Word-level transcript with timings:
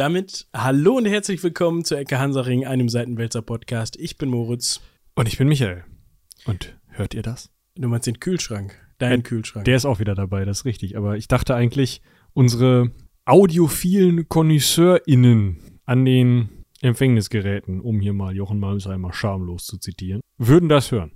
Damit 0.00 0.46
hallo 0.56 0.96
und 0.96 1.04
herzlich 1.04 1.42
willkommen 1.42 1.84
zu 1.84 1.94
Ecke 1.94 2.18
Hansaring, 2.18 2.64
einem 2.64 2.88
Seitenwälzer 2.88 3.42
Podcast. 3.42 3.98
Ich 4.00 4.16
bin 4.16 4.30
Moritz. 4.30 4.80
Und 5.14 5.28
ich 5.28 5.36
bin 5.36 5.46
Michael. 5.46 5.84
Und 6.46 6.74
hört 6.86 7.12
ihr 7.12 7.20
das? 7.20 7.50
Du 7.74 7.86
meinst 7.86 8.06
den 8.06 8.18
Kühlschrank, 8.18 8.74
deinen 8.96 9.22
Kühlschrank. 9.24 9.66
Der 9.66 9.76
ist 9.76 9.84
auch 9.84 10.00
wieder 10.00 10.14
dabei, 10.14 10.46
das 10.46 10.60
ist 10.60 10.64
richtig. 10.64 10.96
Aber 10.96 11.18
ich 11.18 11.28
dachte 11.28 11.54
eigentlich, 11.54 12.00
unsere 12.32 12.92
audiophilen 13.26 14.26
KonnoisseurInnen 14.26 15.58
an 15.84 16.06
den 16.06 16.48
Empfängnisgeräten, 16.80 17.82
um 17.82 18.00
hier 18.00 18.14
mal 18.14 18.34
Jochen 18.34 18.58
Malmsheimer 18.58 19.12
schamlos 19.12 19.66
zu 19.66 19.76
zitieren, 19.76 20.22
würden 20.38 20.70
das 20.70 20.92
hören. 20.92 21.12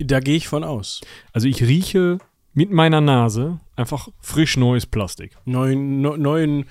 Da 0.00 0.18
gehe 0.18 0.34
ich 0.34 0.48
von 0.48 0.64
aus. 0.64 1.02
Also 1.32 1.46
ich 1.46 1.62
rieche 1.62 2.18
mit 2.54 2.70
meiner 2.70 3.00
Nase 3.00 3.60
einfach 3.76 4.08
frisch 4.20 4.56
neues 4.56 4.86
Plastik. 4.86 5.36
Neuen, 5.44 6.00
ne, 6.00 6.16
neuen 6.16 6.64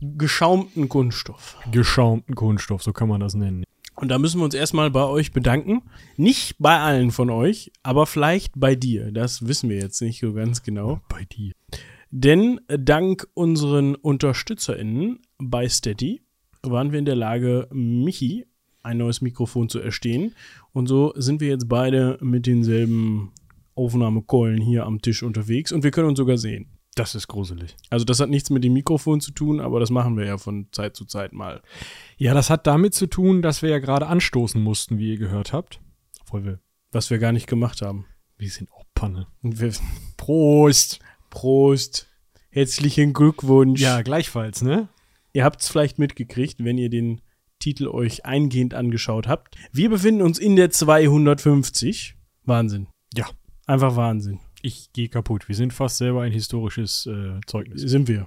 geschaumten 0.00 0.88
Kunststoff. 0.88 1.58
Geschaumten 1.70 2.34
Kunststoff, 2.34 2.82
so 2.82 2.92
kann 2.92 3.08
man 3.08 3.20
das 3.20 3.34
nennen. 3.34 3.64
Und 3.94 4.08
da 4.08 4.18
müssen 4.18 4.40
wir 4.40 4.44
uns 4.44 4.54
erstmal 4.54 4.90
bei 4.90 5.04
euch 5.04 5.30
bedanken. 5.30 5.82
Nicht 6.16 6.56
bei 6.58 6.78
allen 6.78 7.10
von 7.10 7.28
euch, 7.28 7.70
aber 7.82 8.06
vielleicht 8.06 8.54
bei 8.56 8.74
dir. 8.74 9.12
Das 9.12 9.46
wissen 9.46 9.68
wir 9.68 9.78
jetzt 9.78 10.00
nicht 10.00 10.20
so 10.20 10.32
ganz 10.32 10.62
genau. 10.62 11.00
Bei 11.08 11.24
dir. 11.24 11.52
Denn 12.10 12.60
dank 12.66 13.28
unseren 13.34 13.94
UnterstützerInnen 13.94 15.20
bei 15.38 15.68
Steady 15.68 16.22
waren 16.62 16.92
wir 16.92 16.98
in 16.98 17.04
der 17.04 17.16
Lage, 17.16 17.68
Michi 17.72 18.46
ein 18.82 18.98
neues 18.98 19.20
Mikrofon 19.20 19.68
zu 19.68 19.80
erstehen. 19.80 20.34
Und 20.72 20.86
so 20.86 21.12
sind 21.16 21.40
wir 21.40 21.48
jetzt 21.48 21.68
beide 21.68 22.18
mit 22.22 22.46
denselben 22.46 23.32
Aufnahmekeulen 23.80 24.60
hier 24.60 24.84
am 24.84 25.00
Tisch 25.00 25.22
unterwegs 25.22 25.72
und 25.72 25.82
wir 25.84 25.90
können 25.90 26.08
uns 26.08 26.18
sogar 26.18 26.36
sehen. 26.36 26.78
Das 26.94 27.14
ist 27.14 27.28
gruselig. 27.28 27.76
Also 27.88 28.04
das 28.04 28.20
hat 28.20 28.28
nichts 28.28 28.50
mit 28.50 28.64
dem 28.64 28.72
Mikrofon 28.72 29.20
zu 29.20 29.30
tun, 29.32 29.60
aber 29.60 29.80
das 29.80 29.90
machen 29.90 30.16
wir 30.16 30.26
ja 30.26 30.38
von 30.38 30.66
Zeit 30.72 30.96
zu 30.96 31.04
Zeit 31.04 31.32
mal. 31.32 31.62
Ja, 32.16 32.34
das 32.34 32.50
hat 32.50 32.66
damit 32.66 32.94
zu 32.94 33.06
tun, 33.06 33.42
dass 33.42 33.62
wir 33.62 33.70
ja 33.70 33.78
gerade 33.78 34.06
anstoßen 34.06 34.60
mussten, 34.60 34.98
wie 34.98 35.10
ihr 35.10 35.18
gehört 35.18 35.52
habt. 35.52 35.80
Obwohl 36.22 36.44
wir, 36.44 36.60
was 36.92 37.10
wir 37.10 37.18
gar 37.18 37.32
nicht 37.32 37.46
gemacht 37.46 37.80
haben. 37.80 38.06
Wir 38.36 38.50
sind 38.50 38.70
auch 38.72 38.84
Panne. 38.94 39.28
Wir, 39.40 39.72
Prost! 40.16 40.98
Prost! 41.30 42.08
Herzlichen 42.50 43.12
Glückwunsch. 43.12 43.80
Ja, 43.80 44.02
gleichfalls, 44.02 44.62
ne? 44.62 44.88
Ihr 45.32 45.44
habt 45.44 45.62
es 45.62 45.68
vielleicht 45.68 45.98
mitgekriegt, 45.98 46.64
wenn 46.64 46.76
ihr 46.76 46.90
den 46.90 47.20
Titel 47.60 47.86
euch 47.86 48.24
eingehend 48.24 48.74
angeschaut 48.74 49.28
habt. 49.28 49.56
Wir 49.70 49.90
befinden 49.90 50.22
uns 50.22 50.38
in 50.38 50.56
der 50.56 50.70
250. 50.70 52.16
Wahnsinn. 52.44 52.88
Ja. 53.14 53.26
Einfach 53.70 53.94
Wahnsinn. 53.94 54.40
Ich 54.62 54.92
gehe 54.92 55.08
kaputt. 55.08 55.46
Wir 55.46 55.54
sind 55.54 55.72
fast 55.72 55.98
selber 55.98 56.22
ein 56.22 56.32
historisches 56.32 57.06
äh, 57.06 57.38
Zeugnis. 57.46 57.82
Sind 57.82 58.08
wir. 58.08 58.26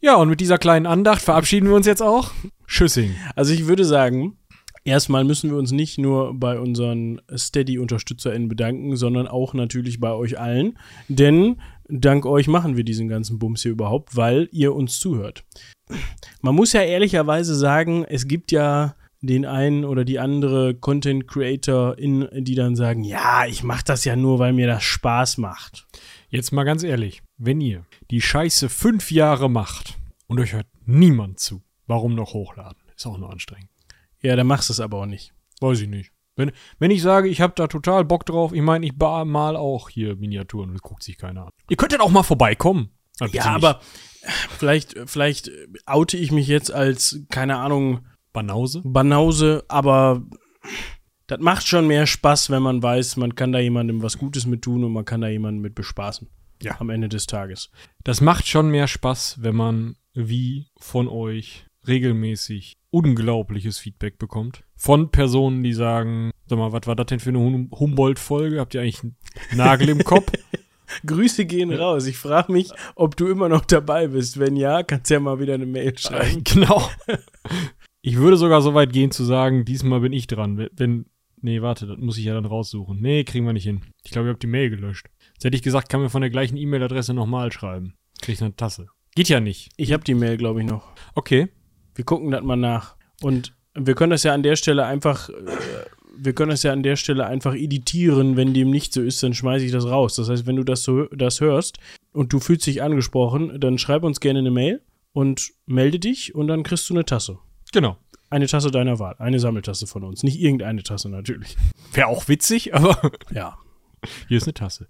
Ja, 0.00 0.16
und 0.16 0.30
mit 0.30 0.40
dieser 0.40 0.56
kleinen 0.56 0.86
Andacht 0.86 1.20
verabschieden 1.20 1.68
wir 1.68 1.74
uns 1.74 1.84
jetzt 1.84 2.00
auch. 2.00 2.30
Tschüssing. 2.66 3.14
Also 3.36 3.52
ich 3.52 3.66
würde 3.66 3.84
sagen, 3.84 4.38
erstmal 4.84 5.24
müssen 5.24 5.50
wir 5.50 5.58
uns 5.58 5.72
nicht 5.72 5.98
nur 5.98 6.32
bei 6.32 6.58
unseren 6.58 7.20
Steady-UnterstützerInnen 7.30 8.48
bedanken, 8.48 8.96
sondern 8.96 9.28
auch 9.28 9.52
natürlich 9.52 10.00
bei 10.00 10.12
euch 10.12 10.40
allen. 10.40 10.78
Denn 11.08 11.60
dank 11.90 12.24
euch 12.24 12.48
machen 12.48 12.78
wir 12.78 12.84
diesen 12.84 13.08
ganzen 13.08 13.38
Bums 13.38 13.64
hier 13.64 13.72
überhaupt, 13.72 14.16
weil 14.16 14.48
ihr 14.52 14.74
uns 14.74 14.98
zuhört. 15.00 15.44
Man 16.40 16.54
muss 16.54 16.72
ja 16.72 16.80
ehrlicherweise 16.80 17.54
sagen, 17.54 18.06
es 18.08 18.26
gibt 18.26 18.52
ja 18.52 18.94
den 19.20 19.44
einen 19.44 19.84
oder 19.84 20.04
die 20.04 20.18
andere 20.18 20.74
Content 20.74 21.26
Creator 21.26 21.98
in, 21.98 22.28
die 22.32 22.54
dann 22.54 22.76
sagen, 22.76 23.02
ja, 23.02 23.46
ich 23.46 23.62
mache 23.62 23.84
das 23.84 24.04
ja 24.04 24.16
nur, 24.16 24.38
weil 24.38 24.52
mir 24.52 24.66
das 24.66 24.84
Spaß 24.84 25.38
macht. 25.38 25.86
Jetzt 26.28 26.52
mal 26.52 26.64
ganz 26.64 26.82
ehrlich, 26.82 27.22
wenn 27.36 27.60
ihr 27.60 27.84
die 28.10 28.20
Scheiße 28.20 28.68
fünf 28.68 29.10
Jahre 29.10 29.50
macht 29.50 29.98
und 30.26 30.38
euch 30.38 30.52
hört 30.52 30.68
niemand 30.84 31.40
zu, 31.40 31.62
warum 31.86 32.14
noch 32.14 32.34
hochladen? 32.34 32.78
Ist 32.94 33.06
auch 33.06 33.18
nur 33.18 33.30
anstrengend. 33.30 33.70
Ja, 34.20 34.36
dann 34.36 34.46
machst 34.46 34.68
du 34.68 34.72
es 34.72 34.80
aber 34.80 34.98
auch 34.98 35.06
nicht. 35.06 35.32
Weiß 35.60 35.80
ich 35.80 35.88
nicht. 35.88 36.12
Wenn, 36.36 36.52
wenn 36.78 36.92
ich 36.92 37.02
sage, 37.02 37.28
ich 37.28 37.40
habe 37.40 37.54
da 37.56 37.66
total 37.66 38.04
Bock 38.04 38.24
drauf, 38.24 38.52
ich 38.52 38.62
meine, 38.62 38.86
ich 38.86 38.92
mal 38.96 39.56
auch 39.56 39.88
hier 39.88 40.14
Miniaturen, 40.14 40.72
das 40.72 40.82
guckt 40.82 41.02
sich 41.02 41.18
keiner 41.18 41.46
an. 41.46 41.52
Ihr 41.68 41.76
könntet 41.76 42.00
auch 42.00 42.10
mal 42.10 42.22
vorbeikommen. 42.22 42.90
Ja, 43.32 43.46
aber 43.46 43.80
vielleicht, 44.56 44.96
vielleicht 45.06 45.50
oute 45.86 46.16
ich 46.16 46.30
mich 46.30 46.46
jetzt 46.46 46.70
als, 46.70 47.20
keine 47.30 47.56
Ahnung, 47.56 48.06
Banause? 48.32 48.82
Banause, 48.84 49.64
aber 49.68 50.22
das 51.26 51.40
macht 51.40 51.66
schon 51.66 51.86
mehr 51.86 52.06
Spaß, 52.06 52.50
wenn 52.50 52.62
man 52.62 52.82
weiß, 52.82 53.16
man 53.16 53.34
kann 53.34 53.52
da 53.52 53.58
jemandem 53.58 54.02
was 54.02 54.18
Gutes 54.18 54.46
mit 54.46 54.62
tun 54.62 54.84
und 54.84 54.92
man 54.92 55.04
kann 55.04 55.20
da 55.20 55.28
jemanden 55.28 55.60
mit 55.60 55.74
bespaßen. 55.74 56.28
Ja. 56.62 56.80
Am 56.80 56.90
Ende 56.90 57.08
des 57.08 57.26
Tages. 57.26 57.70
Das 58.02 58.20
macht 58.20 58.48
schon 58.48 58.70
mehr 58.70 58.88
Spaß, 58.88 59.42
wenn 59.42 59.54
man 59.54 59.96
wie 60.14 60.66
von 60.78 61.06
euch 61.06 61.66
regelmäßig 61.86 62.76
unglaubliches 62.90 63.78
Feedback 63.78 64.18
bekommt. 64.18 64.64
Von 64.74 65.10
Personen, 65.10 65.62
die 65.62 65.72
sagen, 65.72 66.30
sag 66.46 66.58
mal, 66.58 66.72
was 66.72 66.86
war 66.86 66.96
das 66.96 67.06
denn 67.06 67.20
für 67.20 67.28
eine 67.28 67.38
hum 67.38 67.70
Humboldt-Folge? 67.72 68.58
Habt 68.58 68.74
ihr 68.74 68.80
eigentlich 68.80 69.02
einen 69.02 69.16
Nagel 69.54 69.90
im 69.90 70.02
Kopf? 70.02 70.32
Grüße 71.06 71.44
gehen 71.44 71.72
raus. 71.72 72.06
Ich 72.06 72.16
frage 72.16 72.50
mich, 72.50 72.70
ob 72.94 73.16
du 73.16 73.26
immer 73.26 73.48
noch 73.48 73.64
dabei 73.64 74.08
bist. 74.08 74.38
Wenn 74.38 74.56
ja, 74.56 74.82
kannst 74.82 75.10
du 75.10 75.14
ja 75.14 75.20
mal 75.20 75.38
wieder 75.38 75.54
eine 75.54 75.66
Mail 75.66 75.96
schreiben. 75.98 76.42
Genau. 76.44 76.88
Ich 78.00 78.16
würde 78.16 78.36
sogar 78.36 78.62
so 78.62 78.74
weit 78.74 78.92
gehen 78.92 79.10
zu 79.10 79.24
sagen, 79.24 79.64
diesmal 79.64 80.00
bin 80.00 80.12
ich 80.12 80.26
dran. 80.26 80.68
Wenn, 80.72 81.06
nee, 81.40 81.62
warte, 81.62 81.86
das 81.86 81.98
muss 81.98 82.18
ich 82.18 82.24
ja 82.24 82.34
dann 82.34 82.46
raussuchen. 82.46 83.00
Nee, 83.00 83.24
kriegen 83.24 83.44
wir 83.44 83.52
nicht 83.52 83.64
hin. 83.64 83.82
Ich 84.04 84.12
glaube, 84.12 84.28
ich 84.28 84.30
habe 84.30 84.38
die 84.38 84.46
Mail 84.46 84.70
gelöscht. 84.70 85.06
Jetzt 85.34 85.44
hätte 85.44 85.56
ich 85.56 85.62
gesagt, 85.62 85.88
kann 85.88 86.00
mir 86.00 86.10
von 86.10 86.20
der 86.20 86.30
gleichen 86.30 86.56
E-Mail-Adresse 86.56 87.14
nochmal 87.14 87.52
schreiben. 87.52 87.94
Krieg 88.20 88.34
ich 88.34 88.42
eine 88.42 88.54
Tasse. 88.54 88.88
Geht 89.14 89.28
ja 89.28 89.40
nicht. 89.40 89.70
Ich 89.76 89.92
habe 89.92 90.04
die 90.04 90.14
Mail, 90.14 90.36
glaube 90.36 90.60
ich, 90.60 90.66
noch. 90.66 90.92
Okay. 91.14 91.48
Wir 91.94 92.04
gucken 92.04 92.30
das 92.30 92.42
mal 92.42 92.56
nach. 92.56 92.96
Und 93.20 93.52
wir 93.74 93.94
können 93.94 94.10
das 94.10 94.22
ja 94.22 94.32
an 94.32 94.44
der 94.44 94.56
Stelle 94.56 94.86
einfach, 94.86 95.28
äh, 95.28 95.32
wir 96.16 96.32
können 96.32 96.50
das 96.50 96.62
ja 96.62 96.72
an 96.72 96.84
der 96.84 96.96
Stelle 96.96 97.26
einfach 97.26 97.54
editieren. 97.54 98.36
Wenn 98.36 98.54
dem 98.54 98.70
nicht 98.70 98.92
so 98.92 99.02
ist, 99.02 99.22
dann 99.22 99.34
schmeiße 99.34 99.64
ich 99.64 99.72
das 99.72 99.86
raus. 99.86 100.14
Das 100.14 100.28
heißt, 100.28 100.46
wenn 100.46 100.56
du 100.56 100.64
das 100.64 100.82
so 100.82 101.06
das 101.06 101.40
hörst 101.40 101.78
und 102.12 102.32
du 102.32 102.38
fühlst 102.38 102.66
dich 102.66 102.82
angesprochen, 102.82 103.58
dann 103.60 103.78
schreib 103.78 104.04
uns 104.04 104.20
gerne 104.20 104.38
eine 104.38 104.52
Mail 104.52 104.82
und 105.12 105.50
melde 105.66 105.98
dich 105.98 106.34
und 106.34 106.46
dann 106.46 106.62
kriegst 106.62 106.88
du 106.88 106.94
eine 106.94 107.04
Tasse. 107.04 107.38
Genau. 107.72 107.96
Eine 108.30 108.46
Tasse 108.46 108.70
deiner 108.70 108.98
Wahl. 108.98 109.16
Eine 109.18 109.40
Sammeltasse 109.40 109.86
von 109.86 110.04
uns. 110.04 110.22
Nicht 110.22 110.40
irgendeine 110.40 110.82
Tasse 110.82 111.08
natürlich. 111.08 111.56
Wäre 111.92 112.08
auch 112.08 112.28
witzig, 112.28 112.74
aber 112.74 113.12
ja. 113.30 113.58
Hier 114.28 114.36
ist 114.36 114.44
eine 114.44 114.54
Tasse. 114.54 114.86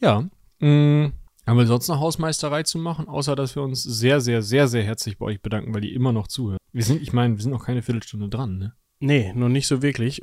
Ja. 0.00 0.28
Mh, 0.60 1.12
haben 1.46 1.58
wir 1.58 1.66
sonst 1.66 1.88
noch 1.88 1.98
Hausmeisterei 1.98 2.62
zu 2.62 2.78
machen, 2.78 3.08
außer 3.08 3.34
dass 3.34 3.56
wir 3.56 3.62
uns 3.62 3.82
sehr, 3.82 4.20
sehr, 4.20 4.42
sehr, 4.42 4.68
sehr 4.68 4.84
herzlich 4.84 5.18
bei 5.18 5.26
euch 5.26 5.42
bedanken, 5.42 5.74
weil 5.74 5.84
ihr 5.84 5.94
immer 5.94 6.12
noch 6.12 6.28
zuhört. 6.28 6.60
Wir 6.72 6.84
sind, 6.84 7.02
ich 7.02 7.12
meine, 7.12 7.36
wir 7.36 7.42
sind 7.42 7.50
noch 7.50 7.64
keine 7.64 7.82
Viertelstunde 7.82 8.28
dran, 8.28 8.58
ne? 8.58 8.74
Nee, 9.04 9.32
noch 9.34 9.48
nicht 9.48 9.66
so 9.66 9.82
wirklich. 9.82 10.22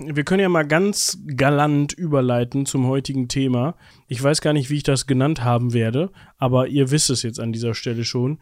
Wir 0.00 0.24
können 0.24 0.40
ja 0.40 0.48
mal 0.48 0.66
ganz 0.66 1.18
galant 1.26 1.92
überleiten 1.92 2.64
zum 2.64 2.86
heutigen 2.86 3.28
Thema. 3.28 3.76
Ich 4.08 4.22
weiß 4.22 4.40
gar 4.40 4.54
nicht, 4.54 4.70
wie 4.70 4.78
ich 4.78 4.84
das 4.84 5.06
genannt 5.06 5.44
haben 5.44 5.74
werde, 5.74 6.10
aber 6.38 6.66
ihr 6.68 6.90
wisst 6.90 7.10
es 7.10 7.22
jetzt 7.22 7.38
an 7.38 7.52
dieser 7.52 7.74
Stelle 7.74 8.06
schon. 8.06 8.38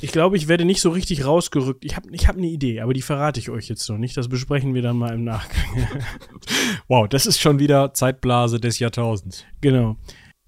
Ich 0.00 0.12
glaube, 0.12 0.36
ich 0.36 0.46
werde 0.46 0.64
nicht 0.64 0.80
so 0.80 0.90
richtig 0.90 1.24
rausgerückt. 1.24 1.84
Ich 1.84 1.96
habe 1.96 2.10
ich 2.12 2.28
hab 2.28 2.36
eine 2.36 2.46
Idee, 2.46 2.80
aber 2.80 2.94
die 2.94 3.02
verrate 3.02 3.40
ich 3.40 3.50
euch 3.50 3.68
jetzt 3.68 3.88
noch 3.88 3.98
nicht. 3.98 4.16
Das 4.16 4.28
besprechen 4.28 4.72
wir 4.72 4.82
dann 4.82 4.98
mal 4.98 5.14
im 5.14 5.24
Nachgang. 5.24 5.88
wow, 6.86 7.08
das 7.08 7.26
ist 7.26 7.40
schon 7.40 7.58
wieder 7.58 7.94
Zeitblase 7.94 8.60
des 8.60 8.78
Jahrtausends. 8.78 9.44
Genau 9.60 9.96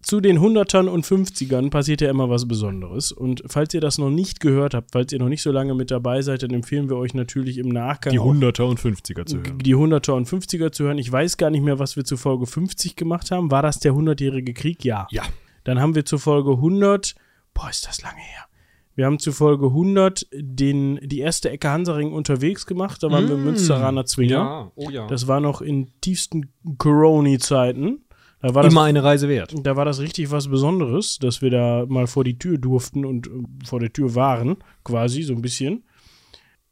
zu 0.05 0.21
den 0.21 0.41
Hundertern 0.41 0.89
und 0.89 1.07
Fünfzigern 1.07 1.71
passiert 1.71 2.01
ja 2.01 2.11
immer 2.11 2.29
was 2.29 2.47
Besonderes. 2.47 3.11
Und 3.11 3.43
falls 3.47 3.73
ihr 3.73 3.81
das 3.81 3.99
noch 3.99 4.11
nicht 4.11 4.39
gehört 4.39 4.75
habt, 4.75 4.91
falls 4.93 5.13
ihr 5.13 5.19
noch 5.19 5.29
nicht 5.29 5.43
so 5.43 5.51
lange 5.51 5.75
mit 5.75 5.91
dabei 5.91 6.21
seid, 6.21 6.43
dann 6.43 6.51
empfehlen 6.51 6.91
wir 6.91 6.97
euch 6.97 7.15
natürlich 7.15 7.59
im 7.59 7.69
Nachgang. 7.69 8.13
Die 8.13 8.19
Hunderter 8.19 8.67
und 8.67 8.79
Fünfziger 8.79 9.25
zu 9.25 9.39
hören. 9.39 9.59
Die 9.59 9.75
Hunderter 9.75 10.15
und 10.15 10.27
Fünfziger 10.27 10.73
zu 10.73 10.85
hören. 10.85 10.99
Ich 10.99 11.11
weiß 11.11 11.39
gar 11.39 11.51
nicht 11.51 11.63
mehr, 11.63 11.79
was 11.79 11.97
wir 11.97 12.05
zu 12.05 12.17
Folge 12.17 12.47
50 12.47 12.97
gemacht 12.97 13.31
haben. 13.31 13.51
War 13.51 13.63
das 13.63 13.81
der 13.81 13.95
hundertjährige 13.95 14.53
Krieg? 14.53 14.85
Ja. 14.85 15.07
Ja. 15.11 15.23
Dann 15.65 15.81
haben 15.81 15.95
wir 15.95 16.05
zu 16.05 16.19
Folge 16.19 16.53
100. 16.53 17.15
Boah, 17.55 17.71
ist 17.71 17.87
das 17.87 18.03
lange 18.03 18.21
her. 18.21 18.45
Wir 18.97 19.07
haben 19.07 19.19
zu 19.19 19.33
Folge 19.33 19.67
100 19.67 20.27
den, 20.33 21.01
die 21.03 21.19
erste 21.19 21.51
Ecke 21.51 21.69
Hansaring 21.69 22.13
unterwegs 22.13 22.67
gemacht. 22.67 23.03
Da 23.03 23.11
waren 23.11 23.25
mmh, 23.25 23.31
wir 23.31 23.37
Münsteraner 23.37 24.05
Zwinger. 24.05 24.35
Ja, 24.35 24.73
oh 24.77 24.91
ja. 24.91 25.07
Das 25.09 25.27
war 25.27 25.41
noch 25.41 25.63
in 25.63 25.91
tiefsten 26.01 26.53
Corona-Zeiten. 26.79 28.04
Da 28.45 28.55
war 28.55 28.63
Immer 28.63 28.83
das, 28.83 28.89
eine 28.89 29.03
Reise 29.03 29.31
wert. 29.31 29.55
Da 29.63 29.75
war 29.75 29.87
das 29.87 30.01
richtig 30.01 30.31
was 30.31 30.49
Besonderes, 30.49 31.19
dass 31.19 31.41
wir 31.41 31.49
da 31.49 31.87
mal 31.89 32.07
vor 32.07 32.25
die 32.25 32.39
Tür 32.39 32.59
durften 32.59 33.07
und 33.07 33.27
äh, 33.27 33.31
vor 33.65 33.81
der 33.81 33.91
Tür 33.91 34.15
waren, 34.15 34.59
quasi, 34.85 35.23
so 35.23 35.33
ein 35.33 35.41
bisschen. 35.41 35.85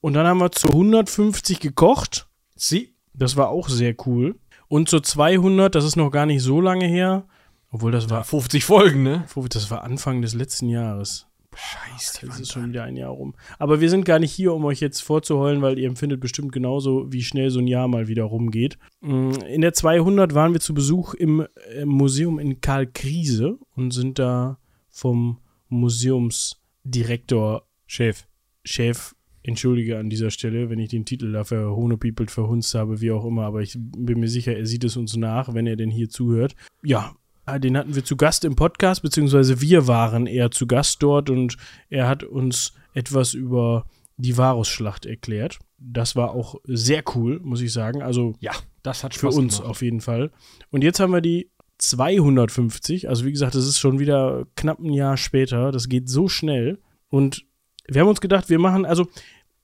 Und 0.02 0.12
dann 0.12 0.26
haben 0.26 0.36
wir 0.36 0.52
zu 0.52 0.68
150 0.68 1.60
gekocht. 1.60 2.28
Sie. 2.54 2.94
Das 3.14 3.38
war 3.38 3.48
auch 3.48 3.70
sehr 3.70 3.94
cool. 4.04 4.38
Und 4.68 4.90
zu 4.90 5.00
200, 5.00 5.74
das 5.74 5.86
ist 5.86 5.96
noch 5.96 6.10
gar 6.10 6.26
nicht 6.26 6.42
so 6.42 6.60
lange 6.60 6.84
her, 6.84 7.24
obwohl 7.70 7.90
das 7.90 8.10
war. 8.10 8.22
50 8.22 8.66
Folgen, 8.66 9.02
ne? 9.02 9.24
Das 9.48 9.70
war 9.70 9.82
Anfang 9.82 10.20
des 10.20 10.34
letzten 10.34 10.68
Jahres. 10.68 11.26
Scheiße, 11.54 12.26
das 12.26 12.40
ist 12.40 12.52
schon 12.52 12.70
wieder 12.70 12.84
ein 12.84 12.96
Jahr 12.96 13.10
rum. 13.10 13.34
Aber 13.58 13.80
wir 13.80 13.90
sind 13.90 14.04
gar 14.04 14.18
nicht 14.18 14.32
hier, 14.32 14.54
um 14.54 14.64
euch 14.64 14.80
jetzt 14.80 15.00
vorzuheulen, 15.00 15.62
weil 15.62 15.78
ihr 15.78 15.88
empfindet 15.88 16.20
bestimmt 16.20 16.52
genauso, 16.52 17.12
wie 17.12 17.22
schnell 17.22 17.50
so 17.50 17.60
ein 17.60 17.66
Jahr 17.66 17.88
mal 17.88 18.08
wieder 18.08 18.24
rumgeht. 18.24 18.78
Mm, 19.00 19.32
in 19.48 19.60
der 19.60 19.72
200 19.72 20.34
waren 20.34 20.52
wir 20.52 20.60
zu 20.60 20.74
Besuch 20.74 21.14
im 21.14 21.46
äh, 21.74 21.84
Museum 21.84 22.38
in 22.38 22.60
Karl 22.60 22.86
Kriese 22.86 23.58
und 23.74 23.92
sind 23.92 24.18
da 24.18 24.58
vom 24.88 25.38
Museumsdirektor, 25.68 27.66
Chef, 27.86 28.26
Chef 28.64 29.14
entschuldige 29.42 29.98
an 29.98 30.08
dieser 30.08 30.30
Stelle, 30.30 30.70
wenn 30.70 30.78
ich 30.78 30.90
den 30.90 31.04
Titel 31.04 31.32
dafür 31.32 31.74
Hohnepiepelt 31.74 32.30
verhunzt 32.30 32.74
habe, 32.74 33.00
wie 33.00 33.10
auch 33.10 33.24
immer, 33.24 33.44
aber 33.44 33.60
ich 33.60 33.76
bin 33.76 34.20
mir 34.20 34.28
sicher, 34.28 34.56
er 34.56 34.66
sieht 34.66 34.84
es 34.84 34.96
uns 34.96 35.16
nach, 35.16 35.52
wenn 35.52 35.66
er 35.66 35.76
denn 35.76 35.90
hier 35.90 36.08
zuhört. 36.08 36.54
Ja, 36.82 37.16
den 37.46 37.76
hatten 37.76 37.94
wir 37.94 38.04
zu 38.04 38.16
Gast 38.16 38.44
im 38.44 38.56
Podcast, 38.56 39.02
beziehungsweise 39.02 39.60
wir 39.60 39.86
waren 39.86 40.26
eher 40.26 40.50
zu 40.50 40.66
Gast 40.66 41.02
dort 41.02 41.30
und 41.30 41.56
er 41.90 42.08
hat 42.08 42.22
uns 42.22 42.74
etwas 42.94 43.34
über 43.34 43.86
die 44.16 44.36
Varusschlacht 44.36 45.06
erklärt. 45.06 45.58
Das 45.78 46.14
war 46.14 46.30
auch 46.30 46.56
sehr 46.64 47.02
cool, 47.14 47.40
muss 47.42 47.60
ich 47.60 47.72
sagen. 47.72 48.02
Also 48.02 48.34
Ja, 48.40 48.52
das 48.82 49.02
hat 49.02 49.14
für 49.14 49.28
uns 49.30 49.60
auf 49.60 49.82
jeden 49.82 50.00
Fall. 50.00 50.30
Und 50.70 50.84
jetzt 50.84 51.00
haben 51.00 51.12
wir 51.12 51.20
die 51.20 51.50
250. 51.78 53.08
Also 53.08 53.24
wie 53.24 53.32
gesagt, 53.32 53.54
das 53.54 53.66
ist 53.66 53.78
schon 53.78 53.98
wieder 53.98 54.46
knapp 54.54 54.78
ein 54.78 54.92
Jahr 54.92 55.16
später. 55.16 55.72
Das 55.72 55.88
geht 55.88 56.08
so 56.08 56.28
schnell. 56.28 56.78
Und 57.08 57.44
wir 57.88 58.02
haben 58.02 58.08
uns 58.08 58.20
gedacht, 58.20 58.48
wir 58.48 58.58
machen 58.58 58.86
also 58.86 59.08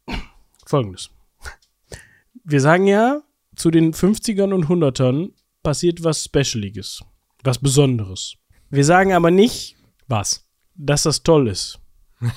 folgendes. 0.67 1.11
Wir 2.45 2.61
sagen 2.61 2.87
ja, 2.87 3.23
zu 3.55 3.71
den 3.71 3.93
50ern 3.93 4.53
und 4.53 4.67
100ern 4.67 5.31
passiert 5.63 6.03
was 6.03 6.25
Specialiges, 6.25 7.03
was 7.49 7.59
Besonderes. 7.59 8.37
Wir 8.71 8.85
sagen 8.85 9.15
aber 9.15 9.31
nicht, 9.31 9.77
Was? 10.07 10.47
dass 10.75 11.03
das 11.03 11.23
toll 11.23 11.49
ist. 11.49 11.81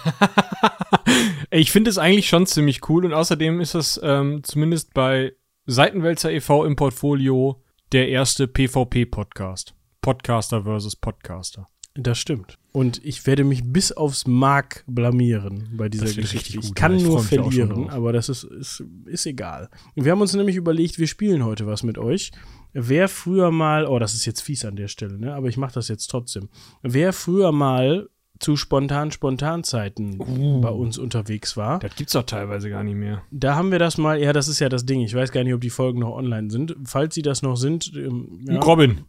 Ich 1.54 1.72
finde 1.72 1.90
es 1.90 1.98
eigentlich 1.98 2.30
schon 2.30 2.46
ziemlich 2.46 2.88
cool 2.90 3.04
und 3.04 3.14
außerdem 3.14 3.60
ist 3.60 3.76
das 3.76 4.00
ähm, 4.02 4.42
zumindest 4.44 4.94
bei 4.94 5.34
Seitenwälzer 5.66 6.32
e.V. 6.32 6.64
im 6.64 6.78
Portfolio 6.78 7.62
der 7.92 8.08
erste 8.08 8.48
PvP-Podcast. 8.48 9.76
Podcaster 10.02 10.64
versus 10.64 10.96
Podcaster. 10.96 11.68
Das 11.94 12.18
stimmt. 12.18 12.58
Und 12.72 13.04
ich 13.04 13.28
werde 13.28 13.44
mich 13.44 13.64
bis 13.66 13.92
aufs 13.92 14.26
Mark 14.26 14.86
blamieren 14.88 15.70
bei 15.74 15.90
dieser 15.90 16.14
Geschichte. 16.14 16.58
Ich 16.58 16.74
kann. 16.74 16.96
Ich 16.96 17.04
nur 17.04 17.22
verlieren, 17.22 17.90
aber 17.90 18.14
das 18.14 18.30
ist, 18.30 18.46
ist, 18.46 18.84
ist 19.06 19.26
egal. 19.26 19.70
Wir 19.96 20.14
haben 20.14 20.22
uns 20.22 20.34
nämlich 20.34 20.56
überlegt, 20.56 20.98
wir 20.98 21.08
spielen 21.08 21.44
heute 21.44 21.68
was 21.68 21.84
mit 21.84 21.98
euch. 21.98 22.32
Wer 22.72 23.10
früher 23.10 23.52
mal, 23.52 23.86
oh, 23.86 24.00
das 24.00 24.14
ist 24.14 24.26
jetzt 24.26 24.40
fies 24.40 24.64
an 24.64 24.78
der 24.78 24.88
Stelle, 24.88 25.20
ne? 25.20 25.36
aber 25.36 25.50
ich 25.50 25.58
mache 25.58 25.74
das 25.74 25.90
jetzt 25.90 26.08
trotzdem. 26.08 26.48
Wer 26.82 27.12
früher 27.12 27.52
mal 27.52 28.10
zu 28.42 28.56
spontan-spontan-Zeiten 28.58 30.20
Uh. 30.20 30.62
bei 30.62 30.70
uns 30.70 30.98
unterwegs 30.98 31.56
war, 31.58 31.80
Das 31.80 31.96
gibt's 31.96 32.14
doch 32.14 32.24
teilweise 32.24 32.70
gar 32.70 32.84
nicht 32.84 32.96
mehr. 32.96 33.22
da 33.32 33.56
haben 33.56 33.72
wir 33.72 33.80
das 33.80 33.98
mal, 33.98 34.20
ja, 34.22 34.34
das 34.34 34.48
ist 34.48 34.60
ja 34.60 34.70
das 34.70 34.86
Ding. 34.86 35.02
Ich 35.02 35.14
weiß 35.16 35.32
gar 35.32 35.44
nicht, 35.44 35.54
ob 35.54 35.62
die 35.62 35.70
Folgen 35.70 36.00
noch 36.00 36.16
online 36.16 36.50
sind. 36.50 36.76
Falls 36.86 37.16
sie 37.16 37.22
das 37.22 37.42
noch 37.42 37.56
sind, 37.56 37.92
ähm, 37.96 38.40
ja, 38.48 38.60
Robin, 38.60 39.02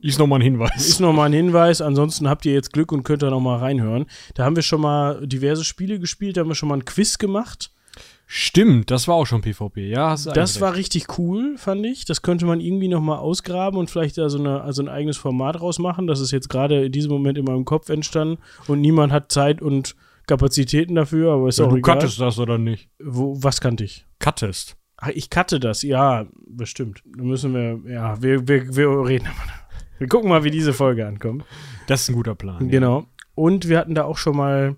ist 0.00 0.18
nochmal 0.18 0.38
ein 0.38 0.42
Hinweis. 0.42 0.86
ist 0.88 1.00
nochmal 1.00 1.26
ein 1.28 1.32
Hinweis. 1.32 1.80
Ansonsten 1.80 2.28
habt 2.28 2.46
ihr 2.46 2.52
jetzt 2.52 2.72
Glück 2.72 2.92
und 2.92 3.02
könnt 3.02 3.22
da 3.22 3.30
nochmal 3.30 3.58
reinhören. 3.58 4.06
Da 4.34 4.44
haben 4.44 4.56
wir 4.56 4.62
schon 4.62 4.80
mal 4.80 5.26
diverse 5.26 5.64
Spiele 5.64 5.98
gespielt, 5.98 6.36
da 6.36 6.40
haben 6.42 6.48
wir 6.48 6.54
schon 6.54 6.68
mal 6.68 6.76
ein 6.78 6.84
Quiz 6.84 7.18
gemacht. 7.18 7.70
Stimmt, 8.30 8.90
das 8.90 9.08
war 9.08 9.14
auch 9.14 9.24
schon 9.24 9.40
PvP. 9.40 9.88
Ja, 9.88 10.14
du 10.14 10.30
Das 10.32 10.60
war 10.60 10.76
richtig 10.76 11.18
cool, 11.18 11.56
fand 11.56 11.86
ich. 11.86 12.04
Das 12.04 12.20
könnte 12.20 12.44
man 12.44 12.60
irgendwie 12.60 12.88
nochmal 12.88 13.18
ausgraben 13.18 13.78
und 13.80 13.90
vielleicht 13.90 14.18
da 14.18 14.28
so 14.28 14.38
eine, 14.38 14.60
also 14.60 14.82
ein 14.82 14.88
eigenes 14.90 15.16
Format 15.16 15.58
rausmachen. 15.62 16.06
Das 16.06 16.20
ist 16.20 16.30
jetzt 16.30 16.50
gerade 16.50 16.84
in 16.84 16.92
diesem 16.92 17.10
Moment 17.10 17.38
in 17.38 17.46
meinem 17.46 17.64
Kopf 17.64 17.88
entstanden 17.88 18.36
und 18.66 18.82
niemand 18.82 19.14
hat 19.14 19.32
Zeit 19.32 19.62
und 19.62 19.96
Kapazitäten 20.26 20.94
dafür, 20.94 21.32
aber 21.32 21.48
ist 21.48 21.58
Ja, 21.58 21.64
auch 21.64 21.70
du 21.70 21.76
egal. 21.76 21.94
cuttest 21.96 22.20
das 22.20 22.38
oder 22.38 22.58
nicht? 22.58 22.90
Wo, 23.02 23.42
was 23.42 23.62
kannte 23.62 23.84
ich? 23.84 24.04
Cuttest. 24.18 24.76
Ach, 24.98 25.08
ich 25.08 25.30
cutte 25.30 25.58
das, 25.58 25.80
ja, 25.80 26.26
bestimmt. 26.46 27.02
Da 27.16 27.22
müssen 27.24 27.54
wir, 27.54 27.80
ja, 27.90 28.20
wir, 28.20 28.46
wir, 28.46 28.76
wir 28.76 29.06
reden. 29.06 29.28
Wir 30.00 30.06
gucken 30.06 30.28
mal, 30.28 30.44
wie 30.44 30.52
diese 30.52 30.72
Folge 30.72 31.04
ankommt. 31.08 31.44
Das 31.88 32.02
ist 32.02 32.10
ein 32.10 32.14
guter 32.14 32.36
Plan. 32.36 32.68
Genau. 32.68 33.06
Und 33.34 33.68
wir 33.68 33.78
hatten 33.78 33.96
da 33.96 34.04
auch 34.04 34.16
schon 34.16 34.36
mal 34.36 34.76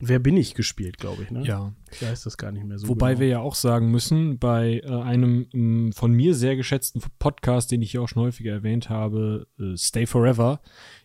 Wer 0.00 0.20
bin 0.20 0.36
ich 0.36 0.54
gespielt, 0.54 0.98
glaube 0.98 1.24
ich, 1.24 1.30
ne? 1.30 1.42
Ja. 1.44 1.72
Ich 1.90 2.02
weiß 2.02 2.22
das 2.22 2.36
gar 2.36 2.52
nicht 2.52 2.64
mehr 2.64 2.78
so 2.78 2.86
Wobei 2.88 3.10
genau. 3.10 3.20
wir 3.20 3.28
ja 3.28 3.40
auch 3.40 3.56
sagen 3.56 3.90
müssen, 3.90 4.38
bei 4.38 4.80
äh, 4.84 4.88
einem 4.88 5.46
m, 5.52 5.92
von 5.92 6.12
mir 6.12 6.34
sehr 6.34 6.54
geschätzten 6.54 7.02
Podcast, 7.18 7.72
den 7.72 7.82
ich 7.82 7.90
hier 7.90 8.02
auch 8.02 8.08
schon 8.08 8.22
häufiger 8.22 8.52
erwähnt 8.52 8.90
habe, 8.90 9.48
äh, 9.58 9.76
Stay 9.76 10.06
Forever, 10.06 10.60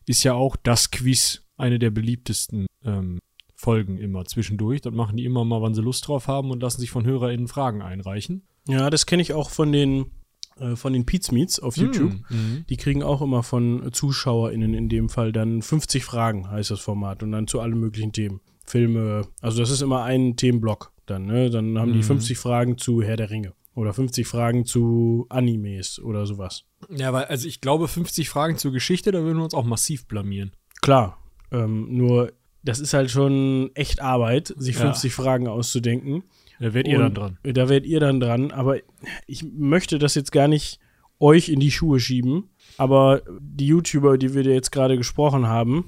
ist 0.05 0.23
ja 0.23 0.33
auch 0.33 0.55
das 0.55 0.91
Quiz 0.91 1.41
eine 1.57 1.79
der 1.79 1.89
beliebtesten 1.89 2.67
ähm, 2.83 3.19
Folgen 3.55 3.97
immer 3.97 4.25
zwischendurch. 4.25 4.81
Dort 4.81 4.95
machen 4.95 5.17
die 5.17 5.25
immer 5.25 5.43
mal, 5.43 5.61
wann 5.61 5.73
sie 5.73 5.81
Lust 5.81 6.07
drauf 6.07 6.27
haben 6.27 6.51
und 6.51 6.61
lassen 6.61 6.81
sich 6.81 6.91
von 6.91 7.05
HörerInnen 7.05 7.47
Fragen 7.47 7.81
einreichen. 7.81 8.43
Ja, 8.67 8.89
das 8.89 9.05
kenne 9.05 9.21
ich 9.21 9.33
auch 9.33 9.49
von 9.49 9.71
den 9.71 10.11
äh, 10.57 10.75
von 10.75 10.93
den 10.93 11.05
Pizmeets 11.05 11.59
auf 11.59 11.77
YouTube. 11.77 12.13
Mhm. 12.29 12.65
Die 12.69 12.77
kriegen 12.77 13.01
auch 13.01 13.21
immer 13.21 13.41
von 13.41 13.89
ZuschauerInnen 13.91 14.73
in 14.73 14.89
dem 14.89 15.09
Fall 15.09 15.31
dann 15.31 15.61
50 15.61 16.03
Fragen, 16.03 16.49
heißt 16.49 16.71
das 16.71 16.79
Format. 16.79 17.23
Und 17.23 17.31
dann 17.31 17.47
zu 17.47 17.59
allen 17.59 17.79
möglichen 17.79 18.11
Themen. 18.11 18.41
Filme, 18.73 19.27
also 19.39 19.59
das 19.61 19.69
ist 19.69 19.81
immer 19.83 20.03
ein 20.03 20.35
Themenblock 20.35 20.91
dann, 21.05 21.25
ne? 21.27 21.51
Dann 21.51 21.77
haben 21.77 21.93
die 21.93 21.99
Mhm. 21.99 22.03
50 22.03 22.37
Fragen 22.39 22.77
zu 22.79 23.03
Herr 23.03 23.17
der 23.17 23.29
Ringe. 23.29 23.53
Oder 23.75 23.93
50 23.93 24.27
Fragen 24.27 24.65
zu 24.65 25.25
Animes 25.29 25.99
oder 25.99 26.25
sowas. 26.25 26.63
Ja, 26.89 27.13
weil, 27.13 27.25
also 27.25 27.47
ich 27.47 27.61
glaube, 27.61 27.87
50 27.87 28.29
Fragen 28.29 28.57
zur 28.57 28.71
Geschichte, 28.71 29.11
da 29.11 29.21
würden 29.23 29.37
wir 29.37 29.43
uns 29.43 29.53
auch 29.53 29.63
massiv 29.65 30.07
blamieren. 30.07 30.51
Klar, 30.81 31.17
ähm, 31.51 31.87
nur 31.95 32.33
das 32.63 32.79
ist 32.79 32.93
halt 32.93 33.11
schon 33.11 33.69
echt 33.75 34.01
Arbeit, 34.01 34.53
sich 34.57 34.75
Ja. 34.75 34.81
50 34.81 35.13
Fragen 35.13 35.47
auszudenken. 35.47 36.23
Da 36.59 36.73
werdet 36.73 36.91
ihr 36.91 36.99
dann 36.99 37.13
dran. 37.13 37.37
Da 37.43 37.67
werdet 37.69 37.85
ihr 37.85 37.99
dann 37.99 38.19
dran, 38.19 38.51
aber 38.51 38.77
ich 39.27 39.43
möchte 39.43 39.99
das 39.99 40.15
jetzt 40.15 40.31
gar 40.31 40.47
nicht 40.47 40.79
euch 41.19 41.49
in 41.49 41.59
die 41.59 41.71
Schuhe 41.71 41.99
schieben, 41.99 42.49
aber 42.77 43.21
die 43.39 43.67
YouTuber, 43.67 44.17
die 44.17 44.33
wir 44.33 44.43
da 44.43 44.49
jetzt 44.51 44.71
gerade 44.71 44.97
gesprochen 44.97 45.47
haben, 45.47 45.85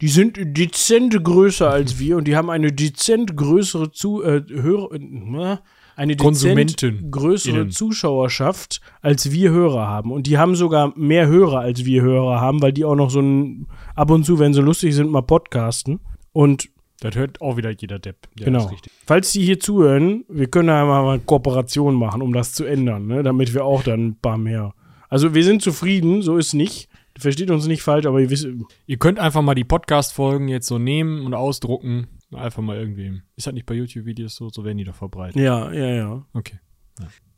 die 0.00 0.08
sind 0.08 0.38
dezent 0.38 1.22
größer 1.22 1.70
als 1.70 1.98
wir 1.98 2.16
und 2.16 2.28
die 2.28 2.36
haben 2.36 2.50
eine 2.50 2.72
dezent 2.72 3.36
größere 3.36 3.92
zu 3.92 4.22
äh, 4.22 4.42
Hörer, 4.48 4.92
äh, 4.94 5.56
eine 5.96 6.16
dezent 6.16 6.76
größere 7.10 7.60
innen. 7.60 7.70
Zuschauerschaft 7.70 8.80
als 9.00 9.30
wir 9.32 9.50
Hörer 9.50 9.86
haben 9.86 10.12
und 10.12 10.26
die 10.26 10.36
haben 10.38 10.54
sogar 10.54 10.92
mehr 10.96 11.26
Hörer 11.26 11.60
als 11.60 11.84
wir 11.84 12.02
Hörer 12.02 12.40
haben, 12.40 12.60
weil 12.60 12.72
die 12.72 12.84
auch 12.84 12.96
noch 12.96 13.10
so 13.10 13.20
ein 13.20 13.66
ab 13.94 14.10
und 14.10 14.24
zu, 14.24 14.38
wenn 14.38 14.52
sie 14.52 14.60
lustig 14.60 14.94
sind, 14.94 15.10
mal 15.10 15.22
podcasten 15.22 16.00
und 16.32 16.68
Das 17.00 17.14
hört 17.14 17.40
auch 17.40 17.56
wieder 17.56 17.70
jeder 17.70 17.98
Depp. 17.98 18.28
Ja, 18.38 18.46
Genau. 18.46 18.70
Falls 19.06 19.32
die 19.32 19.42
hier 19.42 19.60
zuhören, 19.60 20.24
wir 20.28 20.48
können 20.48 20.68
da 20.68 20.84
mal 20.84 21.08
eine 21.08 21.20
Kooperation 21.20 21.94
machen, 21.94 22.22
um 22.22 22.32
das 22.32 22.52
zu 22.52 22.64
ändern, 22.64 23.06
ne? 23.06 23.22
damit 23.22 23.52
wir 23.54 23.64
auch 23.64 23.82
dann 23.82 24.06
ein 24.08 24.16
paar 24.20 24.38
mehr. 24.38 24.74
Also 25.08 25.34
wir 25.34 25.44
sind 25.44 25.62
zufrieden, 25.62 26.22
so 26.22 26.36
ist 26.36 26.54
nicht. 26.54 26.88
Versteht 27.18 27.50
uns 27.50 27.66
nicht 27.66 27.82
falsch, 27.82 28.06
aber 28.06 28.20
ihr 28.20 28.30
wisst, 28.30 28.46
Ihr 28.86 28.96
könnt 28.98 29.18
einfach 29.18 29.42
mal 29.42 29.54
die 29.54 29.64
Podcast-Folgen 29.64 30.48
jetzt 30.48 30.66
so 30.66 30.78
nehmen 30.78 31.24
und 31.24 31.34
ausdrucken. 31.34 32.08
Einfach 32.32 32.62
mal 32.62 32.76
irgendwie. 32.76 33.22
Ist 33.36 33.46
das 33.46 33.54
nicht 33.54 33.66
bei 33.66 33.74
YouTube-Videos 33.74 34.34
so? 34.34 34.48
So 34.48 34.64
werden 34.64 34.78
die 34.78 34.84
doch 34.84 34.94
verbreitet. 34.94 35.40
ja, 35.40 35.72
ja, 35.72 35.86
ja. 35.94 36.26
Okay. 36.32 36.58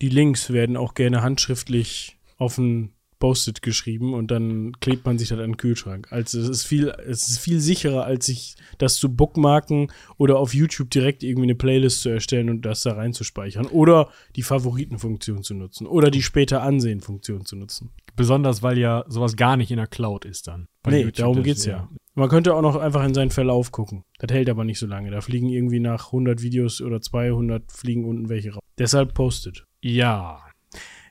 Die 0.01 0.09
Links 0.09 0.51
werden 0.53 0.77
auch 0.77 0.95
gerne 0.95 1.23
handschriftlich 1.23 2.19
auf 2.37 2.59
ein 2.59 2.93
Post-it 3.19 3.63
geschrieben 3.63 4.15
und 4.15 4.31
dann 4.31 4.73
klebt 4.81 5.05
man 5.05 5.19
sich 5.19 5.29
das 5.29 5.39
an 5.39 5.53
den 5.53 5.57
Kühlschrank. 5.57 6.09
Also 6.11 6.41
es 6.41 6.49
ist 6.49 6.65
viel, 6.65 6.93
es 7.07 7.29
ist 7.29 7.39
viel 7.39 7.61
sicherer, 7.61 8.05
als 8.05 8.27
sich 8.27 8.55
das 8.79 8.97
zu 8.97 9.15
bookmarken 9.15 9.91
oder 10.17 10.39
auf 10.39 10.55
YouTube 10.55 10.91
direkt 10.91 11.23
irgendwie 11.23 11.47
eine 11.47 11.55
Playlist 11.55 12.03
zu 12.03 12.09
erstellen 12.09 12.51
und 12.51 12.63
das 12.63 12.83
da 12.83 12.93
reinzuspeichern. 12.93 13.67
Oder 13.67 14.11
die 14.37 14.43
Favoritenfunktion 14.43 15.43
zu 15.43 15.55
nutzen. 15.55 15.87
Oder 15.87 16.11
die 16.11 16.23
später 16.23 16.63
Ansehen-Funktion 16.63 17.45
zu 17.45 17.57
nutzen. 17.57 17.91
Besonders, 18.17 18.63
weil 18.63 18.79
ja 18.79 19.05
sowas 19.09 19.37
gar 19.37 19.57
nicht 19.57 19.71
in 19.71 19.77
der 19.77 19.87
Cloud 19.87 20.25
ist 20.25 20.49
dann. 20.49 20.67
Nee, 20.87 21.01
YouTube, 21.01 21.17
darum 21.17 21.43
geht's 21.43 21.65
ja. 21.65 21.89
Man 22.15 22.29
könnte 22.29 22.55
auch 22.55 22.63
noch 22.63 22.77
einfach 22.77 23.05
in 23.05 23.15
seinen 23.15 23.31
Verlauf 23.31 23.71
gucken. 23.71 24.03
Das 24.19 24.35
hält 24.35 24.51
aber 24.51 24.65
nicht 24.65 24.81
so 24.81 24.87
lange. 24.87 25.11
Da 25.11 25.21
fliegen 25.21 25.49
irgendwie 25.49 25.79
nach 25.79 26.07
100 26.07 26.43
Videos 26.43 26.81
oder 26.81 27.01
200 27.01 27.71
fliegen 27.71 28.05
unten 28.05 28.29
welche 28.29 28.55
raus. 28.55 28.63
Deshalb 28.77 29.15
postet. 29.15 29.65
Ja. 29.81 30.48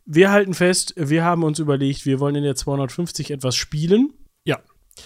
Wir 0.10 0.32
halten 0.32 0.54
fest, 0.54 0.94
wir 0.96 1.26
haben 1.26 1.44
uns 1.44 1.60
überlegt, 1.60 2.06
wir 2.06 2.22
wollen 2.22 2.36
in 2.36 2.44
der 2.44 2.56
250 2.56 3.30
etwas 3.30 3.58
spielen. 3.58 4.14
Ja. 4.46 4.60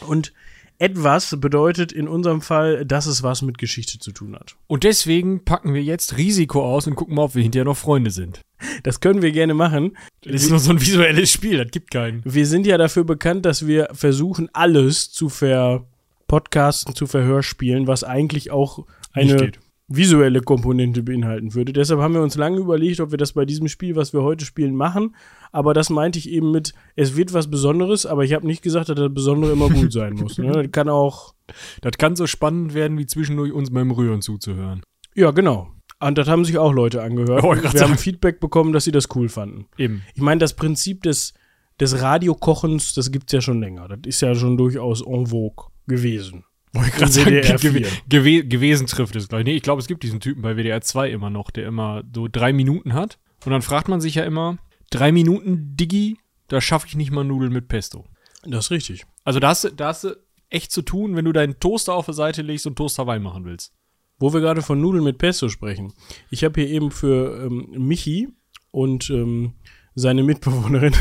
Und 0.08 0.32
etwas 0.78 1.36
bedeutet 1.40 1.92
in 1.92 2.08
unserem 2.08 2.42
Fall, 2.42 2.86
dass 2.86 3.08
es 3.08 3.24
was 3.24 3.42
mit 3.42 3.58
Geschichte 3.58 4.00
zu 4.00 4.12
tun 4.12 4.36
hat. 4.36 4.56
Und 4.68 4.84
deswegen 4.84 5.44
packen 5.44 5.74
wir 5.74 5.84
jetzt 5.84 6.18
Risiko 6.18 6.64
aus 6.64 6.88
und 6.88 6.96
gucken 6.96 7.16
mal, 7.16 7.24
ob 7.24 7.36
wir 7.36 7.44
hinterher 7.44 7.66
noch 7.66 7.78
Freunde 7.78 8.12
sind. 8.12 8.42
Das 8.84 9.00
können 9.00 9.22
wir 9.22 9.32
gerne 9.32 9.54
machen. 9.54 9.98
Das 10.24 10.44
ist 10.44 10.50
nur 10.50 10.60
so 10.60 10.72
ein 10.72 10.82
visuelles 10.82 11.32
Spiel, 11.32 11.58
das 11.58 11.72
gibt 11.72 11.92
keinen. 11.92 12.22
Wir 12.26 12.46
sind 12.46 12.66
ja 12.66 12.78
dafür 12.78 13.04
bekannt, 13.04 13.46
dass 13.46 13.66
wir 13.68 13.90
versuchen, 13.94 14.50
alles 14.54 15.12
zu 15.12 15.30
verpodcasten, 15.30 16.96
zu 16.96 17.08
verhörspielen, 17.08 17.88
was 17.88 18.04
eigentlich 18.04 18.52
auch 18.52 18.86
eine. 19.14 19.52
Visuelle 19.96 20.42
Komponente 20.42 21.04
beinhalten 21.04 21.54
würde. 21.54 21.74
Deshalb 21.74 22.00
haben 22.00 22.14
wir 22.14 22.22
uns 22.22 22.36
lange 22.36 22.58
überlegt, 22.58 23.00
ob 23.00 23.12
wir 23.12 23.18
das 23.18 23.34
bei 23.34 23.46
diesem 23.46 23.68
Spiel, 23.68 23.96
was 23.96 24.14
wir 24.14 24.22
heute 24.24 24.46
spielen, 24.46 24.76
machen. 24.76 25.16
Aber 25.52 25.74
das 25.74 25.90
meinte 25.90 26.20
ich 26.20 26.30
eben 26.30 26.52
mit, 26.52 26.74
es 26.96 27.16
wird 27.16 27.34
was 27.34 27.50
Besonderes, 27.50 28.06
aber 28.06 28.24
ich 28.24 28.34
habe 28.34 28.48
nicht 28.48 28.62
gesagt, 28.62 28.90
dass 28.90 28.96
das 28.96 29.14
Besondere 29.14 29.52
immer 29.52 29.70
gut 29.70 29.92
sein 29.92 30.14
muss. 30.14 30.38
Ne? 30.38 30.52
Das 30.52 30.72
kann 30.72 30.90
auch, 30.90 31.34
Das 31.82 31.94
kann 31.98 32.16
so 32.16 32.28
spannend 32.28 32.74
werden, 32.74 32.98
wie 32.98 33.06
zwischendurch 33.06 33.52
uns 33.52 33.72
beim 33.72 33.92
Rühren 33.92 34.22
zuzuhören. 34.22 34.82
ja, 35.16 35.32
genau. 35.32 35.70
Und 36.00 36.18
das 36.18 36.28
haben 36.28 36.46
sich 36.46 36.58
auch 36.58 36.74
Leute 36.74 37.04
angehört. 37.04 37.44
Grad 37.44 37.62
wir 37.62 37.70
haben 37.70 37.78
sagen. 37.78 37.98
Feedback 37.98 38.40
bekommen, 38.40 38.74
dass 38.74 38.86
sie 38.86 38.92
das 38.92 39.08
cool 39.16 39.30
fanden. 39.30 39.68
Eben. 39.78 40.02
Ich 40.16 40.22
meine, 40.22 40.40
das 40.40 40.56
Prinzip 40.56 41.04
des, 41.04 41.36
des 41.80 42.02
Radiokochens, 42.02 42.96
das 42.96 43.12
gibt's 43.12 43.32
ja 43.34 43.40
schon 43.42 43.60
länger. 43.60 43.88
Das 43.88 44.00
ist 44.06 44.22
ja 44.22 44.34
schon 44.34 44.58
durchaus 44.58 45.06
en 45.06 45.28
vogue 45.28 45.68
gewesen. 45.88 46.44
Wollte 46.74 46.90
ich 46.90 46.96
gerade 46.96 47.12
sagen, 47.12 47.42
gew 47.60 47.90
gew 48.08 48.44
gewesen 48.48 48.88
trifft 48.88 49.16
es 49.16 49.28
gleich. 49.28 49.44
Nee, 49.44 49.56
ich 49.56 49.62
glaube, 49.64 49.82
es 49.82 49.88
gibt 49.88 50.04
diesen 50.04 50.20
Typen 50.22 50.42
bei 50.42 50.56
WDR 50.56 50.82
2 50.82 51.10
immer 51.10 51.30
noch, 51.30 51.52
der 51.52 51.68
immer 51.68 52.04
so 52.16 52.28
drei 52.32 52.54
Minuten 52.54 52.94
hat. 52.94 53.20
Und 53.46 53.52
dann 53.52 53.62
fragt 53.62 53.88
man 53.90 54.00
sich 54.00 54.16
ja 54.16 54.24
immer, 54.24 54.58
drei 54.90 55.12
Minuten 55.12 55.76
Digi, 55.76 56.18
da 56.48 56.62
schaffe 56.62 56.88
ich 56.88 56.96
nicht 56.96 57.12
mal 57.12 57.24
Nudeln 57.24 57.52
mit 57.52 57.68
Pesto. 57.68 58.06
Das 58.44 58.66
ist 58.66 58.72
richtig. 58.72 59.06
Also 59.24 59.40
da 59.40 59.50
hast, 59.50 59.66
du- 59.66 59.70
da 59.72 59.88
hast 59.90 60.04
du 60.06 60.16
echt 60.50 60.72
zu 60.72 60.82
tun, 60.82 61.16
wenn 61.16 61.26
du 61.26 61.32
deinen 61.32 61.60
Toaster 61.60 61.94
auf 61.94 62.06
der 62.06 62.14
Seite 62.14 62.42
legst 62.42 62.66
und 62.68 62.76
Toast 62.78 62.98
Hawaii 63.00 63.20
machen 63.20 63.46
willst. 63.46 63.74
Wo 64.20 64.34
wir 64.34 64.40
gerade 64.42 64.62
von 64.62 64.80
Nudeln 64.80 65.04
mit 65.04 65.18
Pesto 65.18 65.50
sprechen. 65.50 65.94
Ich 66.30 66.44
habe 66.44 66.62
hier 66.62 66.70
eben 66.70 66.92
für 66.92 67.46
ähm, 67.48 67.68
Michi 67.78 68.30
und 68.72 69.10
ähm, 69.10 69.54
seine 69.96 70.24
Mitbewohnerin, 70.24 70.94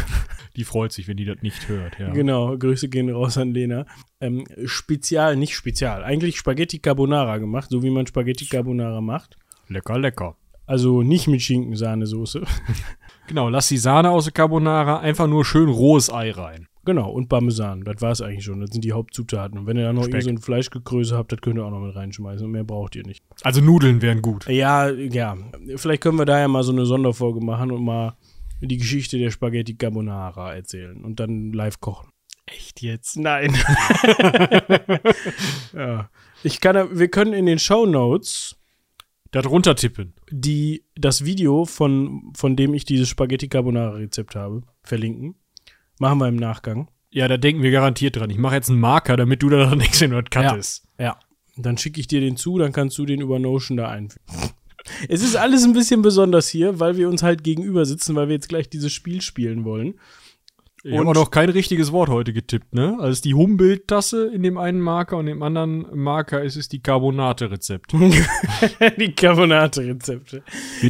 Die 0.61 0.65
freut 0.65 0.93
sich, 0.93 1.09
wenn 1.09 1.17
die 1.17 1.25
das 1.25 1.39
nicht 1.41 1.71
hört, 1.71 1.99
ja. 1.99 2.11
genau, 2.11 2.55
Grüße 2.59 2.91
gehen 2.91 3.09
raus 3.09 3.39
an 3.39 3.55
Lena, 3.55 3.87
ähm, 4.21 4.45
spezial, 4.67 5.35
nicht 5.35 5.55
spezial, 5.55 6.05
eigentlich 6.05 6.37
Spaghetti 6.37 6.81
Carbonara 6.81 7.39
gemacht, 7.39 7.71
so 7.71 7.83
wie 7.83 7.89
man 7.89 8.07
Spaghetti 8.07 8.45
Carbonara 8.45 9.01
macht. 9.01 9.39
Lecker, 9.69 9.99
lecker. 9.99 10.37
Also 10.67 11.01
nicht 11.03 11.29
mit 11.29 11.41
Schinkensahnesoße. 11.41 12.43
Genau, 13.27 13.49
lass 13.49 13.69
die 13.69 13.79
Sahne 13.79 14.11
aus 14.11 14.25
der 14.25 14.33
Carbonara, 14.33 14.99
einfach 14.99 15.29
nur 15.29 15.45
schön 15.45 15.69
rohes 15.69 16.13
Ei 16.13 16.33
rein. 16.33 16.67
Genau, 16.85 17.11
und 17.11 17.29
Parmesan. 17.29 17.85
Das 17.85 18.03
war 18.03 18.11
es 18.11 18.21
eigentlich 18.21 18.45
schon. 18.45 18.61
Das 18.61 18.71
sind 18.71 18.85
die 18.85 18.93
Hauptzutaten. 18.93 19.57
Und 19.57 19.67
wenn 19.69 19.77
ihr 19.77 19.85
dann 19.85 19.95
noch 19.95 20.03
Speck. 20.03 20.15
irgend 20.15 20.25
so 20.25 20.31
ein 20.31 20.39
Fleischgekröse 20.39 21.17
habt, 21.17 21.31
das 21.31 21.41
könnt 21.41 21.57
ihr 21.57 21.65
auch 21.65 21.71
noch 21.71 21.79
mit 21.79 21.95
reinschmeißen. 21.95 22.45
Und 22.45 22.51
mehr 22.51 22.65
braucht 22.65 22.97
ihr 22.97 23.07
nicht. 23.07 23.23
Also 23.43 23.61
Nudeln 23.61 24.03
wären 24.03 24.21
gut. 24.21 24.49
Ja, 24.49 24.91
ja. 24.91 25.37
Vielleicht 25.77 26.03
können 26.03 26.19
wir 26.19 26.25
da 26.25 26.41
ja 26.41 26.49
mal 26.49 26.65
so 26.65 26.73
eine 26.73 26.87
Sonderfolge 26.87 27.39
machen 27.39 27.71
und 27.71 27.85
mal 27.85 28.17
die 28.67 28.79
Geschichte 28.79 29.19
der 29.19 29.31
Spaghetti 29.31 29.75
Carbonara 29.75 30.55
erzählen 30.55 31.05
und 31.05 31.21
dann 31.21 31.53
live 31.53 31.81
kochen. 31.81 32.11
Echt 32.47 32.83
jetzt? 32.83 33.17
Nein. 33.17 33.55
ja. 35.73 36.11
Ich 36.43 36.61
kann, 36.61 36.99
wir 36.99 37.09
können 37.09 37.33
in 37.33 37.47
den 37.47 37.59
Show 37.59 37.87
Notes 37.87 38.57
Da 39.31 39.43
drunter 39.43 39.77
tippen. 39.77 40.15
die, 40.31 40.85
das 40.97 41.25
Video, 41.25 41.65
von, 41.65 42.33
von 42.35 42.57
dem 42.57 42.75
ich 42.75 42.85
dieses 42.85 43.09
Spaghetti 43.09 43.49
Carbonara 43.49 43.91
Rezept 43.97 44.35
habe, 44.35 44.63
verlinken. 44.83 45.37
Machen 45.99 46.19
wir 46.19 46.29
im 46.29 46.37
Nachgang. 46.37 46.89
Ja, 47.13 47.29
da 47.29 47.37
denken 47.37 47.63
wir 47.63 47.71
garantiert 47.71 48.17
dran. 48.17 48.31
Ich 48.31 48.39
mache 48.39 48.55
jetzt 48.55 48.71
einen 48.71 48.81
Marker, 48.81 49.17
damit 49.17 49.43
du 49.43 49.49
da 49.51 49.75
denkst, 49.75 50.01
wenn 50.01 50.11
du 50.13 50.23
das 50.23 50.43
Ja. 50.43 50.51
cuttest. 50.51 50.87
Ja. 50.99 51.19
Dann 51.57 51.77
schicke 51.77 52.01
ich 52.01 52.07
dir 52.07 52.21
den 52.21 52.37
zu, 52.37 52.57
dann 52.59 52.73
kannst 52.73 52.97
du 52.99 53.05
den 53.05 53.21
über 53.21 53.39
Notion 53.39 53.77
da 53.77 53.89
einfügen. 53.89 54.25
Es 55.09 55.23
ist 55.23 55.37
alles 55.37 55.65
ein 55.65 55.73
bisschen 55.73 56.03
besonders 56.03 56.49
hier, 56.49 56.81
weil 56.81 56.97
wir 56.97 57.09
uns 57.09 57.23
halt 57.23 57.45
gegenüber 57.45 57.85
sitzen, 57.85 58.15
weil 58.17 58.29
wir 58.29 58.35
jetzt 58.35 58.49
gleich 58.49 58.69
dieses 58.69 58.93
Spiel 58.93 59.21
spielen 59.21 59.65
wollen. 59.65 59.95
Ich 60.83 60.97
habe 60.97 61.09
Und- 61.09 61.15
noch 61.15 61.31
kein 61.31 61.51
richtiges 61.51 61.93
Wort 61.93 62.09
heute 62.09 62.33
getippt, 62.33 62.73
ne? 62.75 62.97
Also 62.99 63.11
ist 63.11 63.27
die 63.27 63.35
Humboldt-Tasse 63.35 64.29
in 64.29 64.43
dem 64.43 64.57
einen 64.57 64.81
Marker 64.81 65.19
und 65.19 65.27
im 65.27 65.43
anderen 65.43 65.85
Marker 65.95 66.43
ist 66.43 66.57
es 66.57 66.71
die 66.71 66.81
Carbonate-Rezept. 66.81 67.93
die 68.99 69.13
Carbonate-Rezepte. 69.15 70.43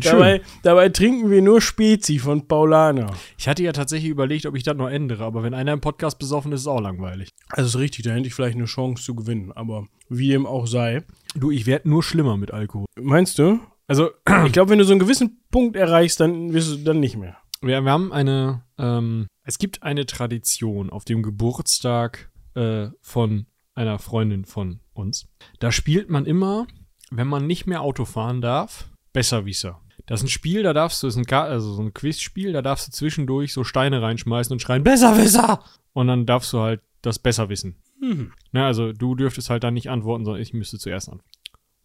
Dabei, 0.05 0.43
dabei 0.63 0.91
trinken 0.91 1.29
wir 1.29 1.43
nur 1.43 1.61
Spezi 1.61 2.21
von 2.21 2.47
Paulana. 2.47 3.11
Ich 3.37 3.49
hatte 3.49 3.65
ja 3.65 3.73
tatsächlich 3.73 4.11
überlegt, 4.11 4.47
ob 4.47 4.55
ich 4.55 4.63
das 4.63 4.77
noch 4.77 4.89
ändere, 4.89 5.25
aber 5.25 5.43
wenn 5.43 5.55
einer 5.55 5.73
im 5.73 5.81
Podcast 5.81 6.21
besoffen 6.21 6.53
ist, 6.53 6.61
ist 6.61 6.67
es 6.67 6.69
auch 6.69 6.81
langweilig. 6.81 7.31
Also 7.49 7.67
ist 7.77 7.83
richtig, 7.83 8.05
da 8.05 8.13
hätte 8.13 8.29
ich 8.29 8.35
vielleicht 8.35 8.57
eine 8.57 8.67
Chance 8.67 9.03
zu 9.03 9.17
gewinnen, 9.17 9.51
aber 9.51 9.89
wie 10.09 10.29
dem 10.29 10.47
auch 10.47 10.69
sei. 10.69 11.03
Du, 11.35 11.51
ich 11.51 11.67
werde 11.67 11.89
nur 11.89 12.05
schlimmer 12.05 12.37
mit 12.37 12.53
Alkohol. 12.53 12.87
Meinst 13.01 13.41
du? 13.41 13.59
Also, 13.91 14.11
Ich 14.47 14.53
glaube, 14.53 14.71
wenn 14.71 14.79
du 14.79 14.85
so 14.85 14.93
einen 14.93 15.01
gewissen 15.01 15.43
Punkt 15.51 15.75
erreichst, 15.75 16.21
dann 16.21 16.53
wirst 16.53 16.71
du 16.71 16.77
dann 16.77 17.01
nicht 17.01 17.17
mehr. 17.17 17.39
wir, 17.61 17.83
wir 17.83 17.91
haben 17.91 18.13
eine, 18.13 18.63
ähm, 18.79 19.27
es 19.43 19.59
gibt 19.59 19.83
eine 19.83 20.07
Tradition 20.07 20.91
auf 20.91 21.05
dem 21.05 21.25
Geburtstag 21.25 22.31
äh, 22.55 22.87
von 23.01 23.47
einer 23.75 23.99
Freundin 23.99 24.45
von 24.45 24.79
uns. 24.93 25.27
Da 25.59 25.73
spielt 25.73 26.09
man 26.09 26.25
immer, 26.25 26.69
wenn 27.11 27.27
man 27.27 27.49
nicht 27.49 27.67
mehr 27.67 27.81
Auto 27.81 28.05
fahren 28.05 28.41
darf, 28.41 28.89
Besserwisser. 29.13 29.81
Das 30.07 30.21
ist 30.21 30.27
ein 30.27 30.31
Spiel, 30.31 30.63
da 30.63 30.73
darfst 30.73 31.03
du, 31.03 31.09
das 31.09 31.17
ist 31.17 31.29
ein, 31.29 31.35
also 31.35 31.73
so 31.73 31.83
ein 31.83 31.93
Quizspiel, 31.93 32.53
da 32.53 32.63
darfst 32.63 32.87
du 32.87 32.93
zwischendurch 32.93 33.53
so 33.53 33.65
Steine 33.65 34.01
reinschmeißen 34.03 34.53
und 34.53 34.61
schreien, 34.61 34.85
Besserwisser! 34.85 35.65
Und 35.95 36.07
dann 36.07 36.27
darfst 36.27 36.53
du 36.53 36.61
halt 36.61 36.81
das 37.03 37.19
besser 37.19 37.49
wissen. 37.49 37.75
Mhm. 38.01 38.33
Ne, 38.53 38.65
also 38.65 38.93
du 38.93 39.17
dürftest 39.17 39.51
halt 39.51 39.65
dann 39.65 39.75
nicht 39.75 39.91
antworten, 39.91 40.25
sondern 40.25 40.43
ich 40.43 40.55
müsste 40.55 40.79
zuerst 40.79 41.09
antworten. 41.09 41.40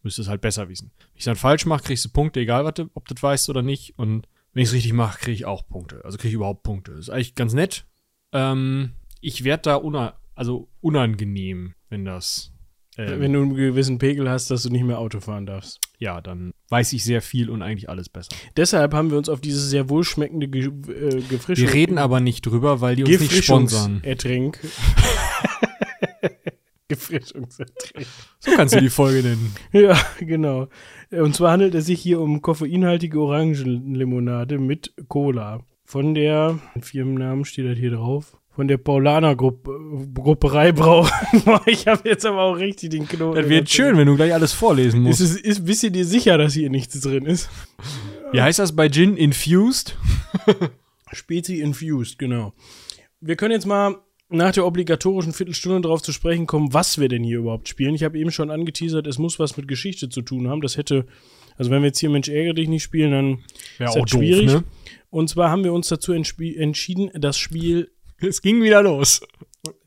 Müsstest 0.05 0.29
halt 0.29 0.39
besser 0.39 0.69
wissen. 0.69 0.91
Wenn 0.97 1.17
ich 1.17 1.23
dann 1.25 1.35
falsch 1.35 1.65
mache, 1.65 1.83
kriegst 1.83 2.05
du 2.05 2.09
Punkte, 2.09 2.39
egal 2.39 2.71
du, 2.71 2.89
ob 2.93 3.07
du 3.07 3.13
das 3.13 3.21
weißt 3.23 3.49
oder 3.49 3.61
nicht. 3.61 3.97
Und 3.99 4.27
wenn 4.53 4.63
ich 4.63 4.69
es 4.69 4.73
richtig 4.75 4.93
mache, 4.93 5.19
kriege 5.19 5.33
ich 5.33 5.45
auch 5.45 5.67
Punkte. 5.67 6.05
Also 6.05 6.17
kriege 6.17 6.29
ich 6.29 6.33
überhaupt 6.35 6.63
Punkte. 6.63 6.91
Das 6.91 7.01
ist 7.01 7.09
eigentlich 7.09 7.35
ganz 7.35 7.53
nett. 7.53 7.85
Ähm, 8.31 8.91
ich 9.19 9.43
werde 9.43 9.63
da 9.63 9.75
una 9.75 10.13
also 10.35 10.69
unangenehm, 10.81 11.73
wenn 11.89 12.05
das. 12.05 12.51
ähm, 12.97 13.19
Wenn 13.19 13.33
du 13.33 13.41
einen 13.41 13.55
gewissen 13.55 13.97
Pegel 13.97 14.29
hast, 14.29 14.51
dass 14.51 14.63
du 14.63 14.69
nicht 14.69 14.83
mehr 14.83 14.99
Auto 14.99 15.19
fahren 15.21 15.45
darfst. 15.45 15.79
ja, 15.97 16.19
dann 16.21 16.51
weiß 16.69 16.93
ich 16.93 17.03
sehr 17.03 17.21
viel 17.21 17.49
und 17.49 17.61
eigentlich 17.61 17.89
alles 17.89 18.09
besser. 18.09 18.29
Deshalb 18.57 18.93
haben 18.93 19.09
wir 19.11 19.17
uns 19.17 19.29
auf 19.29 19.39
dieses 19.41 19.69
sehr 19.69 19.87
wohlschmeckende 19.89 20.47
Ge 20.49 20.65
äh, 20.65 21.21
Gefrischungs- 21.29 21.57
Wir 21.57 21.73
reden 21.73 21.97
aber 21.97 22.19
nicht 22.19 22.45
drüber, 22.45 22.81
weil 22.81 22.95
die 22.97 23.03
uns 23.05 23.19
nicht 23.19 23.43
sponsern. 23.43 24.01
Gefrischungsertränk. 24.03 24.59
Gefrischungsertränk. 26.87 28.07
So 28.39 28.51
kannst 28.55 28.75
du 28.75 28.79
die 28.79 28.89
Folge 28.89 29.27
nennen. 29.27 29.55
Ja, 29.71 29.99
genau. 30.19 30.67
Und 31.11 31.35
zwar 31.35 31.51
handelt 31.51 31.75
es 31.75 31.85
sich 31.85 32.01
hier 32.01 32.19
um 32.19 32.41
koffeinhaltige 32.41 33.19
Orangenlimonade 33.19 34.59
mit 34.59 34.93
Cola. 35.07 35.61
Von 35.83 36.15
der, 36.15 36.59
Firmennamen 36.81 37.45
steht 37.45 37.65
das 37.65 37.77
hier 37.77 37.91
drauf, 37.91 38.37
von 38.55 38.67
der 38.67 38.77
Paulaner 38.77 39.35
Gruppe, 39.35 39.77
Grupperei 40.13 40.71
Brau. 40.71 41.07
Boah, 41.43 41.61
ich 41.67 41.87
habe 41.87 42.07
jetzt 42.07 42.25
aber 42.25 42.41
auch 42.41 42.55
richtig 42.55 42.91
den 42.91 43.07
Knoten. 43.07 43.35
Das 43.35 43.49
wird 43.49 43.69
schön, 43.69 43.97
wenn 43.97 44.07
du 44.07 44.15
gleich 44.15 44.33
alles 44.33 44.53
vorlesen 44.53 45.01
musst. 45.01 45.19
Ist, 45.19 45.39
ist, 45.39 45.65
bist 45.65 45.83
du 45.83 45.91
dir 45.91 46.05
sicher, 46.05 46.37
dass 46.37 46.53
hier 46.53 46.69
nichts 46.69 46.99
drin 47.01 47.25
ist? 47.25 47.49
Wie 48.31 48.41
heißt 48.41 48.59
das 48.59 48.75
bei 48.75 48.89
Gin? 48.89 49.17
Infused? 49.17 49.97
Spezi 51.11 51.59
infused, 51.59 52.17
genau. 52.17 52.53
Wir 53.19 53.35
können 53.35 53.51
jetzt 53.51 53.65
mal 53.65 53.95
nach 54.29 54.51
der 54.51 54.65
obligatorischen 54.65 55.33
Viertelstunde 55.33 55.81
darauf 55.81 56.01
zu 56.01 56.11
sprechen 56.11 56.47
kommen, 56.47 56.73
was 56.73 56.97
wir 56.97 57.09
denn 57.09 57.23
hier 57.23 57.39
überhaupt 57.39 57.69
spielen. 57.69 57.95
Ich 57.95 58.03
habe 58.03 58.17
eben 58.17 58.31
schon 58.31 58.49
angeteasert, 58.51 59.07
es 59.07 59.19
muss 59.19 59.39
was 59.39 59.55
mit 59.57 59.67
Geschichte 59.67 60.09
zu 60.09 60.21
tun 60.21 60.47
haben. 60.47 60.61
Das 60.61 60.77
hätte, 60.77 61.05
also 61.57 61.69
wenn 61.71 61.81
wir 61.81 61.87
jetzt 61.87 61.99
hier 61.99 62.09
Mensch 62.09 62.27
ärgere 62.27 62.55
dich 62.55 62.67
nicht 62.67 62.83
spielen, 62.83 63.11
dann 63.11 63.39
Wäre 63.77 63.89
ist 63.89 63.95
das 63.95 64.09
schwierig. 64.09 64.63
Und 65.09 65.29
zwar 65.29 65.51
haben 65.51 65.63
wir 65.63 65.73
uns 65.73 65.87
dazu 65.87 66.11
entschieden, 66.11 67.11
das 67.13 67.37
Spiel, 67.37 67.91
Es 68.17 68.41
ging 68.41 68.61
wieder 68.63 68.81
los. 68.81 69.21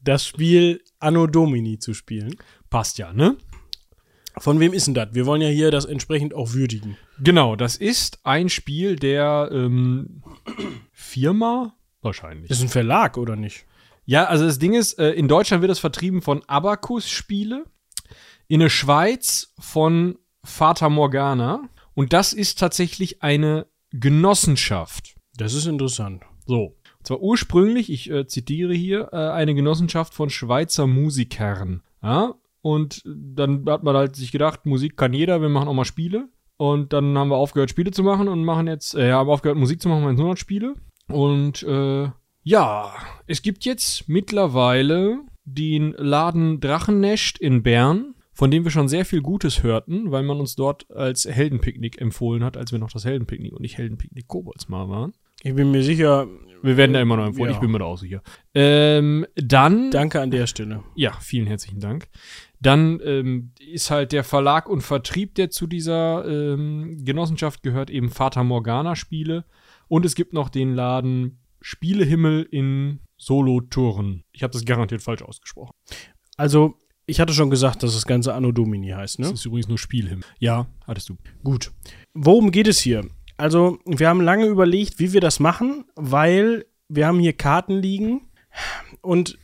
das 0.02 0.26
Spiel 0.26 0.82
Anno 1.00 1.26
Domini 1.26 1.78
zu 1.78 1.92
spielen. 1.94 2.36
Passt 2.70 2.98
ja, 2.98 3.12
ne? 3.12 3.36
Von 4.38 4.60
wem 4.60 4.72
ist 4.72 4.86
denn 4.86 4.94
das? 4.94 5.08
Wir 5.14 5.26
wollen 5.26 5.42
ja 5.42 5.48
hier 5.48 5.70
das 5.72 5.84
entsprechend 5.84 6.32
auch 6.32 6.52
würdigen. 6.52 6.96
Genau, 7.20 7.56
das 7.56 7.76
ist 7.76 8.20
ein 8.22 8.48
Spiel 8.48 8.94
der 8.94 9.50
ähm, 9.52 10.22
Firma 10.92 11.74
wahrscheinlich. 12.02 12.48
Das 12.48 12.58
ist 12.58 12.64
ein 12.64 12.68
Verlag, 12.68 13.16
oder 13.18 13.34
nicht? 13.34 13.64
Ja, 14.08 14.24
also 14.24 14.46
das 14.46 14.58
Ding 14.58 14.72
ist, 14.72 14.98
äh, 14.98 15.10
in 15.10 15.28
Deutschland 15.28 15.60
wird 15.60 15.70
das 15.70 15.80
vertrieben 15.80 16.22
von 16.22 16.42
Abacus 16.46 17.10
Spiele, 17.10 17.66
in 18.46 18.60
der 18.60 18.70
Schweiz 18.70 19.52
von 19.58 20.16
Fata 20.42 20.88
Morgana 20.88 21.68
und 21.92 22.14
das 22.14 22.32
ist 22.32 22.58
tatsächlich 22.58 23.22
eine 23.22 23.66
Genossenschaft. 23.90 25.14
Das 25.36 25.52
ist 25.52 25.66
interessant. 25.66 26.22
So. 26.46 26.74
Und 27.00 27.06
zwar 27.06 27.20
ursprünglich, 27.20 27.92
ich 27.92 28.10
äh, 28.10 28.26
zitiere 28.26 28.72
hier, 28.72 29.10
äh, 29.12 29.28
eine 29.28 29.54
Genossenschaft 29.54 30.14
von 30.14 30.30
Schweizer 30.30 30.86
Musikern. 30.86 31.82
Ja? 32.02 32.32
Und 32.62 33.02
dann 33.04 33.66
hat 33.68 33.82
man 33.82 33.94
halt 33.94 34.16
sich 34.16 34.32
gedacht, 34.32 34.64
Musik 34.64 34.96
kann 34.96 35.12
jeder, 35.12 35.42
wir 35.42 35.50
machen 35.50 35.68
auch 35.68 35.74
mal 35.74 35.84
Spiele. 35.84 36.30
Und 36.56 36.94
dann 36.94 37.18
haben 37.18 37.28
wir 37.28 37.36
aufgehört, 37.36 37.68
Spiele 37.68 37.90
zu 37.90 38.02
machen 38.02 38.28
und 38.28 38.42
machen 38.42 38.68
jetzt, 38.68 38.94
äh, 38.94 39.12
haben 39.12 39.28
aufgehört, 39.28 39.58
Musik 39.58 39.82
zu 39.82 39.90
machen, 39.90 40.00
machen 40.00 40.12
jetzt 40.12 40.20
nur 40.20 40.30
noch 40.30 40.38
Spiele. 40.38 40.76
Und 41.08 41.62
äh, 41.62 42.08
ja, 42.48 42.94
es 43.26 43.42
gibt 43.42 43.64
jetzt 43.66 44.08
mittlerweile 44.08 45.18
den 45.44 45.92
Laden 45.98 46.60
Drachennest 46.60 47.38
in 47.38 47.62
Bern, 47.62 48.14
von 48.32 48.50
dem 48.50 48.64
wir 48.64 48.70
schon 48.70 48.88
sehr 48.88 49.04
viel 49.04 49.20
Gutes 49.20 49.62
hörten, 49.62 50.10
weil 50.12 50.22
man 50.22 50.40
uns 50.40 50.54
dort 50.56 50.90
als 50.90 51.26
Heldenpicknick 51.26 52.00
empfohlen 52.00 52.42
hat, 52.44 52.56
als 52.56 52.72
wir 52.72 52.78
noch 52.78 52.90
das 52.90 53.04
Heldenpicknick 53.04 53.52
und 53.52 53.60
nicht 53.60 53.76
Heldenpicknick 53.76 54.26
Kobolds 54.28 54.68
mal 54.68 54.88
waren. 54.88 55.12
Ich 55.42 55.54
bin 55.54 55.70
mir 55.70 55.82
sicher, 55.82 56.26
Wir 56.62 56.76
werden 56.76 56.94
da 56.94 57.00
immer 57.00 57.16
noch 57.16 57.26
empfohlen, 57.26 57.50
Ja. 57.50 57.56
ich 57.56 57.60
bin 57.60 57.70
mir 57.70 57.78
da 57.80 57.84
auch 57.84 57.98
sicher. 57.98 58.22
Ähm, 58.54 59.26
dann, 59.36 59.90
danke 59.90 60.20
an 60.20 60.30
der 60.30 60.46
Stelle. 60.46 60.82
ja, 60.96 61.12
vielen 61.20 61.46
herzlichen 61.46 61.80
Dank. 61.80 62.08
Dann 62.60 62.98
ähm, 63.04 63.52
ist 63.72 63.90
halt 63.90 64.10
der 64.12 64.24
Verlag 64.24 64.68
und 64.68 64.80
Vertrieb, 64.80 65.34
der 65.34 65.50
zu 65.50 65.66
dieser 65.66 66.24
ähm, 66.26 67.04
Genossenschaft 67.04 67.62
gehört, 67.62 67.90
eben 67.90 68.08
Fata 68.08 68.42
Morgana 68.42 68.96
Spiele. 68.96 69.44
Und 69.86 70.04
es 70.06 70.14
gibt 70.14 70.32
noch 70.32 70.48
den 70.48 70.74
Laden 70.74 71.38
Spielehimmel 71.68 72.48
in 72.50 73.00
Solothurn. 73.18 74.24
Ich 74.32 74.42
habe 74.42 74.54
das 74.54 74.64
garantiert 74.64 75.02
falsch 75.02 75.20
ausgesprochen. 75.20 75.72
Also, 76.38 76.76
ich 77.04 77.20
hatte 77.20 77.34
schon 77.34 77.50
gesagt, 77.50 77.82
dass 77.82 77.92
das 77.92 78.06
Ganze 78.06 78.32
Anno 78.32 78.52
Domini 78.52 78.88
heißt, 78.88 79.18
ne? 79.18 79.26
Das 79.26 79.40
ist 79.40 79.44
übrigens 79.44 79.68
nur 79.68 79.76
Spielhimmel. 79.76 80.24
Ja, 80.38 80.66
hattest 80.86 81.10
du. 81.10 81.18
Gut. 81.44 81.70
Worum 82.14 82.52
geht 82.52 82.68
es 82.68 82.80
hier? 82.80 83.06
Also, 83.36 83.78
wir 83.84 84.08
haben 84.08 84.22
lange 84.22 84.46
überlegt, 84.46 84.98
wie 84.98 85.12
wir 85.12 85.20
das 85.20 85.40
machen, 85.40 85.84
weil 85.94 86.64
wir 86.88 87.06
haben 87.06 87.20
hier 87.20 87.34
Karten 87.34 87.76
liegen 87.76 88.22
und 89.02 89.38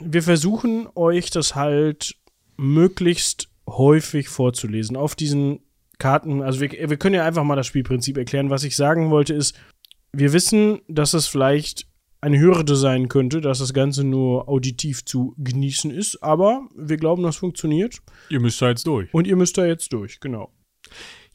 wir 0.00 0.24
versuchen 0.24 0.88
euch 0.96 1.30
das 1.30 1.54
halt 1.54 2.16
möglichst 2.56 3.48
häufig 3.68 4.28
vorzulesen. 4.28 4.96
Auf 4.96 5.14
diesen 5.14 5.60
Karten, 5.98 6.42
also 6.42 6.60
wir, 6.60 6.72
wir 6.72 6.96
können 6.96 7.14
ja 7.14 7.24
einfach 7.24 7.44
mal 7.44 7.54
das 7.54 7.68
Spielprinzip 7.68 8.18
erklären. 8.18 8.50
Was 8.50 8.64
ich 8.64 8.74
sagen 8.74 9.10
wollte 9.10 9.34
ist, 9.34 9.56
wir 10.12 10.32
wissen, 10.32 10.80
dass 10.88 11.14
es 11.14 11.26
vielleicht 11.26 11.86
eine 12.20 12.38
Hürde 12.38 12.76
sein 12.76 13.08
könnte, 13.08 13.40
dass 13.40 13.60
das 13.60 13.72
Ganze 13.72 14.04
nur 14.04 14.48
auditiv 14.48 15.04
zu 15.04 15.34
genießen 15.38 15.90
ist, 15.90 16.22
aber 16.22 16.68
wir 16.76 16.96
glauben, 16.96 17.22
das 17.22 17.36
funktioniert. 17.36 17.98
Ihr 18.28 18.40
müsst 18.40 18.60
da 18.60 18.68
jetzt 18.68 18.86
durch. 18.86 19.12
Und 19.14 19.26
ihr 19.26 19.36
müsst 19.36 19.56
da 19.56 19.64
jetzt 19.64 19.92
durch, 19.92 20.20
genau. 20.20 20.52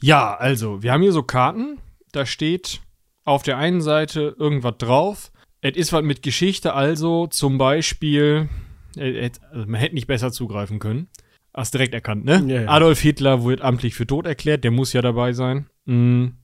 Ja, 0.02 0.36
also, 0.36 0.84
wir 0.84 0.92
haben 0.92 1.02
hier 1.02 1.12
so 1.14 1.24
Karten, 1.24 1.80
da 2.12 2.26
steht 2.26 2.82
auf 3.24 3.44
der 3.44 3.58
einen 3.58 3.82
Seite 3.82 4.36
irgendwas 4.38 4.76
drauf. 4.78 5.32
Es 5.62 5.76
ist 5.76 5.94
was 5.94 6.04
mit 6.04 6.22
Geschichte, 6.22 6.74
also 6.74 7.28
zum 7.28 7.58
Beispiel, 7.58 8.50
äh, 8.96 9.32
also 9.52 9.66
man 9.66 9.80
hätte 9.80 9.96
nicht 9.96 10.08
besser 10.08 10.32
zugreifen 10.32 10.80
können. 10.80 11.08
Hast 11.54 11.74
direkt 11.74 11.94
erkannt, 11.94 12.26
ne? 12.26 12.44
Ja, 12.48 12.62
ja. 12.62 12.70
Adolf 12.70 13.00
Hitler 13.00 13.44
wird 13.46 13.62
amtlich 13.62 13.96
für 13.96 14.06
tot 14.06 14.28
erklärt, 14.28 14.64
der 14.64 14.72
muss 14.72 14.94
ja 14.94 15.02
dabei 15.02 15.34
sein. 15.34 15.68
Mhm. 15.86 16.36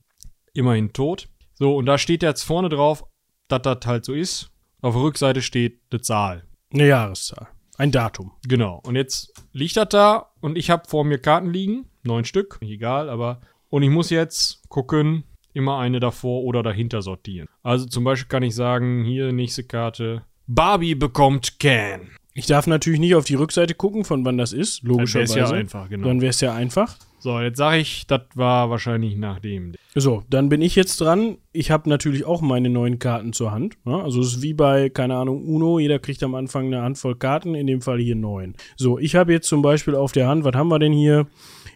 Immerhin 0.54 0.94
tot. 0.94 1.28
So, 1.62 1.76
und 1.76 1.86
da 1.86 2.00
steht 2.00 2.24
jetzt 2.24 2.42
vorne 2.42 2.70
drauf, 2.70 3.06
dass 3.48 3.62
das 3.62 3.86
halt 3.86 4.04
so 4.04 4.16
ist. 4.16 4.50
Auf 4.82 4.96
der 4.96 5.04
Rückseite 5.04 5.44
steht 5.44 5.80
eine 5.92 6.02
Zahl. 6.02 6.48
Eine 6.74 6.88
Jahreszahl. 6.88 7.50
Ein 7.78 7.92
Datum. 7.92 8.32
Genau. 8.48 8.82
Und 8.84 8.96
jetzt 8.96 9.32
liegt 9.52 9.78
das 9.78 9.90
da 9.90 10.32
und 10.40 10.58
ich 10.58 10.72
habe 10.72 10.90
vor 10.90 11.06
mir 11.06 11.20
Karten 11.20 11.54
liegen. 11.54 11.86
Neun 12.02 12.26
Stück, 12.26 12.58
egal, 12.62 13.12
aber. 13.12 13.42
Und 13.70 13.84
ich 13.84 13.92
muss 13.92 14.10
jetzt 14.10 14.68
gucken, 14.70 15.24
immer 15.54 15.78
eine 15.78 16.00
davor 16.00 16.46
oder 16.46 16.64
dahinter 16.64 17.04
sortieren. 17.04 17.48
Also 17.62 17.86
zum 17.86 18.06
Beispiel 18.06 18.28
kann 18.28 18.42
ich 18.42 18.56
sagen, 18.56 19.04
hier 19.04 19.32
nächste 19.32 19.64
Karte. 19.64 20.24
Barbie 20.48 20.96
bekommt 20.96 21.60
Ken. 21.60 22.10
Ich 22.34 22.48
darf 22.48 22.66
natürlich 22.66 23.00
nicht 23.00 23.14
auf 23.14 23.26
die 23.26 23.36
Rückseite 23.36 23.76
gucken, 23.76 24.04
von 24.04 24.26
wann 24.26 24.40
das 24.40 24.52
ist, 24.52 24.82
Dann 24.82 24.98
wär's 24.98 25.14
logischerweise. 25.14 25.40
ja 25.40 25.50
einfach, 25.52 25.90
genau. 25.90 26.08
Dann 26.08 26.22
wäre 26.22 26.32
es 26.32 26.42
ja 26.42 26.56
einfach. 26.56 26.98
So, 27.22 27.40
jetzt 27.40 27.58
sage 27.58 27.78
ich, 27.78 28.08
das 28.08 28.22
war 28.34 28.72
wahrscheinlich 28.72 29.16
nach 29.16 29.40
dem. 29.40 29.74
So, 29.94 30.24
dann 30.32 30.50
bin 30.50 30.64
ich 30.64 30.76
jetzt 30.76 31.00
dran. 31.00 31.38
Ich 31.52 31.70
habe 31.70 31.88
natürlich 31.88 32.26
auch 32.26 32.42
meine 32.42 32.68
neuen 32.68 32.98
Karten 32.98 33.32
zur 33.32 33.52
Hand. 33.52 33.78
Ja, 33.86 34.02
also 34.02 34.22
es 34.22 34.38
ist 34.38 34.42
wie 34.42 34.56
bei, 34.56 34.90
keine 34.90 35.18
Ahnung, 35.18 35.46
Uno. 35.46 35.78
Jeder 35.78 36.00
kriegt 36.00 36.24
am 36.24 36.34
Anfang 36.34 36.66
eine 36.66 36.82
Handvoll 36.82 37.16
Karten, 37.16 37.54
in 37.54 37.68
dem 37.68 37.82
Fall 37.82 38.00
hier 38.00 38.16
neun. 38.16 38.56
So, 38.76 38.98
ich 38.98 39.16
habe 39.16 39.34
jetzt 39.34 39.48
zum 39.48 39.62
Beispiel 39.62 39.94
auf 39.94 40.14
der 40.14 40.28
Hand, 40.28 40.46
was 40.46 40.56
haben 40.56 40.70
wir 40.70 40.80
denn 40.80 40.94
hier? 40.94 41.28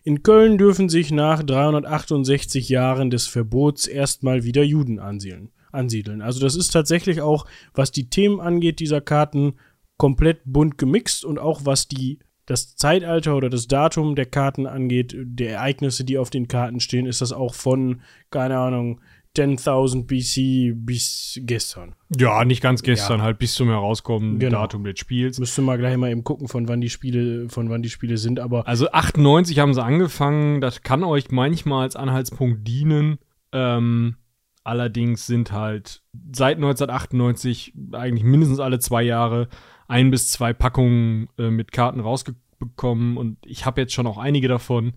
In 0.03 0.23
Köln 0.23 0.57
dürfen 0.57 0.89
sich 0.89 1.11
nach 1.11 1.43
368 1.43 2.67
Jahren 2.67 3.11
des 3.11 3.27
Verbots 3.27 3.85
erstmal 3.85 4.45
wieder 4.45 4.63
Juden 4.63 4.97
ansiedeln. 4.97 5.51
ansiedeln. 5.71 6.23
Also 6.23 6.39
das 6.39 6.55
ist 6.55 6.69
tatsächlich 6.69 7.21
auch, 7.21 7.45
was 7.75 7.91
die 7.91 8.09
Themen 8.09 8.39
angeht, 8.39 8.79
dieser 8.79 9.01
Karten, 9.01 9.53
komplett 9.97 10.39
bunt 10.45 10.79
gemixt 10.79 11.23
und 11.23 11.37
auch 11.37 11.61
was 11.65 11.87
die 11.87 12.19
das 12.45 12.75
Zeitalter 12.75 13.35
oder 13.35 13.49
das 13.49 13.67
Datum 13.67 14.15
der 14.15 14.25
Karten 14.27 14.67
angeht, 14.67 15.15
der 15.17 15.53
Ereignisse, 15.53 16.03
die 16.03 16.17
auf 16.17 16.29
den 16.29 16.47
Karten 16.47 16.79
stehen, 16.79 17.05
ist 17.05 17.21
das 17.21 17.31
auch 17.33 17.53
von, 17.55 18.01
keine 18.29 18.57
Ahnung, 18.57 19.01
10.000 19.35 20.05
BC 20.05 20.73
bis 20.85 21.39
gestern. 21.43 21.95
Ja, 22.17 22.45
nicht 22.45 22.61
ganz 22.61 22.83
gestern, 22.83 23.19
Ja. 23.19 23.25
halt 23.25 23.37
bis 23.37 23.53
zum 23.55 23.67
Herauskommen 23.67 24.39
Genau. 24.39 24.61
Datum 24.61 24.85
des 24.85 24.97
Spiels. 24.97 25.39
Müsste 25.39 25.61
mal 25.61 25.77
gleich 25.77 25.97
mal 25.97 26.09
eben 26.09 26.23
gucken, 26.23 26.47
von 26.47 26.69
wann 26.69 26.79
die 26.79 26.89
Spiele, 26.89 27.49
von 27.49 27.69
wann 27.69 27.81
die 27.83 27.89
Spiele 27.89 28.17
sind, 28.17 28.39
aber 28.39 28.65
Also 28.67 28.89
98 28.91 29.59
haben 29.59 29.73
sie 29.73 29.83
angefangen, 29.83 30.61
das 30.61 30.83
kann 30.83 31.03
euch 31.03 31.31
manchmal 31.31 31.83
als 31.83 31.97
Anhaltspunkt 31.97 32.65
dienen. 32.65 33.17
Ähm, 33.51 34.15
allerdings 34.63 35.27
sind 35.27 35.51
halt 35.51 36.01
seit 36.31 36.55
1998 36.57 37.73
eigentlich 37.91 38.23
mindestens 38.23 38.59
alle 38.59 38.79
zwei 38.79 39.03
Jahre 39.03 39.49
ein 39.87 40.11
bis 40.11 40.29
zwei 40.29 40.53
Packungen 40.53 41.29
äh, 41.37 41.49
mit 41.49 41.71
Karten 41.71 41.99
rausbekommen 41.99 43.17
und 43.17 43.37
ich 43.45 43.65
habe 43.65 43.81
jetzt 43.81 43.93
schon 43.93 44.07
auch 44.07 44.17
einige 44.17 44.47
davon. 44.47 44.93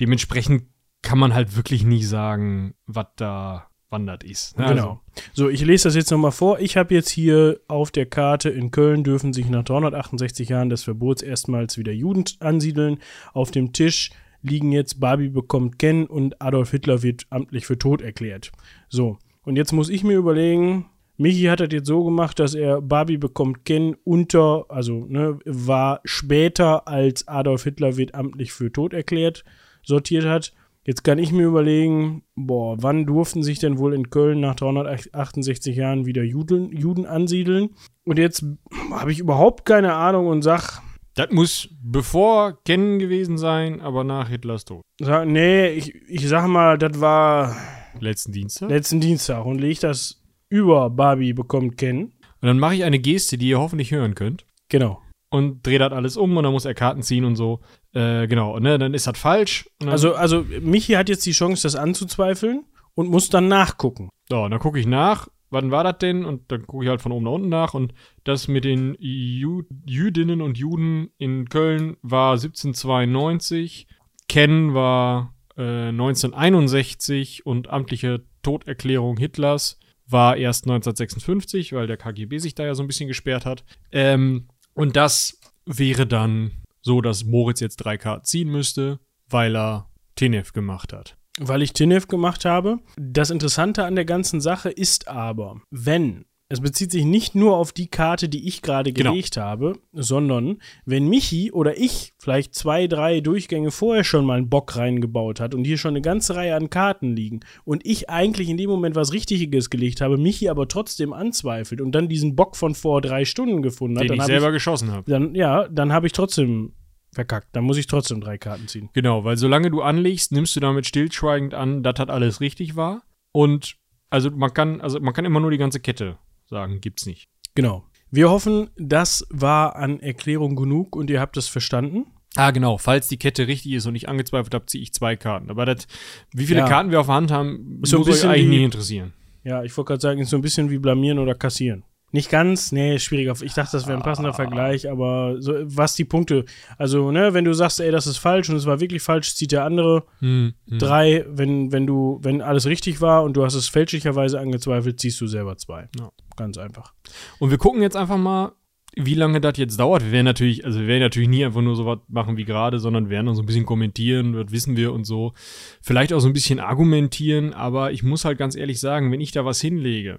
Dementsprechend 0.00 0.64
kann 1.02 1.18
man 1.18 1.34
halt 1.34 1.56
wirklich 1.56 1.84
nie 1.84 2.02
sagen, 2.02 2.74
was 2.86 3.06
da 3.16 3.66
das 3.90 4.18
ist. 4.24 4.58
ne? 4.58 4.66
Genau. 4.68 5.00
So, 5.32 5.48
ich 5.48 5.64
lese 5.64 5.88
das 5.88 5.96
jetzt 5.96 6.10
nochmal 6.10 6.30
vor. 6.30 6.60
Ich 6.60 6.76
habe 6.76 6.94
jetzt 6.94 7.10
hier 7.10 7.58
auf 7.66 7.90
der 7.90 8.06
Karte 8.06 8.48
in 8.48 8.70
Köln 8.70 9.02
dürfen 9.02 9.32
sich 9.32 9.48
nach 9.48 9.64
368 9.64 10.48
Jahren 10.48 10.70
des 10.70 10.84
Verbots 10.84 11.22
erstmals 11.22 11.76
wieder 11.76 11.92
Juden 11.92 12.24
ansiedeln. 12.38 12.98
Auf 13.32 13.50
dem 13.50 13.72
Tisch 13.72 14.10
liegen 14.42 14.72
jetzt 14.72 15.00
Barbie 15.00 15.28
bekommt 15.28 15.78
Ken 15.78 16.06
und 16.06 16.40
Adolf 16.40 16.70
Hitler 16.70 17.02
wird 17.02 17.26
amtlich 17.30 17.66
für 17.66 17.78
tot 17.78 18.00
erklärt. 18.00 18.52
So, 18.88 19.18
und 19.42 19.56
jetzt 19.56 19.72
muss 19.72 19.88
ich 19.88 20.04
mir 20.04 20.16
überlegen, 20.16 20.86
Michi 21.20 21.44
hat 21.44 21.60
das 21.60 21.68
jetzt 21.70 21.86
so 21.86 22.02
gemacht, 22.02 22.38
dass 22.38 22.54
er 22.54 22.80
Barbie 22.80 23.18
bekommt 23.18 23.66
Ken 23.66 23.94
unter, 24.04 24.64
also 24.70 25.04
ne, 25.06 25.38
war 25.44 26.00
später 26.04 26.88
als 26.88 27.28
Adolf 27.28 27.64
Hitler 27.64 27.98
wird 27.98 28.14
amtlich 28.14 28.54
für 28.54 28.72
tot 28.72 28.94
erklärt, 28.94 29.44
sortiert 29.82 30.24
hat. 30.24 30.54
Jetzt 30.86 31.04
kann 31.04 31.18
ich 31.18 31.30
mir 31.30 31.46
überlegen, 31.46 32.22
boah, 32.36 32.82
wann 32.82 33.04
durften 33.04 33.42
sich 33.42 33.58
denn 33.58 33.76
wohl 33.76 33.92
in 33.92 34.08
Köln 34.08 34.40
nach 34.40 34.54
368 34.54 35.76
Jahren 35.76 36.06
wieder 36.06 36.22
Juden, 36.22 36.72
Juden 36.74 37.04
ansiedeln? 37.04 37.68
Und 38.06 38.18
jetzt 38.18 38.42
habe 38.90 39.12
ich 39.12 39.18
überhaupt 39.18 39.66
keine 39.66 39.92
Ahnung 39.92 40.26
und 40.26 40.40
sag, 40.40 40.80
Das 41.16 41.30
muss 41.32 41.68
bevor 41.82 42.64
Kennen 42.64 42.98
gewesen 42.98 43.36
sein, 43.36 43.82
aber 43.82 44.04
nach 44.04 44.30
Hitlers 44.30 44.64
Tod. 44.64 44.80
sag 44.98 45.26
nee, 45.26 45.68
ich, 45.68 45.94
ich 46.08 46.26
sag 46.26 46.46
mal, 46.46 46.78
das 46.78 46.98
war 46.98 47.54
Letzten 47.98 48.32
Dienstag. 48.32 48.70
letzten 48.70 49.00
Dienstag 49.00 49.44
und 49.44 49.58
lege 49.60 49.80
das 49.80 50.19
über 50.50 50.90
Barbie 50.90 51.32
bekommt 51.32 51.78
Ken. 51.78 52.12
Und 52.42 52.46
dann 52.46 52.58
mache 52.58 52.74
ich 52.74 52.84
eine 52.84 52.98
Geste, 52.98 53.38
die 53.38 53.48
ihr 53.48 53.58
hoffentlich 53.58 53.92
hören 53.92 54.14
könnt. 54.14 54.44
Genau. 54.68 55.00
Und 55.30 55.64
drehe 55.64 55.78
das 55.78 55.92
alles 55.92 56.16
um 56.16 56.36
und 56.36 56.42
dann 56.42 56.52
muss 56.52 56.64
er 56.64 56.74
Karten 56.74 57.02
ziehen 57.02 57.24
und 57.24 57.36
so. 57.36 57.60
Äh, 57.92 58.26
genau, 58.26 58.58
ne, 58.58 58.78
dann 58.78 58.94
ist 58.94 59.06
das 59.06 59.18
falsch. 59.18 59.70
Also, 59.86 60.14
also 60.14 60.44
Michi 60.60 60.94
hat 60.94 61.08
jetzt 61.08 61.24
die 61.24 61.32
Chance, 61.32 61.62
das 61.62 61.76
anzuzweifeln 61.76 62.64
und 62.94 63.08
muss 63.08 63.30
dann 63.30 63.48
nachgucken. 63.48 64.10
so, 64.28 64.42
und 64.42 64.50
dann 64.50 64.60
gucke 64.60 64.80
ich 64.80 64.86
nach, 64.86 65.28
wann 65.50 65.70
war 65.70 65.84
das 65.84 65.98
denn? 65.98 66.24
Und 66.24 66.50
dann 66.50 66.66
gucke 66.66 66.84
ich 66.84 66.90
halt 66.90 67.00
von 67.00 67.12
oben 67.12 67.24
nach 67.24 67.32
unten 67.32 67.48
nach. 67.48 67.74
Und 67.74 67.94
das 68.24 68.48
mit 68.48 68.64
den 68.64 68.96
Ju 68.98 69.62
Jüdinnen 69.86 70.40
und 70.40 70.58
Juden 70.58 71.10
in 71.18 71.48
Köln 71.48 71.96
war 72.02 72.32
1792. 72.32 73.86
Ken 74.28 74.74
war 74.74 75.34
äh, 75.56 75.88
1961 75.88 77.46
und 77.46 77.68
amtliche 77.68 78.24
Toderklärung 78.42 79.16
Hitlers 79.16 79.79
war 80.10 80.36
erst 80.36 80.64
1956, 80.64 81.72
weil 81.72 81.86
der 81.86 81.96
KGB 81.96 82.38
sich 82.38 82.54
da 82.54 82.64
ja 82.64 82.74
so 82.74 82.82
ein 82.82 82.86
bisschen 82.86 83.08
gesperrt 83.08 83.46
hat. 83.46 83.64
Ähm, 83.92 84.48
und 84.74 84.96
das 84.96 85.38
wäre 85.66 86.06
dann 86.06 86.52
so, 86.82 87.00
dass 87.00 87.24
Moritz 87.24 87.60
jetzt 87.60 87.76
drei 87.76 87.96
Karten 87.96 88.24
ziehen 88.24 88.48
müsste, 88.48 89.00
weil 89.28 89.56
er 89.56 89.90
Tenef 90.16 90.52
gemacht 90.52 90.92
hat. 90.92 91.16
Weil 91.38 91.62
ich 91.62 91.72
Tinef 91.72 92.08
gemacht 92.08 92.44
habe. 92.44 92.78
Das 92.96 93.30
Interessante 93.30 93.84
an 93.84 93.94
der 93.94 94.04
ganzen 94.04 94.40
Sache 94.40 94.70
ist 94.70 95.08
aber, 95.08 95.60
wenn, 95.70 96.24
es 96.52 96.60
bezieht 96.60 96.90
sich 96.90 97.04
nicht 97.04 97.36
nur 97.36 97.56
auf 97.56 97.72
die 97.72 97.86
Karte, 97.86 98.28
die 98.28 98.48
ich 98.48 98.60
gerade 98.60 98.92
Genau. 98.92 99.12
gelegt 99.12 99.36
habe, 99.36 99.78
sondern 99.92 100.58
wenn 100.84 101.08
Michi 101.08 101.52
oder 101.52 101.78
ich 101.78 102.12
vielleicht 102.18 102.56
zwei, 102.56 102.88
drei 102.88 103.20
Durchgänge 103.20 103.70
vorher 103.70 104.02
schon 104.02 104.24
mal 104.26 104.36
einen 104.38 104.50
Bock 104.50 104.74
reingebaut 104.76 105.38
hat 105.38 105.54
und 105.54 105.64
hier 105.64 105.78
schon 105.78 105.90
eine 105.90 106.02
ganze 106.02 106.34
Reihe 106.34 106.56
an 106.56 106.68
Karten 106.68 107.14
liegen 107.14 107.40
und 107.64 107.86
ich 107.86 108.10
eigentlich 108.10 108.48
in 108.48 108.56
dem 108.56 108.68
Moment 108.68 108.96
was 108.96 109.12
Richtiges 109.12 109.70
gelegt 109.70 110.00
habe, 110.00 110.18
Michi 110.18 110.48
aber 110.48 110.66
trotzdem 110.66 111.12
anzweifelt 111.12 111.80
und 111.80 111.92
dann 111.92 112.08
diesen 112.08 112.34
Bock 112.34 112.56
von 112.56 112.74
vor 112.74 113.00
drei 113.00 113.24
Stunden 113.24 113.62
gefunden 113.62 113.96
hat, 113.98 114.02
Den 114.04 114.08
dann 114.08 114.18
ich 114.18 114.24
selber 114.24 114.50
geschossen 114.50 114.90
habe. 114.90 115.08
dann, 115.08 115.36
ja, 115.36 115.68
dann 115.68 115.92
habe 115.92 116.08
ich 116.08 116.12
trotzdem 116.12 116.72
verkackt. 117.12 117.48
Dann 117.52 117.62
muss 117.62 117.76
ich 117.78 117.86
trotzdem 117.86 118.20
drei 118.20 118.38
Karten 118.38 118.66
ziehen. 118.66 118.88
Genau, 118.92 119.22
weil 119.22 119.36
solange 119.36 119.70
du 119.70 119.82
anlegst, 119.82 120.32
nimmst 120.32 120.56
du 120.56 120.60
damit 120.60 120.84
stillschweigend 120.86 121.54
an, 121.54 121.84
dass 121.84 121.94
das 121.94 122.08
alles 122.08 122.40
richtig 122.40 122.74
war. 122.74 123.02
Und 123.32 123.76
also 124.10 124.30
man 124.32 124.52
kann, 124.52 124.80
also 124.80 124.98
man 124.98 125.14
kann 125.14 125.24
immer 125.24 125.38
nur 125.38 125.52
die 125.52 125.58
ganze 125.58 125.78
Kette 125.78 126.18
sagen, 126.50 126.80
gibt's 126.80 127.06
nicht. 127.06 127.28
Genau. 127.54 127.84
Wir 128.10 128.28
hoffen, 128.30 128.70
das 128.76 129.26
war 129.30 129.76
an 129.76 130.00
Erklärung 130.00 130.56
genug 130.56 130.96
und 130.96 131.10
ihr 131.10 131.20
habt 131.20 131.36
es 131.36 131.48
verstanden. 131.48 132.06
Ah, 132.36 132.50
genau. 132.50 132.78
Falls 132.78 133.08
die 133.08 133.16
Kette 133.18 133.46
richtig 133.48 133.72
ist 133.72 133.86
und 133.86 133.94
ich 133.94 134.08
angezweifelt 134.08 134.54
habe, 134.54 134.66
ziehe 134.66 134.82
ich 134.82 134.92
zwei 134.92 135.16
Karten. 135.16 135.50
Aber 135.50 135.64
das, 135.64 135.86
wie 136.32 136.46
viele 136.46 136.60
Ja. 136.60 136.68
Karten 136.68 136.90
wir 136.90 137.00
auf 137.00 137.06
der 137.06 137.14
Hand 137.16 137.30
haben, 137.30 137.80
so 137.84 137.96
ein 137.98 138.00
muss 138.06 138.08
euch 138.24 138.28
eigentlich 138.30 138.46
wie- 138.46 138.50
nicht 138.50 138.62
interessieren. 138.64 139.12
Ja, 139.42 139.64
ich 139.64 139.76
wollte 139.76 139.88
gerade 139.88 140.00
sagen, 140.00 140.20
ist 140.20 140.30
so 140.30 140.36
ein 140.36 140.42
bisschen 140.42 140.70
wie 140.70 140.78
blamieren 140.78 141.18
oder 141.18 141.34
kassieren. 141.34 141.82
Nicht 142.12 142.30
ganz, 142.30 142.72
nee, 142.72 142.98
schwieriger. 142.98 143.34
Ich 143.42 143.54
dachte, 143.54 143.76
das 143.76 143.86
wäre 143.86 143.96
ein 143.96 144.02
passender 144.02 144.32
Vergleich, 144.34 144.90
aber 144.90 145.36
so, 145.38 145.54
was 145.62 145.94
die 145.94 146.04
Punkte, 146.04 146.44
also, 146.76 147.12
ne, 147.12 147.34
wenn 147.34 147.44
du 147.44 147.52
sagst, 147.52 147.80
ey, 147.80 147.90
das 147.90 148.06
ist 148.06 148.18
falsch 148.18 148.50
und 148.50 148.56
es 148.56 148.66
war 148.66 148.80
wirklich 148.80 149.02
falsch, 149.02 149.34
zieht 149.34 149.52
der 149.52 149.64
andere 149.64 150.04
Hm, 150.18 150.54
hm. 150.68 150.78
drei, 150.78 151.24
wenn, 151.28 151.72
wenn 151.72 151.86
du, 151.86 152.18
wenn 152.22 152.42
alles 152.42 152.66
richtig 152.66 153.00
war 153.00 153.22
und 153.22 153.36
du 153.36 153.44
hast 153.44 153.54
es 153.54 153.68
fälschlicherweise 153.68 154.40
angezweifelt, 154.40 154.98
ziehst 154.98 155.20
du 155.20 155.26
selber 155.26 155.56
zwei. 155.56 155.88
Ja. 155.98 156.10
Ganz 156.36 156.58
einfach. 156.58 156.94
Und 157.38 157.50
wir 157.50 157.58
gucken 157.58 157.82
jetzt 157.82 157.96
einfach 157.96 158.16
mal, 158.16 158.52
wie 158.96 159.14
lange 159.14 159.40
das 159.40 159.56
jetzt 159.56 159.78
dauert. 159.78 160.04
Wir 160.04 160.12
werden 160.12 160.24
natürlich, 160.24 160.64
also 160.64 160.80
wir 160.80 160.86
werden 160.88 161.02
natürlich 161.02 161.28
nie 161.28 161.44
einfach 161.44 161.60
nur 161.60 161.76
so 161.76 161.86
was 161.86 161.98
machen 162.08 162.36
wie 162.36 162.44
gerade, 162.44 162.78
sondern 162.80 163.08
werden 163.08 163.26
dann 163.26 163.34
so 163.34 163.42
ein 163.42 163.46
bisschen 163.46 163.66
kommentieren, 163.66 164.34
was 164.34 164.50
wissen 164.50 164.76
wir 164.76 164.92
und 164.92 165.04
so. 165.04 165.32
Vielleicht 165.80 166.12
auch 166.12 166.20
so 166.20 166.28
ein 166.28 166.32
bisschen 166.32 166.58
argumentieren, 166.58 167.52
aber 167.52 167.92
ich 167.92 168.02
muss 168.02 168.24
halt 168.24 168.38
ganz 168.38 168.56
ehrlich 168.56 168.80
sagen, 168.80 169.12
wenn 169.12 169.20
ich 169.20 169.32
da 169.32 169.44
was 169.44 169.60
hinlege, 169.60 170.18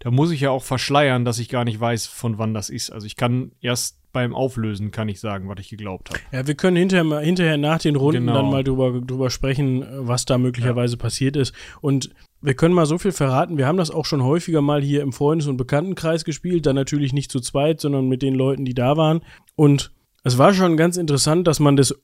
da 0.00 0.10
muss 0.10 0.30
ich 0.30 0.40
ja 0.40 0.50
auch 0.50 0.62
verschleiern, 0.62 1.24
dass 1.24 1.38
ich 1.38 1.48
gar 1.48 1.64
nicht 1.64 1.78
weiß, 1.80 2.06
von 2.06 2.38
wann 2.38 2.54
das 2.54 2.70
ist. 2.70 2.90
Also 2.90 3.06
ich 3.06 3.16
kann 3.16 3.52
erst 3.60 3.96
beim 4.12 4.34
Auflösen 4.34 4.90
kann 4.90 5.08
ich 5.08 5.20
sagen, 5.20 5.48
was 5.48 5.58
ich 5.60 5.68
geglaubt 5.68 6.10
habe. 6.10 6.20
Ja, 6.32 6.46
wir 6.46 6.54
können 6.54 6.76
hinterher, 6.76 7.20
hinterher 7.20 7.58
nach 7.58 7.78
den 7.78 7.94
Runden 7.94 8.22
Genau. 8.26 8.34
dann 8.34 8.50
mal 8.50 8.64
drüber, 8.64 9.00
drüber 9.00 9.30
sprechen, 9.30 9.84
was 9.98 10.24
da 10.24 10.38
möglicherweise 10.38 10.96
passiert 10.96 11.36
ist. 11.36 11.52
Und 11.82 12.10
wir 12.40 12.54
können 12.54 12.74
mal 12.74 12.86
so 12.86 12.98
viel 12.98 13.12
verraten. 13.12 13.58
Wir 13.58 13.66
haben 13.66 13.76
das 13.76 13.90
auch 13.90 14.06
schon 14.06 14.22
häufiger 14.22 14.62
mal 14.62 14.80
hier 14.82 15.02
im 15.02 15.12
Freundes- 15.12 15.46
und 15.46 15.56
Bekanntenkreis 15.56 16.24
gespielt. 16.24 16.64
Dann 16.66 16.76
natürlich 16.76 17.12
nicht 17.12 17.30
zu 17.30 17.40
zweit, 17.40 17.80
sondern 17.80 18.08
mit 18.08 18.22
den 18.22 18.34
Leuten, 18.34 18.64
die 18.64 18.74
da 18.74 18.96
waren. 18.96 19.20
Und 19.56 19.92
es 20.24 20.38
war 20.38 20.54
schon 20.54 20.76
ganz 20.76 20.96
interessant, 20.96 21.46
dass 21.46 21.60
man 21.60 21.76
des 21.76 21.94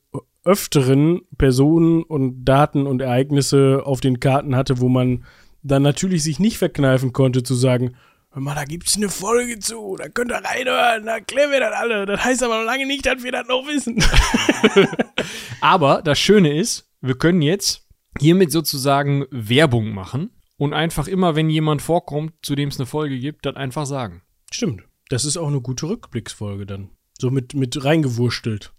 Öfteren 0.45 1.23
Personen 1.39 2.03
und 2.03 2.45
Daten 2.45 2.87
und 2.87 3.01
Ereignisse 3.01 3.83
auf 3.85 4.01
den 4.01 4.21
Karten 4.21 4.55
hatte, 4.57 4.79
wo 4.81 4.89
man 4.89 5.25
dann 5.65 5.83
natürlich 5.83 6.23
sich 6.23 6.39
nicht 6.39 6.59
verkneifen 6.59 7.13
konnte 7.13 7.43
zu 7.43 7.55
sagen, 7.55 7.97
Hör 8.35 8.43
mal, 8.43 8.57
da 8.57 8.65
gibt's 8.65 8.97
eine 8.97 9.11
Folge 9.11 9.61
zu, 9.61 9.95
da 9.97 10.09
könnt 10.09 10.33
ihr 10.33 10.43
reinhören, 10.45 11.07
da 11.07 11.21
klären 11.21 11.53
wir 11.53 11.61
das 11.61 11.73
alle. 11.73 12.05
Das 12.05 12.25
heißt 12.25 12.43
aber 12.43 12.59
noch 12.59 12.65
lange 12.65 12.85
nicht, 12.85 13.07
dass 13.07 13.23
wir 13.23 13.31
das 13.31 13.47
noch 13.47 13.65
wissen. 13.69 14.03
Aber 15.61 16.03
das 16.03 16.19
Schöne 16.19 16.59
ist, 16.59 16.91
wir 17.01 17.15
können 17.17 17.43
jetzt 17.43 17.87
hiermit 18.19 18.51
sozusagen 18.51 19.25
Werbung 19.31 19.95
machen 19.95 20.31
und 20.57 20.73
einfach 20.73 21.07
immer, 21.07 21.37
wenn 21.37 21.49
jemand 21.49 21.81
vorkommt, 21.81 22.33
zu 22.43 22.57
dem 22.57 22.71
es 22.71 22.81
eine 22.81 22.87
Folge 22.87 23.21
gibt, 23.21 23.47
das 23.47 23.55
einfach 23.55 23.87
sagen. 23.87 24.23
Stimmt. 24.51 24.83
Das 25.11 25.25
ist 25.25 25.37
auch 25.37 25.47
eine 25.47 25.61
gute 25.61 25.89
Rückblicksfolge 25.89 26.67
dann. 26.67 26.91
So 27.17 27.31
mit, 27.31 27.55
mit 27.55 27.85
reingewurstelt. 27.85 28.73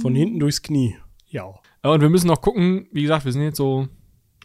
Von 0.00 0.16
hinten 0.16 0.40
durchs 0.40 0.62
Knie. 0.62 0.96
Ja. 1.28 1.54
Und 1.82 2.00
wir 2.00 2.08
müssen 2.08 2.26
noch 2.26 2.40
gucken, 2.40 2.88
wie 2.90 3.02
gesagt, 3.02 3.24
wir 3.24 3.32
sind 3.32 3.42
jetzt 3.42 3.58
so 3.58 3.86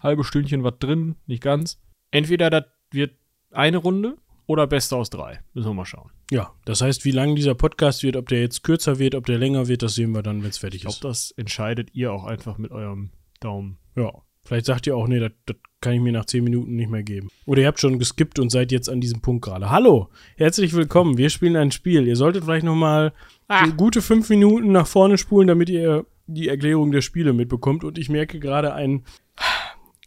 halbe 0.01 0.23
Stündchen 0.23 0.63
was 0.63 0.77
drin, 0.79 1.15
nicht 1.27 1.43
ganz. 1.43 1.79
Entweder 2.11 2.49
das 2.49 2.65
wird 2.91 3.15
eine 3.51 3.77
Runde 3.77 4.17
oder 4.47 4.67
Beste 4.67 4.95
aus 4.95 5.09
drei. 5.09 5.39
Müssen 5.53 5.69
wir 5.69 5.73
mal 5.73 5.85
schauen. 5.85 6.11
Ja, 6.29 6.53
das 6.65 6.81
heißt, 6.81 7.05
wie 7.05 7.11
lang 7.11 7.35
dieser 7.35 7.55
Podcast 7.55 8.03
wird, 8.03 8.15
ob 8.15 8.27
der 8.27 8.41
jetzt 8.41 8.63
kürzer 8.63 8.99
wird, 8.99 9.15
ob 9.15 9.25
der 9.25 9.37
länger 9.37 9.67
wird, 9.67 9.83
das 9.83 9.95
sehen 9.95 10.11
wir 10.11 10.23
dann, 10.23 10.43
wenn 10.43 10.49
es 10.49 10.57
fertig 10.57 10.79
Ich 10.79 10.81
glaube, 10.83 10.95
ist. 10.95 11.03
das 11.03 11.31
entscheidet 11.37 11.93
ihr 11.93 12.11
auch 12.11 12.25
einfach 12.25 12.57
mit 12.57 12.71
eurem 12.71 13.11
Daumen. 13.39 13.77
Ja. 13.95 14.11
Vielleicht 14.43 14.65
sagt 14.65 14.87
ihr 14.87 14.95
auch, 14.95 15.07
nee, 15.07 15.19
das, 15.19 15.31
kann 15.81 15.93
ich 15.93 15.99
mir 15.99 16.11
nach 16.11 16.25
10 16.25 16.43
Minuten 16.43 16.75
nicht 16.75 16.89
mehr 16.89 17.03
geben. 17.03 17.29
Oder 17.45 17.61
ihr 17.61 17.67
habt 17.67 17.79
schon 17.79 17.97
geskippt 17.99 18.39
und 18.39 18.51
seid 18.51 18.71
jetzt 18.71 18.87
an 18.87 19.01
diesem 19.01 19.21
Punkt 19.21 19.43
gerade. 19.43 19.71
Hallo, 19.71 20.09
herzlich 20.37 20.73
willkommen. 20.73 21.17
Wir 21.17 21.29
spielen 21.29 21.55
ein 21.55 21.71
Spiel. 21.71 22.07
Ihr 22.07 22.15
solltet 22.15 22.43
vielleicht 22.43 22.65
noch 22.65 22.75
mal 22.75 23.13
so 23.65 23.73
gute 23.73 24.01
fünf 24.01 24.29
Minuten 24.29 24.71
nach 24.71 24.87
vorne 24.87 25.17
spulen, 25.17 25.47
damit 25.47 25.69
ihr 25.69 26.05
die 26.27 26.47
Erklärung 26.47 26.91
der 26.91 27.01
Spiele 27.01 27.33
mitbekommt. 27.33 27.83
Und 27.83 27.97
ich 27.97 28.09
merke 28.09 28.39
gerade 28.39 28.73
ein 28.73 29.03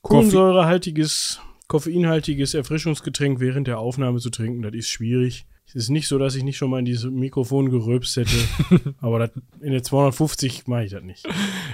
kohlensäurehaltiges, 0.04 1.40
koffeinhaltiges 1.66 2.54
Erfrischungsgetränk 2.54 3.40
während 3.40 3.66
der 3.66 3.78
Aufnahme 3.78 4.20
zu 4.20 4.30
trinken. 4.30 4.62
Das 4.62 4.74
ist 4.74 4.88
schwierig. 4.88 5.46
Es 5.66 5.74
ist 5.74 5.88
nicht 5.88 6.08
so, 6.08 6.18
dass 6.18 6.36
ich 6.36 6.44
nicht 6.44 6.58
schon 6.58 6.70
mal 6.70 6.78
in 6.78 6.84
dieses 6.84 7.10
Mikrofon 7.10 7.70
gerülpst 7.70 8.16
hätte. 8.16 8.36
aber 9.00 9.18
das, 9.18 9.30
in 9.60 9.72
der 9.72 9.82
250 9.82 10.66
mache 10.66 10.84
ich 10.84 10.92
das 10.92 11.02
nicht. 11.02 11.26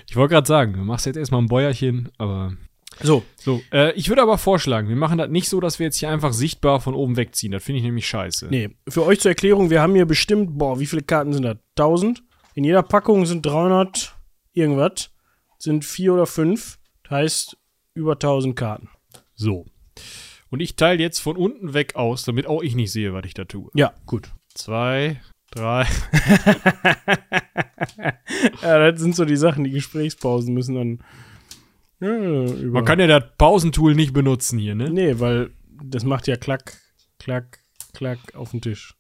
Ich 0.09 0.16
wollte 0.16 0.35
gerade 0.35 0.47
sagen, 0.47 0.75
du 0.75 0.79
machst 0.81 1.07
jetzt 1.07 1.16
erstmal 1.16 1.43
ein 1.43 1.49
Bäuerchen, 1.49 2.09
aber. 2.16 2.57
So, 3.03 3.23
So, 3.37 3.62
äh, 3.73 3.93
ich 3.95 4.09
würde 4.09 4.23
aber 4.23 4.37
vorschlagen, 4.37 4.88
wir 4.88 4.97
machen 4.97 5.19
das 5.19 5.31
nicht 5.31 5.49
so, 5.49 5.61
dass 5.61 5.79
wir 5.79 5.87
jetzt 5.87 5.97
hier 5.97 6.11
einfach 6.11 6.33
sichtbar 6.33 6.81
von 6.81 6.95
oben 6.95 7.16
wegziehen. 7.16 7.53
Das 7.53 7.62
finde 7.62 7.79
ich 7.79 7.85
nämlich 7.85 8.07
scheiße. 8.07 8.49
Nee, 8.51 8.71
für 8.88 9.05
euch 9.05 9.21
zur 9.21 9.31
Erklärung, 9.31 9.71
wir 9.71 9.81
haben 9.81 9.95
hier 9.95 10.07
bestimmt, 10.07 10.59
boah, 10.59 10.79
wie 10.79 10.87
viele 10.87 11.03
Karten 11.03 11.33
sind 11.33 11.45
da? 11.45 11.55
1000? 11.77 12.23
In 12.55 12.64
jeder 12.64 12.83
Packung 12.83 13.27
sind 13.27 13.45
300 13.47 14.16
irgendwas, 14.53 15.11
sind 15.59 15.85
vier 15.85 16.14
oder 16.14 16.27
fünf, 16.27 16.79
das 17.05 17.11
heißt 17.12 17.57
über 18.01 18.13
1000 18.13 18.57
Karten. 18.57 18.89
So. 19.35 19.67
Und 20.51 20.61
ich 20.61 20.75
teile 20.75 21.01
jetzt 21.01 21.21
von 21.21 21.37
unten 21.37 21.75
weg 21.75 21.95
aus, 21.95 22.25
damit 22.25 22.47
auch 22.47 22.63
ich 22.63 22.75
nicht 22.75 22.91
sehe, 22.91 23.13
was 23.13 23.25
ich 23.25 23.35
da 23.35 23.45
tue. 23.45 23.71
Ja, 23.75 23.93
gut. 24.07 24.33
Zwei, 24.55 25.21
drei. 25.51 25.87
Ja, 28.63 28.91
das 28.91 29.01
sind 29.01 29.17
so 29.17 29.25
die 29.25 29.37
Sachen, 29.37 29.65
die 29.65 29.71
Gesprächspausen 29.71 30.55
müssen 30.55 30.75
dann 30.75 30.99
ja, 32.01 32.45
über. 32.45 32.79
Man 32.79 32.85
kann 32.85 33.01
ja 33.01 33.07
das 33.07 33.25
Pausentool 33.37 33.95
nicht 33.95 34.13
benutzen 34.13 34.59
hier, 34.59 34.75
ne? 34.75 34.91
Nee, 34.91 35.19
weil 35.19 35.51
das 35.83 36.05
macht 36.05 36.27
ja 36.27 36.37
klack, 36.37 36.79
klack, 37.19 37.61
klack 37.93 38.19
auf 38.35 38.51
den 38.51 38.61
Tisch. 38.61 38.95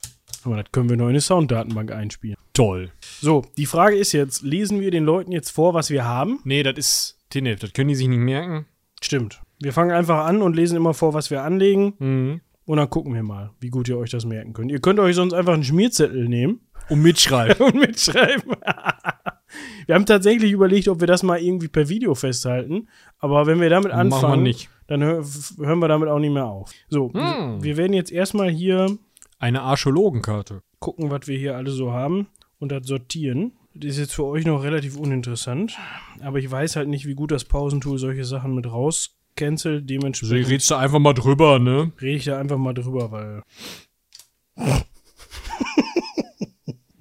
Aber 0.44 0.56
das 0.56 0.72
können 0.72 0.88
wir 0.88 0.96
noch 0.96 1.04
in 1.04 1.10
eine 1.10 1.20
Sounddatenbank 1.20 1.92
einspielen. 1.92 2.36
Toll. 2.54 2.90
So, 3.20 3.44
die 3.56 3.66
Frage 3.66 3.96
ist 3.96 4.12
jetzt, 4.12 4.42
lesen 4.42 4.80
wir 4.80 4.90
den 4.90 5.04
Leuten 5.04 5.32
jetzt 5.32 5.50
vor, 5.50 5.74
was 5.74 5.90
wir 5.90 6.04
haben? 6.04 6.40
Nee, 6.44 6.62
das 6.62 6.78
ist 6.78 7.18
Tinef, 7.30 7.60
das 7.60 7.72
können 7.72 7.88
die 7.88 7.94
sich 7.94 8.08
nicht 8.08 8.18
merken. 8.18 8.66
Stimmt. 9.02 9.40
Wir 9.60 9.72
fangen 9.72 9.90
einfach 9.92 10.24
an 10.26 10.42
und 10.42 10.56
lesen 10.56 10.76
immer 10.76 10.94
vor, 10.94 11.14
was 11.14 11.30
wir 11.30 11.42
anlegen. 11.42 11.94
Mhm. 11.98 12.40
Und 12.66 12.76
dann 12.76 12.88
gucken 12.90 13.14
wir 13.14 13.22
mal, 13.22 13.50
wie 13.60 13.68
gut 13.68 13.88
ihr 13.88 13.98
euch 13.98 14.10
das 14.10 14.24
merken 14.24 14.52
könnt. 14.52 14.70
Ihr 14.70 14.80
könnt 14.80 15.00
euch 15.00 15.16
sonst 15.16 15.32
einfach 15.34 15.54
einen 15.54 15.64
Schmierzettel 15.64 16.28
nehmen 16.28 16.60
Und 16.88 17.02
mitschreiben. 17.02 17.66
und 17.66 17.74
mitschreiben. 17.74 18.52
wir 19.86 19.94
haben 19.94 20.06
tatsächlich 20.06 20.52
überlegt, 20.52 20.88
ob 20.88 21.00
wir 21.00 21.06
das 21.06 21.22
mal 21.22 21.40
irgendwie 21.40 21.68
per 21.68 21.88
Video 21.88 22.14
festhalten. 22.14 22.88
Aber 23.18 23.46
wenn 23.46 23.60
wir 23.60 23.70
damit 23.70 23.90
wir 23.92 23.96
anfangen, 23.98 24.42
nicht. 24.44 24.68
dann 24.86 25.02
hör, 25.02 25.24
hören 25.58 25.78
wir 25.80 25.88
damit 25.88 26.08
auch 26.08 26.18
nicht 26.20 26.32
mehr 26.32 26.46
auf. 26.46 26.70
So, 26.88 27.12
Hm. 27.12 27.62
wir 27.62 27.76
werden 27.76 27.92
jetzt 27.92 28.12
erstmal 28.12 28.50
hier 28.50 28.96
Eine 29.38 29.62
Archäologenkarte. 29.62 30.62
gucken, 30.78 31.10
was 31.10 31.26
wir 31.26 31.38
hier 31.38 31.56
alle 31.56 31.70
so 31.70 31.92
haben 31.92 32.28
und 32.60 32.70
das 32.72 32.86
sortieren. 32.86 33.52
Das 33.74 33.92
ist 33.92 33.98
jetzt 33.98 34.14
für 34.14 34.24
euch 34.24 34.44
noch 34.46 34.62
relativ 34.64 34.96
uninteressant. 34.96 35.78
Aber 36.20 36.38
ich 36.38 36.50
weiß 36.50 36.76
halt 36.76 36.88
nicht, 36.88 37.06
wie 37.06 37.14
gut 37.14 37.30
das 37.30 37.44
Pausentool 37.44 37.98
solche 37.98 38.24
Sachen 38.24 38.54
mit 38.54 38.66
rauscancelt. 38.66 39.82
So, 39.82 39.86
Dementsprechend 39.86 40.48
redest 40.48 40.70
du 40.70 40.74
einfach 40.74 40.98
mal 40.98 41.14
drüber, 41.14 41.58
ne? 41.58 41.92
rede 42.00 42.16
ich 42.16 42.24
da 42.24 42.38
einfach 42.40 42.58
mal 42.58 42.74
drüber, 42.74 43.10
weil. 43.12 43.42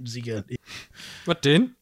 Sicherlich. 0.03 0.57
Was 1.25 1.41
denn? 1.41 1.75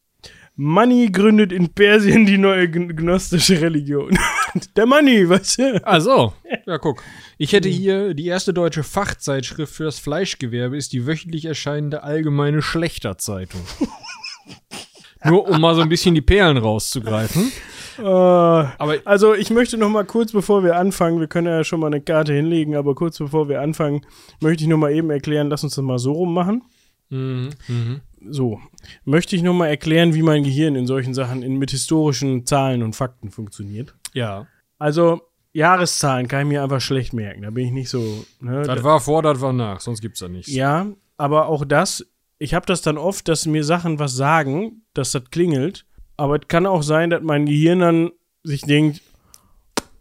Mani 0.56 1.08
gründet 1.12 1.52
in 1.52 1.68
Persien 1.68 2.26
die 2.26 2.36
neue 2.36 2.64
gn- 2.64 2.92
gnostische 2.92 3.60
Religion. 3.60 4.18
Der 4.76 4.86
Mani, 4.86 5.28
weißt 5.28 5.58
du? 5.58 5.80
Ach 5.84 6.00
so. 6.00 6.32
Ja, 6.66 6.76
guck. 6.76 7.02
Ich 7.38 7.52
hätte 7.54 7.68
hier 7.70 8.12
die 8.12 8.26
erste 8.26 8.52
deutsche 8.52 8.82
Fachzeitschrift 8.82 9.72
für 9.74 9.84
das 9.84 9.98
Fleischgewerbe 9.98 10.76
ist 10.76 10.92
die 10.92 11.06
wöchentlich 11.06 11.46
erscheinende 11.46 12.02
Allgemeine 12.02 12.60
Schlechterzeitung. 12.60 13.60
Nur 15.24 15.48
um 15.48 15.60
mal 15.60 15.74
so 15.74 15.80
ein 15.80 15.88
bisschen 15.88 16.14
die 16.14 16.20
Perlen 16.20 16.56
rauszugreifen. 16.56 17.50
Äh, 17.98 18.02
Aber 18.02 18.94
also 19.04 19.34
ich 19.34 19.50
möchte 19.50 19.76
noch 19.76 19.88
mal 19.88 20.04
kurz, 20.04 20.30
bevor 20.30 20.62
wir 20.62 20.76
anfangen, 20.76 21.18
wir 21.18 21.26
können 21.26 21.48
ja 21.48 21.64
schon 21.64 21.80
mal 21.80 21.88
eine 21.88 22.00
Karte 22.00 22.32
hinlegen, 22.32 22.76
aber 22.76 22.94
kurz 22.94 23.18
bevor 23.18 23.48
wir 23.48 23.60
anfangen, 23.60 24.02
möchte 24.40 24.62
ich 24.62 24.68
noch 24.70 24.78
mal 24.78 24.92
eben 24.92 25.10
erklären, 25.10 25.48
lass 25.50 25.64
uns 25.64 25.74
das 25.74 25.82
mal 25.82 25.98
so 25.98 26.12
rum 26.12 26.32
machen. 26.32 26.62
Mhm, 27.10 27.50
mhm. 27.66 28.00
So, 28.30 28.60
möchte 29.04 29.34
ich 29.34 29.42
noch 29.42 29.54
mal 29.54 29.66
erklären, 29.66 30.14
wie 30.14 30.22
mein 30.22 30.44
Gehirn 30.44 30.76
in 30.76 30.86
solchen 30.86 31.14
Sachen 31.14 31.42
in, 31.42 31.56
mit 31.56 31.70
historischen 31.72 32.46
Zahlen 32.46 32.82
und 32.84 32.94
Fakten 32.94 33.30
funktioniert. 33.30 33.94
ja. 34.14 34.46
Also 34.80 35.22
Jahreszahlen 35.52 36.28
kann 36.28 36.42
ich 36.42 36.46
mir 36.46 36.62
einfach 36.62 36.80
schlecht 36.80 37.12
merken, 37.12 37.42
da 37.42 37.50
bin 37.50 37.66
ich 37.66 37.72
nicht 37.72 37.88
so. 37.90 38.24
Ne, 38.40 38.62
Das 38.62 38.84
war 38.84 39.00
vor, 39.00 39.22
das 39.22 39.40
war 39.40 39.52
nach, 39.52 39.80
sonst 39.80 40.00
gibt's 40.00 40.20
da 40.20 40.28
nichts. 40.28 40.52
Ja, 40.52 40.86
aber 41.16 41.46
auch 41.48 41.64
das, 41.64 42.06
ich 42.38 42.54
habe 42.54 42.66
das 42.66 42.82
dann 42.82 42.98
oft, 42.98 43.28
dass 43.28 43.46
mir 43.46 43.64
Sachen 43.64 43.98
was 43.98 44.14
sagen, 44.14 44.82
dass 44.94 45.12
das 45.12 45.30
klingelt. 45.30 45.84
Aber 46.16 46.36
es 46.36 46.48
kann 46.48 46.66
auch 46.66 46.82
sein, 46.82 47.10
dass 47.10 47.22
mein 47.22 47.46
Gehirn 47.46 47.80
dann 47.80 48.10
sich 48.42 48.62
denkt, 48.62 49.02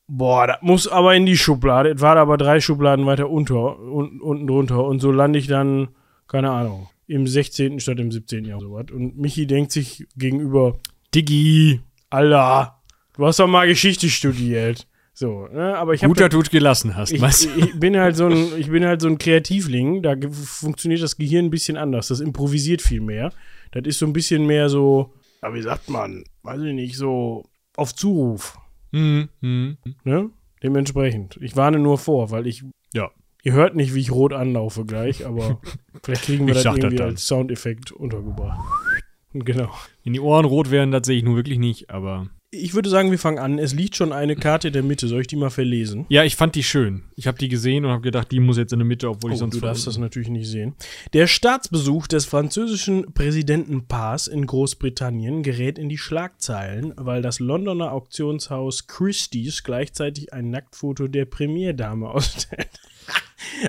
boah, 0.07 0.47
das 0.47 0.57
muss 0.61 0.87
aber 0.87 1.15
in 1.15 1.25
die 1.25 1.37
Schublade. 1.37 1.91
Es 1.91 2.01
war 2.01 2.15
aber 2.17 2.37
drei 2.37 2.59
Schubladen 2.59 3.05
weiter 3.05 3.29
unter, 3.29 3.79
un, 3.79 4.21
unten 4.21 4.47
drunter. 4.47 4.83
Und 4.83 4.99
so 4.99 5.11
lande 5.11 5.39
ich 5.39 5.47
dann, 5.47 5.89
keine 6.27 6.51
Ahnung, 6.51 6.89
im 7.07 7.27
16. 7.27 7.79
statt 7.79 7.99
im 7.99 8.11
17. 8.11 8.45
Jahr. 8.45 8.59
Und 8.59 9.17
Michi 9.17 9.47
denkt 9.47 9.71
sich 9.71 10.07
gegenüber, 10.15 10.79
Diggi, 11.13 11.81
Alter, 12.09 12.81
du 13.15 13.25
hast 13.25 13.39
doch 13.39 13.47
mal 13.47 13.67
Geschichte 13.67 14.09
studiert. 14.09 14.87
So, 15.19 15.47
ne? 15.47 15.75
aber 15.75 15.95
ich 15.95 16.03
habe 16.03 16.13
Gut, 16.13 16.21
dass 16.21 16.29
du 16.29 16.41
es 16.41 16.51
gelassen 16.51 16.95
hast, 16.95 17.11
ich, 17.11 17.19
weißt 17.19 17.45
du? 17.45 17.49
ich 17.57 17.79
bin 17.79 17.97
halt 17.97 18.15
so 18.15 18.27
ein, 18.27 18.51
ich 18.59 18.69
bin 18.69 18.85
halt 18.85 19.01
so 19.01 19.07
ein 19.07 19.17
Kreativling, 19.17 20.03
da 20.03 20.13
funktioniert 20.29 21.01
das 21.01 21.17
Gehirn 21.17 21.45
ein 21.45 21.49
bisschen 21.49 21.75
anders. 21.75 22.09
Das 22.09 22.19
improvisiert 22.19 22.83
viel 22.83 23.01
mehr. 23.01 23.33
Das 23.71 23.81
ist 23.85 23.97
so 23.97 24.05
ein 24.05 24.13
bisschen 24.13 24.45
mehr 24.45 24.69
so, 24.69 25.15
ja, 25.41 25.51
wie 25.55 25.63
sagt 25.63 25.89
man, 25.89 26.23
weiß 26.43 26.61
ich 26.61 26.73
nicht, 26.75 26.97
so 26.97 27.45
auf 27.75 27.95
Zuruf. 27.95 28.59
Mhm, 28.91 29.29
mhm. 29.41 29.77
Ne? 30.03 30.29
Dementsprechend. 30.61 31.39
Ich 31.41 31.55
warne 31.55 31.79
nur 31.79 31.97
vor, 31.97 32.29
weil 32.29 32.45
ich. 32.45 32.63
Ja. 32.93 33.09
Ihr 33.41 33.53
hört 33.53 33.75
nicht, 33.75 33.95
wie 33.95 34.01
ich 34.01 34.11
rot 34.11 34.33
anlaufe 34.33 34.85
gleich, 34.85 35.25
aber 35.25 35.59
vielleicht 36.03 36.25
kriegen 36.25 36.45
wir 36.45 36.53
das 36.53 36.61
das 36.61 36.77
irgendwie 36.77 36.95
dann. 36.95 37.09
als 37.09 37.25
Soundeffekt 37.25 37.91
untergebracht. 37.91 38.59
Genau. 39.33 39.69
Wenn 40.03 40.13
die 40.13 40.19
Ohren 40.19 40.45
rot 40.45 40.71
werden, 40.71 40.91
das 40.91 41.05
sehe 41.05 41.17
ich 41.17 41.23
nun 41.23 41.35
wirklich 41.35 41.59
nicht, 41.59 41.89
aber. 41.91 42.27
Ich 42.57 42.73
würde 42.73 42.89
sagen, 42.89 43.11
wir 43.11 43.19
fangen 43.19 43.37
an. 43.39 43.59
Es 43.59 43.73
liegt 43.73 43.95
schon 43.95 44.11
eine 44.11 44.35
Karte 44.35 44.67
in 44.67 44.73
der 44.73 44.83
Mitte. 44.83 45.07
Soll 45.07 45.21
ich 45.21 45.27
die 45.27 45.35
mal 45.35 45.49
verlesen? 45.49 46.05
Ja, 46.09 46.23
ich 46.23 46.35
fand 46.35 46.55
die 46.55 46.63
schön. 46.63 47.03
Ich 47.15 47.27
habe 47.27 47.37
die 47.37 47.47
gesehen 47.49 47.85
und 47.85 47.91
habe 47.91 48.01
gedacht, 48.01 48.31
die 48.31 48.39
muss 48.39 48.57
jetzt 48.57 48.73
in 48.73 48.79
der 48.79 48.85
Mitte, 48.85 49.09
obwohl 49.09 49.31
ich 49.31 49.35
Oh, 49.35 49.39
sonst 49.39 49.55
du 49.55 49.59
darfst 49.61 49.85
das 49.87 49.97
natürlich 49.97 50.29
nicht 50.29 50.47
sehen. 50.47 50.73
Der 51.13 51.27
Staatsbesuch 51.27 52.07
des 52.07 52.25
französischen 52.25 53.13
Präsidentenpaars 53.13 54.27
in 54.27 54.45
Großbritannien 54.45 55.43
gerät 55.43 55.77
in 55.77 55.89
die 55.89 55.97
Schlagzeilen, 55.97 56.93
weil 56.97 57.21
das 57.21 57.39
Londoner 57.39 57.91
Auktionshaus 57.91 58.87
Christie's 58.87 59.63
gleichzeitig 59.63 60.33
ein 60.33 60.49
Nacktfoto 60.49 61.07
der 61.07 61.25
Premierdame 61.25 62.09
ausstellt. 62.11 62.69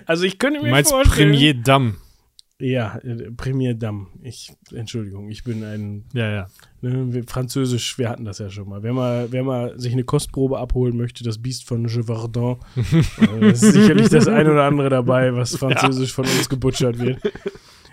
also 0.06 0.24
ich 0.24 0.38
könnte 0.38 0.60
Du 0.60 0.64
mir 0.64 0.70
meinst 0.70 0.90
vorstellen, 0.90 1.30
Premier 1.30 1.54
Dame. 1.54 1.94
Ja, 2.60 2.98
äh, 3.04 3.30
Premier 3.36 3.74
Dame. 3.74 4.06
Ich, 4.22 4.52
Entschuldigung, 4.72 5.28
ich 5.30 5.44
bin 5.44 5.62
ein 5.62 6.04
Ja, 6.12 6.28
ja. 6.30 6.46
Ne, 6.80 7.22
Französisch, 7.26 7.98
wir 7.98 8.08
hatten 8.08 8.24
das 8.24 8.38
ja 8.40 8.50
schon 8.50 8.68
mal. 8.68 8.82
Wer 8.82 8.92
mal, 8.92 9.28
wer 9.30 9.44
mal 9.44 9.78
sich 9.78 9.92
eine 9.92 10.02
Kostprobe 10.04 10.58
abholen 10.58 10.96
möchte, 10.96 11.22
das 11.22 11.38
Biest 11.38 11.64
von 11.68 11.86
Gevardin, 11.86 12.56
äh, 13.40 13.50
ist 13.52 13.60
sicherlich 13.60 14.08
das 14.08 14.26
ein 14.26 14.48
oder 14.48 14.64
andere 14.64 14.88
dabei, 14.88 15.34
was 15.34 15.54
Französisch 15.56 16.12
von 16.12 16.24
uns 16.24 16.48
gebutschert 16.48 16.98
wird. 16.98 17.20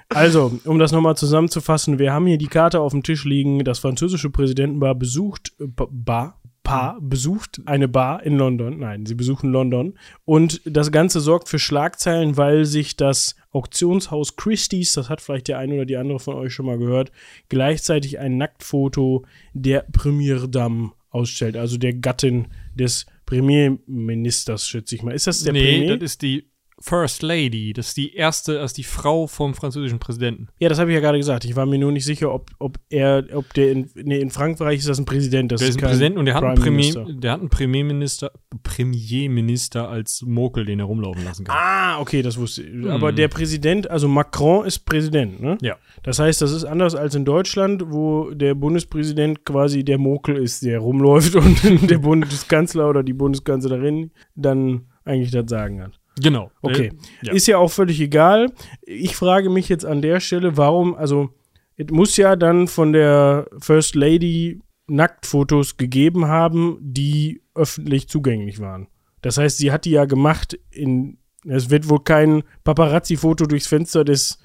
Also, 0.10 0.60
um 0.66 0.78
das 0.80 0.92
nochmal 0.92 1.16
zusammenzufassen, 1.18 1.98
wir 2.00 2.14
haben 2.14 2.28
hier 2.28 2.38
die 2.38 2.48
Karte 2.48 2.80
auf 2.80 2.92
dem 2.92 3.04
Tisch 3.04 3.26
liegen. 3.26 3.64
Das 3.64 3.80
französische 3.80 4.30
Präsidentenpaar 4.30 4.96
besucht, 4.96 5.54
äh, 5.60 5.66
Ba- 5.68 5.88
Bar, 5.92 6.40
Paar 6.66 7.00
besucht 7.00 7.62
eine 7.66 7.88
Bar 7.88 8.24
in 8.24 8.38
London. 8.38 8.80
Nein, 8.80 9.06
sie 9.06 9.14
besuchen 9.14 9.52
London. 9.52 9.98
Und 10.26 10.62
das 10.66 10.92
Ganze 10.92 11.22
sorgt 11.22 11.48
für 11.48 11.60
Schlagzeilen, 11.60 12.38
weil 12.38 12.66
sich 12.66 12.98
das 12.98 13.36
Auktionshaus 13.52 14.36
Christie's, 14.36 14.94
das 14.94 15.08
hat 15.08 15.22
vielleicht 15.22 15.48
der 15.48 15.60
eine 15.60 15.76
oder 15.76 15.86
die 15.86 15.96
andere 15.96 16.20
von 16.20 16.36
euch 16.36 16.54
schon 16.54 16.66
mal 16.66 16.80
gehört, 16.80 17.12
gleichzeitig 17.50 18.18
ein 18.18 18.38
Nacktfoto 18.38 19.26
der 19.54 19.86
Premiere 19.92 20.50
Dame 20.50 20.92
ausstellt, 21.12 21.56
also 21.56 21.78
der 21.78 21.94
Gattin 21.94 22.48
des 22.74 23.06
Premierministers, 23.28 24.68
schätze 24.68 24.96
ich 24.96 25.04
mal. 25.04 25.14
Ist 25.14 25.28
das 25.28 25.44
der 25.44 25.54
nee, 25.54 25.80
Premier? 25.80 25.98
das 25.98 26.14
ist 26.14 26.24
die 26.24 26.50
First 26.80 27.22
Lady. 27.22 27.74
Das 27.74 27.90
ist 27.90 27.98
die 27.98 28.14
erste, 28.14 28.56
das 28.56 28.72
ist 28.72 28.78
die 28.78 28.84
Frau 28.84 29.28
vom 29.28 29.54
französischen 29.54 30.00
Präsidenten. 30.00 30.48
ja, 30.60 30.70
das 30.70 30.80
habe 30.80 30.92
ich 30.92 30.96
ja 30.96 31.02
gerade 31.02 31.18
gesagt. 31.18 31.46
Ich 31.46 31.56
war 31.56 31.66
mir 31.66 31.80
nur 31.80 31.92
nicht 31.92 32.06
sicher, 32.06 32.34
ob, 32.34 32.52
ob 32.60 32.78
er, 32.90 33.26
ob 33.34 33.54
der 33.54 33.72
in, 33.72 33.90
nee, 33.96 34.20
in 34.20 34.30
Frankreich 34.30 34.80
ist 34.80 34.90
das 34.90 35.00
ein 35.00 35.06
Präsident. 35.06 35.52
Das 35.52 35.60
Der 35.62 35.70
ist 35.70 35.78
ein 35.78 35.82
Präsident 35.82 36.18
und 36.18 36.26
der 36.26 36.36
hat, 36.36 36.44
einen 36.44 36.56
Premier, 36.56 36.94
der 37.08 37.32
hat 37.32 37.40
einen 37.40 37.50
Premierminister, 37.50 38.32
Premierminister 38.64 39.90
als 39.90 40.22
Mokel, 40.26 40.66
den 40.66 40.80
er 40.80 40.86
rumlaufen 40.86 41.24
lassen 41.24 41.46
kann. 41.46 41.56
Ah, 41.58 42.00
okay, 42.00 42.22
das 42.22 42.38
wusste 42.38 42.64
ich. 42.64 42.90
Aber 42.90 43.12
der 43.12 43.30
Präsident, 43.30 43.90
also 43.90 44.08
Macron 44.08 44.66
ist 44.66 44.80
Präsident, 44.80 45.42
ne? 45.42 45.58
Ja. 45.62 45.78
Das 46.04 46.20
heißt, 46.20 46.42
das 46.42 46.52
ist 46.52 46.66
anders 46.66 46.94
als 46.96 47.16
in 47.16 47.26
Deutschland, 47.26 47.84
wo 47.88 48.32
der 48.32 48.54
Bundespräsident 48.54 49.46
quasi 49.46 49.84
der 49.84 49.98
Mokel 49.98 50.36
ist, 50.38 50.64
der 50.64 50.80
rumläuft 50.80 51.36
und 51.36 51.90
der 51.90 52.00
Bundeskanzler 52.00 52.90
oder 52.90 53.04
die 53.04 53.14
Bundeskanzlerin 53.14 54.12
dann 54.36 54.88
eigentlich 55.06 55.32
das 55.32 55.50
Sagen 55.50 55.82
hat. 55.82 56.00
Genau. 56.22 56.52
Okay. 56.62 56.92
Äh, 57.22 57.28
ja. 57.28 57.34
Ist 57.34 57.48
ja 57.48 57.58
auch 57.58 57.72
völlig 57.72 58.00
egal. 58.00 58.52
Ich 58.82 59.16
frage 59.16 59.50
mich 59.50 59.68
jetzt 59.70 59.86
an 59.86 60.02
der 60.02 60.20
Stelle, 60.20 60.56
warum, 60.58 60.96
also, 60.96 61.30
es 61.78 61.88
muss 61.92 62.16
ja 62.18 62.36
dann 62.36 62.68
von 62.68 62.94
der 62.94 63.48
First 63.60 63.96
Lady 63.96 64.62
Nacktfotos 64.88 65.78
gegeben 65.78 66.28
haben, 66.28 66.78
die 66.82 67.42
öffentlich 67.54 68.08
zugänglich 68.08 68.60
waren. 68.60 68.88
Das 69.22 69.38
heißt, 69.38 69.58
sie 69.58 69.72
hat 69.72 69.86
die 69.86 69.92
ja 69.92 70.06
gemacht 70.06 70.58
in, 70.72 71.18
es 71.48 71.70
wird 71.70 71.90
wohl 71.90 72.04
kein 72.04 72.44
Paparazzi-Foto 72.64 73.46
durchs 73.46 73.68
Fenster 73.68 74.06
des, 74.06 74.40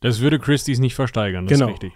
Das 0.00 0.20
würde 0.20 0.38
Christie's 0.38 0.78
nicht 0.78 0.94
versteigern, 0.94 1.46
das 1.46 1.58
Genau. 1.58 1.68
ist 1.70 1.82
richtig. 1.82 1.92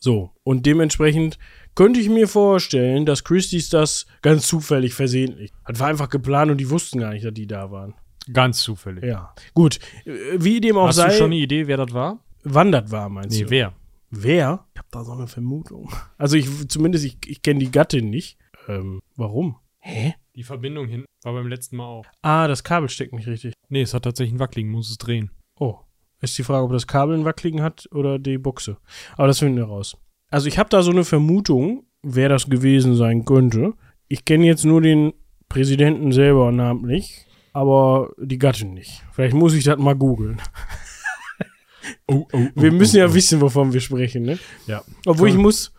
so. 0.00 0.30
Und 0.42 0.66
dementsprechend 0.66 1.38
könnte 1.74 2.00
ich 2.00 2.08
mir 2.08 2.28
vorstellen, 2.28 3.04
dass 3.06 3.24
Christie's 3.24 3.68
das 3.68 4.06
ganz 4.22 4.46
zufällig 4.46 4.94
versehentlich. 4.94 5.50
Das 5.66 5.78
war 5.80 5.88
einfach 5.88 6.08
geplant 6.08 6.50
und 6.50 6.58
die 6.58 6.70
wussten 6.70 6.98
gar 7.00 7.12
nicht, 7.12 7.24
dass 7.24 7.34
die 7.34 7.46
da 7.46 7.70
waren. 7.70 7.94
Ganz 8.32 8.62
zufällig. 8.62 9.04
Ja. 9.04 9.34
Gut. 9.54 9.78
Wie 10.04 10.60
dem 10.60 10.76
auch 10.76 10.88
Hast 10.88 10.96
sei. 10.96 11.08
du 11.08 11.14
schon 11.14 11.26
eine 11.26 11.36
Idee, 11.36 11.66
wer 11.66 11.76
das 11.76 11.92
war? 11.92 12.20
wann 12.46 12.72
das 12.72 12.90
war, 12.90 13.08
meinst 13.08 13.36
Nee, 13.38 13.44
du? 13.44 13.50
wer? 13.50 13.72
Wer? 14.10 14.66
Ich 14.74 14.78
habe 14.78 14.88
da 14.90 15.02
so 15.04 15.12
eine 15.12 15.26
Vermutung. 15.26 15.90
Also 16.18 16.36
ich 16.36 16.68
zumindest, 16.68 17.04
ich, 17.04 17.16
ich 17.26 17.42
kenne 17.42 17.60
die 17.60 17.70
Gattin 17.70 18.10
nicht. 18.10 18.38
Ähm, 18.68 19.00
warum? 19.16 19.56
Hä? 19.80 20.14
Die 20.36 20.42
Verbindung 20.42 20.86
hin 20.86 21.04
war 21.22 21.32
beim 21.32 21.48
letzten 21.48 21.76
Mal 21.76 21.84
auch. 21.86 22.06
Ah, 22.22 22.46
das 22.46 22.62
Kabel 22.64 22.88
steckt 22.88 23.12
nicht 23.12 23.26
richtig. 23.26 23.54
Nee, 23.68 23.82
es 23.82 23.94
hat 23.94 24.04
tatsächlich 24.04 24.32
einen 24.32 24.40
Wackeligen, 24.40 24.70
muss 24.70 24.90
es 24.90 24.98
drehen. 24.98 25.30
Oh. 25.58 25.78
Ist 26.20 26.36
die 26.38 26.42
Frage, 26.44 26.64
ob 26.64 26.72
das 26.72 26.86
Kabel 26.86 27.14
einen 27.14 27.24
Wackeligen 27.24 27.62
hat 27.62 27.88
oder 27.92 28.18
die 28.18 28.38
Buchse. 28.38 28.76
Aber 29.16 29.26
das 29.26 29.38
finden 29.40 29.56
wir 29.56 29.64
raus. 29.64 29.96
Also 30.30 30.48
ich 30.48 30.58
habe 30.58 30.70
da 30.70 30.82
so 30.82 30.90
eine 30.90 31.04
Vermutung, 31.04 31.86
wer 32.02 32.28
das 32.28 32.48
gewesen 32.48 32.94
sein 32.94 33.24
könnte. 33.24 33.74
Ich 34.08 34.24
kenne 34.24 34.46
jetzt 34.46 34.64
nur 34.64 34.80
den 34.80 35.12
Präsidenten 35.48 36.12
selber 36.12 36.50
namentlich, 36.52 37.23
aber 37.54 38.12
die 38.18 38.38
Gattin 38.38 38.74
nicht. 38.74 39.02
Vielleicht 39.12 39.34
muss 39.34 39.54
ich 39.54 39.64
das 39.64 39.78
mal 39.78 39.94
googeln. 39.94 40.42
Oh, 42.06 42.26
oh, 42.32 42.46
Wir 42.54 42.72
müssen 42.72 42.96
ja 42.96 43.12
wissen, 43.12 43.42
wovon 43.42 43.74
wir 43.74 43.80
sprechen, 43.80 44.22
ne? 44.22 44.38
Ja. 44.66 44.82
Obwohl 45.04 45.28
ich 45.28 45.36
muss, 45.36 45.70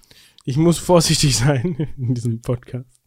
ich 0.43 0.55
muss 0.55 0.77
vorsichtig 0.77 1.35
sein 1.37 1.89
in 1.97 2.13
diesem 2.13 2.41
Podcast. 2.41 3.01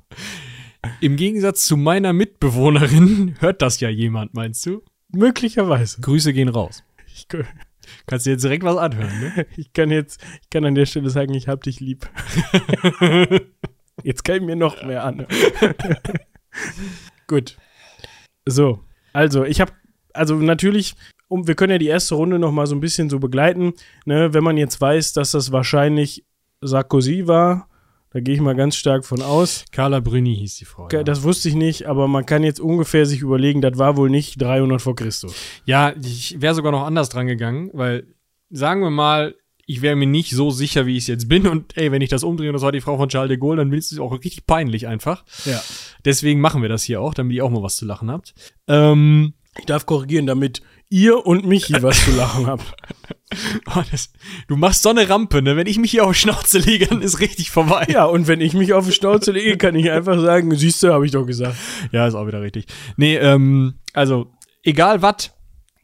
Im 1.01 1.15
Gegensatz 1.15 1.65
zu 1.65 1.77
meiner 1.77 2.13
Mitbewohnerin 2.13 3.37
hört 3.41 3.63
das 3.63 3.79
ja 3.79 3.89
jemand, 3.89 4.35
meinst 4.35 4.67
du? 4.67 4.83
Möglicherweise. 5.13 6.01
Grüße 6.01 6.33
gehen 6.33 6.49
raus. 6.49 6.83
Ich, 7.07 7.29
Kannst 8.07 8.27
dir 8.27 8.33
jetzt 8.33 8.43
direkt 8.43 8.65
was 8.65 8.77
anhören, 8.77 9.21
ne? 9.21 9.47
ich 9.57 9.73
kann 9.73 9.93
jetzt, 9.93 10.21
ich 10.43 10.51
kann 10.51 10.65
an 10.65 10.75
der 10.75 10.87
Stelle 10.87 11.09
sagen, 11.09 11.35
ich 11.35 11.47
hab 11.47 11.63
dich 11.63 11.79
lieb. 11.79 12.11
Jetzt 14.03 14.25
kann 14.25 14.37
ich 14.37 14.43
mir 14.43 14.57
noch 14.57 14.83
mehr 14.83 15.05
an. 15.05 15.25
Gut. 17.29 17.57
So, 18.51 18.81
also 19.13 19.45
ich 19.45 19.61
habe, 19.61 19.73
also 20.13 20.37
natürlich, 20.37 20.95
um, 21.29 21.47
wir 21.47 21.55
können 21.55 21.73
ja 21.73 21.79
die 21.79 21.87
erste 21.87 22.15
Runde 22.15 22.39
noch 22.39 22.53
mal 22.53 22.67
so 22.67 22.75
ein 22.75 22.81
bisschen 22.81 23.11
so 23.11 23.19
begleiten. 23.19 23.75
Ne, 24.07 24.33
wenn 24.33 24.45
man 24.45 24.57
jetzt 24.57 24.81
weiß, 24.81 25.13
dass 25.13 25.33
das 25.33 25.53
wahrscheinlich 25.53 26.25
Sarkozy 26.61 27.27
war, 27.27 27.69
da 28.11 28.21
gehe 28.21 28.35
ich 28.35 28.41
mal 28.41 28.55
ganz 28.55 28.77
stark 28.77 29.05
von 29.05 29.21
aus. 29.21 29.67
Carla 29.71 30.01
Bruni 30.01 30.35
hieß 30.35 30.57
die 30.57 30.65
Frau. 30.65 30.89
Ja, 30.91 31.03
Das 31.03 31.23
wusste 31.23 31.51
ich 31.51 31.55
nicht, 31.55 31.87
aber 31.87 32.09
man 32.09 32.25
kann 32.25 32.43
jetzt 32.43 32.59
ungefähr 32.59 33.05
sich 33.05 33.21
überlegen, 33.21 33.61
das 33.61 33.77
war 33.77 33.97
wohl 33.99 34.09
nicht 34.09 34.41
300 34.41 34.81
vor 34.81 34.97
Christus. 34.97 35.35
ja 35.67 35.93
ich 36.03 36.41
wäre 36.41 36.55
sogar 36.55 36.73
noch 36.73 36.85
anders 36.85 37.11
dran 37.11 37.27
gegangen, 37.27 37.71
weil, 37.75 38.07
sagen 38.51 38.81
wir 38.81 38.91
mal, 38.91 39.35
ich 39.69 39.83
wäre 39.83 39.97
mir 39.97 40.07
nicht 40.07 40.31
so 40.31 40.51
sicher, 40.51 40.87
wie 40.87 40.97
ich 40.97 41.05
es 41.05 41.09
jetzt 41.09 41.29
bin. 41.29 41.47
Und 41.47 41.77
ey, 41.77 41.93
wenn 41.93 42.01
ich 42.01 42.09
das 42.09 42.25
umdrehe 42.25 42.49
und 42.49 42.55
das 42.55 42.63
war 42.63 42.73
die 42.73 42.81
Frau 42.81 42.97
von 42.97 43.11
Charles 43.11 43.29
de 43.29 43.37
Gaulle, 43.37 43.59
dann 43.59 43.73
ist 43.75 43.93
es 43.93 43.99
auch 43.99 44.13
richtig 44.13 44.47
peinlich 44.47 44.87
einfach. 44.87 45.25
Ja. 45.45 45.63
Deswegen 46.07 46.41
machen 46.41 46.63
wir 46.63 46.71
das 46.71 46.83
hier 46.83 47.03
auch, 47.03 47.13
damit 47.13 47.37
ihr 47.37 47.45
auch 47.45 47.51
mal 47.51 47.63
was 47.63 47.77
zu 47.77 47.85
lachen 47.85 48.11
habt. 48.11 48.35
Ähm, 48.67 49.35
Ich 49.59 49.67
darf 49.67 49.85
korrigieren, 49.85 50.27
damit 50.27 50.63
ihr 50.89 51.27
und 51.27 51.47
Michi 51.47 51.83
was 51.83 52.03
zu 52.03 52.13
lachen 52.13 52.47
habt. 52.47 52.65
oh, 53.77 53.83
das, 53.91 54.11
du 54.47 54.57
machst 54.57 54.83
so 54.83 54.89
eine 54.89 55.07
Rampe, 55.11 55.43
ne? 55.43 55.55
Wenn 55.55 55.67
ich 55.67 55.79
mich 55.79 55.91
hier 55.91 56.07
auf 56.07 56.13
die 56.13 56.21
Schnauze 56.21 56.59
lege, 56.61 56.87
dann 56.87 57.03
ist 57.03 57.21
richtig 57.21 57.51
vorbei. 57.51 57.87
Ja, 57.91 58.07
und 58.07 58.27
wenn 58.27 58.41
ich 58.41 58.55
mich 58.55 58.73
auf 58.73 58.87
die 58.87 58.93
Schnauze 58.93 59.33
lege, 59.33 59.59
kann 59.59 59.75
ich 59.75 59.91
einfach 59.91 60.19
sagen, 60.19 60.55
siehst 60.57 60.83
du, 60.83 60.95
habe 60.95 61.05
ich 61.05 61.13
doch 61.13 61.27
gesagt. 61.27 61.57
Ja, 61.93 62.07
ist 62.07 62.15
auch 62.15 62.27
wieder 62.27 62.41
richtig. 62.41 62.65
Nee, 62.97 63.17
ähm, 63.17 63.75
also, 63.93 64.33
egal 64.63 65.03
was, 65.03 65.35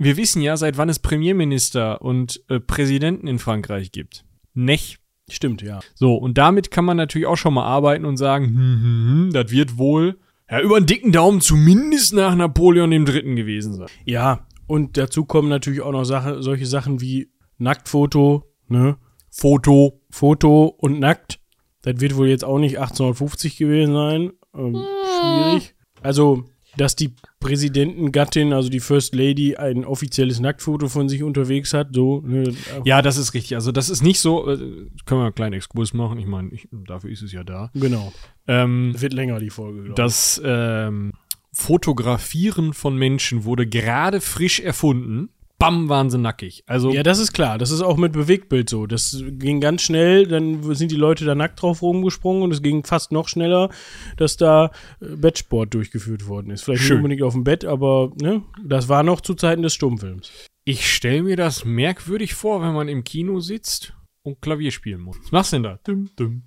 wir 0.05 0.17
wissen 0.17 0.43
ja, 0.43 0.57
seit 0.57 0.79
wann 0.79 0.89
es 0.89 0.99
Premierminister 0.99 2.03
und 2.03 2.43
äh, 2.49 2.61
Präsidenten 2.61 3.27
in 3.27 3.39
Frankreich 3.39 3.93
gibt. 3.93 4.25
Nech. 4.55 4.99
Stimmt, 5.31 5.63
ja. 5.63 5.81
So, 5.95 6.15
und 6.15 6.37
damit 6.37 6.71
kann 6.71 6.85
man 6.85 6.99
natürlich 6.99 7.27
auch 7.27 7.39
schon 7.39 7.55
mal 7.55 7.65
arbeiten 7.65 8.05
und 8.05 8.19
sagen, 8.19 8.47
hm, 8.47 8.55
hm, 8.57 9.09
hm, 9.09 9.31
das 9.33 9.51
wird 9.51 9.79
wohl 9.79 10.19
ja, 10.51 10.61
über 10.61 10.77
einen 10.77 10.87
dicken 10.87 11.13
Daumen 11.13 11.41
zumindest 11.41 12.13
nach 12.13 12.35
Napoleon 12.35 13.07
Dritten 13.07 13.35
gewesen 13.35 13.75
sein. 13.75 13.89
Ja, 14.05 14.47
und 14.67 14.97
dazu 14.97 15.25
kommen 15.25 15.49
natürlich 15.49 15.81
auch 15.81 15.93
noch 15.93 16.05
Sache, 16.05 16.43
solche 16.43 16.67
Sachen 16.67 17.01
wie 17.01 17.31
Nacktfoto, 17.59 18.45
ne? 18.69 18.97
Foto, 19.31 20.01
Foto 20.11 20.67
und 20.67 21.01
nackt. 21.01 21.41
Das 21.83 22.01
wird 22.01 22.17
wohl 22.17 22.29
jetzt 22.29 22.45
auch 22.45 22.59
nicht 22.59 22.79
1850 22.79 23.57
gewesen 23.57 23.95
sein. 23.95 24.33
Ähm, 24.55 24.85
schwierig. 25.21 25.75
Also, 26.03 26.45
dass 26.77 26.97
die 26.97 27.15
Präsidentengattin, 27.41 28.53
also 28.53 28.69
die 28.69 28.81
First 28.81 29.15
Lady, 29.15 29.57
ein 29.57 29.85
offizielles 29.85 30.41
Nacktfoto 30.41 30.89
von 30.89 31.09
sich 31.09 31.23
unterwegs 31.23 31.75
hat, 31.75 31.89
so, 31.93 32.21
ne? 32.21 32.55
Ja, 32.85 33.03
das 33.03 33.17
ist 33.17 33.35
richtig. 33.35 33.55
Also, 33.55 33.73
das 33.73 33.91
ist 33.91 34.03
nicht 34.03 34.21
so, 34.21 34.51
äh, 34.51 34.57
können 34.57 35.21
wir 35.21 35.25
einen 35.25 35.35
kleinen 35.35 35.55
Exkurs 35.55 35.93
machen. 35.93 36.19
Ich 36.19 36.27
meine, 36.27 36.51
dafür 36.71 37.11
ist 37.11 37.23
es 37.23 37.33
ja 37.33 37.45
da. 37.45 37.71
Genau. 37.75 38.13
Ähm, 38.47 38.95
Wird 38.97 39.13
länger, 39.13 39.39
die 39.39 39.51
Folge, 39.51 39.83
glaub. 39.83 39.97
Das 39.97 40.41
ähm, 40.45 41.13
Fotografieren 41.53 42.73
von 42.73 42.97
Menschen 42.97 43.45
wurde 43.45 43.67
gerade 43.67 44.21
frisch 44.21 44.59
erfunden. 44.59 45.29
Bam, 45.65 45.89
waren 45.89 46.11
sie 46.11 46.19
nackig. 46.19 46.63
Also, 46.67 46.91
Ja, 46.91 47.03
das 47.03 47.19
ist 47.19 47.33
klar. 47.33 47.59
Das 47.59 47.71
ist 47.71 47.81
auch 47.81 47.97
mit 47.97 48.13
Bewegtbild 48.13 48.69
so. 48.69 48.87
Das 48.87 49.23
ging 49.29 49.61
ganz 49.61 49.83
schnell, 49.83 50.27
dann 50.27 50.75
sind 50.75 50.91
die 50.91 50.97
Leute 50.97 51.25
da 51.25 51.35
nackt 51.35 51.61
drauf 51.63 51.83
rumgesprungen 51.83 52.43
und 52.43 52.53
es 52.53 52.63
ging 52.63 52.85
fast 52.85 53.13
noch 53.13 53.29
schneller, 53.29 53.71
dass 54.17 54.37
da 54.37 54.71
äh, 55.01 55.17
Bettsport 55.17 55.75
durchgeführt 55.75 56.27
worden 56.29 56.51
ist. 56.51 56.65
Vielleicht 56.65 56.83
Schön. 56.83 56.97
nicht 56.97 57.05
unbedingt 57.05 57.23
auf 57.23 57.33
dem 57.35 57.45
Bett, 57.45 57.65
aber 57.65 58.13
ne, 58.21 58.43
das 58.65 58.89
war 58.89 59.03
noch 59.03 59.21
zu 59.21 59.35
Zeiten 59.35 59.63
des 59.63 59.75
Stummfilms. 59.75 60.31
ich 60.65 60.93
stelle 60.93 61.23
mir 61.23 61.37
das 61.37 61.65
merkwürdig 61.65 62.35
vor, 62.35 62.63
wenn 62.63 62.73
man 62.73 62.89
im 62.89 63.05
Kino 63.05 63.41
sitzt 63.41 63.93
und 64.23 64.41
Klavier 64.41 64.71
spielen 64.71 65.01
muss. 65.01 65.19
Was 65.25 65.33
machst 65.33 65.53
du 65.53 65.57
denn 65.57 65.63
da? 65.65 65.79
Dum, 65.85 66.09
dum, 66.17 66.43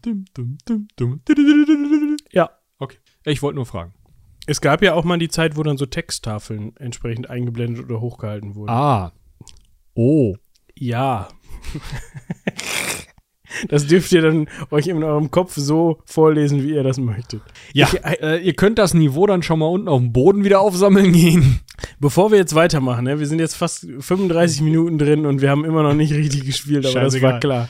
dum. 0.95 1.21
Ja. 2.31 2.49
Okay. 2.79 2.97
Ich 3.25 3.41
wollte 3.41 3.55
nur 3.55 3.65
fragen. 3.65 3.93
Es 4.47 4.61
gab 4.61 4.81
ja 4.81 4.93
auch 4.93 5.03
mal 5.03 5.19
die 5.19 5.27
Zeit, 5.29 5.57
wo 5.57 5.63
dann 5.63 5.77
so 5.77 5.85
Texttafeln 5.85 6.75
entsprechend 6.77 7.29
eingeblendet 7.29 7.83
oder 7.85 7.99
hochgehalten 8.01 8.55
wurden. 8.55 8.69
Ah. 8.71 9.11
Oh. 9.93 10.35
Ja. 10.75 11.27
das 13.69 13.87
dürft 13.87 14.11
ihr 14.11 14.21
dann 14.21 14.47
euch 14.71 14.87
in 14.87 15.03
eurem 15.03 15.31
Kopf 15.31 15.53
so 15.55 15.99
vorlesen, 16.05 16.63
wie 16.63 16.73
ihr 16.73 16.83
das 16.83 16.97
möchtet. 16.97 17.41
Ja, 17.73 17.87
Ich- 17.91 18.21
äh, 18.21 18.37
ihr 18.37 18.53
könnt 18.53 18.77
das 18.79 18.93
Niveau 18.93 19.25
dann 19.25 19.43
schon 19.43 19.59
mal 19.59 19.65
unten 19.67 19.87
auf 19.87 19.99
dem 19.99 20.13
Boden 20.13 20.43
wieder 20.43 20.61
aufsammeln 20.61 21.11
gehen. 21.13 21.59
Bevor 21.99 22.31
wir 22.31 22.37
jetzt 22.37 22.55
weitermachen, 22.55 23.05
ne, 23.05 23.19
wir 23.19 23.27
sind 23.27 23.39
jetzt 23.39 23.55
fast 23.55 23.87
35 23.99 24.61
Minuten 24.61 24.97
drin 24.97 25.25
und 25.25 25.41
wir 25.41 25.49
haben 25.49 25.65
immer 25.65 25.83
noch 25.83 25.93
nicht 25.93 26.13
richtig 26.13 26.45
gespielt, 26.45 26.85
aber 26.85 27.01
das 27.01 27.21
war 27.21 27.39
klar. 27.39 27.69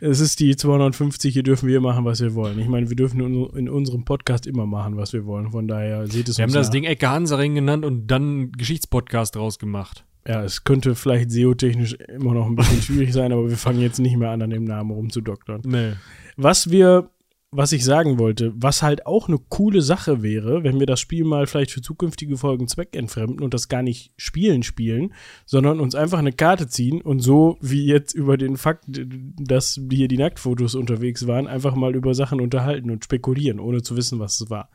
Es 0.00 0.20
ist 0.20 0.40
die 0.40 0.56
250, 0.56 1.32
hier 1.32 1.42
dürfen 1.42 1.68
wir 1.68 1.80
machen, 1.80 2.04
was 2.04 2.20
wir 2.20 2.34
wollen. 2.34 2.58
Ich 2.58 2.68
meine, 2.68 2.88
wir 2.88 2.96
dürfen 2.96 3.20
in, 3.20 3.68
unserem 3.68 4.04
Podcast 4.04 4.46
immer 4.46 4.66
machen, 4.66 4.96
was 4.96 5.12
wir 5.12 5.26
wollen. 5.26 5.50
Von 5.52 5.68
daher 5.68 6.06
seht 6.06 6.28
es 6.28 6.38
Wir 6.38 6.42
haben 6.42 6.48
uns 6.48 6.54
das 6.54 6.66
nach. 6.68 6.72
Ding 6.72 6.84
Ecke 6.84 7.08
Hansaring 7.08 7.54
genannt 7.54 7.84
und 7.84 8.06
dann 8.08 8.22
einen 8.22 8.52
Geschichtspodcast 8.52 9.36
draus 9.36 9.58
gemacht. 9.58 10.04
Ja, 10.26 10.42
es 10.42 10.64
könnte 10.64 10.94
vielleicht 10.96 11.30
SEO-technisch 11.30 11.94
immer 11.94 12.34
noch 12.34 12.46
ein 12.46 12.56
bisschen 12.56 12.82
schwierig 12.82 13.12
sein, 13.12 13.32
aber 13.32 13.48
wir 13.48 13.56
fangen 13.56 13.80
jetzt 13.80 14.00
nicht 14.00 14.16
mehr 14.16 14.30
an, 14.30 14.42
an 14.42 14.50
dem 14.50 14.64
Namen 14.64 14.90
rumzudoktern. 14.90 15.62
Nee. 15.64 15.92
Was 16.36 16.70
wir, 16.70 17.10
was 17.50 17.72
ich 17.72 17.84
sagen 17.84 18.18
wollte, 18.18 18.52
was 18.56 18.82
halt 18.82 19.06
auch 19.06 19.28
eine 19.28 19.38
coole 19.38 19.80
Sache 19.80 20.22
wäre, 20.22 20.64
wenn 20.64 20.80
wir 20.80 20.86
das 20.86 21.00
Spiel 21.00 21.24
mal 21.24 21.46
vielleicht 21.46 21.70
für 21.70 21.80
zukünftige 21.80 22.36
Folgen 22.36 22.68
zweckentfremden 22.68 23.42
und 23.42 23.54
das 23.54 23.68
gar 23.68 23.82
nicht 23.82 24.12
spielen 24.16 24.62
spielen, 24.62 25.14
sondern 25.44 25.80
uns 25.80 25.94
einfach 25.94 26.18
eine 26.18 26.32
Karte 26.32 26.68
ziehen 26.68 27.00
und 27.00 27.20
so 27.20 27.56
wie 27.60 27.86
jetzt 27.86 28.14
über 28.14 28.36
den 28.36 28.56
Fakt, 28.56 28.84
dass 28.88 29.80
hier 29.90 30.08
die 30.08 30.18
Nacktfotos 30.18 30.74
unterwegs 30.74 31.26
waren, 31.26 31.46
einfach 31.46 31.74
mal 31.76 31.94
über 31.94 32.14
Sachen 32.14 32.40
unterhalten 32.40 32.90
und 32.90 33.04
spekulieren, 33.04 33.60
ohne 33.60 33.82
zu 33.82 33.96
wissen, 33.96 34.18
was 34.18 34.40
es 34.40 34.50
war. 34.50 34.68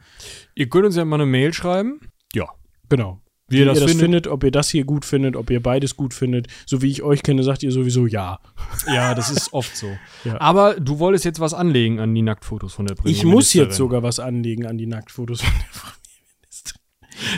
Ihr 0.56 0.70
könnt 0.70 0.86
uns 0.86 0.96
ja 0.96 1.06
mal 1.06 1.18
eine 1.18 1.26
Mail 1.26 1.54
schreiben. 1.54 2.00
Ja. 2.34 2.48
Genau. 2.90 3.22
Wie 3.52 3.60
ihr 3.60 3.66
das, 3.66 3.78
ihr 3.78 3.82
das 3.82 3.92
findet. 3.92 4.04
findet, 4.06 4.28
ob 4.28 4.44
ihr 4.44 4.52
das 4.52 4.70
hier 4.70 4.84
gut 4.86 5.06
findet, 5.06 5.36
ob 5.36 5.50
ihr 5.50 5.62
beides 5.62 5.96
gut 5.96 6.14
findet. 6.14 6.48
So 6.66 6.82
wie 6.82 6.90
ich 6.90 7.04
euch 7.04 7.24
kenne, 7.24 7.44
sagt 7.44 7.64
ihr 7.64 7.72
sowieso 7.72 8.06
ja. 8.08 8.40
Ja, 8.88 9.14
das 9.14 9.30
ist 9.30 9.54
oft 9.54 9.76
so. 9.76 9.88
Ja. 10.24 10.40
Aber 10.42 10.76
du 10.80 11.00
wolltest 11.00 11.26
jetzt 11.26 11.40
was 11.40 11.54
anlegen 11.54 12.00
an 12.00 12.14
die 12.16 12.22
Nacktfotos 12.22 12.74
von 12.74 12.86
der 12.86 12.96
Ich 12.96 13.00
muss 13.00 13.14
Premierministerin. 13.52 13.68
jetzt 13.68 13.78
sogar 13.78 14.04
was 14.04 14.20
anlegen 14.20 14.66
an 14.66 14.78
die 14.78 14.88
Nacktfotos 14.88 15.42
von 15.42 15.52
der 15.52 15.60
Premierministerin. 15.60 16.82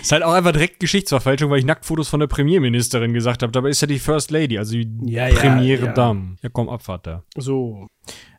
Ist 0.01 0.11
halt 0.11 0.23
auch 0.23 0.31
einfach 0.33 0.53
direkt 0.53 0.79
Geschichtsverfälschung, 0.79 1.49
weil 1.49 1.59
ich 1.59 1.65
Nacktfotos 1.65 2.07
von 2.07 2.19
der 2.19 2.27
Premierministerin 2.27 3.13
gesagt 3.13 3.43
habe. 3.43 3.51
Dabei 3.51 3.69
ist 3.69 3.81
ja 3.81 3.87
die 3.87 3.99
First 3.99 4.31
Lady, 4.31 4.57
also 4.57 4.73
die 4.73 4.89
Ja, 5.05 5.27
ja, 5.27 5.35
Premiere 5.35 5.87
ja. 5.87 5.93
Dame. 5.93 6.37
Ja, 6.41 6.49
komm, 6.49 6.69
Abfahrt 6.69 7.05
da. 7.07 7.23
So. 7.35 7.87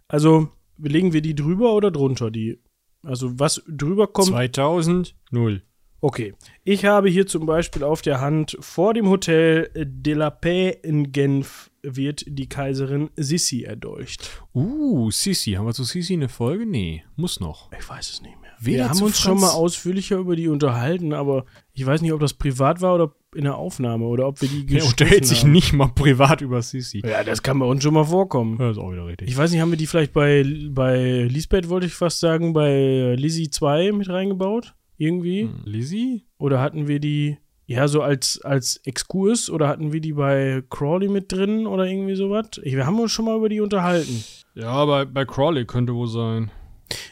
Also, 0.09 0.49
legen 0.79 1.13
wir 1.13 1.21
die 1.23 1.35
drüber 1.35 1.75
oder 1.75 1.91
drunter? 1.91 2.31
Die, 2.31 2.61
also, 3.03 3.39
was 3.39 3.63
drüber 3.69 4.07
kommt. 4.07 4.29
2000, 4.29 5.15
null. 5.31 5.63
Okay. 6.05 6.35
Ich 6.65 6.85
habe 6.85 7.09
hier 7.09 7.27
zum 7.27 7.47
Beispiel 7.47 7.83
auf 7.83 8.03
der 8.03 8.21
Hand 8.21 8.59
vor 8.61 8.93
dem 8.93 9.09
Hotel 9.09 9.71
de 9.75 10.13
la 10.13 10.29
Paix 10.29 10.77
in 10.83 11.13
Genf 11.13 11.71
wird 11.83 12.25
die 12.29 12.47
Kaiserin 12.47 13.09
Sissi 13.17 13.63
erdolcht. 13.63 14.43
Uh, 14.55 15.11
Sisi. 15.11 15.53
Haben 15.53 15.65
wir 15.65 15.73
zu 15.73 15.85
Sisi 15.85 16.13
eine 16.13 16.29
Folge? 16.29 16.67
Nee, 16.67 17.05
muss 17.17 17.41
noch. 17.41 17.71
Ich 17.79 17.89
weiß 17.89 18.11
es 18.11 18.21
nicht 18.21 18.39
mehr. 18.39 18.51
Weder 18.61 18.85
wir 18.85 18.91
haben 18.91 19.01
uns 19.03 19.19
schon 19.19 19.39
Franz- 19.39 19.55
mal 19.55 19.59
ausführlicher 19.59 20.19
über 20.19 20.37
die 20.37 20.49
unterhalten, 20.49 21.15
aber 21.15 21.47
ich 21.73 21.87
weiß 21.87 22.03
nicht, 22.03 22.13
ob 22.13 22.21
das 22.21 22.35
privat 22.35 22.83
war 22.83 22.97
oder 22.97 23.15
in 23.35 23.45
der 23.45 23.57
Aufnahme 23.57 24.05
oder 24.05 24.29
ob 24.29 24.43
wir 24.43 24.49
die 24.51 24.59
Er 24.69 24.75
gestrichen 24.75 24.91
unterhält 24.91 25.27
sich 25.27 25.43
haben. 25.45 25.53
nicht 25.53 25.73
mal 25.73 25.89
privat 25.89 26.43
über 26.43 26.61
Sisi. 26.61 27.01
Ja, 27.03 27.25
das 27.25 27.43
kann 27.43 27.59
bei 27.59 27.65
uns 27.67 27.83
schon 27.83 27.95
mal 27.95 28.05
vorkommen. 28.05 28.59
Ja, 28.61 28.71
ist 28.71 28.77
auch 28.79 28.93
wieder 28.93 29.07
richtig. 29.07 29.29
Ich 29.29 29.39
weiß 29.39 29.51
nicht, 29.53 29.61
haben 29.63 29.71
wir 29.73 29.79
die 29.79 29.87
vielleicht 29.87 30.13
bei, 30.13 30.45
bei 30.69 31.23
Lisbeth, 31.31 31.71
wollte 31.71 31.87
ich 31.87 31.95
fast 31.95 32.21
sagen, 32.21 32.53
bei 32.53 33.15
Lizzie 33.17 33.49
2 33.49 33.93
mit 33.93 34.11
reingebaut? 34.11 34.75
Irgendwie? 34.97 35.43
Hm, 35.43 35.61
Lizzie? 35.65 36.25
Oder 36.39 36.61
hatten 36.61 36.89
wir 36.89 37.01
die, 37.01 37.39
ja, 37.67 37.89
so 37.89 38.03
als, 38.03 38.41
als 38.43 38.81
Exkurs 38.85 39.51
oder 39.51 39.69
hatten 39.69 39.93
wir 39.93 40.01
die 40.01 40.13
bei 40.13 40.63
Crawley 40.71 41.09
mit 41.09 41.33
drin 41.33 41.67
oder 41.67 41.87
irgendwie 41.87 42.15
sowas? 42.15 42.47
Wir 42.63 42.87
haben 42.87 43.01
uns 43.01 43.13
schon 43.13 43.25
mal 43.25 43.37
über 43.37 43.49
die 43.49 43.61
unterhalten. 43.61 44.25
Ja, 44.55 44.85
bei, 44.85 45.05
bei 45.05 45.25
Crawley 45.25 45.65
könnte 45.65 45.95
wohl 45.95 46.09
sein. 46.09 46.51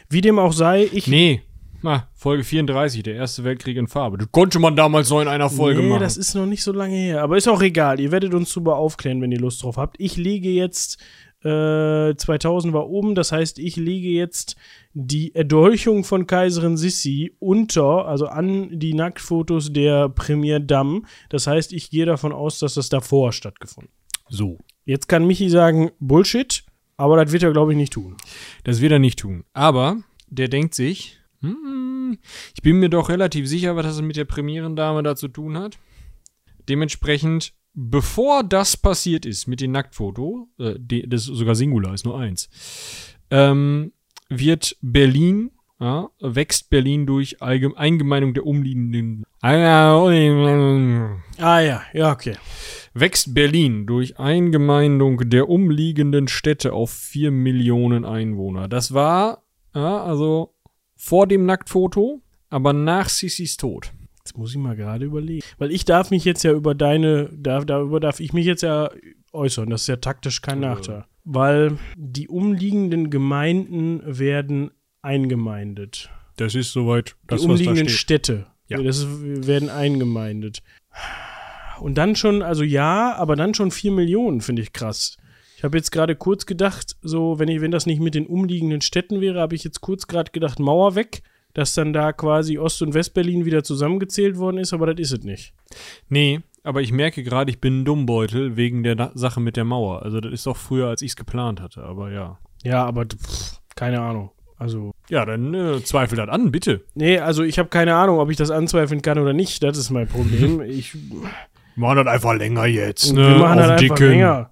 Wie 0.09 0.21
dem 0.21 0.39
auch 0.39 0.53
sei, 0.53 0.87
ich. 0.91 1.07
Nee. 1.07 1.41
Ah, 1.85 2.03
Folge 2.13 2.45
34, 2.45 3.03
der 3.03 3.15
Erste 3.15 3.43
Weltkrieg 3.43 3.75
in 3.75 3.87
Farbe. 3.87 4.17
Das 4.17 4.31
konnte 4.31 4.57
man 4.59 4.77
damals 4.77 5.09
so 5.09 5.19
in 5.19 5.27
einer 5.27 5.49
Folge 5.49 5.81
nee, 5.81 5.89
machen. 5.89 5.99
das 5.99 6.15
ist 6.15 6.33
noch 6.33 6.45
nicht 6.45 6.63
so 6.63 6.71
lange 6.71 6.95
her. 6.95 7.21
Aber 7.21 7.35
ist 7.35 7.49
auch 7.49 7.61
egal. 7.61 7.99
Ihr 7.99 8.11
werdet 8.11 8.33
uns 8.33 8.53
darüber 8.53 8.77
aufklären, 8.77 9.21
wenn 9.21 9.33
ihr 9.33 9.39
Lust 9.39 9.63
drauf 9.63 9.75
habt. 9.75 9.97
Ich 9.99 10.15
lege 10.15 10.49
jetzt, 10.49 10.97
äh, 11.43 12.15
2000 12.15 12.73
war 12.73 12.87
oben, 12.87 13.15
das 13.15 13.33
heißt, 13.33 13.59
ich 13.59 13.75
lege 13.75 14.07
jetzt 14.07 14.55
die 14.93 15.33
Erdolchung 15.33 16.03
von 16.03 16.27
Kaiserin 16.27 16.77
Sissi 16.77 17.35
unter, 17.39 18.05
also 18.05 18.27
an 18.27 18.79
die 18.79 18.93
Nacktfotos 18.93 19.73
der 19.73 20.09
Premier 20.09 20.59
Dame. 20.59 21.01
Das 21.29 21.47
heißt, 21.47 21.73
ich 21.73 21.89
gehe 21.89 22.05
davon 22.05 22.31
aus, 22.31 22.59
dass 22.59 22.75
das 22.75 22.89
davor 22.89 23.31
stattgefunden 23.33 23.91
hat. 23.91 24.33
so. 24.33 24.59
Jetzt 24.85 25.07
kann 25.07 25.25
Michi 25.25 25.49
sagen, 25.49 25.91
Bullshit, 25.99 26.65
aber 26.97 27.23
das 27.23 27.31
wird 27.31 27.43
er, 27.43 27.53
glaube 27.53 27.71
ich, 27.71 27.77
nicht 27.77 27.93
tun. 27.93 28.17
Das 28.65 28.81
wird 28.81 28.91
er 28.91 28.99
nicht 28.99 29.17
tun. 29.17 29.45
Aber 29.53 29.97
der 30.27 30.49
denkt 30.49 30.75
sich, 30.75 31.19
hm, 31.39 32.17
ich 32.53 32.61
bin 32.61 32.79
mir 32.79 32.89
doch 32.89 33.09
relativ 33.09 33.47
sicher, 33.47 33.75
was 33.75 33.85
das 33.85 34.01
mit 34.01 34.17
der 34.17 34.25
Premierendame 34.25 35.01
da 35.01 35.15
zu 35.15 35.29
tun 35.29 35.57
hat. 35.57 35.79
Dementsprechend, 36.67 37.53
bevor 37.73 38.43
das 38.43 38.75
passiert 38.75 39.25
ist 39.25 39.47
mit 39.47 39.61
dem 39.61 39.71
Nacktfoto, 39.71 40.49
äh, 40.59 40.75
das 41.07 41.29
ist 41.29 41.37
sogar 41.37 41.55
Singular, 41.55 41.93
ist 41.93 42.05
nur 42.05 42.19
eins, 42.19 42.49
ähm, 43.29 43.93
wird 44.29 44.77
Berlin, 44.81 45.51
ja, 45.79 46.09
wächst 46.19 46.69
Berlin 46.69 47.05
durch 47.05 47.41
Allgeme 47.41 47.75
Eingemeindung 47.77 48.33
der 48.33 48.45
umliegenden 48.45 49.25
Ah 51.39 51.59
ja, 51.59 51.81
ja, 51.93 52.11
okay. 52.11 52.35
wächst 52.93 53.33
Berlin 53.33 53.85
durch 53.85 54.17
Eingemeindung 54.19 55.29
der 55.29 55.49
umliegenden 55.49 56.27
Städte 56.27 56.73
auf 56.73 56.91
4 56.91 57.31
Millionen 57.31 58.05
Einwohner. 58.05 58.67
Das 58.69 58.93
war, 58.93 59.43
ja, 59.75 60.03
also 60.03 60.53
vor 60.95 61.27
dem 61.27 61.45
Nacktfoto, 61.45 62.21
aber 62.49 62.71
nach 62.71 63.09
Sissis 63.09 63.57
Tod. 63.57 63.91
Jetzt 64.19 64.37
muss 64.37 64.51
ich 64.51 64.57
mal 64.57 64.77
gerade 64.77 65.03
überlegen. 65.03 65.45
Weil 65.57 65.71
ich 65.71 65.83
darf 65.83 66.09
mich 66.11 66.23
jetzt 66.23 66.43
ja 66.43 66.53
über 66.53 66.73
deine, 66.75 67.29
da, 67.33 67.59
darüber 67.65 67.99
darf 67.99 68.21
ich 68.21 68.31
mich 68.31 68.45
jetzt 68.45 68.63
ja 68.63 68.89
äußern. 69.33 69.69
Das 69.69 69.81
ist 69.81 69.87
ja 69.87 69.97
taktisch 69.97 70.41
kein 70.41 70.61
Ja. 70.61 70.69
Nachteil. 70.69 71.05
Weil 71.23 71.77
die 71.95 72.27
umliegenden 72.27 73.09
Gemeinden 73.09 74.01
werden 74.05 74.71
eingemeindet. 75.01 76.09
Das 76.35 76.55
ist 76.55 76.71
soweit 76.73 77.15
Die 77.23 77.27
das, 77.27 77.41
was 77.41 77.47
da 77.47 77.51
umliegenden. 77.51 77.89
Städte 77.89 78.47
Ja. 78.67 78.81
das 78.81 79.05
werden 79.09 79.69
eingemeindet. 79.69 80.61
Und 81.79 81.95
dann 81.97 82.15
schon, 82.15 82.41
also 82.41 82.63
ja, 82.63 83.15
aber 83.15 83.35
dann 83.35 83.53
schon 83.53 83.71
4 83.71 83.91
Millionen, 83.91 84.41
finde 84.41 84.61
ich 84.61 84.73
krass. 84.73 85.17
Ich 85.57 85.63
habe 85.63 85.77
jetzt 85.77 85.91
gerade 85.91 86.15
kurz 86.15 86.45
gedacht, 86.45 86.97
so, 87.01 87.39
wenn, 87.39 87.47
ich, 87.47 87.61
wenn 87.61 87.71
das 87.71 87.85
nicht 87.85 88.01
mit 88.01 88.15
den 88.15 88.27
umliegenden 88.27 88.81
Städten 88.81 89.21
wäre, 89.21 89.39
habe 89.39 89.55
ich 89.55 89.63
jetzt 89.63 89.81
kurz 89.81 90.07
gerade 90.07 90.31
gedacht, 90.31 90.59
Mauer 90.59 90.95
weg, 90.95 91.21
dass 91.53 91.73
dann 91.73 91.93
da 91.93 92.11
quasi 92.13 92.57
Ost- 92.57 92.81
und 92.81 92.93
Westberlin 92.93 93.45
wieder 93.45 93.63
zusammengezählt 93.63 94.37
worden 94.37 94.57
ist, 94.57 94.73
aber 94.73 94.93
das 94.93 94.99
ist 95.11 95.19
es 95.19 95.23
nicht. 95.25 95.53
Nee, 96.09 96.41
aber 96.63 96.81
ich 96.81 96.91
merke 96.91 97.23
gerade, 97.23 97.51
ich 97.51 97.59
bin 97.61 97.81
ein 97.81 97.85
Dummbeutel 97.85 98.55
wegen 98.57 98.83
der 98.83 99.11
Sache 99.15 99.39
mit 99.41 99.57
der 99.57 99.65
Mauer. 99.65 100.03
Also 100.03 100.19
das 100.21 100.31
ist 100.33 100.45
doch 100.47 100.57
früher, 100.57 100.87
als 100.87 101.01
ich 101.01 101.11
es 101.11 101.15
geplant 101.15 101.61
hatte, 101.61 101.83
aber 101.83 102.11
ja. 102.11 102.37
Ja, 102.63 102.85
aber 102.85 103.05
pff, 103.05 103.59
keine 103.75 104.01
Ahnung. 104.01 104.31
Also, 104.57 104.91
Ja, 105.09 105.25
dann 105.25 105.53
äh, 105.53 105.83
zweifel 105.83 106.15
das 106.15 106.29
an, 106.29 106.51
bitte. 106.51 106.85
nee, 106.95 107.17
also 107.19 107.43
ich 107.43 107.59
habe 107.59 107.67
keine 107.69 107.95
Ahnung, 107.95 108.19
ob 108.19 108.29
ich 108.29 108.37
das 108.37 108.49
anzweifeln 108.51 109.01
kann 109.01 109.19
oder 109.19 109.33
nicht. 109.33 109.61
Das 109.63 109.77
ist 109.77 109.89
mein 109.89 110.07
Problem. 110.07 110.61
Ich, 110.65 110.95
Machen 111.75 111.97
das 111.97 112.07
einfach 112.07 112.35
länger 112.35 112.65
jetzt, 112.67 113.11
ne? 113.13 113.29
wir 113.29 113.37
machen 113.37 113.57
das 113.57 113.69
einfach 113.81 113.99
länger. 113.99 114.51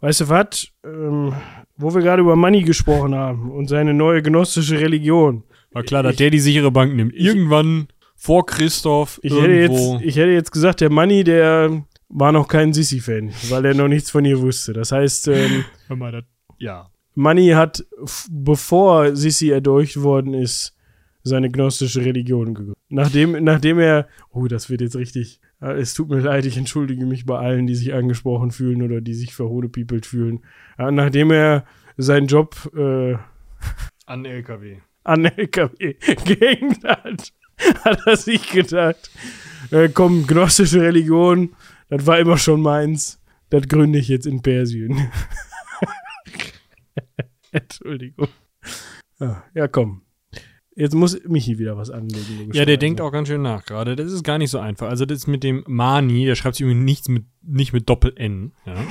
Weißt 0.00 0.22
du 0.22 0.28
was? 0.30 0.68
Ähm, 0.84 1.32
wo 1.76 1.94
wir 1.94 2.00
gerade 2.02 2.22
über 2.22 2.34
Money 2.34 2.62
gesprochen 2.62 3.14
haben 3.14 3.50
und 3.50 3.68
seine 3.68 3.92
neue 3.94 4.22
gnostische 4.22 4.80
Religion. 4.80 5.44
War 5.72 5.82
klar, 5.82 6.02
dass 6.02 6.12
Ich- 6.12 6.18
der 6.18 6.30
die 6.30 6.38
sichere 6.40 6.70
Bank 6.70 6.94
nimmt. 6.94 7.14
Irgendwann 7.14 7.88
vor 8.16 8.46
Christoph 8.46 9.18
Ich 9.22 9.32
hätte, 9.34 9.52
irgendwo. 9.52 9.92
jetzt, 9.94 10.04
ich 10.04 10.16
hätte 10.16 10.30
jetzt 10.30 10.52
gesagt, 10.52 10.80
der 10.80 10.90
Money, 10.90 11.24
der 11.24 11.84
war 12.08 12.32
noch 12.32 12.48
kein 12.48 12.72
Sissi-Fan, 12.72 13.32
weil 13.48 13.64
er 13.64 13.74
noch 13.74 13.88
nichts 13.88 14.10
von 14.10 14.24
ihr 14.24 14.40
wusste. 14.40 14.72
Das 14.72 14.92
heißt, 14.92 15.28
ähm, 15.28 15.64
Hör 15.88 15.96
mal, 15.96 16.12
das, 16.12 16.24
ja. 16.58 16.88
Money 17.14 17.50
hat, 17.50 17.84
bevor 18.30 19.14
Sissi 19.16 19.50
erdolcht 19.50 20.00
worden 20.02 20.34
ist, 20.34 20.76
seine 21.22 21.50
gnostische 21.50 22.04
Religion 22.04 22.54
gegründet. 22.54 22.76
Nachdem, 22.88 23.42
nachdem 23.44 23.78
er, 23.78 24.08
oh, 24.30 24.46
das 24.46 24.68
wird 24.68 24.80
jetzt 24.82 24.96
richtig, 24.96 25.40
äh, 25.60 25.72
es 25.80 25.94
tut 25.94 26.08
mir 26.10 26.20
leid, 26.20 26.44
ich 26.44 26.56
entschuldige 26.56 27.06
mich 27.06 27.24
bei 27.24 27.38
allen, 27.38 27.66
die 27.66 27.74
sich 27.74 27.94
angesprochen 27.94 28.50
fühlen 28.50 28.82
oder 28.82 29.00
die 29.00 29.14
sich 29.14 29.34
verhohnepiepelt 29.34 30.06
fühlen. 30.06 30.44
Äh, 30.78 30.90
nachdem 30.90 31.30
er 31.30 31.64
seinen 31.96 32.26
Job 32.26 32.70
äh, 32.76 33.14
An 34.06 34.24
LKW. 34.24 34.78
an 35.04 35.24
LKW 35.24 35.94
gehängt 36.26 36.84
hat, 36.84 37.32
hat 37.84 38.06
er 38.06 38.16
sich 38.16 38.50
gedacht, 38.50 39.10
äh, 39.70 39.88
komm, 39.88 40.26
gnostische 40.26 40.80
Religion, 40.80 41.54
das 41.88 42.06
war 42.06 42.18
immer 42.18 42.38
schon 42.38 42.62
meins, 42.62 43.20
das 43.50 43.68
gründe 43.68 43.98
ich 43.98 44.08
jetzt 44.08 44.26
in 44.26 44.42
Persien. 44.42 45.10
Entschuldigung. 47.52 48.28
Ah, 49.20 49.42
Ja, 49.54 49.68
komm. 49.68 50.02
Jetzt 50.76 50.94
muss 50.94 51.16
Michi 51.24 51.58
wieder 51.58 51.76
was 51.76 51.90
anlegen. 51.90 52.52
Ja, 52.52 52.64
der 52.64 52.78
denkt 52.78 53.00
auch 53.00 53.12
ganz 53.12 53.28
schön 53.28 53.42
nach 53.42 53.64
gerade. 53.64 53.94
Das 53.94 54.10
ist 54.10 54.24
gar 54.24 54.38
nicht 54.38 54.50
so 54.50 54.58
einfach. 54.58 54.88
Also 54.88 55.06
das 55.06 55.28
mit 55.28 55.44
dem 55.44 55.62
Mani, 55.68 56.26
der 56.26 56.34
schreibt 56.34 56.56
sich 56.56 56.64
übrigens 56.64 56.84
nichts 56.84 57.08
mit, 57.08 57.26
nicht 57.42 57.72
mit 57.72 57.88
Doppel-N. 57.88 58.52
Ja. 58.66 58.74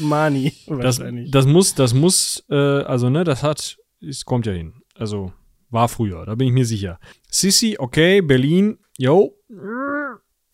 Mani, 0.00 0.52
Das, 0.68 1.02
das 1.30 1.46
muss, 1.46 1.74
das 1.74 1.92
muss, 1.92 2.44
äh, 2.50 2.54
also 2.54 3.10
ne, 3.10 3.24
das 3.24 3.42
hat, 3.42 3.78
es 4.00 4.24
kommt 4.24 4.46
ja 4.46 4.52
hin. 4.52 4.74
Also 4.94 5.32
war 5.70 5.88
früher, 5.88 6.24
da 6.26 6.34
bin 6.34 6.48
ich 6.48 6.54
mir 6.54 6.66
sicher. 6.66 6.98
Sissi, 7.30 7.76
okay, 7.78 8.20
Berlin, 8.20 8.78
yo. 8.96 9.36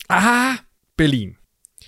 Aha, 0.07 0.59
Berlin. 0.97 1.37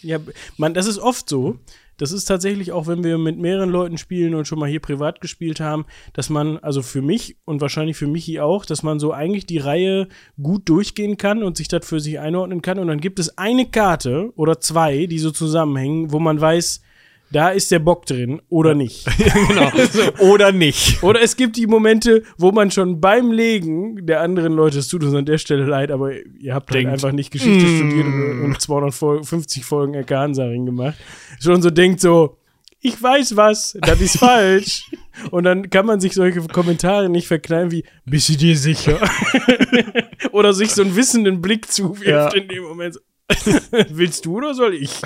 Ja, 0.01 0.19
man, 0.57 0.73
das 0.73 0.87
ist 0.87 0.99
oft 0.99 1.27
so. 1.29 1.59
Das 1.97 2.11
ist 2.11 2.25
tatsächlich 2.25 2.73
auch, 2.73 2.87
wenn 2.87 3.05
wir 3.05 3.17
mit 3.17 3.39
mehreren 3.39 3.69
Leuten 3.69 3.97
spielen 3.97 4.35
und 4.35 4.45
schon 4.45 4.59
mal 4.59 4.69
hier 4.69 4.81
privat 4.81 5.21
gespielt 5.21 5.61
haben, 5.61 5.85
dass 6.11 6.29
man, 6.29 6.57
also 6.57 6.81
für 6.81 7.01
mich 7.01 7.37
und 7.45 7.61
wahrscheinlich 7.61 7.95
für 7.95 8.07
Michi 8.07 8.41
auch, 8.41 8.65
dass 8.65 8.83
man 8.83 8.99
so 8.99 9.13
eigentlich 9.13 9.45
die 9.45 9.59
Reihe 9.59 10.09
gut 10.41 10.67
durchgehen 10.67 11.17
kann 11.17 11.41
und 11.41 11.55
sich 11.55 11.69
das 11.69 11.87
für 11.87 12.01
sich 12.01 12.19
einordnen 12.19 12.61
kann. 12.61 12.79
Und 12.79 12.87
dann 12.87 12.99
gibt 12.99 13.19
es 13.19 13.37
eine 13.37 13.65
Karte 13.65 14.33
oder 14.35 14.59
zwei, 14.59 15.05
die 15.05 15.19
so 15.19 15.31
zusammenhängen, 15.31 16.11
wo 16.11 16.19
man 16.19 16.39
weiß, 16.39 16.81
da 17.31 17.49
ist 17.49 17.71
der 17.71 17.79
Bock 17.79 18.05
drin 18.05 18.41
oder 18.49 18.75
nicht. 18.75 19.05
genau. 19.47 19.71
Oder 20.19 20.51
nicht. 20.51 21.01
Oder 21.03 21.21
es 21.21 21.35
gibt 21.35 21.57
die 21.57 21.67
Momente, 21.67 22.23
wo 22.37 22.51
man 22.51 22.71
schon 22.71 23.01
beim 23.01 23.31
Legen 23.31 24.05
der 24.05 24.21
anderen 24.21 24.53
Leute, 24.53 24.79
es 24.79 24.87
tut 24.87 25.03
uns 25.03 25.13
an 25.13 25.25
der 25.25 25.37
Stelle 25.37 25.65
leid, 25.65 25.91
aber 25.91 26.13
ihr 26.13 26.53
habt 26.53 26.69
halt 26.69 26.79
Denkt, 26.79 26.93
einfach 26.93 27.11
nicht 27.11 27.31
Geschichte 27.31 27.65
mm. 27.65 27.77
studiert 27.77 28.05
und, 28.05 28.41
und 28.45 28.61
250 28.61 29.65
Folgen 29.65 29.95
RK 29.95 30.11
Hansaring 30.11 30.65
gemacht. 30.65 30.95
Schon 31.41 31.61
so 31.61 31.69
denkt 31.69 31.99
so, 31.99 32.37
ich 32.85 33.01
weiß 33.01 33.35
was, 33.35 33.77
das 33.81 33.99
ist 33.99 34.17
falsch. 34.19 34.89
Und 35.31 35.43
dann 35.43 35.69
kann 35.69 35.85
man 35.85 35.99
sich 35.99 36.13
solche 36.13 36.41
Kommentare 36.41 37.09
nicht 37.09 37.27
verknallen 37.27 37.71
wie, 37.71 37.83
bist 38.05 38.29
du 38.29 38.37
dir 38.37 38.55
sicher? 38.57 38.99
oder 40.31 40.53
sich 40.53 40.71
so 40.71 40.83
einen 40.83 40.95
wissenden 40.95 41.41
Blick 41.41 41.71
zuwirft 41.71 42.05
Ja. 42.05 42.29
in 42.33 42.47
dem 42.47 42.63
Moment. 42.63 42.97
Willst 43.89 44.25
du 44.25 44.37
oder 44.37 44.53
soll 44.53 44.75
ich? 44.75 45.01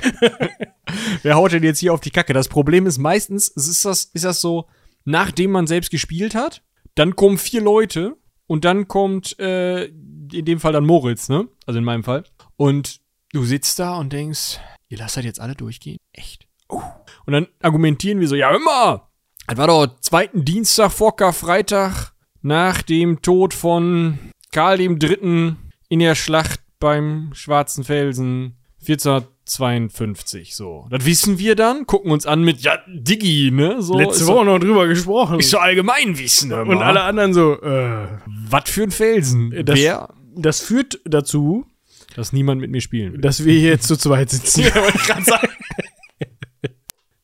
Wer 1.23 1.35
haut 1.35 1.51
denn 1.53 1.63
jetzt 1.63 1.79
hier 1.79 1.93
auf 1.93 2.01
die 2.01 2.11
Kacke? 2.11 2.33
Das 2.33 2.49
Problem 2.49 2.85
ist 2.85 2.97
meistens, 2.97 3.47
ist 3.47 3.85
das, 3.85 4.05
ist 4.05 4.25
das 4.25 4.41
so, 4.41 4.67
nachdem 5.05 5.51
man 5.51 5.67
selbst 5.67 5.91
gespielt 5.91 6.35
hat, 6.35 6.63
dann 6.95 7.15
kommen 7.15 7.37
vier 7.37 7.61
Leute 7.61 8.17
und 8.47 8.65
dann 8.65 8.87
kommt, 8.87 9.39
äh, 9.39 9.85
in 9.85 10.45
dem 10.45 10.59
Fall 10.59 10.73
dann 10.73 10.85
Moritz, 10.85 11.29
ne? 11.29 11.47
Also 11.65 11.77
in 11.77 11.85
meinem 11.85 12.03
Fall. 12.03 12.23
Und 12.57 12.99
du 13.31 13.45
sitzt 13.45 13.79
da 13.79 13.95
und 13.95 14.11
denkst, 14.11 14.59
ihr 14.89 14.97
lasst 14.97 15.17
das 15.17 15.23
jetzt 15.23 15.39
alle 15.39 15.55
durchgehen? 15.55 15.97
Echt? 16.11 16.47
Oh. 16.67 16.81
Und 17.25 17.33
dann 17.33 17.47
argumentieren 17.61 18.19
wir 18.19 18.27
so, 18.27 18.35
ja 18.35 18.53
immer! 18.53 19.09
Das 19.47 19.57
war 19.57 19.67
doch 19.67 19.99
zweiten 20.01 20.45
Dienstag 20.45 20.91
vor 20.91 21.15
Karfreitag 21.15 22.13
nach 22.41 22.81
dem 22.81 23.21
Tod 23.21 23.53
von 23.53 24.19
Karl 24.51 24.77
dem 24.77 24.99
Dritten 24.99 25.57
in 25.89 25.99
der 25.99 26.15
Schlacht 26.15 26.61
beim 26.79 27.31
Schwarzen 27.33 27.83
Felsen 27.83 28.55
1452, 28.81 30.55
so. 30.55 30.87
Das 30.89 31.05
wissen 31.05 31.37
wir 31.39 31.55
dann, 31.55 31.85
gucken 31.85 32.11
uns 32.11 32.25
an 32.25 32.43
mit, 32.43 32.61
ja, 32.61 32.77
Diggi, 32.87 33.51
ne? 33.51 33.81
So, 33.81 33.97
Letzte 33.97 34.27
Woche 34.27 34.45
noch 34.45 34.59
drüber 34.59 34.87
gesprochen. 34.87 35.39
Ist 35.39 35.49
so 35.49 35.57
Allgemeinwissen, 35.57 36.51
hör 36.51 36.65
und 36.67 36.77
alle 36.77 37.01
anderen 37.01 37.33
so, 37.33 37.61
äh, 37.61 38.07
Was 38.49 38.69
für 38.69 38.83
ein 38.83 38.91
Felsen? 38.91 39.53
Das- 39.65 39.77
Wer? 39.79 40.09
das 40.35 40.61
führt 40.61 40.99
dazu, 41.05 41.65
Dass 42.15 42.31
niemand 42.33 42.61
mit 42.61 42.71
mir 42.71 42.81
spielen 42.81 43.13
will. 43.13 43.21
dass 43.21 43.43
wir 43.43 43.53
hier 43.53 43.71
jetzt 43.71 43.87
zu 43.87 43.97
zweit 43.97 44.29
sitzen. 44.29 44.61
Ja, 44.65 44.75
wollte 44.75 44.97
ich 44.97 45.03
grad 45.03 45.25
sagen. 45.25 45.47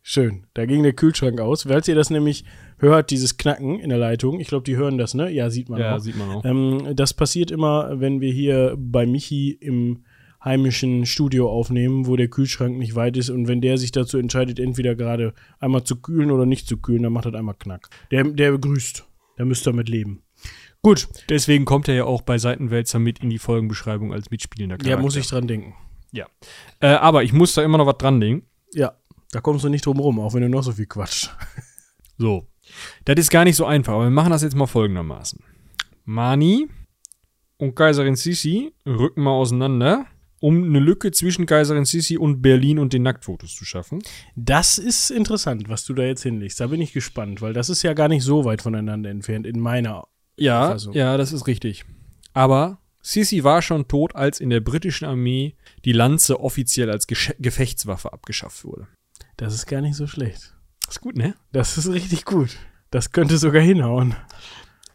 Schön. 0.07 0.45
Da 0.53 0.67
ging 0.67 0.83
der 0.83 0.93
Kühlschrank 0.93 1.39
aus. 1.41 1.63
Falls 1.63 1.87
ihr 1.87 1.95
das 1.95 2.11
nämlich 2.11 2.45
hört, 2.77 3.09
dieses 3.09 3.37
Knacken 3.37 3.79
in 3.79 3.89
der 3.89 3.97
Leitung, 3.97 4.39
ich 4.39 4.47
glaube, 4.47 4.63
die 4.63 4.77
hören 4.77 4.99
das, 4.99 5.15
ne? 5.15 5.31
Ja, 5.31 5.49
sieht 5.49 5.67
man 5.67 5.79
Ja, 5.79 5.95
auch. 5.95 5.99
sieht 5.99 6.15
man 6.15 6.29
auch. 6.29 6.45
Ähm, 6.45 6.95
das 6.95 7.15
passiert 7.15 7.49
immer, 7.49 7.99
wenn 7.99 8.21
wir 8.21 8.31
hier 8.31 8.75
bei 8.77 9.07
Michi 9.07 9.49
im 9.49 10.03
heimischen 10.43 11.07
Studio 11.07 11.49
aufnehmen, 11.49 12.05
wo 12.05 12.15
der 12.17 12.27
Kühlschrank 12.27 12.77
nicht 12.77 12.93
weit 12.93 13.17
ist 13.17 13.31
und 13.31 13.47
wenn 13.47 13.61
der 13.61 13.79
sich 13.79 13.91
dazu 13.91 14.19
entscheidet, 14.19 14.59
entweder 14.59 14.93
gerade 14.93 15.33
einmal 15.59 15.85
zu 15.85 15.95
kühlen 15.99 16.29
oder 16.29 16.45
nicht 16.45 16.67
zu 16.67 16.77
kühlen, 16.77 17.01
dann 17.01 17.13
macht 17.13 17.25
das 17.25 17.33
einmal 17.33 17.55
Knack. 17.57 17.89
Der, 18.11 18.25
der 18.25 18.55
grüßt. 18.55 19.03
Der 19.39 19.45
müsst 19.45 19.65
damit 19.65 19.89
leben. 19.89 20.21
Gut, 20.83 21.07
Deswegen 21.29 21.65
kommt 21.65 21.87
er 21.87 21.95
ja 21.95 22.03
auch 22.05 22.21
bei 22.21 22.37
Seitenwälzer 22.37 22.99
mit 22.99 23.23
in 23.23 23.31
die 23.31 23.39
Folgenbeschreibung 23.39 24.13
als 24.13 24.29
mitspielender 24.29 24.77
Charakter. 24.77 24.97
ja, 24.97 25.01
muss 25.01 25.15
ich 25.15 25.25
dran 25.27 25.47
denken. 25.47 25.73
Äh, 26.79 26.89
aber 26.89 27.23
ich 27.23 27.33
muss 27.33 27.55
da 27.55 27.63
immer 27.63 27.79
noch 27.79 27.87
was 27.87 27.97
dran 27.97 28.21
legen. 28.21 28.43
Ja, 28.71 28.93
da 29.36 29.41
kommst 29.41 29.65
du 29.65 29.69
nicht 29.69 29.86
drum 29.86 29.99
rum, 29.99 30.17
auch 30.21 30.33
wenn 30.33 30.43
du 30.43 30.47
noch 30.49 30.63
so 30.63 30.71
viel 30.71 30.86
quatscht. 30.86 31.36
So. 32.17 32.47
Das 33.03 33.17
ist 33.17 33.29
gar 33.29 33.43
nicht 33.43 33.57
so 33.57 33.65
einfach, 33.65 33.91
aber 33.91 34.05
wir 34.05 34.09
machen 34.09 34.29
das 34.29 34.41
jetzt 34.41 34.55
mal 34.55 34.67
folgendermaßen. 34.67 35.43
Mani 36.05 36.69
und 37.57 37.75
Kaiserin 37.75 38.15
Sissi 38.15 38.71
rücken 38.86 39.21
mal 39.23 39.33
auseinander, 39.33 40.05
um 40.39 40.63
eine 40.63 40.79
Lücke 40.79 41.11
zwischen 41.11 41.45
Kaiserin 41.45 41.83
Sissi 41.83 42.17
und 42.17 42.41
Berlin 42.41 42.79
und 42.79 42.93
den 42.93 43.03
Nacktfotos 43.03 43.53
zu 43.53 43.65
schaffen. 43.65 44.01
Das 44.38 44.77
ist 44.77 45.11
interessant, 45.11 45.67
was 45.67 45.83
du 45.83 45.93
da 45.93 46.03
jetzt 46.03 46.23
hinlegst. 46.23 46.61
Da 46.61 46.67
bin 46.67 46.79
ich 46.79 46.93
gespannt, 46.93 47.41
weil 47.41 47.51
das 47.51 47.69
ist 47.69 47.83
ja 47.83 47.91
gar 47.91 48.07
nicht 48.07 48.23
so 48.23 48.45
weit 48.45 48.61
voneinander 48.61 49.09
entfernt 49.09 49.45
in 49.45 49.59
meiner. 49.59 50.07
Ja, 50.38 50.67
Auffassung. 50.67 50.93
ja, 50.93 51.17
das 51.17 51.33
ist 51.33 51.45
richtig. 51.45 51.83
Aber 52.31 52.79
Sissi 53.01 53.43
war 53.43 53.61
schon 53.61 53.89
tot, 53.89 54.15
als 54.15 54.39
in 54.39 54.49
der 54.49 54.61
britischen 54.61 55.03
Armee 55.03 55.55
die 55.83 55.91
Lanze 55.91 56.39
offiziell 56.39 56.89
als 56.89 57.07
Gesch 57.07 57.33
Gefechtswaffe 57.39 58.13
abgeschafft 58.13 58.63
wurde. 58.63 58.88
Das 59.38 59.53
ist 59.53 59.65
gar 59.65 59.81
nicht 59.81 59.95
so 59.95 60.07
schlecht. 60.07 60.53
Ist 60.88 61.01
gut, 61.01 61.15
ne? 61.17 61.36
Das 61.51 61.77
ist 61.77 61.89
richtig 61.91 62.25
gut. 62.25 62.57
Das 62.91 63.11
könnte 63.11 63.38
sogar 63.38 63.61
hinhauen. 63.61 64.15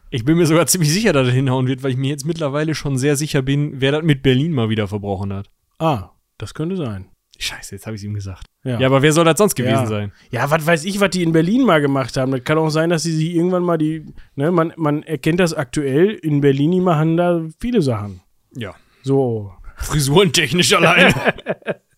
Ich 0.09 0.25
bin 0.25 0.37
mir 0.37 0.45
sogar 0.45 0.67
ziemlich 0.67 0.91
sicher, 0.91 1.13
dass 1.13 1.27
er 1.27 1.33
hinhauen 1.33 1.67
wird, 1.67 1.83
weil 1.83 1.91
ich 1.91 1.97
mir 1.97 2.09
jetzt 2.09 2.25
mittlerweile 2.25 2.75
schon 2.75 2.97
sehr 2.97 3.15
sicher 3.15 3.41
bin, 3.41 3.79
wer 3.79 3.91
das 3.91 4.03
mit 4.03 4.23
Berlin 4.23 4.51
mal 4.51 4.69
wieder 4.69 4.87
verbrochen 4.87 5.31
hat. 5.33 5.49
Ah, 5.79 6.09
das 6.37 6.53
könnte 6.53 6.75
sein. 6.75 7.07
Scheiße, 7.39 7.75
jetzt 7.75 7.85
habe 7.87 7.95
ich 7.95 8.01
es 8.01 8.05
ihm 8.05 8.13
gesagt. 8.13 8.45
Ja, 8.63 8.79
Ja, 8.79 8.87
aber 8.87 9.01
wer 9.01 9.13
soll 9.13 9.25
das 9.25 9.37
sonst 9.37 9.55
gewesen 9.55 9.71
Ja. 9.73 9.85
sein? 9.87 10.11
ja 10.31 10.49
was 10.51 10.65
weiß 10.65 10.85
ich, 10.85 10.99
was 10.99 11.09
die 11.11 11.23
in 11.23 11.31
Berlin 11.31 11.65
mal 11.65 11.81
gemacht 11.81 12.15
haben. 12.17 12.31
Das 12.31 12.43
kann 12.43 12.57
auch 12.57 12.69
sein, 12.69 12.89
dass 12.89 13.03
sie 13.03 13.13
sich 13.13 13.33
irgendwann 13.33 13.63
mal 13.63 13.77
die. 13.77 14.05
Ne, 14.35 14.51
man, 14.51 14.73
man 14.75 15.01
erkennt 15.03 15.39
das 15.39 15.53
aktuell. 15.53 16.11
In 16.11 16.41
Berlin, 16.41 16.71
die 16.71 16.81
machen 16.81 17.17
da 17.17 17.41
viele 17.59 17.81
Sachen. 17.81 18.21
Ja. 18.55 18.75
So. 19.03 19.53
Frisurentechnisch 19.77 20.73
allein. 20.73 21.13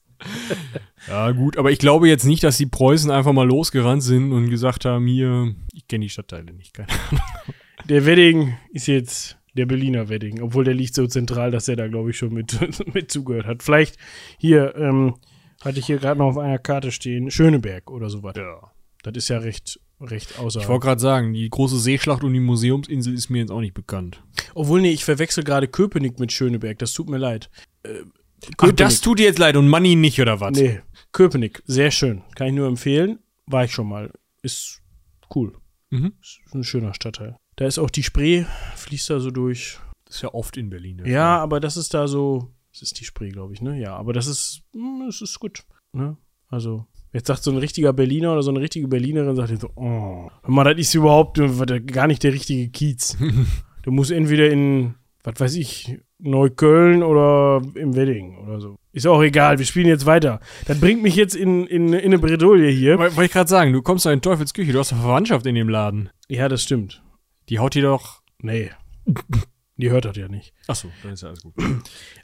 ja, 1.08 1.32
gut, 1.32 1.58
aber 1.58 1.72
ich 1.72 1.80
glaube 1.80 2.08
jetzt 2.08 2.26
nicht, 2.26 2.44
dass 2.44 2.58
die 2.58 2.66
Preußen 2.66 3.12
einfach 3.12 3.34
mal 3.34 3.48
losgerannt 3.48 4.04
sind 4.04 4.32
und 4.32 4.50
gesagt 4.50 4.86
haben, 4.86 5.06
hier, 5.08 5.54
ich 5.74 5.88
kenne 5.88 6.06
die 6.06 6.10
Stadtteile 6.10 6.54
nicht. 6.54 6.74
Keine 6.74 6.90
Ahnung. 6.90 7.24
Der 7.90 8.06
Wedding 8.06 8.56
ist 8.72 8.88
jetzt 8.88 9.38
der 9.56 9.66
Berliner 9.66 10.10
Wedding, 10.10 10.42
obwohl 10.42 10.64
der 10.64 10.74
liegt 10.74 10.96
so 10.96 11.06
zentral, 11.08 11.52
dass 11.52 11.68
er 11.68 11.76
da, 11.76 11.88
glaube 11.88 12.12
ich, 12.12 12.18
schon 12.18 12.34
mit, 12.34 12.58
mit 12.94 13.12
zugehört 13.12 13.46
hat. 13.46 13.64
Vielleicht 13.64 13.98
hier, 14.38 14.76
ähm, 14.76 15.16
hatte 15.64 15.80
ich 15.80 15.86
hier 15.86 15.98
gerade 15.98 16.18
noch 16.20 16.28
auf 16.28 16.38
einer 16.38 16.58
Karte 16.58 16.92
stehen, 16.92 17.32
Schöneberg 17.32 17.90
oder 17.92 18.10
sowas. 18.10 18.36
Ja. 18.36 18.72
Das 19.04 19.14
ist 19.16 19.28
ja 19.30 19.38
recht, 19.40 19.80
recht 20.02 20.32
Ich 20.32 20.40
außerhalb. 20.40 20.70
wollte 20.70 20.86
gerade 20.86 21.02
sagen, 21.02 21.34
die 21.34 21.50
große 21.50 21.78
Seeschlacht 21.78 22.24
und 22.24 22.34
die 22.34 22.40
Museumsinsel 22.40 23.14
ist 23.14 23.30
mir 23.30 23.40
jetzt 23.40 23.52
auch 23.52 23.60
nicht 23.60 23.74
bekannt. 23.74 24.24
Obwohl, 24.56 24.82
nee, 24.82 24.92
ich 24.92 25.04
verwechsel 25.04 25.44
gerade 25.44 25.68
Köpenick 25.68 26.20
mit 26.20 26.32
Schöneberg. 26.32 26.80
Das 26.80 26.94
tut 26.94 27.10
mir 27.10 27.18
leid. 27.18 27.50
Äh, 27.84 27.90
Ach, 28.58 28.72
das 28.72 29.02
tut 29.02 29.20
dir 29.20 29.26
jetzt 29.26 29.40
leid 29.40 29.56
und 29.56 29.68
Money 29.70 29.96
nicht, 29.96 30.20
oder 30.20 30.40
was? 30.40 30.52
Nee, 30.58 30.82
Köpenick, 31.12 31.62
sehr 31.66 31.92
schön. 31.92 32.24
Kann 32.36 32.48
ich 32.48 32.54
nur 32.54 32.68
empfehlen. 32.68 33.20
War 33.46 33.66
ich 33.66 33.72
schon 33.72 33.88
mal. 33.88 34.12
Ist 34.42 34.82
cool. 35.36 35.54
Mhm. 35.92 36.14
Ist 36.22 36.40
ein 36.54 36.64
schöner 36.64 36.94
Stadtteil. 36.94 37.36
Da 37.56 37.66
ist 37.68 37.78
auch 37.80 37.90
die 37.90 38.04
Spree, 38.04 38.46
fließt 38.76 39.10
da 39.12 39.20
so 39.20 39.30
durch. 39.32 39.80
Das 40.06 40.16
ist 40.18 40.22
ja 40.24 40.34
oft 40.34 40.58
in 40.58 40.70
Berlin. 40.70 40.98
der 40.98 41.08
Ja, 41.08 41.36
Fall. 41.36 41.40
aber 41.44 41.60
das 41.60 41.78
ist 41.78 41.94
da 41.94 42.08
so. 42.08 42.50
Das 42.72 42.82
ist 42.82 43.00
die 43.00 43.06
Spree, 43.06 43.30
glaube 43.30 43.54
ich, 43.54 43.62
ne? 43.62 43.80
Ja, 43.80 43.96
aber 43.96 44.14
das 44.14 44.26
ist, 44.26 44.64
hm, 44.74 45.04
das 45.06 45.22
ist 45.22 45.40
gut. 45.40 45.64
Ne? 45.92 46.18
Also, 46.48 46.88
jetzt 47.14 47.28
sagt 47.28 47.44
so 47.44 47.52
ein 47.52 47.58
richtiger 47.58 47.94
Berliner 47.94 48.34
oder 48.34 48.42
so 48.42 48.50
eine 48.50 48.62
richtige 48.62 48.88
Berlinerin, 48.88 49.36
sagt 49.36 49.52
jetzt 49.52 49.62
so, 49.62 49.70
oh, 49.76 50.30
mal, 50.48 50.64
das 50.64 50.80
ist 50.80 50.96
überhaupt 50.96 51.40
gar 51.86 52.08
nicht 52.08 52.24
der 52.24 52.34
richtige 52.34 52.70
Kiez. 52.70 53.16
du 53.84 53.92
musst 53.92 54.10
entweder 54.10 54.50
in, 54.50 54.96
was 55.24 55.40
weiß 55.40 55.56
ich, 55.56 56.00
Neukölln 56.24 57.04
oder 57.04 57.62
im 57.76 57.96
Wedding 57.96 58.38
oder 58.40 58.60
so. 58.60 58.78
Ist 58.92 59.08
auch 59.08 59.22
egal, 59.22 59.58
wir 59.60 59.66
spielen 59.66 59.88
jetzt 59.88 60.06
weiter. 60.06 60.40
Das 60.66 60.80
bringt 60.80 61.02
mich 61.04 61.16
jetzt 61.16 61.36
in, 61.36 61.66
in, 61.68 61.94
in 61.94 62.06
eine 62.06 62.20
Bredouille 62.20 62.70
hier. 62.70 62.98
Woll- 62.98 63.16
Wollte 63.16 63.26
ich 63.26 63.32
gerade 63.32 63.50
sagen, 63.50 63.74
du 63.74 63.82
kommst 63.82 64.06
da 64.06 64.12
in 64.12 64.22
Teufelsküche, 64.22 64.72
du 64.72 64.80
hast 64.80 64.94
eine 64.94 65.02
Verwandtschaft 65.02 65.46
in 65.46 65.56
dem 65.56 65.70
Laden. 65.70 66.10
Ja, 66.30 66.48
das 66.50 66.64
stimmt. 66.64 67.04
Die 67.50 67.60
haut 67.60 67.76
dir 67.76 67.84
doch. 67.84 68.22
Nee. 68.40 68.70
Die 69.78 69.90
hört 69.90 70.06
das 70.06 70.16
ja 70.18 70.28
nicht. 70.28 70.54
Achso, 70.68 70.88
dann 71.02 71.14
ist 71.14 71.24
ja 71.24 71.30
alles 71.30 71.42
gut. 71.44 71.54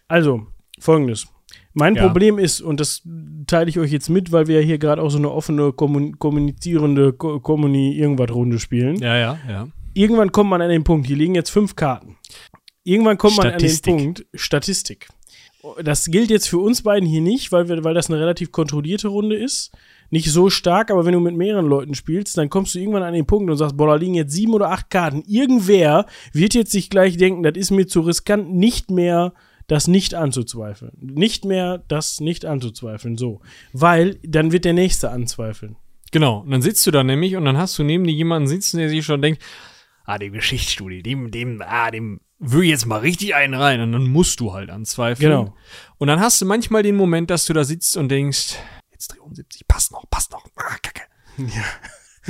Also, 0.07 0.47
folgendes. 0.79 1.27
Mein 1.73 1.95
Ja. 1.95 2.03
Problem 2.05 2.37
ist, 2.37 2.61
und 2.61 2.79
das 2.79 3.01
teile 3.47 3.69
ich 3.69 3.79
euch 3.79 3.91
jetzt 3.91 4.09
mit, 4.09 4.31
weil 4.31 4.47
wir 4.47 4.59
ja 4.59 4.65
hier 4.65 4.77
gerade 4.77 5.01
auch 5.01 5.09
so 5.09 5.17
eine 5.17 5.31
offene, 5.31 5.73
kommun 5.73 6.19
kommunizierende 6.19 7.13
Ko 7.13 7.39
Kommuni-Irgendwas-Runde 7.39 8.59
spielen. 8.59 8.97
Ja, 8.97 9.17
ja, 9.17 9.39
ja. 9.49 9.67
Irgendwann 9.95 10.31
kommt 10.31 10.49
man 10.51 10.61
an 10.61 10.69
den 10.69 10.83
Punkt, 10.83 11.07
hier 11.07 11.17
liegen 11.17 11.33
jetzt 11.35 11.49
fünf 11.49 11.75
Karten. 11.75 12.17
Irgendwann 12.89 13.19
kommt 13.19 13.37
man 13.37 13.49
Statistik. 13.49 13.93
an 13.93 13.97
den 13.97 14.05
Punkt, 14.05 14.25
Statistik. 14.33 15.07
Das 15.83 16.05
gilt 16.05 16.31
jetzt 16.31 16.49
für 16.49 16.57
uns 16.57 16.81
beiden 16.81 17.07
hier 17.07 17.21
nicht, 17.21 17.51
weil, 17.51 17.69
wir, 17.69 17.83
weil 17.83 17.93
das 17.93 18.09
eine 18.09 18.19
relativ 18.19 18.51
kontrollierte 18.51 19.09
Runde 19.09 19.35
ist. 19.35 19.71
Nicht 20.09 20.31
so 20.31 20.49
stark, 20.49 20.89
aber 20.89 21.05
wenn 21.05 21.13
du 21.13 21.19
mit 21.19 21.35
mehreren 21.35 21.67
Leuten 21.67 21.93
spielst, 21.93 22.37
dann 22.37 22.49
kommst 22.49 22.73
du 22.73 22.79
irgendwann 22.79 23.03
an 23.03 23.13
den 23.13 23.27
Punkt 23.27 23.51
und 23.51 23.57
sagst, 23.57 23.77
boah, 23.77 23.87
da 23.87 23.95
liegen 23.95 24.15
jetzt 24.15 24.33
sieben 24.33 24.55
oder 24.55 24.71
acht 24.71 24.89
Karten. 24.89 25.23
Irgendwer 25.27 26.07
wird 26.33 26.55
jetzt 26.55 26.71
sich 26.71 26.89
gleich 26.89 27.17
denken, 27.17 27.43
das 27.43 27.57
ist 27.57 27.69
mir 27.69 27.85
zu 27.85 28.01
riskant, 28.01 28.51
nicht 28.51 28.89
mehr 28.89 29.33
das 29.67 29.87
nicht 29.87 30.15
anzuzweifeln. 30.15 30.93
Nicht 30.99 31.45
mehr 31.45 31.83
das 31.89 32.19
nicht 32.21 32.43
anzuzweifeln, 32.45 33.17
so. 33.17 33.41
Weil 33.71 34.17
dann 34.23 34.51
wird 34.51 34.65
der 34.65 34.73
Nächste 34.73 35.11
anzweifeln. 35.11 35.75
Genau. 36.11 36.39
Und 36.39 36.49
dann 36.49 36.63
sitzt 36.63 36.87
du 36.87 36.91
da 36.91 37.03
nämlich 37.03 37.35
und 37.35 37.45
dann 37.45 37.57
hast 37.57 37.77
du 37.77 37.83
neben 37.83 38.05
dir 38.05 38.13
jemanden 38.13 38.47
sitzen, 38.47 38.79
der 38.79 38.89
sich 38.89 39.05
schon 39.05 39.21
denkt, 39.21 39.43
ah, 40.05 40.17
dem 40.17 40.33
Geschichtsstudie, 40.33 41.03
dem, 41.03 41.29
dem, 41.29 41.61
ah, 41.63 41.91
dem, 41.91 42.21
will 42.39 42.63
jetzt 42.63 42.85
mal 42.85 42.99
richtig 42.99 43.35
einen 43.35 43.53
rein 43.53 43.81
und 43.81 43.91
dann 43.91 44.07
musst 44.07 44.39
du 44.39 44.53
halt 44.53 44.69
anzweifeln. 44.69 45.29
Genau. 45.29 45.55
Und 45.97 46.07
dann 46.07 46.19
hast 46.19 46.41
du 46.41 46.45
manchmal 46.45 46.83
den 46.83 46.95
Moment, 46.95 47.29
dass 47.29 47.45
du 47.45 47.53
da 47.53 47.63
sitzt 47.63 47.97
und 47.97 48.09
denkst, 48.09 48.55
jetzt 48.91 49.09
dreh 49.09 49.19
um 49.19 49.35
70, 49.35 49.67
passt 49.67 49.91
noch, 49.91 50.09
passt 50.09 50.31
noch. 50.31 50.45
Ah, 50.55 50.75
kacke. 50.81 51.01
Ja. 51.37 51.63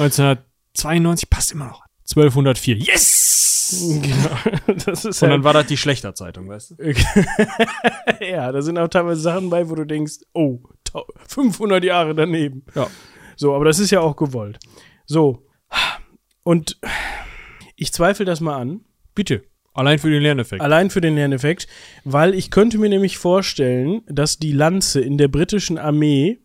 1992 0.04 1.30
passt 1.30 1.52
immer 1.52 1.66
noch. 1.68 1.84
1204, 2.10 2.76
yes! 2.78 3.86
Genau. 4.02 4.76
Das 4.86 5.06
ist 5.06 5.22
Und 5.22 5.30
halt 5.30 5.38
dann 5.38 5.44
war 5.44 5.54
das 5.54 5.68
die 5.68 5.78
Schlechterzeitung, 5.78 6.50
weißt 6.50 6.72
du? 6.72 6.94
ja, 8.26 8.52
da 8.52 8.62
sind 8.64 8.78
auch 8.80 8.88
teilweise 8.88 9.22
Sachen 9.22 9.50
bei, 9.52 9.70
wo 9.70 9.76
du 9.76 9.86
denkst, 9.86 10.16
oh, 10.34 10.60
tau- 10.84 11.06
500 11.28 11.84
Jahre 11.84 12.16
daneben. 12.16 12.66
Ja. 12.74 12.88
So, 13.36 13.54
aber 13.54 13.66
das 13.66 13.78
ist 13.78 13.92
ja 13.92 14.02
auch 14.02 14.16
gewollt. 14.16 14.58
So. 15.06 15.46
Und 16.44 16.80
ich 17.76 17.94
zweifle 17.94 18.26
das 18.26 18.42
mal 18.42 18.58
an. 18.60 18.82
Bitte. 19.14 19.44
Allein 19.80 20.00
für 20.00 20.10
den 20.10 20.22
Lerneffekt. 20.22 20.62
Allein 20.62 20.90
für 20.90 21.02
den 21.02 21.16
Lerneffekt, 21.16 21.68
weil 22.04 22.34
ich 22.34 22.52
könnte 22.52 22.78
mir 22.78 22.90
nämlich 22.90 23.18
vorstellen, 23.18 24.02
dass 24.08 24.38
die 24.38 24.52
Lanze 24.52 25.02
in 25.02 25.18
der 25.18 25.28
britischen 25.28 25.78
Armee 25.78 26.40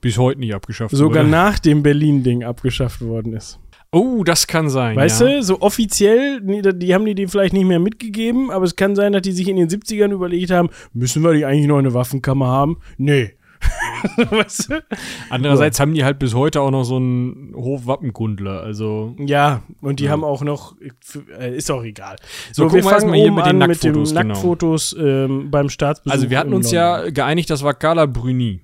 Bis 0.00 0.18
heute 0.18 0.40
nicht 0.40 0.54
abgeschafft 0.54 0.94
sogar 0.94 1.22
wurde. 1.22 1.30
nach 1.30 1.58
dem 1.58 1.82
Berlin-Ding 1.82 2.44
abgeschafft 2.44 3.00
worden 3.02 3.34
ist. 3.34 3.58
Oh, 3.92 4.22
das 4.22 4.46
kann 4.46 4.70
sein. 4.70 4.96
Weißt 4.96 5.20
ja. 5.20 5.26
du, 5.26 5.42
so 5.42 5.60
offiziell, 5.60 6.40
die 6.40 6.94
haben 6.94 7.04
die 7.04 7.14
die 7.16 7.26
vielleicht 7.26 7.52
nicht 7.52 7.66
mehr 7.66 7.80
mitgegeben, 7.80 8.50
aber 8.50 8.64
es 8.64 8.76
kann 8.76 8.94
sein, 8.94 9.12
dass 9.12 9.22
die 9.22 9.32
sich 9.32 9.48
in 9.48 9.56
den 9.56 9.68
70ern 9.68 10.12
überlegt 10.12 10.52
haben, 10.52 10.70
müssen 10.92 11.24
wir 11.24 11.32
die 11.32 11.44
eigentlich 11.44 11.66
noch 11.66 11.78
eine 11.78 11.92
Waffenkammer 11.92 12.46
haben? 12.46 12.78
Nee. 12.98 13.32
weißt 14.30 14.70
du? 14.70 14.82
Andererseits 15.28 15.78
haben 15.80 15.94
die 15.94 16.04
halt 16.04 16.18
bis 16.18 16.34
heute 16.34 16.60
auch 16.62 16.70
noch 16.70 16.84
so 16.84 16.96
einen 16.96 17.52
Hofwappenkundler. 17.54 18.62
Also, 18.62 19.14
Ja, 19.18 19.62
und 19.82 20.00
die 20.00 20.04
Ja. 20.04 20.10
haben 20.12 20.24
auch 20.24 20.42
noch, 20.42 20.76
äh, 21.38 21.56
ist 21.56 21.70
auch 21.70 21.82
egal. 21.82 22.16
So, 22.52 22.62
So, 22.64 22.68
gucken 22.68 22.84
wir 22.84 22.92
erstmal 22.92 23.16
hier 23.16 23.32
mit 23.32 23.44
den 23.46 23.62
an 23.62 23.68
mit 23.68 23.82
den 23.84 23.92
Nacktfotos, 23.92 24.10
genau. 24.14 24.24
Nacktfotos 24.28 24.96
ähm, 24.98 25.50
beim 25.50 25.68
Staatsbesuch. 25.68 26.12
also 26.12 26.30
wir 26.30 26.38
hatten 26.38 26.54
uns 26.54 26.72
London. 26.72 27.04
ja 27.04 27.10
geeinigt, 27.10 27.50
das 27.50 27.62
war 27.62 27.74
Carla 27.74 28.06
Bruni. 28.06 28.60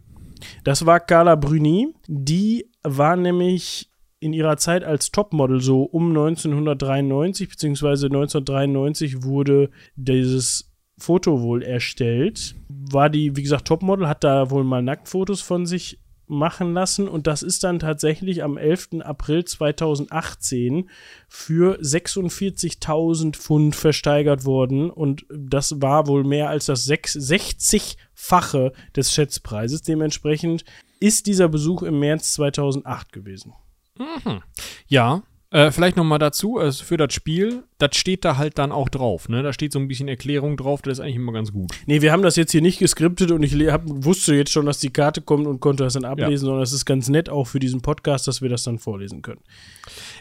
Das 0.65 0.87
war 0.87 1.01
Carla 1.01 1.35
Bruni. 1.35 1.89
Die 2.07 2.67
war 2.83 3.17
nämlich 3.17 3.91
in 4.21 4.33
ihrer 4.33 4.57
Zeit 4.57 4.83
als 4.85 5.11
Topmodel 5.13 5.61
so 5.61 5.83
um 5.83 6.09
1993, 6.09 7.49
beziehungsweise 7.49 8.07
1993 8.07 9.23
wurde 9.25 9.71
dieses 9.97 10.73
Foto 10.99 11.43
wohl 11.43 11.63
erstellt. 11.63 12.55
War 12.91 13.11
die, 13.11 13.37
wie 13.37 13.43
gesagt, 13.43 13.67
Topmodel, 13.69 14.09
hat 14.09 14.25
da 14.25 14.51
wohl 14.51 14.65
mal 14.65 14.83
Nacktfotos 14.83 15.41
von 15.41 15.67
sich 15.67 15.99
machen 16.29 16.73
lassen 16.75 17.09
und 17.09 17.27
das 17.27 17.43
ist 17.43 17.63
dann 17.65 17.79
tatsächlich 17.79 18.43
am 18.43 18.57
11. 18.57 19.01
April 19.03 19.45
2018 19.45 20.91
für 21.29 21.79
46.000 21.81 23.37
Pfund 23.37 23.77
versteigert 23.77 24.45
worden 24.45 24.91
und 24.91 25.25
das 25.31 25.81
war 25.81 26.09
wohl 26.09 26.25
mehr 26.25 26.49
als 26.49 26.67
das 26.67 26.85
sechs- 26.85 27.17
60-fache 27.17 28.73
des 28.97 29.13
Schätzpreises. 29.13 29.83
Dementsprechend 29.83 30.65
ist 30.99 31.27
dieser 31.27 31.49
Besuch 31.49 31.83
im 31.83 32.01
März 32.01 32.33
2008 32.33 33.13
gewesen. 33.13 33.53
Ja, 34.89 35.23
äh, 35.57 35.73
vielleicht 35.73 35.97
noch 35.97 36.05
mal 36.05 36.19
dazu, 36.19 36.59
also 36.59 36.85
für 36.85 36.99
das 36.99 37.15
Spiel, 37.15 37.63
das 37.79 37.97
steht 37.97 38.27
da 38.27 38.37
halt 38.37 38.59
dann 38.59 38.73
auch 38.73 38.91
drauf, 38.91 39.31
ne? 39.31 39.43
Da 39.43 39.55
steht 39.55 39.73
so 39.73 39.79
ein 39.79 39.89
bisschen 39.89 40.07
Erklärung 40.07 40.59
drauf, 40.59 40.83
das 40.83 40.99
ist 40.99 41.01
eigentlich 41.01 41.17
immer 41.17 41.33
ganz 41.33 41.51
gut. 41.51 41.73
Nee, 41.87 42.03
wir 42.03 42.13
haben 42.13 42.23
das 42.23 42.37
jetzt 42.37 42.53
hier 42.53 42.61
nicht 42.61 42.79
geskriptet 42.79 43.31
und 43.31 43.43
ich 43.43 43.55
hab, 43.71 43.83
wusste 43.87 44.35
jetzt 44.35 44.53
schon, 44.53 44.67
dass 44.67 44.81
die 44.81 44.91
Karte 44.91 45.23
kommt 45.23 45.47
und 45.47 45.61
konnte 45.61 45.85
das 45.85 45.95
dann 45.95 46.05
ablesen, 46.05 46.45
sondern 46.45 46.63
es 46.63 46.75
ist 46.75 46.85
ganz 46.85 47.09
nett 47.09 47.31
auch 47.31 47.47
für 47.47 47.59
diesen 47.59 47.81
Podcast, 47.81 48.29
dass 48.29 48.43
wir 48.43 48.51
das 48.51 48.65
dann 48.65 48.79
vorlesen 48.79 49.23
können. 49.23 49.41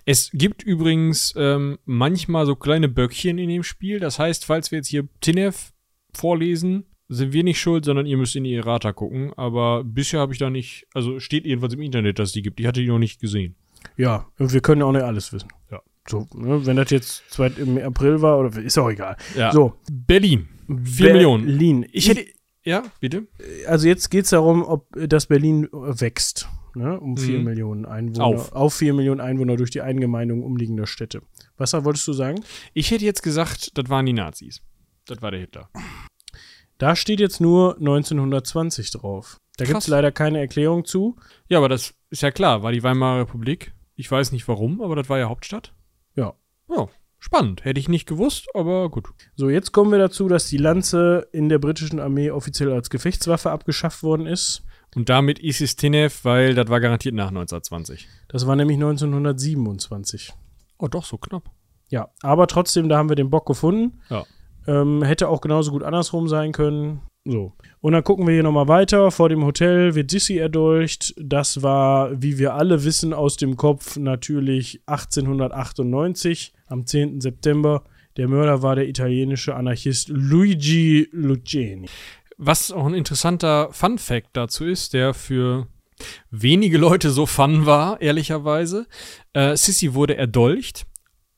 Es 0.05 0.31
gibt 0.33 0.63
übrigens 0.63 1.33
ähm, 1.35 1.79
manchmal 1.83 2.45
so 2.45 2.55
kleine 2.55 2.87
Böckchen 2.87 3.37
in 3.37 3.49
dem 3.49 3.63
Spiel. 3.63 3.99
Das 3.99 4.19
heißt, 4.19 4.45
falls 4.45 4.71
wir 4.71 4.77
jetzt 4.77 4.87
hier 4.87 5.05
Tinev 5.19 5.73
vorlesen, 6.13 6.85
sind 7.09 7.33
wir 7.33 7.43
nicht 7.43 7.59
schuld, 7.59 7.83
sondern 7.83 8.05
ihr 8.05 8.15
müsst 8.15 8.37
in 8.37 8.45
die 8.45 8.55
Errata 8.55 8.93
gucken. 8.93 9.33
Aber 9.35 9.83
bisher 9.83 10.21
habe 10.21 10.31
ich 10.31 10.39
da 10.39 10.49
nicht, 10.49 10.87
also 10.93 11.19
steht 11.19 11.45
jedenfalls 11.45 11.73
im 11.73 11.81
Internet, 11.81 12.19
dass 12.19 12.31
die 12.31 12.41
gibt. 12.41 12.61
Ich 12.61 12.67
hatte 12.67 12.79
die 12.79 12.87
noch 12.87 12.99
nicht 12.99 13.19
gesehen. 13.19 13.55
Ja, 13.97 14.27
wir 14.37 14.61
können 14.61 14.81
auch 14.81 14.91
nicht 14.91 15.03
alles 15.03 15.31
wissen. 15.33 15.49
Ja. 15.71 15.81
So, 16.07 16.27
ne, 16.35 16.65
wenn 16.65 16.75
das 16.77 16.91
jetzt 16.91 17.23
zweit 17.31 17.57
im 17.57 17.77
April 17.77 18.21
war, 18.21 18.39
oder 18.39 18.57
ist 18.61 18.77
auch 18.77 18.89
egal. 18.89 19.17
Ja. 19.35 19.51
So, 19.51 19.73
Berlin. 19.91 20.47
Vier 20.83 21.13
Millionen. 21.13 21.45
Berlin. 21.45 21.85
Ich 21.91 22.09
hätte. 22.09 22.25
Ja, 22.63 22.83
bitte? 22.99 23.27
also 23.67 23.87
jetzt 23.87 24.09
geht 24.09 24.23
es 24.23 24.31
darum, 24.31 24.63
ob 24.63 24.87
das 24.95 25.27
Berlin 25.27 25.67
wächst. 25.71 26.47
Ne, 26.77 26.99
um 26.99 27.15
4 27.15 27.37
Mhm. 27.39 27.43
Millionen 27.45 27.85
Einwohner. 27.85 28.25
Auf. 28.25 28.51
Auf 28.51 28.73
4 28.73 28.93
Millionen 28.93 29.21
Einwohner 29.21 29.55
durch 29.55 29.69
die 29.71 29.81
Eingemeindung 29.81 30.43
umliegender 30.43 30.87
Städte. 30.87 31.21
Was 31.57 31.71
wolltest 31.73 32.05
du 32.07 32.11
sagen? 32.13 32.43
Ich 32.73 32.91
hätte 32.91 33.05
jetzt 33.05 33.23
gesagt, 33.23 33.77
das 33.77 33.87
waren 33.89 34.05
die 34.05 34.11
Nazis. 34.13 34.61
Das 35.05 35.21
war 35.21 35.31
der 35.31 35.39
Hitler. 35.39 35.69
Da 36.77 36.95
steht 36.97 37.21
jetzt 37.21 37.39
nur 37.39 37.77
1920 37.77 38.91
drauf. 38.91 39.37
Da 39.57 39.63
gibt 39.63 39.77
es 39.77 39.87
leider 39.87 40.11
keine 40.11 40.39
Erklärung 40.39 40.83
zu. 40.83 41.15
Ja, 41.47 41.59
aber 41.59 41.69
das 41.69 41.93
ist 42.09 42.23
ja 42.23 42.31
klar, 42.31 42.61
war 42.61 42.73
die 42.73 42.83
Weimarer 42.83 43.21
Republik. 43.21 43.71
Ich 43.95 44.11
weiß 44.11 44.31
nicht 44.31 44.47
warum, 44.47 44.81
aber 44.81 44.95
das 44.95 45.09
war 45.09 45.19
ja 45.19 45.29
Hauptstadt. 45.29 45.73
Ja. 46.15 46.33
Ja, 46.69 46.87
spannend. 47.19 47.63
Hätte 47.63 47.79
ich 47.79 47.89
nicht 47.89 48.07
gewusst, 48.07 48.47
aber 48.53 48.89
gut. 48.89 49.09
So, 49.35 49.49
jetzt 49.49 49.71
kommen 49.71 49.91
wir 49.91 49.99
dazu, 49.99 50.27
dass 50.27 50.47
die 50.47 50.57
Lanze 50.57 51.27
in 51.31 51.49
der 51.49 51.59
britischen 51.59 51.99
Armee 51.99 52.31
offiziell 52.31 52.71
als 52.71 52.89
Gefechtswaffe 52.89 53.51
abgeschafft 53.51 54.03
worden 54.03 54.25
ist. 54.25 54.63
Und 54.95 55.09
damit 55.09 55.39
ist 55.39 55.61
es 55.61 55.75
Tinev, 55.75 56.23
weil 56.23 56.55
das 56.55 56.69
war 56.69 56.79
garantiert 56.79 57.15
nach 57.15 57.27
1920. 57.27 58.07
Das 58.29 58.47
war 58.47 58.55
nämlich 58.55 58.77
1927. 58.77 60.33
Oh, 60.77 60.87
doch, 60.87 61.05
so 61.05 61.17
knapp. 61.17 61.51
Ja, 61.89 62.09
aber 62.21 62.47
trotzdem, 62.47 62.89
da 62.89 62.97
haben 62.97 63.09
wir 63.09 63.15
den 63.15 63.29
Bock 63.29 63.45
gefunden. 63.45 64.01
Ja. 64.09 64.25
Ähm, 64.67 65.03
hätte 65.03 65.29
auch 65.29 65.41
genauso 65.41 65.71
gut 65.71 65.83
andersrum 65.83 66.27
sein 66.27 66.51
können. 66.51 67.01
So. 67.27 67.53
Und 67.81 67.93
dann 67.93 68.03
gucken 68.03 68.27
wir 68.27 68.33
hier 68.35 68.43
nochmal 68.43 68.67
weiter. 68.67 69.09
Vor 69.09 69.29
dem 69.29 69.43
Hotel 69.43 69.95
wird 69.95 70.11
Sissy 70.11 70.37
erdolcht. 70.37 71.15
Das 71.17 71.63
war, 71.63 72.21
wie 72.21 72.37
wir 72.37 72.53
alle 72.53 72.83
wissen, 72.83 73.13
aus 73.13 73.35
dem 73.35 73.57
Kopf 73.57 73.97
natürlich 73.97 74.81
1898 74.85 76.53
am 76.67 76.85
10. 76.85 77.21
September. 77.21 77.83
Der 78.17 78.27
Mörder 78.27 78.61
war 78.61 78.75
der 78.75 78.87
italienische 78.87 79.55
Anarchist 79.55 80.09
Luigi 80.09 81.09
Luceni. 81.11 81.89
Was 82.37 82.71
auch 82.71 82.85
ein 82.85 82.93
interessanter 82.93 83.69
Fun-Fact 83.71 84.29
dazu 84.33 84.65
ist, 84.65 84.93
der 84.93 85.13
für 85.13 85.67
wenige 86.29 86.77
Leute 86.77 87.09
so 87.09 87.25
fun 87.25 87.65
war, 87.65 88.01
ehrlicherweise. 88.01 88.87
Äh, 89.33 89.55
Sissy 89.55 89.93
wurde 89.93 90.15
erdolcht, 90.15 90.85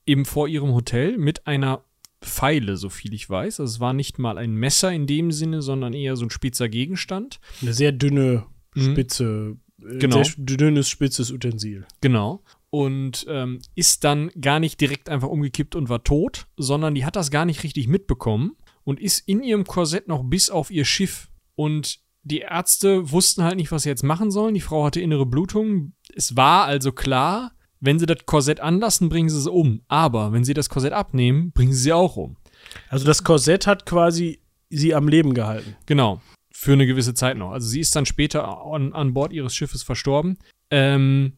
eben 0.05 0.25
vor 0.25 0.47
ihrem 0.47 0.73
Hotel, 0.73 1.17
mit 1.17 1.47
einer 1.47 1.83
Pfeile, 2.21 2.77
so 2.77 2.89
viel 2.89 3.13
ich 3.13 3.29
weiß. 3.29 3.59
Also 3.59 3.71
es 3.75 3.79
war 3.79 3.93
nicht 3.93 4.17
mal 4.19 4.37
ein 4.37 4.53
Messer 4.55 4.91
in 4.91 5.05
dem 5.07 5.31
Sinne, 5.31 5.61
sondern 5.61 5.93
eher 5.93 6.15
so 6.15 6.25
ein 6.25 6.29
spitzer 6.29 6.67
Gegenstand. 6.69 7.39
Eine 7.61 7.73
sehr 7.73 7.91
dünne, 7.91 8.45
Mhm. 8.75 8.91
spitze, 8.91 9.57
äh, 9.81 9.97
Genau. 9.99 10.23
sehr 10.23 10.33
dünnes, 10.37 10.89
spitzes 10.89 11.31
Utensil. 11.31 11.85
Genau. 12.01 12.43
Und 12.69 13.25
ähm, 13.29 13.59
ist 13.75 14.03
dann 14.03 14.29
gar 14.41 14.59
nicht 14.59 14.81
direkt 14.81 15.09
einfach 15.09 15.29
umgekippt 15.29 15.75
und 15.75 15.89
war 15.89 16.03
tot, 16.03 16.47
sondern 16.57 16.95
die 16.95 17.05
hat 17.05 17.15
das 17.15 17.31
gar 17.31 17.45
nicht 17.45 17.63
richtig 17.63 17.87
mitbekommen 17.87 18.55
und 18.83 18.99
ist 18.99 19.19
in 19.27 19.41
ihrem 19.43 19.63
Korsett 19.65 20.07
noch 20.07 20.23
bis 20.23 20.49
auf 20.49 20.69
ihr 20.71 20.85
Schiff. 20.85 21.29
Und 21.55 21.99
die 22.23 22.39
Ärzte 22.39 23.09
wussten 23.11 23.43
halt 23.43 23.55
nicht, 23.55 23.71
was 23.71 23.83
sie 23.83 23.89
jetzt 23.89 24.03
machen 24.03 24.31
sollen. 24.31 24.53
Die 24.53 24.59
Frau 24.61 24.83
hatte 24.83 24.99
innere 24.99 25.25
Blutung. 25.25 25.93
Es 26.13 26.35
war 26.35 26.65
also 26.65 26.91
klar, 26.91 27.53
wenn 27.79 27.99
sie 27.99 28.05
das 28.05 28.25
Korsett 28.25 28.59
anlassen, 28.59 29.09
bringen 29.09 29.29
sie 29.29 29.41
sie 29.41 29.51
um. 29.51 29.81
Aber 29.87 30.31
wenn 30.31 30.43
sie 30.43 30.53
das 30.53 30.69
Korsett 30.69 30.93
abnehmen, 30.93 31.51
bringen 31.51 31.73
sie 31.73 31.83
sie 31.83 31.93
auch 31.93 32.17
um. 32.17 32.37
Also 32.89 33.05
das 33.05 33.23
Korsett 33.23 33.67
hat 33.67 33.85
quasi 33.85 34.39
sie 34.69 34.95
am 34.95 35.07
Leben 35.07 35.33
gehalten. 35.33 35.75
Genau. 35.85 36.21
Für 36.51 36.73
eine 36.73 36.87
gewisse 36.87 37.13
Zeit 37.13 37.37
noch. 37.37 37.51
Also 37.51 37.67
sie 37.67 37.79
ist 37.79 37.95
dann 37.95 38.05
später 38.05 38.65
an, 38.65 38.93
an 38.93 39.13
Bord 39.13 39.31
ihres 39.31 39.55
Schiffes 39.55 39.83
verstorben. 39.83 40.39
Ähm, 40.71 41.37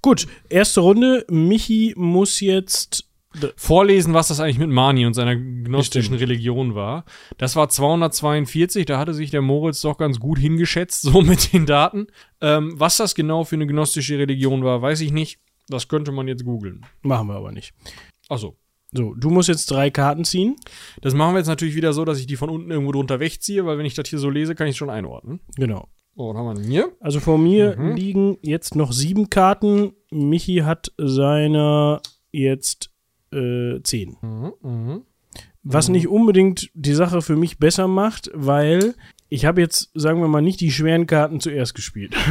Gut, 0.02 0.26
erste 0.48 0.80
Runde. 0.80 1.24
Michi 1.30 1.94
muss 1.96 2.40
jetzt. 2.40 3.08
Vorlesen, 3.56 4.12
was 4.12 4.28
das 4.28 4.40
eigentlich 4.40 4.58
mit 4.58 4.68
Mani 4.68 5.06
und 5.06 5.14
seiner 5.14 5.36
gnostischen. 5.36 6.14
Religion 6.16 6.74
war. 6.74 7.06
Das 7.38 7.56
war 7.56 7.70
242, 7.70 8.84
da 8.84 8.98
hatte 8.98 9.14
sich 9.14 9.30
der 9.30 9.40
Moritz 9.40 9.80
doch 9.80 9.96
ganz 9.96 10.20
gut 10.20 10.38
hingeschätzt, 10.38 11.00
so 11.02 11.22
mit 11.22 11.52
den 11.54 11.64
Daten. 11.64 12.08
Ähm, 12.42 12.74
was 12.76 12.98
das 12.98 13.14
genau 13.14 13.44
für 13.44 13.54
eine 13.56 13.66
gnostische 13.66 14.18
Religion 14.18 14.64
war, 14.64 14.82
weiß 14.82 15.00
ich 15.00 15.12
nicht. 15.12 15.38
Das 15.68 15.88
könnte 15.88 16.12
man 16.12 16.28
jetzt 16.28 16.44
googeln. 16.44 16.84
Machen 17.02 17.28
wir 17.28 17.36
aber 17.36 17.52
nicht. 17.52 17.72
Achso. 18.28 18.58
So, 18.92 19.14
du 19.14 19.30
musst 19.30 19.48
jetzt 19.48 19.70
drei 19.70 19.90
Karten 19.90 20.24
ziehen. 20.24 20.56
Das 21.00 21.14
machen 21.14 21.34
wir 21.34 21.38
jetzt 21.38 21.48
natürlich 21.48 21.74
wieder 21.74 21.92
so, 21.94 22.04
dass 22.04 22.20
ich 22.20 22.26
die 22.26 22.36
von 22.36 22.50
unten 22.50 22.70
irgendwo 22.70 22.92
drunter 22.92 23.20
wegziehe, 23.20 23.64
weil 23.64 23.78
wenn 23.78 23.86
ich 23.86 23.94
das 23.94 24.08
hier 24.08 24.18
so 24.18 24.28
lese, 24.28 24.54
kann 24.54 24.66
ich 24.66 24.72
es 24.72 24.76
schon 24.76 24.90
einordnen. 24.90 25.40
Genau. 25.56 25.88
So, 26.14 26.28
was 26.28 26.36
haben 26.36 26.44
wir 26.44 26.54
denn 26.54 26.70
hier? 26.70 26.92
Also 27.00 27.20
vor 27.20 27.38
mir 27.38 27.74
Mhm. 27.78 27.96
liegen 27.96 28.38
jetzt 28.42 28.76
noch 28.76 28.92
sieben 28.92 29.30
Karten. 29.30 29.92
Michi 30.10 30.58
hat 30.58 30.92
seine 30.98 32.00
jetzt 32.32 32.90
äh, 33.32 33.80
zehn. 33.82 34.18
Mhm, 34.20 34.52
mhm. 34.60 35.02
Was 35.62 35.88
nicht 35.88 36.08
unbedingt 36.08 36.70
die 36.74 36.92
Sache 36.92 37.22
für 37.22 37.36
mich 37.36 37.58
besser 37.58 37.88
macht, 37.88 38.30
weil 38.34 38.94
ich 39.30 39.46
habe 39.46 39.62
jetzt, 39.62 39.90
sagen 39.94 40.20
wir 40.20 40.28
mal, 40.28 40.42
nicht 40.42 40.60
die 40.60 40.70
schweren 40.70 41.06
Karten 41.06 41.40
zuerst 41.40 41.74
gespielt. 41.74 42.14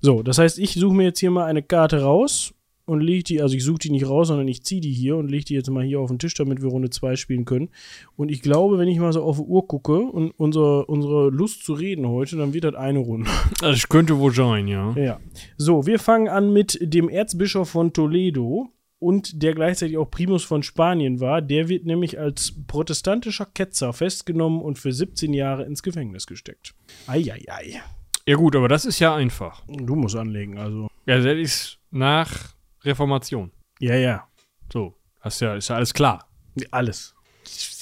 so, 0.00 0.22
das 0.22 0.38
heißt, 0.38 0.58
ich 0.58 0.74
suche 0.74 0.94
mir 0.96 1.04
jetzt 1.04 1.20
hier 1.20 1.30
mal 1.30 1.44
eine 1.44 1.62
Karte 1.62 2.02
raus 2.02 2.54
und 2.88 3.00
lege 3.00 3.22
die, 3.22 3.42
also 3.42 3.54
ich 3.54 3.64
suche 3.64 3.78
die 3.78 3.90
nicht 3.90 4.08
raus, 4.08 4.28
sondern 4.28 4.48
ich 4.48 4.64
ziehe 4.64 4.80
die 4.80 4.92
hier 4.92 5.16
und 5.16 5.30
lege 5.30 5.44
die 5.44 5.54
jetzt 5.54 5.70
mal 5.70 5.84
hier 5.84 6.00
auf 6.00 6.08
den 6.08 6.18
Tisch, 6.18 6.34
damit 6.34 6.62
wir 6.62 6.70
Runde 6.70 6.90
2 6.90 7.16
spielen 7.16 7.44
können. 7.44 7.68
Und 8.16 8.30
ich 8.30 8.40
glaube, 8.40 8.78
wenn 8.78 8.88
ich 8.88 8.98
mal 8.98 9.12
so 9.12 9.22
auf 9.22 9.36
die 9.36 9.42
Uhr 9.42 9.66
gucke 9.66 9.98
und 9.98 10.30
unsere, 10.30 10.86
unsere 10.86 11.28
Lust 11.28 11.64
zu 11.64 11.74
reden 11.74 12.08
heute, 12.08 12.36
dann 12.36 12.54
wird 12.54 12.64
das 12.64 12.74
eine 12.74 13.00
Runde. 13.00 13.30
Das 13.60 13.88
könnte 13.88 14.18
wohl 14.18 14.32
sein, 14.32 14.68
ja. 14.68 14.92
Ja. 14.96 15.20
So, 15.56 15.86
wir 15.86 15.98
fangen 15.98 16.28
an 16.28 16.52
mit 16.52 16.78
dem 16.80 17.08
Erzbischof 17.08 17.68
von 17.68 17.92
Toledo 17.92 18.70
und 18.98 19.42
der 19.42 19.54
gleichzeitig 19.54 19.98
auch 19.98 20.10
Primus 20.10 20.44
von 20.44 20.62
Spanien 20.62 21.20
war. 21.20 21.42
Der 21.42 21.68
wird 21.68 21.84
nämlich 21.84 22.18
als 22.18 22.54
protestantischer 22.66 23.46
Ketzer 23.46 23.92
festgenommen 23.92 24.60
und 24.60 24.78
für 24.78 24.92
17 24.92 25.34
Jahre 25.34 25.64
ins 25.64 25.82
Gefängnis 25.82 26.26
gesteckt. 26.26 26.74
Eieiei. 27.06 27.82
Ja 28.26 28.36
gut, 28.36 28.56
aber 28.56 28.68
das 28.68 28.84
ist 28.84 28.98
ja 28.98 29.14
einfach. 29.14 29.62
Du 29.66 29.94
musst 29.94 30.16
anlegen, 30.16 30.58
also. 30.58 30.88
Ja, 31.06 31.18
das 31.18 31.38
ist 31.38 31.78
nach 31.90 32.57
Reformation. 32.88 33.52
Ja, 33.80 33.94
ja. 33.94 34.26
So, 34.72 34.96
das 35.22 35.34
ist 35.34 35.40
ja, 35.40 35.54
ist 35.54 35.68
ja 35.68 35.76
alles 35.76 35.94
klar. 35.94 36.28
Alles. 36.70 37.14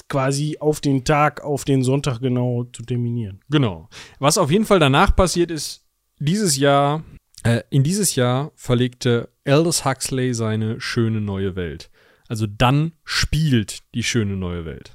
Quasi 0.07 0.57
auf 0.59 0.79
den 0.79 1.03
Tag, 1.03 1.41
auf 1.41 1.65
den 1.65 1.83
Sonntag 1.83 2.19
genau 2.19 2.65
zu 2.71 2.83
terminieren. 2.83 3.41
Genau. 3.49 3.89
Was 4.19 4.37
auf 4.37 4.51
jeden 4.51 4.65
Fall 4.65 4.79
danach 4.79 5.15
passiert 5.15 5.51
ist, 5.51 5.85
dieses 6.19 6.57
Jahr, 6.57 7.03
äh, 7.43 7.61
in 7.69 7.83
dieses 7.83 8.15
Jahr 8.15 8.51
verlegte 8.55 9.29
Aldous 9.45 9.83
Huxley 9.83 10.33
seine 10.33 10.79
schöne 10.79 11.21
neue 11.21 11.55
Welt. 11.55 11.89
Also 12.27 12.45
dann 12.47 12.93
spielt 13.03 13.79
die 13.93 14.03
schöne 14.03 14.35
neue 14.35 14.65
Welt. 14.65 14.93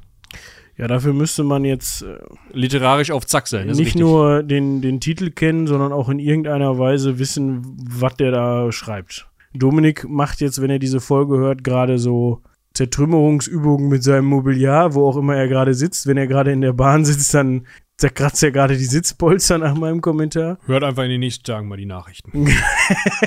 Ja, 0.77 0.89
dafür 0.89 1.13
müsste 1.13 1.45
man 1.45 1.65
jetzt 1.65 2.03
äh, 2.03 2.19
Literarisch 2.53 3.11
auf 3.11 3.27
Zack 3.27 3.47
sein. 3.47 3.67
Nicht 3.67 3.79
richtig. 3.79 4.01
nur 4.01 4.43
den, 4.43 4.81
den 4.81 5.01
Titel 5.01 5.31
kennen, 5.31 5.67
sondern 5.67 5.93
auch 5.93 6.09
in 6.09 6.19
irgendeiner 6.19 6.79
Weise 6.79 7.19
wissen, 7.19 7.63
was 7.89 8.17
der 8.17 8.31
da 8.31 8.73
schreibt. 8.73 9.29
Dominik 9.55 10.09
macht 10.09 10.41
jetzt, 10.41 10.61
wenn 10.61 10.71
er 10.71 10.79
diese 10.79 11.01
Folge 11.01 11.39
hört, 11.39 11.65
gerade 11.65 11.99
so 11.99 12.43
Zertrümmerungsübungen 12.75 13.89
mit 13.89 14.03
seinem 14.03 14.27
Mobiliar, 14.27 14.95
wo 14.95 15.07
auch 15.07 15.17
immer 15.17 15.37
er 15.37 15.49
gerade 15.49 15.75
sitzt. 15.75 16.07
Wenn 16.07 16.17
er 16.17 16.27
gerade 16.27 16.53
in 16.53 16.63
der 16.63 16.73
Bahn 16.73 17.05
sitzt, 17.05 17.35
dann 17.35 17.67
zerkratzt 17.99 18.43
er 18.43 18.51
gerade 18.51 18.77
die 18.77 18.85
Sitzpolster 18.85 19.59
nach 19.59 19.75
meinem 19.75 20.01
Kommentar. 20.01 20.59
Hört 20.67 20.83
einfach 20.83 21.05
in 21.05 21.11
den 21.11 21.21
nächsten 21.21 21.45
Tagen 21.45 21.69
mal 21.69 21.77
die 21.77 21.87
Nachrichten. 21.87 22.49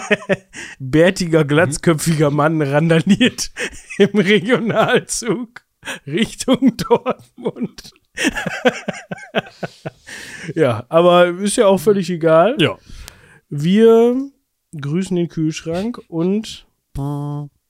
Bärtiger, 0.79 1.45
glatzköpfiger 1.45 2.31
Mann 2.31 2.61
randaliert 2.61 3.51
im 3.97 4.19
Regionalzug 4.19 5.65
Richtung 6.05 6.75
Dortmund. 6.89 7.93
ja, 10.55 10.85
aber 10.89 11.27
ist 11.27 11.57
ja 11.57 11.67
auch 11.67 11.79
völlig 11.79 12.09
egal. 12.09 12.55
Ja. 12.59 12.77
Wir 13.49 14.31
grüßen 14.79 15.15
den 15.15 15.27
Kühlschrank 15.27 16.01
und 16.07 16.67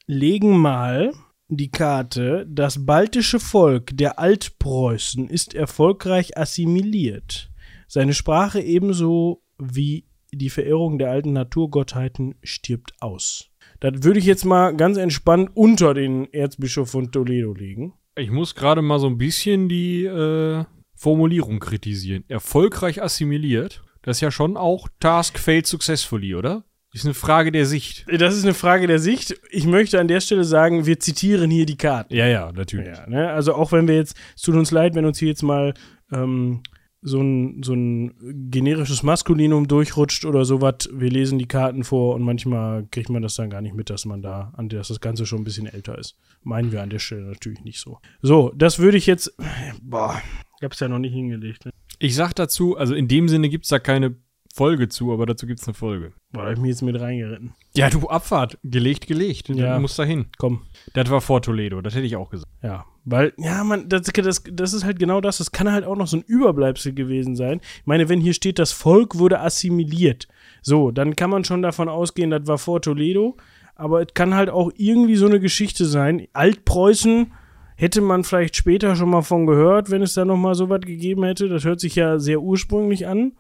legen 0.08 0.58
mal 0.58 1.14
die 1.48 1.70
Karte. 1.70 2.46
Das 2.50 2.86
baltische 2.86 3.40
Volk 3.40 3.96
der 3.98 4.20
Altpreußen 4.20 5.28
ist 5.28 5.54
erfolgreich 5.54 6.38
assimiliert. 6.38 7.52
Seine 7.88 8.14
Sprache 8.14 8.62
ebenso 8.62 9.42
wie 9.58 10.06
die 10.32 10.50
Verehrung 10.50 10.98
der 10.98 11.12
alten 11.12 11.34
Naturgottheiten 11.34 12.36
stirbt 12.44 12.94
aus. 13.00 13.50
Das 13.80 14.04
würde 14.04 14.20
ich 14.20 14.26
jetzt 14.26 14.46
mal 14.46 14.76
ganz 14.76 14.98
entspannt 14.98 15.52
unter 15.54 15.94
den 15.94 16.32
Erzbischof 16.34 16.90
von 16.90 17.12
Toledo 17.12 17.54
legen. 17.54 17.94
Ich 18.18 18.32
muss 18.32 18.56
gerade 18.56 18.82
mal 18.82 19.00
so 19.00 19.08
ein 19.08 19.18
bisschen 19.18 19.70
die 19.70 20.06
äh, 20.06 20.64
Formulierung 20.96 21.60
kritisieren. 21.60 22.24
Erfolgreich 22.28 23.02
assimiliert. 23.02 23.84
Das 24.02 24.18
ist 24.18 24.22
ja 24.22 24.32
schon 24.32 24.56
auch 24.56 24.88
Task 25.00 25.40
failed 25.40 25.68
successfully, 25.68 26.36
oder? 26.36 26.64
Ist 26.96 27.04
eine 27.04 27.14
Frage 27.14 27.52
der 27.52 27.66
Sicht. 27.66 28.06
Das 28.08 28.38
ist 28.38 28.46
eine 28.46 28.54
Frage 28.54 28.88
der 28.88 29.00
Sicht. 29.00 29.38
Ich 29.50 29.66
möchte 29.66 30.00
an 30.00 30.08
der 30.08 30.22
Stelle 30.22 30.46
sagen, 30.46 30.86
wir 30.86 30.98
zitieren 30.98 31.52
hier 31.52 31.66
die 31.66 31.76
Karten. 31.76 32.16
Ja, 32.16 32.26
ja, 32.26 32.54
natürlich. 32.54 32.88
Ja, 32.88 33.06
ne? 33.06 33.32
Also 33.32 33.54
auch 33.54 33.74
wenn 33.74 33.90
wir 33.90 33.96
jetzt, 33.96 34.16
es 34.34 34.44
tut 34.44 34.56
uns 34.56 34.72
leid, 34.72 34.96
wenn 34.96 35.04
uns 35.04 35.20
hier 35.20 35.28
jetzt 35.28 35.44
mal 35.44 35.74
ähm, 36.14 36.62
so, 37.02 37.20
ein, 37.20 37.62
so 37.64 37.74
ein 37.74 38.50
generisches 38.50 39.04
Maskulinum 39.04 39.68
durchrutscht 39.68 40.24
oder 40.24 40.46
sowas. 40.46 40.90
Wir 40.90 41.10
lesen 41.10 41.38
die 41.38 41.50
Karten 41.50 41.84
vor 41.84 42.16
und 42.16 42.22
manchmal 42.22 42.88
kriegt 42.90 43.10
man 43.10 43.22
das 43.22 43.36
dann 43.36 43.50
gar 43.50 43.62
nicht 43.62 43.76
mit, 43.76 43.90
dass 43.90 44.06
man 44.06 44.22
da, 44.22 44.54
an 44.56 44.70
dass 44.70 44.88
das 44.88 45.02
Ganze 45.02 45.26
schon 45.26 45.42
ein 45.42 45.44
bisschen 45.44 45.68
älter 45.68 45.98
ist. 45.98 46.18
Meinen 46.44 46.72
wir 46.72 46.82
an 46.82 46.90
der 46.90 47.00
Stelle 47.00 47.24
natürlich 47.24 47.66
nicht 47.66 47.82
so. 47.82 48.00
So, 48.22 48.54
das 48.56 48.80
würde 48.80 48.96
ich 48.96 49.06
jetzt, 49.06 49.36
boah, 49.82 50.22
ich 50.58 50.64
hab's 50.64 50.80
ja 50.80 50.88
noch 50.88 51.00
nicht 51.00 51.14
hingelegt. 51.14 51.66
Ne? 51.66 51.72
Ich 52.00 52.16
sag 52.16 52.34
dazu, 52.36 52.78
also 52.78 52.96
in 52.96 53.10
dem 53.10 53.28
Sinne 53.28 53.50
gibt's 53.50 53.68
da 53.68 53.80
keine 53.80 54.16
Folge 54.56 54.88
zu, 54.88 55.12
aber 55.12 55.26
dazu 55.26 55.48
gibt's 55.48 55.68
eine 55.68 55.74
Folge. 55.74 56.14
Boah, 56.32 56.44
da 56.44 56.48
hab 56.48 56.54
ich 56.54 56.60
mich 56.62 56.70
jetzt 56.70 56.82
mit 56.82 56.98
reingeritten. 56.98 57.52
Ja, 57.76 57.90
du 57.90 58.08
Abfahrt. 58.08 58.58
Gelegt, 58.64 59.06
gelegt. 59.06 59.50
Ja. 59.50 59.76
Du 59.76 59.82
musst 59.82 60.00
dahin. 60.00 60.28
Komm, 60.38 60.62
Das 60.94 61.10
war 61.10 61.20
vor 61.20 61.42
Toledo, 61.42 61.82
das 61.82 61.94
hätte 61.94 62.06
ich 62.06 62.16
auch 62.16 62.30
gesagt. 62.30 62.50
Ja, 62.64 62.86
weil, 63.04 63.34
ja, 63.38 63.66
man, 63.66 63.90
das, 63.90 64.04
das, 64.04 64.44
das 64.50 64.74
ist 64.74 64.86
halt 64.86 64.98
genau 64.98 65.20
das. 65.20 65.40
Das 65.40 65.52
kann 65.52 65.70
halt 65.70 65.84
auch 65.84 65.98
noch 65.98 66.08
so 66.08 66.16
ein 66.16 66.24
Überbleibsel 66.26 66.94
gewesen 66.94 67.36
sein. 67.36 67.60
Ich 67.82 67.86
meine, 67.86 68.08
wenn 68.08 68.22
hier 68.22 68.34
steht, 68.34 68.58
das 68.58 68.72
Volk 68.72 69.18
wurde 69.18 69.42
assimiliert, 69.42 70.30
so, 70.62 70.90
dann 70.90 71.18
kann 71.18 71.30
man 71.30 71.44
schon 71.44 71.62
davon 71.62 71.90
ausgehen, 71.90 72.30
das 72.30 72.48
war 72.48 72.58
vor 72.58 72.82
Toledo. 72.82 73.36
Aber 73.76 74.04
es 74.04 74.14
kann 74.14 74.36
halt 74.36 74.50
auch 74.50 74.72
irgendwie 74.78 75.18
so 75.18 75.26
eine 75.26 75.42
Geschichte 75.42 75.84
sein. 75.86 76.30
Altpreußen 76.32 77.34
hätte 77.76 78.00
man 78.00 78.24
vielleicht 78.24 78.56
später 78.56 78.96
schon 78.96 79.10
mal 79.10 79.22
von 79.22 79.46
gehört, 79.46 79.92
wenn 79.92 80.02
es 80.02 80.14
da 80.14 80.24
noch 80.24 80.38
mal 80.38 80.56
so 80.56 80.70
was 80.70 80.80
gegeben 80.80 81.26
hätte. 81.26 81.50
Das 81.50 81.66
hört 81.66 81.82
sich 81.82 81.96
ja 81.96 82.20
sehr 82.20 82.42
ursprünglich 82.42 83.06
an. 83.06 83.34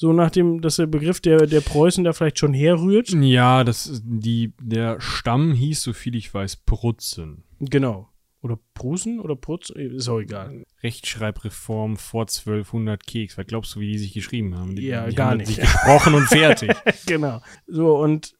So 0.00 0.14
nach 0.14 0.30
dem, 0.30 0.62
dass 0.62 0.76
der 0.76 0.86
Begriff 0.86 1.20
der, 1.20 1.46
der 1.46 1.60
Preußen 1.60 2.04
da 2.04 2.14
vielleicht 2.14 2.38
schon 2.38 2.54
herrührt. 2.54 3.10
Ja, 3.10 3.64
das 3.64 4.00
die, 4.02 4.54
der 4.58 4.98
Stamm 4.98 5.52
hieß, 5.52 5.82
so 5.82 5.92
viel 5.92 6.14
ich 6.14 6.32
weiß, 6.32 6.56
Prutzen. 6.56 7.44
Genau. 7.58 8.08
Oder 8.40 8.58
Prusen 8.72 9.20
oder 9.20 9.36
Prutz? 9.36 9.68
Ist 9.68 10.08
auch 10.08 10.20
egal. 10.20 10.64
Rechtschreibreform 10.82 11.98
vor 11.98 12.22
1200 12.22 13.06
Keks. 13.06 13.36
Was 13.36 13.46
glaubst 13.46 13.74
du, 13.74 13.80
wie 13.80 13.92
die 13.92 13.98
sich 13.98 14.14
geschrieben 14.14 14.56
haben? 14.56 14.74
Die, 14.74 14.86
Ja, 14.86 15.06
die 15.06 15.14
gar 15.14 15.32
haben 15.32 15.36
nicht. 15.36 15.48
Sich 15.48 15.60
gesprochen 15.60 16.14
und 16.14 16.28
fertig. 16.28 16.70
genau. 17.06 17.42
So, 17.66 17.98
und 17.98 18.32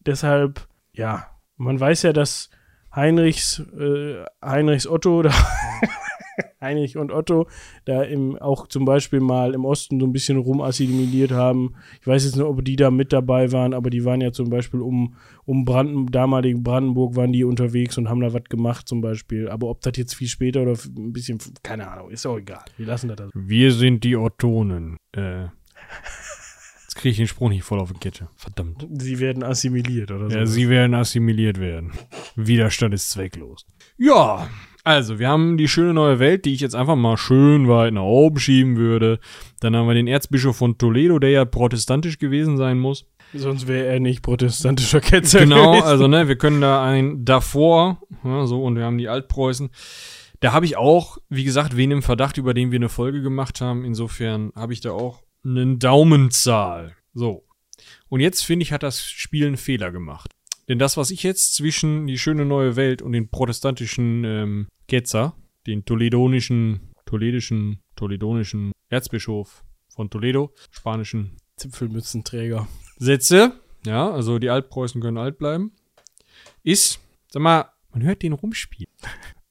deshalb, 0.00 0.66
ja, 0.94 1.28
man 1.58 1.78
weiß 1.78 2.02
ja, 2.02 2.12
dass 2.12 2.50
Heinrichs, 2.92 3.60
äh, 3.78 4.24
Heinrichs 4.44 4.88
Otto 4.88 5.20
oder 5.20 5.32
Heinrich 6.62 6.96
und 6.96 7.12
Otto 7.12 7.46
da 7.84 8.02
im, 8.02 8.36
auch 8.36 8.66
zum 8.68 8.84
Beispiel 8.84 9.20
mal 9.20 9.54
im 9.54 9.64
Osten 9.64 10.00
so 10.00 10.06
ein 10.06 10.12
bisschen 10.12 10.38
rumassimiliert 10.38 11.32
haben. 11.32 11.74
Ich 12.00 12.06
weiß 12.06 12.24
jetzt 12.24 12.36
nicht, 12.36 12.44
ob 12.44 12.64
die 12.64 12.76
da 12.76 12.90
mit 12.90 13.12
dabei 13.12 13.52
waren, 13.52 13.74
aber 13.74 13.90
die 13.90 14.04
waren 14.04 14.20
ja 14.20 14.32
zum 14.32 14.48
Beispiel 14.48 14.80
um, 14.80 15.16
um 15.44 15.64
Branden, 15.64 16.06
damaligen 16.06 16.62
Brandenburg 16.62 17.16
waren 17.16 17.32
die 17.32 17.44
unterwegs 17.44 17.98
und 17.98 18.08
haben 18.08 18.20
da 18.20 18.32
was 18.32 18.44
gemacht 18.44 18.88
zum 18.88 19.00
Beispiel. 19.00 19.48
Aber 19.48 19.68
ob 19.68 19.80
das 19.82 19.92
jetzt 19.96 20.14
viel 20.14 20.28
später 20.28 20.62
oder 20.62 20.72
ein 20.96 21.12
bisschen, 21.12 21.38
keine 21.62 21.88
Ahnung, 21.88 22.10
ist 22.10 22.26
auch 22.26 22.38
egal. 22.38 22.64
Wir 22.76 22.86
lassen 22.86 23.08
das. 23.08 23.20
Also. 23.20 23.32
Wir 23.34 23.72
sind 23.72 24.04
die 24.04 24.16
Ottonen. 24.16 24.96
Äh. 25.12 25.46
Jetzt 26.92 27.00
kriege 27.00 27.12
ich 27.12 27.16
den 27.16 27.26
Spruch 27.26 27.48
nicht 27.48 27.64
voll 27.64 27.80
auf 27.80 27.90
die 27.90 27.98
Kette. 27.98 28.28
Verdammt. 28.36 28.86
Sie 28.98 29.18
werden 29.18 29.42
assimiliert 29.42 30.10
oder 30.10 30.28
so. 30.28 30.36
Ja, 30.36 30.44
sie 30.44 30.68
werden 30.68 30.92
assimiliert 30.92 31.58
werden. 31.58 31.92
Widerstand 32.36 32.92
ist 32.92 33.10
zwecklos. 33.10 33.64
Ja, 33.96 34.46
also, 34.84 35.18
wir 35.18 35.28
haben 35.28 35.56
die 35.56 35.68
schöne 35.68 35.94
neue 35.94 36.18
Welt, 36.18 36.44
die 36.44 36.54
ich 36.54 36.60
jetzt 36.60 36.74
einfach 36.74 36.96
mal 36.96 37.16
schön 37.16 37.68
weit 37.68 37.94
nach 37.94 38.02
oben 38.02 38.38
schieben 38.38 38.76
würde. 38.76 39.20
Dann 39.60 39.76
haben 39.76 39.86
wir 39.86 39.94
den 39.94 40.08
Erzbischof 40.08 40.56
von 40.56 40.76
Toledo, 40.76 41.18
der 41.20 41.30
ja 41.30 41.44
protestantisch 41.44 42.18
gewesen 42.18 42.56
sein 42.56 42.78
muss. 42.78 43.06
Sonst 43.32 43.68
wäre 43.68 43.86
er 43.86 44.00
nicht 44.00 44.22
protestantischer 44.22 45.00
Ketzer. 45.00 45.40
Genau, 45.40 45.72
gewesen. 45.72 45.86
also 45.86 46.08
ne, 46.08 46.28
wir 46.28 46.36
können 46.36 46.60
da 46.60 46.84
ein 46.84 47.24
davor, 47.24 48.02
ja, 48.24 48.44
so, 48.46 48.62
und 48.62 48.76
wir 48.76 48.84
haben 48.84 48.98
die 48.98 49.08
Altpreußen. 49.08 49.70
Da 50.40 50.52
habe 50.52 50.66
ich 50.66 50.76
auch, 50.76 51.18
wie 51.28 51.44
gesagt, 51.44 51.76
wen 51.76 51.92
im 51.92 52.02
Verdacht, 52.02 52.36
über 52.36 52.52
den 52.52 52.72
wir 52.72 52.78
eine 52.78 52.88
Folge 52.88 53.22
gemacht 53.22 53.60
haben. 53.60 53.84
Insofern 53.84 54.52
habe 54.56 54.72
ich 54.72 54.80
da 54.80 54.90
auch 54.90 55.22
einen 55.44 55.78
Daumenzahl. 55.78 56.96
So. 57.14 57.46
Und 58.08 58.20
jetzt 58.20 58.44
finde 58.44 58.64
ich, 58.64 58.72
hat 58.72 58.82
das 58.82 59.04
Spiel 59.04 59.46
einen 59.46 59.56
Fehler 59.56 59.92
gemacht. 59.92 60.32
Denn 60.72 60.78
das, 60.78 60.96
was 60.96 61.10
ich 61.10 61.22
jetzt 61.22 61.54
zwischen 61.54 62.06
die 62.06 62.16
schöne 62.16 62.46
neue 62.46 62.76
Welt 62.76 63.02
und 63.02 63.12
den 63.12 63.28
protestantischen 63.28 64.24
ähm, 64.24 64.68
Ketzer, 64.88 65.36
den 65.66 65.84
toledonischen, 65.84 66.94
toledischen, 67.04 67.82
toledonischen 67.94 68.72
Erzbischof 68.88 69.64
von 69.94 70.08
Toledo, 70.08 70.54
spanischen 70.70 71.36
Zipfelmützenträger. 71.58 72.68
setze, 72.96 73.60
ja, 73.84 74.10
also 74.10 74.38
die 74.38 74.48
Altpreußen 74.48 75.02
können 75.02 75.18
alt 75.18 75.36
bleiben, 75.36 75.72
ist, 76.62 77.00
sag 77.28 77.42
mal, 77.42 77.66
man 77.90 78.02
hört 78.02 78.22
den 78.22 78.32
rumspielen. 78.32 78.94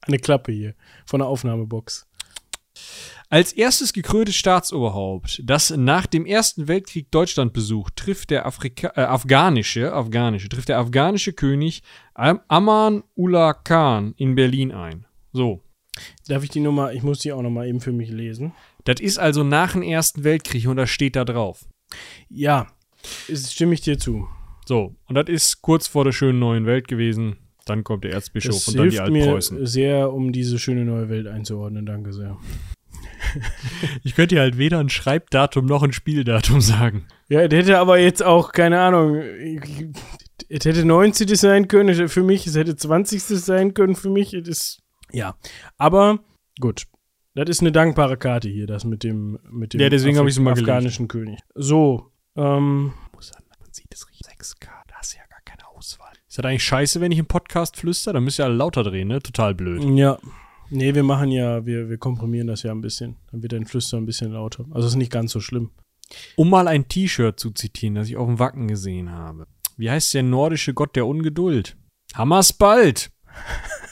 Eine 0.00 0.18
Klappe 0.18 0.50
hier 0.50 0.74
von 1.06 1.20
der 1.20 1.28
Aufnahmebox. 1.28 2.04
Als 3.32 3.54
erstes 3.54 3.94
gekröntes 3.94 4.36
Staatsoberhaupt, 4.36 5.40
das 5.46 5.70
nach 5.74 6.04
dem 6.04 6.26
Ersten 6.26 6.68
Weltkrieg 6.68 7.10
Deutschland 7.10 7.54
besucht, 7.54 7.96
trifft 7.96 8.28
der 8.28 8.44
Afrika 8.44 8.92
äh, 8.94 9.06
afghanische, 9.06 9.90
afghanische, 9.94 10.50
trifft 10.50 10.68
der 10.68 10.78
afghanische 10.78 11.32
König 11.32 11.82
Am 12.12 12.40
Aman 12.48 13.02
Ullah 13.14 13.54
Khan 13.54 14.12
in 14.18 14.34
Berlin 14.34 14.70
ein. 14.70 15.06
So. 15.32 15.62
Darf 16.28 16.44
ich 16.44 16.50
die 16.50 16.60
Nummer, 16.60 16.92
ich 16.92 17.02
muss 17.02 17.20
die 17.20 17.32
auch 17.32 17.40
nochmal 17.40 17.68
eben 17.68 17.80
für 17.80 17.92
mich 17.92 18.10
lesen. 18.10 18.52
Das 18.84 19.00
ist 19.00 19.16
also 19.16 19.44
nach 19.44 19.72
dem 19.72 19.82
Ersten 19.82 20.24
Weltkrieg 20.24 20.68
und 20.68 20.76
das 20.76 20.90
steht 20.90 21.16
da 21.16 21.24
drauf. 21.24 21.64
Ja, 22.28 22.66
ist, 23.28 23.50
stimme 23.50 23.72
ich 23.72 23.80
dir 23.80 23.98
zu. 23.98 24.28
So. 24.66 24.94
Und 25.08 25.14
das 25.14 25.30
ist 25.30 25.62
kurz 25.62 25.86
vor 25.86 26.04
der 26.04 26.12
schönen 26.12 26.38
neuen 26.38 26.66
Welt 26.66 26.86
gewesen. 26.86 27.38
Dann 27.64 27.82
kommt 27.82 28.04
der 28.04 28.12
Erzbischof 28.12 28.56
Das 28.56 28.68
und 28.68 28.76
dann 28.76 28.90
die 28.90 28.96
hilft 28.96 29.10
mir 29.10 29.22
Altpreußen. 29.22 29.64
sehr, 29.64 30.12
um 30.12 30.32
diese 30.32 30.58
schöne 30.58 30.84
neue 30.84 31.08
Welt 31.08 31.26
einzuordnen. 31.28 31.86
Danke 31.86 32.12
sehr. 32.12 32.36
Ich 34.04 34.14
könnte 34.14 34.34
dir 34.34 34.40
halt 34.42 34.58
weder 34.58 34.78
ein 34.78 34.88
Schreibdatum 34.88 35.66
noch 35.66 35.82
ein 35.82 35.92
Spieldatum 35.92 36.60
sagen. 36.60 37.06
Ja, 37.28 37.48
der 37.48 37.60
hätte 37.60 37.78
aber 37.78 37.98
jetzt 37.98 38.22
auch, 38.22 38.52
keine 38.52 38.80
Ahnung, 38.80 39.16
es 40.48 40.64
hätte 40.64 40.84
90. 40.84 41.28
sein 41.38 41.68
können 41.68 42.08
für 42.08 42.22
mich, 42.22 42.46
es 42.46 42.56
hätte 42.56 42.76
20. 42.76 43.22
sein 43.22 43.74
können 43.74 43.94
für 43.94 44.10
mich. 44.10 44.34
Es 44.34 44.48
ist, 44.48 44.82
ja, 45.12 45.36
aber 45.78 46.20
gut. 46.60 46.84
Das 47.34 47.48
ist 47.48 47.60
eine 47.62 47.72
dankbare 47.72 48.18
Karte 48.18 48.48
hier, 48.50 48.66
das 48.66 48.84
mit 48.84 49.02
dem, 49.04 49.38
mit 49.50 49.72
dem 49.72 49.80
Ja, 49.80 49.88
deswegen 49.88 50.18
hab 50.18 50.26
ich 50.26 50.38
mal 50.38 50.52
gelegt. 50.52 50.68
afghanischen 50.68 51.08
König. 51.08 51.38
So, 51.54 52.10
ähm, 52.36 52.92
Man 53.14 53.22
sieht 53.72 53.86
es 53.94 54.06
richtig. 54.08 54.26
6K, 54.38 54.66
da 54.88 54.94
hast 54.96 55.14
du 55.14 55.18
ja 55.18 55.24
gar 55.30 55.40
keine 55.46 55.66
Auswahl. 55.68 56.12
Ist 56.28 56.36
das 56.38 56.44
eigentlich 56.44 56.64
scheiße, 56.64 57.00
wenn 57.00 57.10
ich 57.12 57.18
im 57.18 57.26
Podcast 57.26 57.76
flüster? 57.78 58.12
Dann 58.12 58.24
müsst 58.24 58.38
ihr 58.38 58.44
alle 58.44 58.54
lauter 58.54 58.82
drehen, 58.82 59.08
ne? 59.08 59.20
Total 59.20 59.54
blöd. 59.54 59.82
ja. 59.96 60.18
Nee, 60.74 60.94
wir 60.94 61.02
machen 61.02 61.30
ja, 61.30 61.66
wir, 61.66 61.90
wir 61.90 61.98
komprimieren 61.98 62.46
das 62.46 62.62
ja 62.62 62.70
ein 62.70 62.80
bisschen. 62.80 63.16
Dann 63.30 63.42
wird 63.42 63.52
dein 63.52 63.66
Flüster 63.66 63.98
ein 63.98 64.06
bisschen 64.06 64.32
lauter. 64.32 64.64
Also 64.70 64.88
ist 64.88 64.94
nicht 64.96 65.12
ganz 65.12 65.30
so 65.32 65.38
schlimm. 65.38 65.70
Um 66.34 66.48
mal 66.48 66.66
ein 66.66 66.88
T-Shirt 66.88 67.38
zu 67.38 67.50
zitieren, 67.50 67.94
das 67.94 68.08
ich 68.08 68.16
auf 68.16 68.26
dem 68.26 68.38
Wacken 68.38 68.68
gesehen 68.68 69.10
habe. 69.10 69.46
Wie 69.76 69.90
heißt 69.90 70.14
der 70.14 70.22
nordische 70.22 70.72
Gott 70.72 70.96
der 70.96 71.06
Ungeduld? 71.06 71.76
Hammers 72.14 72.54
bald! 72.54 73.10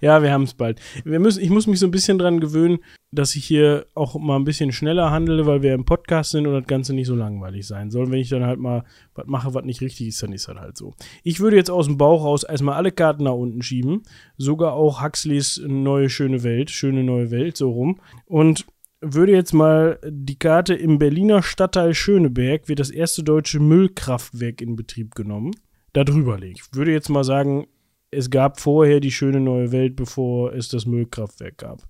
Ja, 0.00 0.22
wir 0.22 0.32
haben 0.32 0.44
es 0.44 0.54
bald. 0.54 0.80
Wir 1.04 1.20
müssen, 1.20 1.42
ich 1.42 1.50
muss 1.50 1.66
mich 1.66 1.78
so 1.78 1.86
ein 1.86 1.90
bisschen 1.90 2.18
dran 2.18 2.40
gewöhnen, 2.40 2.78
dass 3.12 3.34
ich 3.34 3.44
hier 3.44 3.86
auch 3.94 4.18
mal 4.18 4.36
ein 4.36 4.44
bisschen 4.44 4.72
schneller 4.72 5.10
handle, 5.10 5.46
weil 5.46 5.62
wir 5.62 5.74
im 5.74 5.84
Podcast 5.84 6.32
sind 6.32 6.46
und 6.46 6.54
das 6.54 6.66
Ganze 6.66 6.94
nicht 6.94 7.06
so 7.06 7.14
langweilig 7.14 7.66
sein 7.66 7.90
soll. 7.90 8.10
Wenn 8.10 8.18
ich 8.18 8.28
dann 8.28 8.44
halt 8.44 8.58
mal 8.58 8.84
was 9.14 9.26
mache, 9.26 9.54
was 9.54 9.64
nicht 9.64 9.80
richtig 9.80 10.08
ist, 10.08 10.22
dann 10.22 10.32
ist 10.32 10.48
das 10.48 10.56
halt 10.56 10.76
so. 10.76 10.94
Ich 11.22 11.40
würde 11.40 11.56
jetzt 11.56 11.70
aus 11.70 11.86
dem 11.86 11.98
Bauch 11.98 12.24
raus 12.24 12.42
erstmal 12.44 12.74
alle 12.74 12.92
Karten 12.92 13.24
nach 13.24 13.32
unten 13.32 13.62
schieben. 13.62 14.02
Sogar 14.36 14.74
auch 14.74 15.02
Huxleys 15.02 15.62
neue 15.66 16.10
schöne 16.10 16.42
Welt, 16.42 16.70
schöne 16.70 17.04
neue 17.04 17.30
Welt, 17.30 17.56
so 17.56 17.70
rum. 17.70 18.00
Und 18.26 18.66
würde 19.00 19.32
jetzt 19.32 19.52
mal 19.52 19.98
die 20.06 20.38
Karte 20.38 20.74
im 20.74 20.98
Berliner 20.98 21.42
Stadtteil 21.42 21.94
Schöneberg 21.94 22.68
wird 22.68 22.80
das 22.80 22.90
erste 22.90 23.22
deutsche 23.22 23.60
Müllkraftwerk 23.60 24.60
in 24.60 24.76
Betrieb 24.76 25.14
genommen. 25.14 25.52
Da 25.92 26.04
drüber 26.04 26.38
legen. 26.38 26.56
Ich 26.56 26.74
würde 26.74 26.92
jetzt 26.92 27.08
mal 27.08 27.24
sagen, 27.24 27.66
es 28.10 28.30
gab 28.30 28.60
vorher 28.60 29.00
die 29.00 29.10
schöne 29.10 29.40
neue 29.40 29.72
Welt, 29.72 29.96
bevor 29.96 30.52
es 30.52 30.68
das 30.68 30.86
Müllkraftwerk 30.86 31.58
gab. 31.58 31.82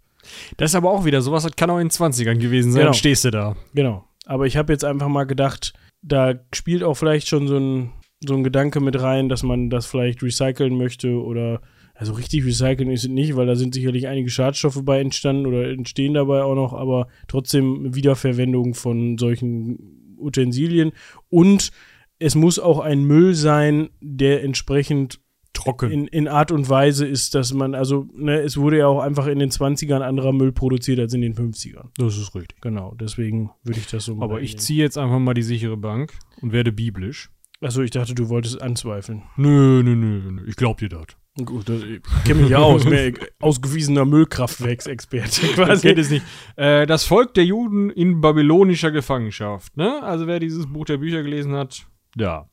Das 0.56 0.70
ist 0.72 0.74
aber 0.74 0.90
auch 0.90 1.04
wieder 1.04 1.20
sowas, 1.22 1.44
das 1.44 1.54
kann 1.54 1.70
auch 1.70 1.78
in 1.78 1.88
den 1.88 1.90
20ern 1.90 2.38
gewesen 2.38 2.72
sein. 2.72 2.80
Genau. 2.80 2.90
Dann 2.90 2.98
stehst 2.98 3.24
du 3.24 3.30
da. 3.30 3.56
Genau. 3.74 4.04
Aber 4.24 4.46
ich 4.46 4.56
habe 4.56 4.72
jetzt 4.72 4.84
einfach 4.84 5.08
mal 5.08 5.24
gedacht, 5.24 5.72
da 6.02 6.34
spielt 6.52 6.82
auch 6.82 6.94
vielleicht 6.94 7.28
schon 7.28 7.46
so 7.46 7.58
ein, 7.58 7.92
so 8.26 8.34
ein 8.34 8.42
Gedanke 8.42 8.80
mit 8.80 9.00
rein, 9.00 9.28
dass 9.28 9.42
man 9.42 9.70
das 9.70 9.86
vielleicht 9.86 10.22
recyceln 10.22 10.76
möchte 10.76 11.22
oder 11.22 11.60
also 11.94 12.12
richtig 12.12 12.44
recyceln 12.44 12.90
ist 12.90 13.04
es 13.04 13.08
nicht, 13.08 13.36
weil 13.36 13.46
da 13.46 13.56
sind 13.56 13.72
sicherlich 13.74 14.06
einige 14.06 14.28
Schadstoffe 14.28 14.80
bei 14.84 15.00
entstanden 15.00 15.46
oder 15.46 15.70
entstehen 15.70 16.14
dabei 16.14 16.42
auch 16.42 16.54
noch, 16.54 16.74
aber 16.74 17.08
trotzdem 17.26 17.94
Wiederverwendung 17.94 18.74
von 18.74 19.16
solchen 19.16 20.16
Utensilien 20.18 20.92
und 21.30 21.70
es 22.18 22.34
muss 22.34 22.58
auch 22.58 22.80
ein 22.80 23.04
Müll 23.04 23.34
sein, 23.34 23.90
der 24.00 24.42
entsprechend 24.42 25.20
Trocken. 25.56 25.90
in, 25.90 26.06
in 26.06 26.28
Art 26.28 26.52
und 26.52 26.68
Weise 26.68 27.06
ist, 27.06 27.34
dass 27.34 27.52
man, 27.52 27.74
also, 27.74 28.06
ne, 28.14 28.40
es 28.40 28.56
wurde 28.56 28.78
ja 28.78 28.86
auch 28.86 29.00
einfach 29.00 29.26
in 29.26 29.38
den 29.38 29.50
20ern 29.50 30.00
anderer 30.00 30.32
Müll 30.32 30.52
produziert 30.52 30.98
als 31.00 31.12
in 31.14 31.20
den 31.22 31.34
50ern. 31.34 31.88
das 31.98 32.16
ist 32.16 32.34
richtig. 32.34 32.60
Genau, 32.60 32.94
deswegen 33.00 33.50
würde 33.64 33.80
ich 33.80 33.86
das 33.88 34.04
so 34.04 34.20
Aber 34.20 34.40
ich 34.40 34.58
ziehe. 34.58 34.82
jetzt 34.82 34.98
einfach 34.98 35.18
mal 35.18 35.34
die 35.34 35.42
sichere 35.42 35.76
Bank 35.76 36.12
und 36.42 36.52
werde 36.52 36.72
biblisch. 36.72 37.30
Achso, 37.60 37.80
ich 37.82 37.90
dachte, 37.90 38.14
du 38.14 38.28
wolltest 38.28 38.60
anzweifeln. 38.60 39.22
Nö, 39.36 39.82
nö, 39.82 39.96
nö, 39.96 40.30
nö. 40.30 40.42
Ich 40.46 40.56
glaub 40.56 40.76
dir 40.78 40.88
das. 40.90 41.06
Gut, 41.44 41.68
das, 41.68 41.82
ich 41.82 42.00
kenne 42.24 42.42
mich 42.42 42.50
ja 42.50 42.58
aus, 42.58 42.84
mehr 42.84 43.12
ausgewiesener 43.40 44.04
Müllkraftwerksexperte 44.06 45.40
Das 45.56 45.80
quasi. 45.82 45.88
es 45.88 46.10
nicht. 46.10 46.24
Äh, 46.56 46.86
das 46.86 47.04
Volk 47.04 47.34
der 47.34 47.44
Juden 47.44 47.90
in 47.90 48.20
babylonischer 48.20 48.90
Gefangenschaft. 48.90 49.76
Ne? 49.76 50.02
Also 50.02 50.26
wer 50.26 50.40
dieses 50.40 50.66
Buch 50.66 50.84
der 50.86 50.96
Bücher 50.98 51.22
gelesen 51.22 51.54
hat, 51.54 51.86
ja. 52.16 52.48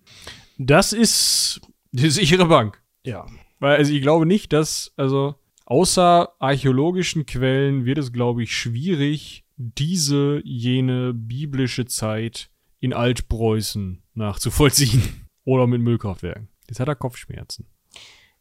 Das 0.58 0.92
ist, 0.94 1.62
Die 1.94 2.10
sichere 2.10 2.46
Bank. 2.46 2.82
Ja, 3.06 3.26
Weil, 3.60 3.78
also 3.78 3.94
ich 3.94 4.02
glaube 4.02 4.26
nicht, 4.26 4.54
dass, 4.54 4.94
also 4.98 5.36
außer 5.66 6.34
archäologischen 6.40 7.26
Quellen 7.26 7.86
wird 7.86 7.98
es, 7.98 8.12
glaube 8.12 8.44
ich, 8.44 8.56
schwierig, 8.56 9.46
diese, 9.56 10.42
jene 10.44 11.14
biblische 11.14 11.86
Zeit 11.86 12.50
in 12.80 12.94
Altpreußen 12.94 14.04
nachzuvollziehen. 14.14 15.02
Oder 15.46 15.68
mit 15.68 15.82
Müllkraftwerken. 15.82 16.50
Jetzt 16.70 16.80
hat 16.80 16.88
er 16.88 16.96
Kopfschmerzen. 16.96 17.68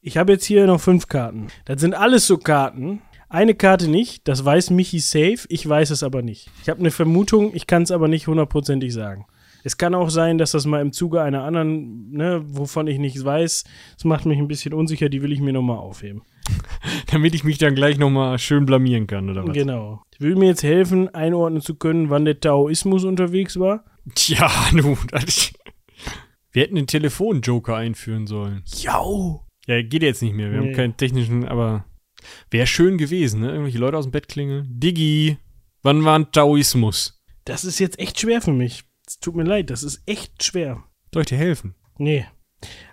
Ich 0.01 0.17
habe 0.17 0.33
jetzt 0.33 0.45
hier 0.45 0.67
noch 0.67 0.81
fünf 0.81 1.09
Karten. 1.09 1.49
Das 1.65 1.81
sind 1.81 1.95
alles 1.95 2.27
so 2.27 2.39
Karten. 2.39 3.03
Eine 3.29 3.55
Karte 3.55 3.89
nicht, 3.89 4.29
das 4.29 4.45
weiß 4.45 4.71
Michi 4.71 4.99
safe, 4.99 5.47
ich 5.49 5.67
weiß 5.67 5.91
es 5.91 6.03
aber 6.03 6.23
nicht. 6.23 6.51
Ich 6.63 6.69
habe 6.69 6.81
eine 6.81 6.91
Vermutung, 6.91 7.55
ich 7.55 7.67
kann 7.67 7.83
es 7.83 7.91
aber 7.91 8.09
nicht 8.09 8.27
hundertprozentig 8.27 8.93
sagen. 8.93 9.27
Es 9.65 9.77
kann 9.77 9.95
auch 9.95 10.11
sein, 10.11 10.39
dass 10.39 10.53
das 10.53 10.67
mal 10.67 10.81
im 10.81 10.93
Zuge 10.93 11.23
einer 11.23 11.45
anderen, 11.45 12.11
ne, 12.11 12.43
wovon 12.45 12.87
ich 12.87 12.99
nichts 12.99 13.25
weiß, 13.25 13.65
das 13.95 14.05
macht 14.05 14.27
mich 14.27 14.39
ein 14.39 14.49
bisschen 14.49 14.75
unsicher, 14.75 15.09
die 15.09 15.23
will 15.23 15.33
ich 15.33 15.41
mir 15.41 15.53
nochmal 15.53 15.79
aufheben. 15.79 16.23
Damit 17.11 17.35
ich 17.35 17.45
mich 17.45 17.59
dann 17.59 17.75
gleich 17.75 17.99
nochmal 17.99 18.39
schön 18.39 18.67
blamieren 18.67 19.07
kann, 19.07 19.31
oder 19.31 19.47
was? 19.47 19.55
Genau. 19.55 20.03
Ich 20.13 20.21
will 20.21 20.35
mir 20.37 20.47
jetzt 20.47 20.63
helfen, 20.65 21.09
einordnen 21.15 21.63
zu 21.63 21.77
können, 21.77 22.11
wann 22.11 22.25
der 22.25 22.41
Taoismus 22.41 23.05
unterwegs 23.05 23.59
war. 23.59 23.85
Tja, 24.15 24.51
nu. 24.73 24.97
Das, 25.11 25.53
wir 26.51 26.63
hätten 26.63 26.75
den 26.75 26.87
Telefonjoker 26.89 27.77
einführen 27.77 28.27
sollen. 28.27 28.63
Jau! 28.67 29.47
Ja, 29.67 29.81
geht 29.81 30.03
jetzt 30.03 30.23
nicht 30.23 30.35
mehr. 30.35 30.51
Wir 30.51 30.61
Nee. 30.61 30.69
haben 30.69 30.75
keinen 30.77 30.97
technischen, 30.97 31.47
aber 31.47 31.85
wäre 32.51 32.67
schön 32.67 32.99
gewesen, 32.99 33.41
ne? 33.41 33.51
Irgendwelche 33.51 33.79
Leute 33.79 33.97
aus 33.97 34.07
dem 34.07 34.11
Bett 34.11 34.27
klingeln. 34.29 34.67
Diggi, 34.69 35.39
wann 35.83 36.05
war 36.05 36.19
ein 36.19 36.33
Taoismus? 36.33 37.23
Das 37.45 37.65
ist 37.65 37.79
jetzt 37.79 37.99
echt 38.01 38.19
schwer 38.19 38.43
für 38.43 38.53
mich. 38.53 38.83
Es 39.13 39.19
tut 39.19 39.37
mir 39.37 39.43
leid, 39.43 39.69
das 39.69 39.83
ist 39.83 40.03
echt 40.07 40.43
schwer. 40.43 40.85
Soll 41.13 41.21
ich 41.23 41.29
dir 41.29 41.37
helfen? 41.37 41.75
Nee. 41.99 42.25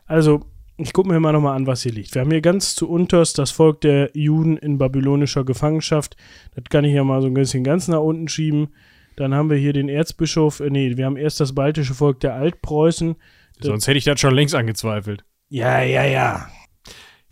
Also, 0.05 0.41
Ich 0.75 0.91
gucke 0.91 1.09
mir 1.09 1.19
mal 1.19 1.31
nochmal 1.31 1.55
an, 1.55 1.65
was 1.65 1.83
hier 1.83 1.93
liegt. 1.93 2.13
Wir 2.13 2.21
haben 2.21 2.31
hier 2.31 2.41
ganz 2.41 2.75
zu 2.75 2.89
unterst 2.89 3.37
das 3.37 3.51
Volk 3.51 3.79
der 3.81 4.11
Juden 4.13 4.55
in 4.57 4.77
babylonischer 4.77 5.43
Gefangenschaft. 5.45 6.17
Das 6.55 6.65
kann 6.69 6.83
ich 6.85 6.93
ja 6.93 7.03
mal 7.05 7.21
so 7.21 7.27
ein 7.27 7.33
bisschen 7.33 7.63
ganz 7.63 7.87
nach 7.87 7.99
unten 7.99 8.27
schieben. 8.29 8.73
Dann 9.15 9.33
haben 9.33 9.49
wir 9.49 9.57
hier 9.57 9.73
den 9.73 9.87
Erzbischof, 9.89 10.59
äh, 10.59 10.69
nee, 10.69 10.95
wir 10.97 11.05
haben 11.05 11.17
erst 11.17 11.39
das 11.39 11.55
baltische 11.55 11.93
Volk 11.93 12.19
der 12.21 12.33
Altpreußen. 12.35 13.15
Sonst 13.61 13.87
hätte 13.87 13.97
ich 13.97 14.05
das 14.05 14.19
schon 14.19 14.33
längst 14.33 14.55
angezweifelt. 14.55 15.23
Ja, 15.49 15.81
ja, 15.81 16.03
ja. 16.03 16.49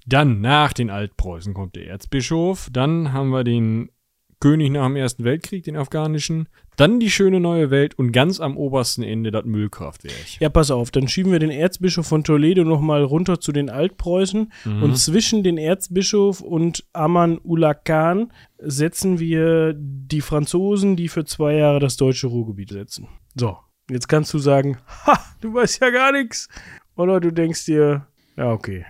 Dann 0.06 0.40
nach 0.42 0.72
den 0.74 0.90
Altpreußen 0.90 1.54
kommt 1.54 1.76
der 1.76 1.88
Erzbischof. 1.88 2.70
Dann 2.72 3.12
haben 3.14 3.30
wir 3.30 3.44
den 3.44 3.92
König 4.40 4.72
nach 4.72 4.88
dem 4.88 4.96
Ersten 4.98 5.24
Weltkrieg, 5.24 5.64
den 5.64 5.78
afghanischen. 5.78 6.48
Dann 6.78 7.00
die 7.00 7.10
schöne 7.12 7.40
neue 7.40 7.70
Welt 7.72 7.96
und 7.98 8.12
ganz 8.12 8.40
am 8.40 8.56
obersten 8.56 9.04
Ende 9.04 9.32
das 9.32 9.44
Müllkraftwerk. 9.46 10.40
Ja, 10.40 10.48
pass 10.50 10.72
auf, 10.72 10.92
dann 10.92 11.08
schieben 11.08 11.32
wir 11.32 11.40
den 11.40 11.50
Erzbischof 11.50 12.08
von 12.08 12.24
Toledo 12.24 12.64
nochmal 12.64 13.04
runter 13.04 13.40
zu 13.42 13.52
den 13.52 13.70
Altpreußen 13.70 14.52
Mhm. 14.64 14.84
und 14.84 14.96
zwischen 14.98 15.44
den 15.44 15.58
Erzbischof 15.58 16.40
und 16.40 16.86
Aman 16.94 17.40
Ullah 17.44 17.74
Khan 17.74 18.32
setzen 18.60 19.20
wir 19.20 19.74
die 19.76 20.22
Franzosen, 20.22 20.96
die 20.96 21.10
für 21.10 21.26
zwei 21.26 21.56
Jahre 21.56 21.80
das 21.80 21.98
deutsche 21.98 22.28
Ruhrgebiet 22.28 22.70
setzen. 22.70 23.08
So, 23.36 23.58
jetzt 23.90 24.08
kannst 24.08 24.34
du 24.34 24.38
sagen, 24.40 24.78
ha, 25.06 25.20
du 25.42 25.54
weißt 25.54 25.82
ja 25.82 25.90
gar 25.90 26.12
nichts. 26.12 26.48
Oder 26.96 27.20
du 27.20 27.32
denkst 27.32 27.66
dir, 27.66 28.08
ja, 28.38 28.52
okay. 28.52 28.86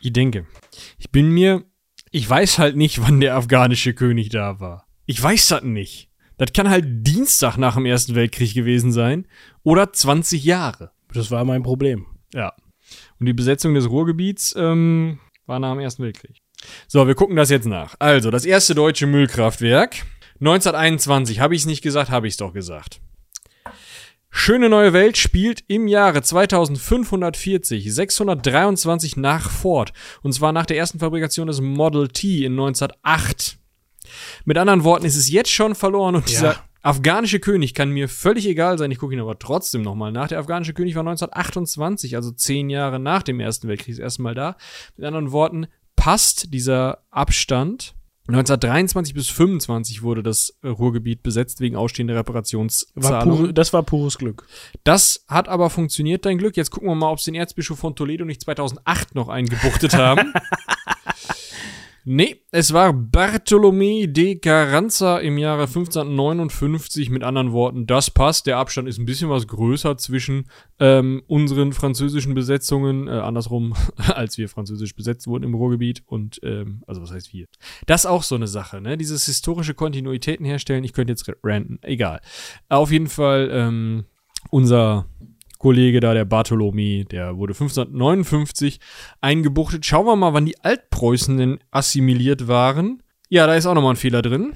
Ich 0.00 0.12
denke, 0.12 0.46
ich 0.98 1.10
bin 1.10 1.30
mir, 1.30 1.64
ich 2.10 2.28
weiß 2.28 2.58
halt 2.58 2.76
nicht, 2.76 3.00
wann 3.06 3.20
der 3.20 3.36
afghanische 3.36 3.92
König 3.94 4.30
da 4.30 4.58
war. 4.58 4.86
Ich 5.06 5.22
weiß 5.22 5.48
das 5.48 5.62
nicht. 5.62 6.10
Das 6.36 6.52
kann 6.52 6.68
halt 6.68 6.84
Dienstag 7.06 7.56
nach 7.56 7.74
dem 7.74 7.86
Ersten 7.86 8.14
Weltkrieg 8.14 8.54
gewesen 8.54 8.92
sein 8.92 9.26
oder 9.62 9.92
20 9.92 10.44
Jahre. 10.44 10.90
Das 11.12 11.30
war 11.30 11.44
mein 11.44 11.62
Problem. 11.62 12.06
Ja. 12.32 12.52
Und 13.20 13.26
die 13.26 13.32
Besetzung 13.32 13.74
des 13.74 13.88
Ruhrgebiets 13.88 14.54
ähm, 14.56 15.20
war 15.46 15.58
nach 15.58 15.72
dem 15.72 15.80
Ersten 15.80 16.02
Weltkrieg. 16.02 16.42
So, 16.88 17.06
wir 17.06 17.14
gucken 17.14 17.36
das 17.36 17.50
jetzt 17.50 17.66
nach. 17.66 17.94
Also, 17.98 18.30
das 18.30 18.44
erste 18.44 18.74
deutsche 18.74 19.06
Müllkraftwerk. 19.06 20.04
1921. 20.40 21.40
Habe 21.40 21.54
ich 21.54 21.62
es 21.62 21.66
nicht 21.66 21.82
gesagt, 21.82 22.10
habe 22.10 22.26
ich 22.26 22.34
es 22.34 22.38
doch 22.38 22.52
gesagt. 22.52 23.00
Schöne 24.36 24.68
neue 24.68 24.92
Welt 24.92 25.16
spielt 25.16 25.62
im 25.68 25.86
Jahre 25.86 26.20
2540, 26.20 27.94
623 27.94 29.16
nach 29.16 29.48
Ford. 29.48 29.92
Und 30.22 30.32
zwar 30.32 30.52
nach 30.52 30.66
der 30.66 30.76
ersten 30.76 30.98
Fabrikation 30.98 31.46
des 31.46 31.60
Model 31.60 32.08
T 32.08 32.44
in 32.44 32.52
1908. 32.52 33.58
Mit 34.44 34.58
anderen 34.58 34.84
Worten, 34.84 35.06
es 35.06 35.16
ist 35.16 35.28
jetzt 35.28 35.50
schon 35.50 35.74
verloren 35.74 36.14
und 36.16 36.22
Ja. 36.22 36.26
dieser 36.36 36.56
afghanische 36.82 37.40
König 37.40 37.72
kann 37.74 37.90
mir 37.90 38.08
völlig 38.08 38.46
egal 38.46 38.76
sein. 38.78 38.90
Ich 38.90 38.98
gucke 38.98 39.14
ihn 39.14 39.20
aber 39.20 39.38
trotzdem 39.38 39.80
nochmal 39.82 40.12
nach. 40.12 40.28
Der 40.28 40.38
afghanische 40.38 40.74
König 40.74 40.94
war 40.94 41.00
1928, 41.02 42.14
also 42.16 42.30
zehn 42.30 42.68
Jahre 42.68 42.98
nach 42.98 43.22
dem 43.22 43.40
Ersten 43.40 43.68
Weltkrieg, 43.68 43.94
das 43.96 44.00
erste 44.02 44.22
Mal 44.22 44.34
da. 44.34 44.56
Mit 44.96 45.06
anderen 45.06 45.32
Worten, 45.32 45.66
passt 45.96 46.52
dieser 46.52 46.98
Abstand. 47.10 47.94
1923 48.26 49.12
bis 49.12 49.28
25 49.28 50.02
wurde 50.02 50.22
das 50.22 50.56
äh, 50.62 50.68
Ruhrgebiet 50.68 51.22
besetzt 51.22 51.60
wegen 51.60 51.76
ausstehender 51.76 52.14
War 52.14 52.20
Reparationszahlungen. 52.20 53.36
pure, 53.38 53.52
das 53.54 53.72
war 53.74 53.82
pures 53.82 54.16
Glück. 54.16 54.46
Das 54.82 55.24
hat 55.28 55.46
aber 55.48 55.68
funktioniert, 55.68 56.24
dein 56.24 56.38
Glück. 56.38 56.56
Jetzt 56.56 56.70
gucken 56.70 56.88
wir 56.88 56.94
mal, 56.94 57.10
ob 57.10 57.20
sie 57.20 57.32
den 57.32 57.40
Erzbischof 57.40 57.78
von 57.78 57.94
Toledo 57.96 58.24
nicht 58.24 58.40
2008 58.42 59.14
noch 59.14 59.28
eingebuchtet 59.28 59.94
haben. 59.94 60.32
nee, 62.04 62.42
es 62.50 62.72
war 62.72 62.92
Bartolomé 62.92 64.06
de 64.06 64.36
Carranza 64.36 65.18
im 65.18 65.38
Jahre 65.38 65.62
1559. 65.62 67.10
Mit 67.10 67.22
anderen 67.22 67.52
Worten, 67.52 67.86
das 67.86 68.10
passt. 68.10 68.46
Der 68.46 68.58
Abstand 68.58 68.88
ist 68.88 68.98
ein 68.98 69.06
bisschen 69.06 69.30
was 69.30 69.46
größer 69.46 69.96
zwischen 69.96 70.48
ähm, 70.78 71.22
unseren 71.26 71.72
französischen 71.72 72.34
Besetzungen, 72.34 73.08
äh, 73.08 73.12
andersrum, 73.12 73.74
als 73.96 74.38
wir 74.38 74.48
französisch 74.48 74.94
besetzt 74.94 75.26
wurden 75.26 75.44
im 75.44 75.54
Ruhrgebiet. 75.54 76.02
Und, 76.06 76.40
ähm, 76.42 76.82
also 76.86 77.02
was 77.02 77.10
heißt 77.10 77.32
wir? 77.32 77.46
Das 77.86 78.02
ist 78.02 78.06
auch 78.06 78.22
so 78.22 78.34
eine 78.34 78.48
Sache, 78.48 78.80
ne? 78.80 78.96
Dieses 78.96 79.26
historische 79.26 79.74
Kontinuitäten 79.74 80.46
herstellen. 80.46 80.84
Ich 80.84 80.92
könnte 80.92 81.12
jetzt 81.12 81.30
ranten, 81.42 81.78
egal. 81.82 82.20
Auf 82.68 82.90
jeden 82.90 83.08
Fall, 83.08 83.50
ähm, 83.52 84.04
unser 84.50 85.06
Kollege 85.64 86.00
da, 86.00 86.12
der 86.12 86.26
Bartholomew, 86.26 87.04
der 87.04 87.38
wurde 87.38 87.54
1559 87.54 88.80
eingebuchtet. 89.22 89.86
Schauen 89.86 90.04
wir 90.04 90.14
mal, 90.14 90.34
wann 90.34 90.44
die 90.44 90.60
Altpreußen 90.60 91.38
denn 91.38 91.58
assimiliert 91.70 92.48
waren. 92.48 93.02
Ja, 93.30 93.46
da 93.46 93.54
ist 93.54 93.64
auch 93.64 93.72
nochmal 93.72 93.94
ein 93.94 93.96
Fehler 93.96 94.20
drin. 94.20 94.52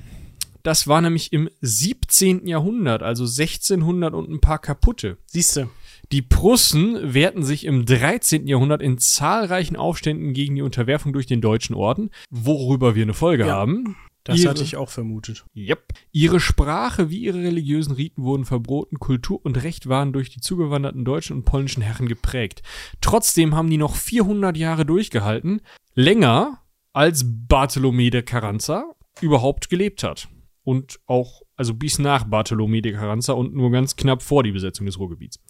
Das 0.62 0.86
war 0.86 1.00
nämlich 1.00 1.32
im 1.32 1.48
17. 1.62 2.46
Jahrhundert, 2.46 3.02
also 3.02 3.24
1600 3.24 4.12
und 4.12 4.28
ein 4.28 4.40
paar 4.42 4.59
kaputte. 4.59 5.16
Siehste, 5.24 5.70
Die 6.12 6.20
Prussen 6.20 6.98
wehrten 7.14 7.42
sich 7.42 7.64
im 7.64 7.86
13. 7.86 8.46
Jahrhundert 8.46 8.82
in 8.82 8.98
zahlreichen 8.98 9.76
Aufständen 9.76 10.34
gegen 10.34 10.56
die 10.56 10.62
Unterwerfung 10.62 11.14
durch 11.14 11.24
den 11.26 11.40
deutschen 11.40 11.74
Orden, 11.74 12.11
worüber 12.28 12.94
wir 12.94 13.04
eine 13.04 13.14
Folge 13.14 13.46
Ja. 13.46 13.54
haben. 13.56 13.96
Das 14.28 14.40
Ihre- 14.40 14.50
hatte 14.50 14.62
ich 14.62 14.76
auch 14.76 14.88
vermutet. 14.90 15.44
Yep. 15.56 15.94
Ihre 16.12 16.38
Sprache 16.40 17.10
wie 17.10 17.18
ihre 17.20 17.38
religiösen 17.42 17.92
Riten 17.92 18.22
wurden 18.22 18.44
verboten, 18.44 18.98
Kultur 18.98 19.44
und 19.44 19.62
Recht 19.62 19.88
waren 19.88 20.12
durch 20.12 20.30
die 20.30 20.40
zugewanderten 20.40 21.04
deutschen 21.04 21.36
und 21.36 21.44
polnischen 21.44 21.82
Herren 21.82 22.06
geprägt. 22.08 22.62
Trotzdem 23.00 23.54
haben 23.56 23.70
die 23.70 23.78
noch 23.78 23.96
400 23.96 24.56
Jahre 24.56 24.84
durchgehalten, 24.86 25.60
länger 25.94 26.62
als 26.92 27.24
Bartolomé 27.24 28.10
de 28.10 28.22
Carranza 28.22 28.94
überhaupt 29.20 29.68
gelebt 29.70 30.02
hat. 30.02 30.28
Und 30.62 31.00
auch, 31.06 31.40
also 31.56 31.72
bis 31.72 31.98
nach 31.98 32.24
Bartolomé 32.28 32.82
de 32.82 32.92
Carranza 32.92 33.32
und 33.32 33.54
nur 33.54 33.70
ganz 33.70 33.96
knapp 33.96 34.22
vor 34.22 34.42
die 34.42 34.52
Besetzung 34.52 34.84
des 34.84 34.98
Ruhrgebiets. 34.98 35.40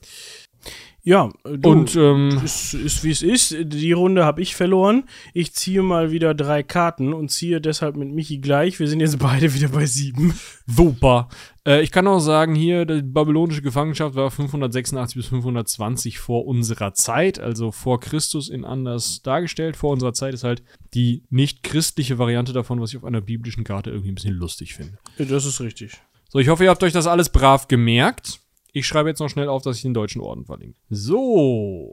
Ja, 1.09 1.31
du, 1.43 1.71
Und 1.71 1.97
ähm, 1.97 2.39
ist, 2.45 2.75
ist 2.75 3.03
wie 3.03 3.11
es 3.11 3.23
ist. 3.23 3.57
Die 3.63 3.93
Runde 3.93 4.27
habe 4.27 4.43
ich 4.43 4.55
verloren. 4.55 5.05
Ich 5.33 5.55
ziehe 5.55 5.81
mal 5.83 6.11
wieder 6.11 6.35
drei 6.35 6.63
Karten 6.63 7.15
und 7.15 7.31
ziehe 7.31 7.63
deshalb 7.63 7.97
mit 7.97 8.11
Michi 8.11 8.39
gleich. 8.39 8.79
Wir 8.79 8.89
sind 8.89 9.01
jetzt 9.01 9.19
beide 9.19 9.55
wieder 9.55 9.69
bei 9.69 9.87
sieben. 9.87 10.39
Super. 10.67 11.31
Äh, 11.67 11.83
ich 11.83 11.93
kann 11.93 12.07
auch 12.07 12.19
sagen, 12.19 12.55
hier, 12.55 12.85
die 12.85 13.01
babylonische 13.01 13.63
Gefangenschaft 13.63 14.17
war 14.17 14.31
586 14.31 15.17
bis 15.17 15.29
520 15.29 16.19
vor 16.19 16.47
unserer 16.47 16.93
Zeit, 16.93 17.39
also 17.39 17.73
vor 17.73 18.01
Christus 18.01 18.51
in 18.51 18.67
anders 18.67 19.23
dargestellt. 19.23 19.79
Vor 19.79 19.93
unserer 19.93 20.13
Zeit 20.13 20.35
ist 20.35 20.45
halt 20.45 20.63
die 20.93 21.23
nicht 21.31 21.63
christliche 21.63 22.19
Variante 22.19 22.53
davon, 22.53 22.83
was 22.83 22.91
ich 22.91 22.99
auf 22.99 23.05
einer 23.05 23.23
biblischen 23.23 23.65
Karte 23.65 23.89
irgendwie 23.89 24.11
ein 24.11 24.17
bisschen 24.17 24.35
lustig 24.35 24.75
finde. 24.75 24.99
Das 25.17 25.47
ist 25.47 25.61
richtig. 25.63 25.97
So, 26.29 26.39
ich 26.39 26.49
hoffe, 26.49 26.65
ihr 26.65 26.71
habt 26.71 26.83
euch 26.83 26.93
das 26.93 27.07
alles 27.07 27.31
brav 27.31 27.69
gemerkt. 27.69 28.41
Ich 28.79 28.87
schreibe 28.87 29.09
jetzt 29.09 29.19
noch 29.19 29.29
schnell 29.29 29.49
auf, 29.49 29.63
dass 29.63 29.77
ich 29.79 29.83
den 29.83 29.93
deutschen 29.93 30.21
Orden 30.21 30.45
verlinke. 30.45 30.79
So. 30.89 31.91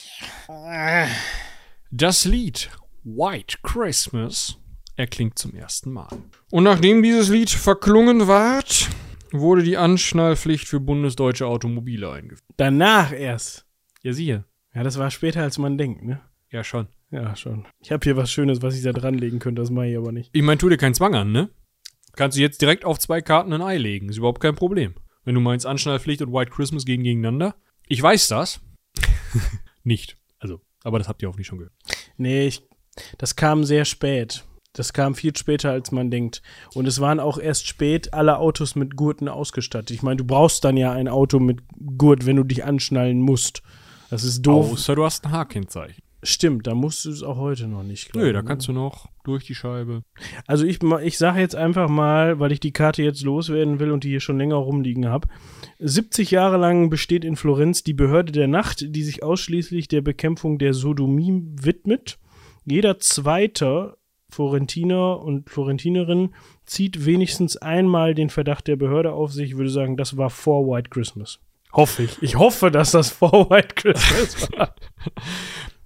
Das 1.90 2.26
Lied 2.26 2.70
White 3.04 3.58
Christmas 3.64 4.60
erklingt 4.96 5.40
zum 5.40 5.56
ersten 5.56 5.92
Mal. 5.92 6.10
Und 6.52 6.64
nachdem 6.64 7.02
dieses 7.02 7.30
Lied 7.30 7.50
verklungen 7.50 8.28
ward, 8.28 8.88
wurde 9.32 9.64
die 9.64 9.78
Anschnallpflicht 9.78 10.68
für 10.68 10.80
bundesdeutsche 10.80 11.48
Automobile 11.48 12.12
eingeführt. 12.12 12.46
Danach 12.58 13.12
erst. 13.12 13.66
Ja, 14.04 14.14
siehe. 14.14 14.46
Ja, 14.76 14.84
das 14.84 15.00
war 15.00 15.10
später, 15.10 15.42
als 15.42 15.58
man 15.58 15.80
denkt, 15.80 16.04
ne? 16.04 16.22
Ja, 16.52 16.64
schon. 16.64 16.88
Ja, 17.10 17.36
schon. 17.36 17.66
Ich 17.80 17.92
habe 17.92 18.04
hier 18.04 18.16
was 18.16 18.32
Schönes, 18.32 18.62
was 18.62 18.76
ich 18.78 18.84
da 18.84 18.94
dranlegen 18.94 19.40
könnte. 19.40 19.64
Das 19.64 19.72
mache 19.72 19.88
ich 19.88 19.98
aber 19.98 20.12
nicht. 20.12 20.30
Ich 20.34 20.44
meine, 20.44 20.60
tu 20.60 20.70
dir 20.70 20.78
keinen 20.78 20.94
Zwang 20.94 21.16
an, 21.16 21.32
ne? 21.32 21.50
Kannst 22.16 22.38
du 22.38 22.42
jetzt 22.42 22.62
direkt 22.62 22.86
auf 22.86 23.00
zwei 23.00 23.22
Karten 23.22 23.54
ein 23.54 23.64
Ei 23.64 23.78
legen. 23.78 24.10
Ist 24.10 24.18
überhaupt 24.18 24.40
kein 24.40 24.56
Problem. 24.56 24.94
Wenn 25.26 25.36
du 25.36 25.42
meinst, 25.42 25.66
Anschnallpflicht 25.66 26.22
und 26.22 26.32
White 26.32 26.52
Christmas 26.52 26.86
gehen 26.86 27.04
gegeneinander. 27.04 27.56
Ich 27.88 28.02
weiß 28.02 28.28
das. 28.30 28.62
Nicht. 29.84 30.18
Also, 30.40 30.62
aber 30.84 31.00
das 31.00 31.08
habt 31.08 31.22
ihr 31.22 31.28
hoffentlich 31.28 31.48
schon 31.48 31.58
gehört. 31.58 31.74
Nee, 32.18 32.48
ich, 32.48 32.64
das 33.18 33.36
kam 33.36 33.64
sehr 33.64 33.86
spät. 33.86 34.46
Das 34.74 34.92
kam 34.94 35.16
viel 35.16 35.36
später, 35.36 35.72
als 35.72 35.92
man 35.92 36.12
denkt. 36.12 36.42
Und 36.74 36.86
es 36.86 37.00
waren 37.00 37.20
auch 37.20 37.38
erst 37.38 37.68
spät 37.68 38.14
alle 38.14 38.38
Autos 38.38 38.76
mit 38.76 38.96
Gurten 38.96 39.30
ausgestattet. 39.30 39.92
Ich 39.92 40.04
meine, 40.04 40.18
du 40.18 40.26
brauchst 40.26 40.64
dann 40.64 40.76
ja 40.78 40.92
ein 40.92 41.08
Auto 41.08 41.40
mit 41.40 41.60
Gurt, 41.98 42.26
wenn 42.26 42.36
du 42.36 42.44
dich 42.44 42.66
anschnallen 42.66 43.22
musst. 43.22 43.64
Das 44.10 44.24
ist 44.24 44.42
doof. 44.42 44.74
Außer 44.74 44.96
du 44.96 45.06
hast 45.06 45.26
ein 45.26 45.32
H-Kennzeichen. 45.32 46.04
Stimmt, 46.26 46.66
da 46.66 46.74
musst 46.74 47.06
du 47.06 47.12
es 47.12 47.22
auch 47.22 47.38
heute 47.38 47.68
noch 47.68 47.84
nicht. 47.84 48.12
glaub 48.12 48.24
Nö, 48.24 48.34
da 48.34 48.42
ne? 48.42 48.48
kannst 48.48 48.68
du 48.68 48.74
noch 48.74 49.10
durch 49.24 49.46
die 49.46 49.54
Scheibe. 49.54 50.02
Also 50.48 50.66
ich, 50.66 50.80
ich 50.82 51.18
sage 51.20 51.40
jetzt 51.40 51.56
einfach 51.56 51.88
mal, 51.88 52.40
weil 52.40 52.52
ich 52.52 52.60
die 52.60 52.72
Karte 52.72 53.04
jetzt 53.04 53.22
loswerden 53.22 53.80
will 53.80 53.92
und 53.92 54.04
die 54.04 54.10
hier 54.10 54.20
schon 54.20 54.40
länger 54.40 54.56
rumliegen 54.56 55.08
habe. 55.08 55.28
70 55.80 56.32
Jahre 56.32 56.58
lang 56.58 56.90
besteht 56.90 57.24
in 57.24 57.36
Florenz 57.36 57.84
die 57.84 57.94
Behörde 57.94 58.32
der 58.32 58.48
Nacht, 58.48 58.86
die 58.96 59.04
sich 59.04 59.22
ausschließlich 59.22 59.88
der 59.88 60.02
Bekämpfung 60.02 60.58
der 60.58 60.74
Sodomie 60.74 61.44
widmet. 61.62 62.18
Jeder 62.66 62.98
zweite 62.98 63.96
Florentiner 64.30 65.22
und 65.22 65.50
Florentinerin 65.52 66.34
zieht 66.66 67.06
wenigstens 67.06 67.56
einmal 67.58 68.16
den 68.16 68.32
Verdacht 68.32 68.68
der 68.68 68.78
Behörde 68.78 69.14
auf 69.14 69.32
sich. 69.32 69.52
Ich 69.52 69.58
würde 69.58 69.70
sagen, 69.70 69.96
das 69.96 70.18
war 70.18 70.32
vor 70.32 70.68
White 70.68 70.90
Christmas. 70.90 71.40
Hoffe 71.72 72.04
ich. 72.04 72.22
Ich 72.22 72.36
hoffe, 72.38 72.72
dass 72.72 72.92
das 72.92 73.12
vor 73.12 73.50
White 73.50 73.76
Christmas 73.76 74.52
war. 74.54 74.76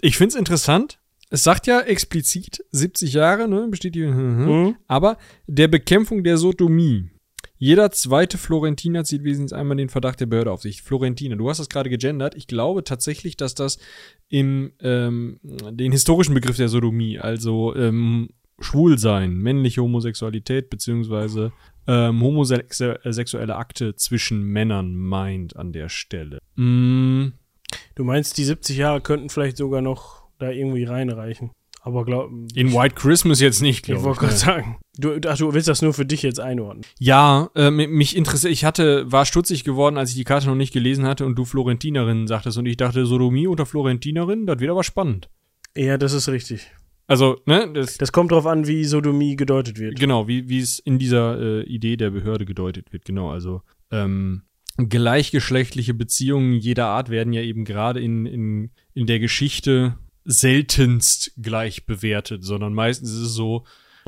Ich 0.01 0.17
find's 0.17 0.35
interessant. 0.35 0.99
Es 1.29 1.43
sagt 1.43 1.67
ja 1.67 1.81
explizit 1.81 2.63
70 2.71 3.13
Jahre, 3.13 3.47
ne, 3.47 3.67
besteht 3.69 3.95
die, 3.95 4.05
Mhm. 4.05 4.75
aber 4.87 5.17
der 5.47 5.67
Bekämpfung 5.67 6.23
der 6.23 6.37
Sodomie. 6.37 7.09
Jeder 7.61 7.91
zweite 7.91 8.37
Florentiner 8.37 9.03
zieht 9.03 9.23
wesentlich 9.25 9.53
einmal 9.57 9.75
den 9.77 9.89
Verdacht 9.89 10.21
der 10.21 10.25
Behörde 10.27 10.51
auf 10.51 10.61
sich. 10.61 10.81
Florentiner, 10.81 11.35
du 11.35 11.49
hast 11.49 11.59
das 11.59 11.67
gerade 11.69 11.89
gegendert. 11.89 12.33
Ich 12.35 12.47
glaube 12.47 12.83
tatsächlich, 12.85 13.35
dass 13.35 13.53
das 13.53 13.77
im 14.29 14.71
ähm, 14.81 15.39
den 15.43 15.91
historischen 15.91 16.33
Begriff 16.33 16.55
der 16.55 16.69
Sodomie, 16.69 17.19
also 17.19 17.75
ähm, 17.75 18.29
Schwulsein, 18.59 19.33
männliche 19.35 19.81
Homosexualität 19.81 20.69
beziehungsweise 20.69 21.51
ähm, 21.87 22.21
homosexuelle 22.21 23.55
Akte 23.55 23.95
zwischen 23.95 24.41
Männern 24.43 24.95
meint 24.95 25.55
an 25.57 25.73
der 25.73 25.89
Stelle. 25.89 26.39
Mm, 26.55 27.33
Du 27.95 28.03
meinst, 28.03 28.37
die 28.37 28.43
70 28.43 28.77
Jahre 28.77 29.01
könnten 29.01 29.29
vielleicht 29.29 29.57
sogar 29.57 29.81
noch 29.81 30.23
da 30.39 30.49
irgendwie 30.51 30.83
reinreichen. 30.85 31.51
Aber 31.81 32.03
glaub, 32.03 32.29
in 32.55 32.73
White 32.73 32.95
Christmas 32.95 33.39
jetzt 33.39 33.61
nicht, 33.61 33.77
ich 33.77 33.83
glaube 33.83 34.03
wollte 34.03 34.15
ich. 34.15 34.19
gerade 34.19 34.33
ne. 34.33 34.39
sagen. 34.39 34.77
Du, 34.97 35.17
ach, 35.27 35.37
du 35.37 35.53
willst 35.53 35.69
das 35.69 35.81
nur 35.81 35.93
für 35.93 36.05
dich 36.05 36.21
jetzt 36.23 36.39
einordnen. 36.39 36.83
Ja, 36.99 37.49
äh, 37.55 37.71
mi- 37.71 37.87
mich 37.87 38.17
interessiert, 38.17 38.51
ich 38.51 38.65
hatte, 38.65 39.09
war 39.09 39.25
stutzig 39.25 39.63
geworden, 39.63 39.97
als 39.97 40.09
ich 40.09 40.15
die 40.17 40.25
Karte 40.25 40.47
noch 40.47 40.55
nicht 40.55 40.73
gelesen 40.73 41.05
hatte 41.05 41.25
und 41.25 41.35
du 41.35 41.45
Florentinerin 41.45 42.27
sagtest 42.27 42.57
und 42.57 42.65
ich 42.65 42.75
dachte, 42.75 43.05
Sodomie 43.05 43.47
unter 43.47 43.65
Florentinerin, 43.65 44.45
das 44.45 44.59
wird 44.59 44.69
aber 44.71 44.83
spannend. 44.83 45.29
Ja, 45.75 45.97
das 45.97 46.11
ist 46.11 46.27
richtig. 46.27 46.69
Also, 47.07 47.37
ne, 47.45 47.71
das, 47.73 47.97
Das 47.97 48.11
kommt 48.11 48.31
drauf 48.33 48.45
an, 48.45 48.67
wie 48.67 48.83
Sodomie 48.83 49.35
gedeutet 49.37 49.79
wird. 49.79 49.97
genau, 49.97 50.27
wie, 50.27 50.49
wie 50.49 50.59
es 50.59 50.79
in 50.79 50.99
dieser 50.99 51.39
äh, 51.39 51.63
Idee 51.63 51.95
der 51.95 52.09
Behörde 52.11 52.45
gedeutet 52.45 52.91
wird, 52.91 53.05
genau, 53.05 53.31
also, 53.31 53.61
ähm, 53.89 54.43
gleichgeschlechtliche 54.87 55.93
Beziehungen 55.93 56.53
jeder 56.53 56.87
Art 56.87 57.09
werden 57.09 57.33
ja 57.33 57.41
eben 57.41 57.65
gerade 57.65 57.99
in, 57.99 58.25
in, 58.25 58.71
in 58.93 59.07
der 59.07 59.19
Geschichte 59.19 59.97
seltenst 60.23 61.33
gleich 61.41 61.85
bewertet, 61.85 62.43
sondern 62.43 62.73
meistens 62.73 63.11
ist 63.11 63.19
es 63.19 63.33
so, 63.33 63.65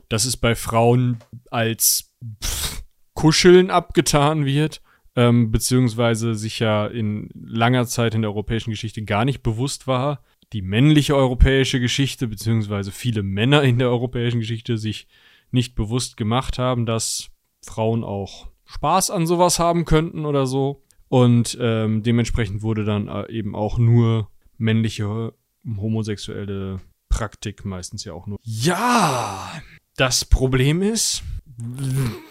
dass 0.07 0.25
es 0.25 0.37
bei 0.37 0.55
Frauen 0.55 1.17
als 1.49 2.13
pff, 2.43 2.83
Kuscheln 3.13 3.69
abgetan 3.69 4.45
wird, 4.45 4.81
ähm, 5.15 5.51
beziehungsweise 5.51 6.35
sich 6.35 6.59
ja 6.59 6.85
in 6.87 7.29
langer 7.33 7.85
Zeit 7.85 8.15
in 8.15 8.21
der 8.21 8.31
europäischen 8.31 8.69
Geschichte 8.69 9.03
gar 9.03 9.25
nicht 9.25 9.43
bewusst 9.43 9.87
war, 9.87 10.23
die 10.53 10.61
männliche 10.61 11.15
europäische 11.15 11.79
Geschichte, 11.79 12.27
beziehungsweise 12.27 12.91
viele 12.91 13.23
Männer 13.23 13.63
in 13.63 13.79
der 13.79 13.89
europäischen 13.89 14.39
Geschichte 14.39 14.77
sich 14.77 15.07
nicht 15.51 15.75
bewusst 15.75 16.17
gemacht 16.17 16.59
haben, 16.59 16.85
dass 16.85 17.29
Frauen 17.61 18.03
auch 18.03 18.50
Spaß 18.71 19.11
an 19.11 19.27
sowas 19.27 19.59
haben 19.59 19.83
könnten 19.85 20.25
oder 20.25 20.45
so. 20.45 20.81
Und 21.09 21.57
ähm, 21.59 22.03
dementsprechend 22.03 22.61
wurde 22.61 22.85
dann 22.85 23.09
äh, 23.09 23.29
eben 23.29 23.53
auch 23.53 23.77
nur 23.77 24.29
männliche 24.57 25.33
homosexuelle 25.65 26.79
Praktik 27.09 27.65
meistens 27.65 28.05
ja 28.05 28.13
auch 28.13 28.27
nur. 28.27 28.39
Ja, 28.41 29.51
das 29.97 30.23
Problem 30.23 30.81
ist, 30.81 31.21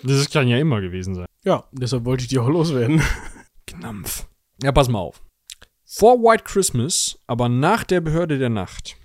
das 0.03 0.31
kann 0.31 0.49
ja 0.49 0.59
immer 0.59 0.81
gewesen 0.81 1.15
sein. 1.15 1.27
Ja, 1.45 1.65
deshalb 1.73 2.07
wollte 2.07 2.23
ich 2.23 2.29
die 2.29 2.39
auch 2.39 2.49
loswerden. 2.49 3.03
Knampf. 3.67 4.27
Ja, 4.63 4.73
pass 4.73 4.89
mal 4.89 4.99
auf. 4.99 5.23
Vor 5.85 6.23
White 6.23 6.45
Christmas, 6.45 7.19
aber 7.27 7.51
nach 7.51 7.85
der 7.85 8.01
Behörde 8.01 8.39
der 8.39 8.49
Nacht, 8.49 8.97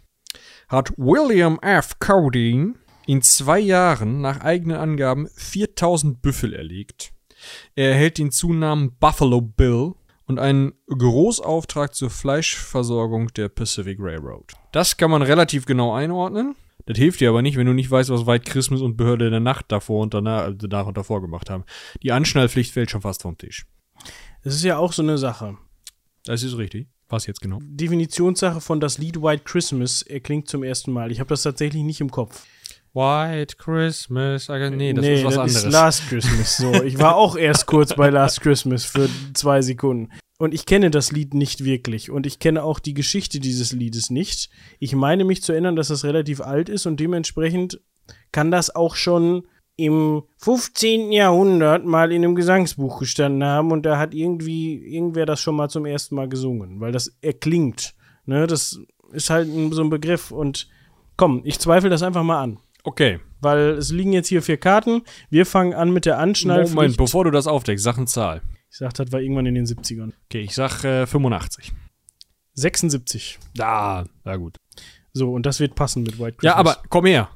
hat 0.70 0.94
William 0.98 1.60
F. 1.62 2.00
Cody 2.00 2.74
in 3.08 3.22
zwei 3.22 3.60
Jahren 3.60 4.22
nach 4.22 4.40
eigenen 4.40 4.78
Angaben 4.78 5.28
4000 5.36 6.22
Büffel 6.22 6.54
erlegt. 6.54 7.12
Er 7.76 7.90
erhält 7.90 8.18
den 8.18 8.32
Zunamen 8.32 8.96
Buffalo 9.00 9.42
Bill 9.42 9.94
und 10.26 10.40
einen 10.40 10.74
Großauftrag 10.88 11.94
zur 11.94 12.10
Fleischversorgung 12.10 13.34
der 13.34 13.50
Pacific 13.50 13.98
Railroad. 14.00 14.54
Das 14.72 14.98
kann 14.98 15.12
man 15.12 15.22
relativ 15.22 15.66
genau 15.66 15.94
einordnen. 15.94 16.56
Das 16.86 16.98
hilft 16.98 17.20
dir 17.20 17.30
aber 17.30 17.42
nicht, 17.42 17.58
wenn 17.58 17.66
du 17.66 17.74
nicht 17.74 17.90
weißt, 17.90 18.10
was 18.10 18.28
White 18.28 18.50
Christmas 18.50 18.82
und 18.82 18.96
Behörde 18.98 19.30
der 19.30 19.40
Nacht 19.40 19.66
davor 19.70 20.04
und 20.04 20.14
danach, 20.14 20.44
also 20.44 20.68
danach 20.68 20.88
und 20.88 20.98
davor 20.98 21.22
gemacht 21.22 21.50
haben. 21.50 21.64
Die 22.04 22.12
Anschnallpflicht 22.12 22.72
fällt 22.72 22.92
schon 22.92 23.02
fast 23.02 23.24
vom 23.24 23.38
Tisch. 23.38 23.66
Das 24.44 24.54
ist 24.54 24.64
ja 24.64 24.78
auch 24.78 24.94
so 24.94 25.02
eine 25.02 25.18
Sache. 25.18 25.58
Das 26.26 26.44
ist 26.44 26.58
richtig. 26.58 26.88
Was 27.08 27.28
jetzt 27.28 27.42
genau? 27.42 27.60
Definitionssache 27.62 28.62
von 28.62 28.80
das 28.80 28.98
Lied 28.98 29.22
White 29.22 29.44
Christmas 29.46 30.02
erklingt 30.02 30.50
zum 30.50 30.64
ersten 30.64 30.92
Mal. 30.92 31.12
Ich 31.12 31.20
habe 31.20 31.30
das 31.30 31.44
tatsächlich 31.44 31.84
nicht 31.84 32.02
im 32.02 32.10
Kopf. 32.10 32.46
White 32.96 33.58
Christmas. 33.58 34.48
Nee, 34.48 34.94
das 34.94 35.04
nee, 35.04 35.16
ist 35.16 35.26
was 35.26 35.36
das 35.36 35.40
anderes. 35.40 35.64
ist 35.66 35.72
Last 35.72 36.08
Christmas. 36.08 36.58
So, 36.58 36.82
ich 36.82 36.98
war 36.98 37.18
auch 37.18 37.36
erst 37.38 37.66
kurz 37.66 37.94
bei 37.94 38.10
Last 38.10 38.40
Christmas 38.42 38.86
für 38.86 39.10
zwei 39.34 39.62
Sekunden. 39.62 40.12
Und 40.38 40.54
ich 40.54 40.66
kenne 40.66 40.92
das 40.92 41.12
Lied 41.12 41.34
nicht 41.34 41.66
wirklich. 41.66 42.10
Und 42.10 42.26
ich 42.26 42.40
kenne 42.40 42.64
auch 42.64 42.80
die 42.80 42.94
Geschichte 42.94 43.40
dieses 43.40 43.74
Liedes 43.74 44.10
nicht. 44.10 44.50
Ich 44.80 44.96
meine 44.96 45.26
mich 45.26 45.44
zu 45.44 45.52
erinnern, 45.52 45.76
dass 45.76 45.90
das 45.90 46.06
relativ 46.06 46.40
alt 46.40 46.70
ist 46.70 46.86
und 46.86 47.00
dementsprechend 47.00 47.82
kann 48.32 48.50
das 48.50 48.74
auch 48.74 48.96
schon 48.96 49.44
im 49.78 50.24
15. 50.38 51.12
Jahrhundert 51.12 51.86
mal 51.86 52.14
in 52.14 52.24
einem 52.24 52.36
Gesangsbuch 52.36 53.00
gestanden 53.00 53.44
haben 53.44 53.72
und 53.72 53.86
da 53.86 53.98
hat 53.98 54.14
irgendwie 54.14 54.78
irgendwer 54.78 55.26
das 55.26 55.42
schon 55.42 55.56
mal 55.56 55.70
zum 55.70 55.86
ersten 55.86 56.16
Mal 56.16 56.30
gesungen, 56.30 56.80
weil 56.80 56.94
das 56.94 57.14
erklingt. 57.22 57.94
Ne, 58.26 58.48
das 58.48 58.80
ist 59.12 59.30
halt 59.30 59.50
so 59.72 59.82
ein 59.84 59.90
Begriff 59.90 60.32
und 60.32 60.70
komm, 61.18 61.42
ich 61.44 61.60
zweifle 61.60 61.90
das 61.90 62.04
einfach 62.04 62.24
mal 62.24 62.42
an. 62.42 62.60
Okay. 62.86 63.20
Weil 63.42 63.72
es 63.78 63.92
liegen 63.92 64.14
jetzt 64.14 64.28
hier 64.28 64.42
vier 64.42 64.58
Karten. 64.58 65.04
Wir 65.30 65.46
fangen 65.46 65.74
an 65.74 65.92
mit 65.92 66.06
der 66.06 66.18
Anschnallpflicht. 66.20 66.74
Moment, 66.76 66.98
bevor 66.98 67.26
du 67.26 67.32
das 67.32 67.46
aufdeckst, 67.48 67.84
sag 67.84 67.98
eine 67.98 68.08
Zahl. 68.08 68.42
Ich 68.72 68.78
sag, 68.78 68.94
das 68.96 69.12
war 69.12 69.20
irgendwann 69.20 69.46
in 69.46 69.56
den 69.56 69.66
70ern. 69.66 70.14
Okay, 70.26 70.42
ich 70.42 70.56
sag 70.56 70.84
äh, 70.84 71.06
85. 71.06 71.72
76. 72.54 73.40
Ah, 73.60 74.06
na 74.24 74.36
gut. 74.38 74.58
So, 75.14 75.32
und 75.32 75.46
das 75.46 75.60
wird 75.60 75.76
passen 75.76 76.04
mit 76.04 76.18
White 76.20 76.38
Christmas. 76.38 76.44
Ja, 76.54 76.56
aber 76.56 76.78
komm 76.90 77.06
her. 77.06 77.30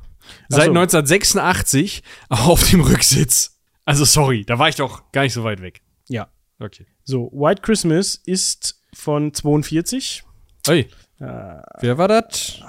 Seit 0.49 0.65
so. 0.65 0.71
1986 0.71 2.03
auf 2.29 2.69
dem 2.69 2.81
Rücksitz. 2.85 3.57
Also 3.85 4.05
sorry, 4.05 4.45
da 4.45 4.59
war 4.59 4.69
ich 4.69 4.75
doch 4.75 5.11
gar 5.11 5.23
nicht 5.23 5.33
so 5.33 5.43
weit 5.43 5.61
weg. 5.61 5.81
Ja. 6.07 6.27
Okay. 6.59 6.85
So, 7.03 7.31
White 7.33 7.61
Christmas 7.61 8.15
ist 8.15 8.81
von 8.93 9.33
42. 9.33 10.23
Hey, 10.67 10.87
Äh, 11.19 11.61
wer 11.81 11.97
war 11.97 12.07
das? 12.07 12.61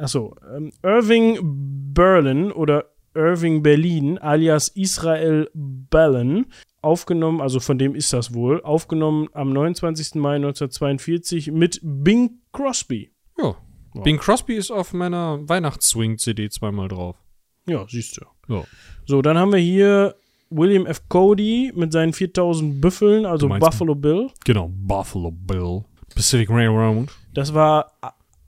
Achso, 0.00 0.36
ähm, 0.54 0.72
Irving 0.82 1.38
Berlin 1.92 2.52
oder 2.52 2.86
Irving 3.14 3.62
Berlin 3.62 4.18
alias 4.18 4.68
Israel 4.68 5.50
Ballon, 5.54 6.46
aufgenommen, 6.82 7.40
also 7.40 7.60
von 7.60 7.78
dem 7.78 7.94
ist 7.94 8.12
das 8.12 8.32
wohl, 8.34 8.62
aufgenommen 8.62 9.28
am 9.32 9.52
29. 9.52 10.14
Mai 10.16 10.36
1942 10.36 11.50
mit 11.50 11.80
Bing 11.82 12.40
Crosby. 12.52 13.12
Ja. 13.38 13.56
Ja. 13.94 14.02
Bing 14.02 14.18
Crosby 14.18 14.54
ist 14.54 14.70
auf 14.70 14.92
meiner 14.92 15.48
Weihnachtsswing-CD 15.48 16.48
zweimal 16.50 16.88
drauf. 16.88 17.16
Ja, 17.66 17.84
siehst 17.88 18.18
du. 18.18 18.54
Ja. 18.54 18.64
So, 19.06 19.20
dann 19.20 19.36
haben 19.36 19.52
wir 19.52 19.58
hier 19.58 20.14
William 20.50 20.86
F. 20.86 21.08
Cody 21.08 21.72
mit 21.74 21.92
seinen 21.92 22.12
4000 22.12 22.80
Büffeln, 22.80 23.26
also 23.26 23.48
Buffalo 23.48 23.94
Bill. 23.94 24.30
Genau, 24.44 24.70
Buffalo 24.72 25.30
Bill. 25.32 25.84
Pacific 26.14 26.50
Railroad. 26.50 27.08
Das 27.34 27.54
war 27.54 27.92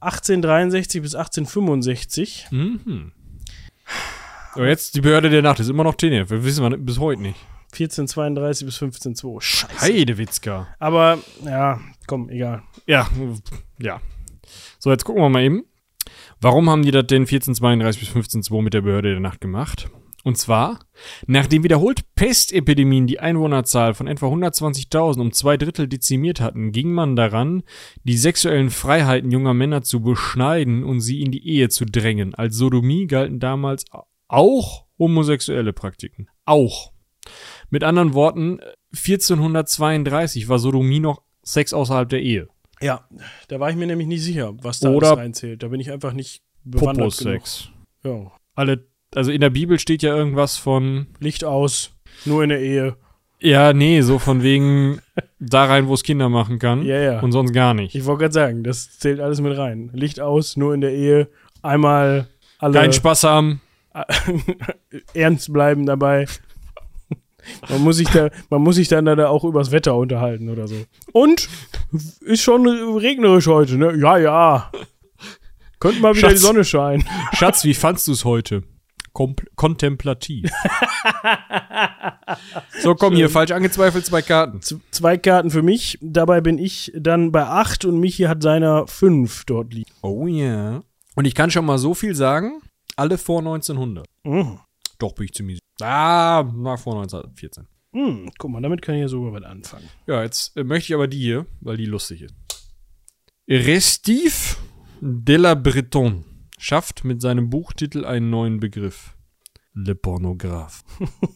1863 0.03 1.03
bis 1.03 1.14
1865. 1.14 2.48
Mhm. 2.50 3.12
Aber 4.55 4.68
jetzt 4.68 4.94
die 4.96 5.00
Behörde 5.00 5.30
der 5.30 5.42
Nacht 5.42 5.61
ist 5.61 5.68
immer 5.68 5.84
noch 5.84 5.94
TNF. 5.94 6.30
Wir 6.30 6.44
wissen 6.44 6.62
wir 6.68 6.76
bis 6.76 6.98
heute 6.98 7.22
nicht. 7.22 7.38
1432 7.72 8.66
bis 8.66 8.82
1502. 8.82 9.40
Scheiße. 9.40 9.80
Heidewitzka. 9.80 10.68
Aber, 10.78 11.18
ja, 11.44 11.80
komm, 12.07 12.28
egal. 12.28 12.62
Ja, 12.86 13.09
ja. 13.78 14.00
So, 14.78 14.90
jetzt 14.90 15.05
gucken 15.05 15.22
wir 15.22 15.30
mal 15.30 15.42
eben. 15.42 15.64
Warum 16.40 16.68
haben 16.68 16.82
die 16.82 16.90
das 16.90 17.07
denn 17.07 17.22
1432 17.22 18.00
bis 18.00 18.09
1502 18.09 18.62
mit 18.62 18.74
der 18.74 18.82
Behörde 18.82 19.11
der 19.12 19.20
Nacht 19.20 19.40
gemacht? 19.40 19.88
Und 20.25 20.39
zwar, 20.39 20.79
nachdem 21.27 21.64
wiederholt 21.64 22.14
Pestepidemien 22.14 23.09
die 23.09 23.18
Einwohnerzahl 23.18 23.95
von 23.95 24.07
etwa 24.07 24.27
120.000 24.27 25.20
um 25.20 25.33
zwei 25.33 25.57
Drittel 25.57 25.89
dezimiert 25.89 26.41
hatten, 26.41 26.70
ging 26.70 26.93
man 26.93 27.16
daran, 27.16 27.64
die 28.05 28.16
sexuellen 28.16 28.70
Freiheiten 28.70 29.33
junger 29.33 29.55
Männer 29.55 29.83
zu 29.83 30.01
beschneiden 30.01 30.85
und 30.85 31.01
sie 31.01 31.23
in 31.23 31.33
die 31.33 31.47
Ehe 31.47 31.68
zu 31.70 31.85
drängen. 31.85 32.35
Als 32.35 32.57
Sodomie 32.57 33.07
galten 33.07 33.41
damals 33.41 33.85
auch 34.29 34.87
homosexuelle 34.99 35.73
Praktiken. 35.73 36.29
Auch. 36.45 36.93
Mit 37.70 37.83
anderen 37.83 38.14
Worten, 38.14 38.61
1432 38.95 40.49
war 40.49 40.59
Sodomie 40.59 41.01
noch 41.01 41.23
Sex 41.43 41.73
außerhalb 41.73 42.09
der 42.09 42.23
Ehe. 42.23 42.49
Ja, 42.81 43.09
da 43.49 43.61
war 43.61 43.70
ich 43.70 43.77
mir 43.77 43.87
nämlich 43.87 44.09
nicht 44.09 44.23
sicher, 44.23 44.55
was 44.62 44.81
da 44.81 44.91
Oder 44.91 45.09
alles 45.09 45.18
reinzählt. 45.18 45.62
Da 45.62 45.68
bin 45.68 45.81
ich 45.81 45.91
einfach 45.91 46.12
nicht 46.12 46.43
bewandert 46.64 47.16
genug. 47.16 47.43
Popo-Sex. 47.43 47.70
Ja. 48.05 48.33
Alle, 48.55 48.87
also 49.15 49.31
in 49.31 49.41
der 49.41 49.51
Bibel 49.51 49.79
steht 49.79 50.03
ja 50.03 50.15
irgendwas 50.15 50.57
von, 50.57 51.07
Licht 51.21 51.45
aus, 51.45 51.93
nur 52.25 52.43
in 52.43 52.51
der 52.51 52.61
Ehe. 52.61 52.97
ja, 53.41 53.73
nee, 53.73 54.01
so 54.03 54.19
von 54.19 54.43
wegen 54.43 55.01
da 55.39 55.65
rein, 55.65 55.89
wo 55.89 55.95
es 55.95 56.03
Kinder 56.03 56.29
machen 56.29 56.59
kann. 56.59 56.85
Ja, 56.85 56.99
ja. 56.99 57.21
Und 57.21 57.33
sonst 57.33 57.53
gar 57.53 57.75
nicht. 57.75 57.95
Ich 57.95 58.05
wollte 58.05 58.21
gerade 58.23 58.35
sagen, 58.35 58.65
das 58.65 58.99
zählt 58.99 59.21
alles 59.21 59.41
mit 59.41 59.57
rein. 59.57 59.91
Licht 59.93 60.21
aus, 60.21 60.57
nur 60.57 60.75
in 60.75 60.81
der 60.81 60.93
Ehe. 60.93 61.29
Einmal 61.63 62.29
alle 62.59 62.79
Keinen 62.79 62.93
Spaß 62.93 63.25
haben. 63.25 63.61
ernst 65.15 65.53
bleiben 65.53 65.87
dabei. 65.87 66.27
Man 67.69 67.83
muss 67.83 67.97
sich 67.97 68.09
da, 68.09 68.31
man 68.51 68.63
muss 68.63 68.77
sich 68.77 68.89
dann 68.89 69.05
da 69.05 69.29
auch 69.29 69.45
übers 69.45 69.73
Wetter 69.73 69.97
unterhalten 69.97 70.49
oder 70.49 70.69
so. 70.69 70.77
Und 71.13 71.49
ist 72.21 72.43
schon 72.43 72.67
regnerisch 72.67 73.49
heute, 73.49 73.77
ne? 73.77 73.97
Ja, 73.97 74.17
ja. 74.17 74.71
Könnte 75.81 76.01
mal 76.01 76.15
wieder 76.15 76.29
Schatz. 76.29 76.41
die 76.41 76.47
Sonne 76.47 76.65
scheinen. 76.65 77.05
Schatz, 77.33 77.65
wie 77.65 77.75
fandst 77.75 78.07
du 78.07 78.13
es 78.13 78.25
heute? 78.25 78.63
Kontemplativ. 79.13 80.51
so, 82.81 82.95
komm 82.95 83.15
hier, 83.15 83.29
falsch 83.29 83.51
angezweifelt, 83.51 84.07
zwei 84.07 84.23
Karten. 84.23 84.63
Z 84.63 84.81
zwei 84.91 85.17
Karten 85.19 85.51
für 85.51 85.63
mich. 85.63 85.99
Dabei 86.01 86.41
bin 86.41 86.59
ich 86.59 86.93
dann 86.95 87.33
bei 87.33 87.47
acht 87.47 87.85
und 87.85 87.99
Michi 88.01 88.25
hat 88.25 88.43
seiner 88.43 88.87
fünf 88.87 89.45
dort 89.45 89.75
liegen. 89.75 89.91
Oh 90.03 90.27
ja. 90.27 90.83
Und 91.15 91.27
ich 91.27 91.35
kann 91.35 91.51
schon 91.51 91.67
mal 91.67 91.79
so 91.79 91.95
viel 91.95 92.15
sagen, 92.15 92.63
alle 92.97 93.19
vor 93.19 93.41
1900. 93.41 94.07
Mhm. 94.25 94.59
Doch, 94.99 95.15
bin 95.15 95.27
ich 95.27 95.33
ziemlich. 95.33 95.59
Ah, 95.81 96.45
nach 96.57 96.79
vor 96.79 96.95
1914. 96.95 97.67
Mhm. 97.93 98.31
Guck 98.39 98.51
mal, 98.51 98.63
damit 98.63 98.81
kann 98.83 98.95
ich 98.95 99.03
ja 99.03 99.09
sogar 99.09 99.33
was 99.33 99.43
anfangen. 99.43 99.89
Ja, 100.07 100.23
jetzt 100.23 100.57
äh, 100.57 100.65
möchte 100.65 100.93
ich 100.93 100.95
aber 100.95 101.09
die 101.09 101.19
hier, 101.19 101.47
weil 101.61 101.77
die 101.77 101.87
lustig 101.87 102.23
ist. 102.23 102.35
Restif 103.49 104.59
de 105.01 105.37
la 105.37 105.55
Breton 105.55 106.25
schafft 106.63 107.05
mit 107.05 107.21
seinem 107.21 107.51
Buchtitel 107.51 108.05
einen 108.05 108.31
neuen 108.31 108.61
Begriff. 108.61 109.17
Le 109.75 109.95
Pornographe. 109.95 110.85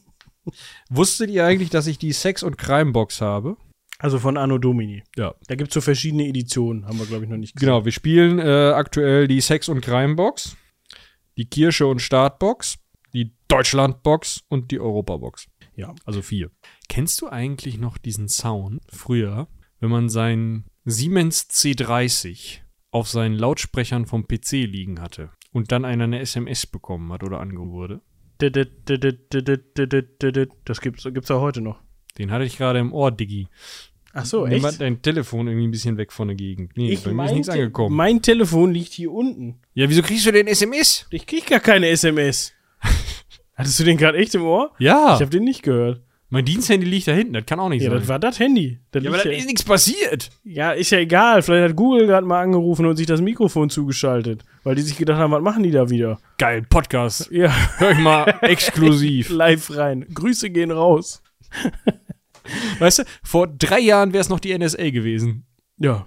Wusstet 0.88 1.30
ihr 1.30 1.44
eigentlich, 1.44 1.70
dass 1.70 1.88
ich 1.88 1.98
die 1.98 2.12
Sex- 2.12 2.44
und 2.44 2.56
Crime-Box 2.56 3.20
habe? 3.20 3.56
Also 3.98 4.18
von 4.20 4.36
Anno 4.36 4.58
Domini. 4.58 5.02
Ja. 5.16 5.34
Da 5.48 5.56
gibt 5.56 5.70
es 5.70 5.74
so 5.74 5.80
verschiedene 5.80 6.28
Editionen, 6.28 6.86
haben 6.86 6.98
wir, 6.98 7.06
glaube 7.06 7.24
ich, 7.24 7.30
noch 7.30 7.38
nicht 7.38 7.56
Genau, 7.56 7.84
wir 7.84 7.92
spielen 7.92 8.38
äh, 8.38 8.72
aktuell 8.74 9.26
die 9.26 9.40
Sex- 9.40 9.68
und 9.68 9.80
Crime-Box, 9.80 10.56
die 11.36 11.46
Kirsche- 11.46 11.86
und 11.86 12.00
Startbox, 12.00 12.78
die 13.12 13.34
Deutschland-Box 13.48 14.44
und 14.48 14.70
die 14.70 14.78
Europa-Box. 14.78 15.48
Ja. 15.74 15.94
Also 16.04 16.22
vier. 16.22 16.50
Kennst 16.88 17.20
du 17.20 17.28
eigentlich 17.28 17.78
noch 17.78 17.98
diesen 17.98 18.28
Sound 18.28 18.80
früher, 18.90 19.48
wenn 19.80 19.90
man 19.90 20.08
seinen 20.08 20.66
Siemens 20.84 21.48
C30 21.50 22.60
auf 22.90 23.08
seinen 23.08 23.34
Lautsprechern 23.34 24.06
vom 24.06 24.26
PC 24.26 24.52
liegen 24.52 25.00
hatte 25.00 25.30
und 25.52 25.72
dann 25.72 25.84
einer 25.84 26.04
eine 26.04 26.20
SMS 26.20 26.66
bekommen 26.66 27.12
hat 27.12 27.22
oder 27.22 27.40
angerufen 27.40 27.72
wurde? 27.72 28.00
Das 30.64 30.80
gibt's, 30.80 31.04
gibt's 31.04 31.30
auch 31.30 31.40
heute 31.40 31.60
noch. 31.60 31.78
Den 32.18 32.30
hatte 32.30 32.44
ich 32.44 32.56
gerade 32.56 32.78
im 32.78 32.92
Ohr, 32.92 33.10
Diggi. 33.10 33.48
Ach 34.12 34.24
so, 34.24 34.46
Nimm 34.46 34.64
echt? 34.64 34.80
dein 34.80 35.02
Telefon 35.02 35.46
irgendwie 35.46 35.66
ein 35.68 35.70
bisschen 35.70 35.98
weg 35.98 36.10
von 36.10 36.28
der 36.28 36.36
Gegend. 36.36 36.72
Nee, 36.76 36.92
Ich 36.92 37.02
bei 37.04 37.12
mir 37.12 37.26
ist 37.26 37.32
nichts 37.32 37.48
angekommen. 37.50 37.94
Mein 37.94 38.22
Telefon 38.22 38.72
liegt 38.72 38.92
hier 38.94 39.12
unten. 39.12 39.60
Ja, 39.74 39.88
wieso 39.90 40.00
kriegst 40.00 40.24
du 40.24 40.32
denn 40.32 40.46
SMS? 40.46 41.06
Ich 41.10 41.26
krieg 41.26 41.46
gar 41.46 41.60
keine 41.60 41.88
SMS. 41.88 42.54
Hattest 43.54 43.78
du 43.80 43.84
den 43.84 43.98
gerade 43.98 44.16
echt 44.16 44.34
im 44.34 44.42
Ohr? 44.42 44.72
Ja, 44.78 45.14
Ich 45.16 45.20
habe 45.20 45.30
den 45.30 45.44
nicht 45.44 45.62
gehört. 45.62 46.02
Mein 46.28 46.44
Diensthandy 46.44 46.84
liegt 46.86 47.06
da 47.08 47.12
hinten, 47.12 47.34
das 47.34 47.46
kann 47.46 47.60
auch 47.60 47.68
nicht 47.68 47.82
Ja, 47.82 47.90
sein. 47.90 47.98
das 48.00 48.08
war 48.08 48.18
das 48.18 48.38
Handy. 48.40 48.80
Das 48.90 49.02
ja, 49.04 49.10
aber 49.10 49.22
da 49.22 49.30
ja, 49.30 49.36
ist 49.38 49.46
nichts 49.46 49.62
passiert. 49.62 50.30
ja, 50.44 50.72
ist 50.72 50.90
ja 50.90 50.98
egal. 50.98 51.42
Vielleicht 51.42 51.70
hat 51.70 51.76
Google 51.76 52.06
gerade 52.06 52.26
mal 52.26 52.42
angerufen 52.42 52.84
und 52.86 52.96
sich 52.96 53.06
das 53.06 53.20
Mikrofon 53.20 53.70
zugeschaltet, 53.70 54.42
weil 54.64 54.74
die 54.74 54.82
sich 54.82 54.96
gedacht 54.96 55.18
haben, 55.18 55.30
was 55.32 55.42
machen 55.42 55.62
die 55.62 55.70
da 55.70 55.88
wieder? 55.88 56.18
Geil, 56.38 56.62
Podcast. 56.68 57.30
Ja, 57.30 57.54
Hör 57.78 57.92
ich 57.92 57.98
mal 57.98 58.34
exklusiv. 58.42 59.30
live 59.30 59.76
rein. 59.76 60.04
Grüße 60.12 60.50
gehen 60.50 60.70
raus. 60.72 61.22
weißt 62.78 63.00
du, 63.00 63.02
vor 63.22 63.46
drei 63.46 63.80
Jahren 63.80 64.12
wäre 64.12 64.20
es 64.22 64.28
noch 64.28 64.40
die 64.40 64.56
NSA 64.56 64.90
gewesen. 64.90 65.46
Ja. 65.78 66.06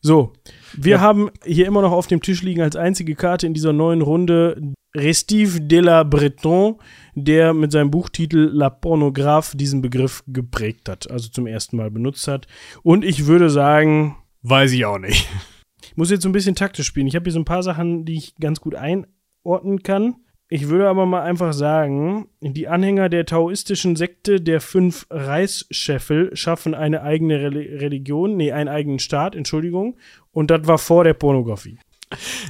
So, 0.00 0.32
wir 0.74 0.96
Ja. 0.96 1.00
haben 1.00 1.30
hier 1.44 1.66
immer 1.66 1.82
noch 1.82 1.92
auf 1.92 2.06
dem 2.06 2.20
Tisch 2.22 2.42
liegen 2.42 2.62
als 2.62 2.76
einzige 2.76 3.14
Karte 3.14 3.46
in 3.46 3.54
dieser 3.54 3.72
neuen 3.72 4.02
Runde 4.02 4.74
Restif 4.96 5.58
de 5.60 5.80
la 5.80 6.02
Breton, 6.02 6.76
der 7.14 7.52
mit 7.52 7.72
seinem 7.72 7.90
Buchtitel 7.90 8.50
La 8.52 8.70
Pornographe 8.70 9.56
diesen 9.56 9.82
Begriff 9.82 10.22
geprägt 10.26 10.88
hat, 10.88 11.10
also 11.10 11.28
zum 11.28 11.46
ersten 11.46 11.76
Mal 11.76 11.90
benutzt 11.90 12.26
hat. 12.26 12.46
Und 12.82 13.04
ich 13.04 13.26
würde 13.26 13.50
sagen, 13.50 14.16
Weiß 14.42 14.72
ich 14.72 14.84
auch 14.84 14.98
nicht. 14.98 15.28
ich 15.82 15.96
muss 15.96 16.10
jetzt 16.10 16.22
so 16.22 16.28
ein 16.28 16.32
bisschen 16.32 16.54
taktisch 16.54 16.86
spielen. 16.86 17.06
Ich 17.08 17.16
habe 17.16 17.24
hier 17.24 17.32
so 17.32 17.40
ein 17.40 17.44
paar 17.44 17.62
Sachen, 17.62 18.04
die 18.04 18.14
ich 18.16 18.34
ganz 18.36 18.60
gut 18.60 18.74
einordnen 18.76 19.82
kann. 19.82 20.16
Ich 20.50 20.68
würde 20.68 20.88
aber 20.88 21.04
mal 21.04 21.22
einfach 21.22 21.52
sagen, 21.52 22.28
die 22.40 22.68
Anhänger 22.68 23.10
der 23.10 23.26
taoistischen 23.26 23.96
Sekte 23.96 24.40
der 24.40 24.62
fünf 24.62 25.06
Reichsscheffel 25.10 26.34
schaffen 26.34 26.74
eine 26.74 27.02
eigene 27.02 27.36
Reli- 27.38 27.80
Religion, 27.80 28.36
nee, 28.36 28.50
einen 28.52 28.68
eigenen 28.70 28.98
Staat, 28.98 29.34
Entschuldigung. 29.36 29.96
Und 30.32 30.50
das 30.50 30.66
war 30.66 30.78
vor 30.78 31.04
der 31.04 31.14
Pornografie. 31.14 31.78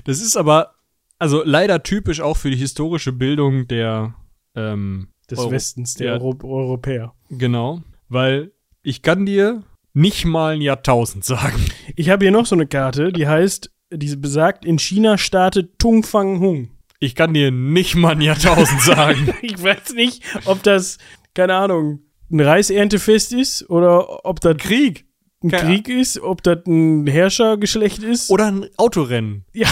Das 0.05 0.21
ist 0.21 0.37
aber, 0.37 0.75
also 1.19 1.43
leider 1.45 1.83
typisch 1.83 2.21
auch 2.21 2.37
für 2.37 2.51
die 2.51 2.57
historische 2.57 3.13
Bildung 3.13 3.67
der, 3.67 4.15
ähm, 4.55 5.09
Des 5.29 5.41
Euro- 5.41 5.51
Westens, 5.51 5.95
der. 5.95 6.13
Euro 6.13 6.37
Europäer. 6.45 7.15
Genau, 7.31 7.83
weil 8.09 8.53
ich 8.83 9.03
kann 9.03 9.27
dir 9.27 9.65
nicht 9.93 10.25
mal 10.25 10.55
ein 10.55 10.61
Jahrtausend 10.63 11.25
sagen. 11.25 11.65
Ich 11.97 12.11
habe 12.11 12.25
hier 12.25 12.31
noch 12.31 12.47
so 12.47 12.55
eine 12.55 12.69
Karte, 12.69 13.13
die 13.13 13.27
heißt, 13.27 13.73
die 13.93 14.15
besagt, 14.17 14.65
in 14.65 14.79
China 14.79 15.19
startet 15.19 15.81
Tung 15.81 16.05
Fang 16.05 16.39
Hung. 16.39 16.69
Ich 17.01 17.15
kann 17.15 17.33
dir 17.33 17.51
nicht 17.51 17.95
mal 17.95 18.13
ein 18.13 18.21
Jahrtausend 18.21 18.81
sagen. 18.83 19.33
Ich 19.43 19.63
weiß 19.63 19.95
nicht, 19.95 20.23
ob 20.47 20.63
das, 20.63 20.99
keine 21.35 21.55
Ahnung, 21.55 22.01
ein 22.31 22.41
Reiseerntefest 22.41 23.33
ist 23.33 23.71
oder 23.71 24.25
ob 24.25 24.41
das 24.41 24.57
Krieg. 24.57 25.07
Ein 25.43 25.51
Keine 25.51 25.83
Krieg 25.83 25.89
ist, 25.89 26.19
ob 26.21 26.43
das 26.43 26.67
ein 26.67 27.07
Herrschergeschlecht 27.07 28.03
ist. 28.03 28.31
Oder 28.31 28.47
ein 28.47 28.67
Autorennen. 28.77 29.45
Es 29.55 29.69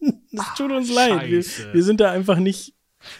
tut 0.56 0.70
uns 0.70 0.92
leid. 0.92 1.28
Wir, 1.28 1.44
wir 1.72 1.82
sind 1.82 2.00
da 2.00 2.12
einfach 2.12 2.38
nicht. 2.38 2.74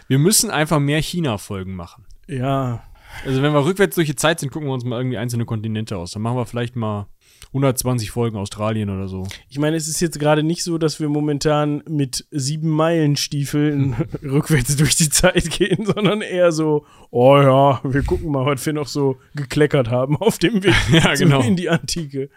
Wir 0.06 0.20
müssen 0.20 0.50
einfach 0.50 0.78
mehr 0.78 1.02
China-Folgen 1.02 1.74
machen. 1.74 2.06
Ja. 2.28 2.84
Also 3.24 3.42
wenn 3.42 3.52
wir 3.52 3.64
rückwärts 3.64 3.94
durch 3.94 4.08
die 4.08 4.16
Zeit 4.16 4.40
sind, 4.40 4.50
gucken 4.50 4.68
wir 4.68 4.74
uns 4.74 4.84
mal 4.84 4.98
irgendwie 4.98 5.18
einzelne 5.18 5.44
Kontinente 5.44 5.96
aus. 5.96 6.12
Dann 6.12 6.22
machen 6.22 6.36
wir 6.36 6.46
vielleicht 6.46 6.76
mal 6.76 7.06
120 7.48 8.10
Folgen 8.10 8.36
Australien 8.36 8.90
oder 8.90 9.06
so. 9.06 9.26
Ich 9.48 9.58
meine, 9.58 9.76
es 9.76 9.86
ist 9.86 10.00
jetzt 10.00 10.18
gerade 10.18 10.42
nicht 10.42 10.64
so, 10.64 10.76
dass 10.76 10.98
wir 10.98 11.08
momentan 11.08 11.82
mit 11.88 12.26
sieben 12.30 12.70
Meilenstiefeln 12.70 13.94
rückwärts 14.22 14.76
durch 14.76 14.96
die 14.96 15.08
Zeit 15.08 15.50
gehen, 15.50 15.86
sondern 15.86 16.20
eher 16.20 16.50
so, 16.52 16.84
oh 17.10 17.36
ja, 17.38 17.80
wir 17.84 18.02
gucken 18.02 18.32
mal, 18.32 18.44
was 18.44 18.64
wir 18.66 18.72
noch 18.72 18.88
so 18.88 19.18
gekleckert 19.34 19.88
haben 19.88 20.16
auf 20.16 20.38
dem 20.38 20.64
Weg 20.64 20.74
Ja, 20.92 21.14
genau. 21.14 21.42
in 21.42 21.56
die 21.56 21.70
Antike 21.70 22.28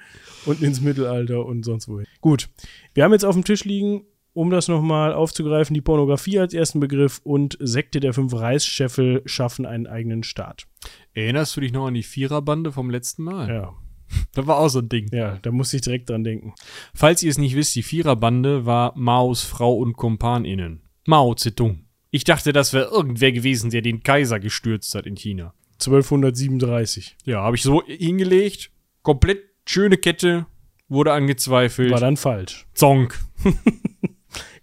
und 0.46 0.62
ins 0.62 0.82
Mittelalter 0.82 1.46
und 1.46 1.64
sonst 1.64 1.88
wohin. 1.88 2.06
Gut, 2.22 2.50
wir 2.94 3.04
haben 3.04 3.12
jetzt 3.14 3.26
auf 3.26 3.36
dem 3.36 3.44
Tisch 3.44 3.66
liegen, 3.66 4.04
um 4.38 4.52
das 4.52 4.68
nochmal 4.68 5.14
aufzugreifen, 5.14 5.74
die 5.74 5.82
Pornografie 5.82 6.38
als 6.38 6.54
ersten 6.54 6.80
Begriff 6.80 7.20
und 7.24 7.58
Sekte 7.60 8.00
der 8.00 8.14
fünf 8.14 8.36
Reichsscheffel 8.36 9.24
schaffen 9.26 9.66
einen 9.66 9.88
eigenen 9.88 10.22
Staat. 10.22 10.68
Erinnerst 11.16 11.58
du 11.58 11.62
dich 11.62 11.74
noch 11.74 11.88
an 11.88 11.96
die 11.96 12.04
Viererbande 12.04 12.72
vom 12.72 12.92
letzten 12.92 13.24
Mal? 13.24 13.50
Ja, 13.50 13.74
Das 14.36 14.46
war 14.46 14.60
auch 14.60 14.70
so 14.70 14.80
ein 14.80 14.90
Ding. 14.90 15.10
ja, 15.12 15.40
da 15.42 15.52
muss 15.52 15.74
ich 15.74 15.82
direkt 15.82 16.12
dran 16.12 16.24
denken. 16.24 16.54
Falls 16.94 17.24
ihr 17.24 17.32
es 17.32 17.40
nicht 17.40 17.56
wisst, 17.56 17.76
die 17.76 17.82
Viererbande 17.82 18.68
war 18.68 18.94
Maos 18.96 19.42
Frau 19.44 19.76
und 19.76 19.98
KumpanInnen. 19.98 20.84
Mao 21.08 21.34
Zedong. 21.34 21.86
Ich 22.12 22.24
dachte, 22.24 22.54
das 22.54 22.74
wäre 22.74 22.92
irgendwer 22.92 23.32
gewesen, 23.32 23.72
der 23.72 23.82
den 23.82 24.04
Kaiser 24.04 24.40
gestürzt 24.40 24.94
hat 24.94 25.08
in 25.08 25.16
China. 25.16 25.56
1237. 25.80 27.18
Ja, 27.26 27.42
habe 27.42 27.56
ich 27.56 27.64
so 27.64 27.84
hingelegt. 27.86 28.70
Komplett 29.02 29.40
schöne 29.66 29.98
Kette. 29.98 30.46
Wurde 30.90 31.12
angezweifelt. 31.12 31.92
War 31.92 32.00
dann 32.00 32.18
falsch. 32.18 32.68
Zonk. 32.76 33.20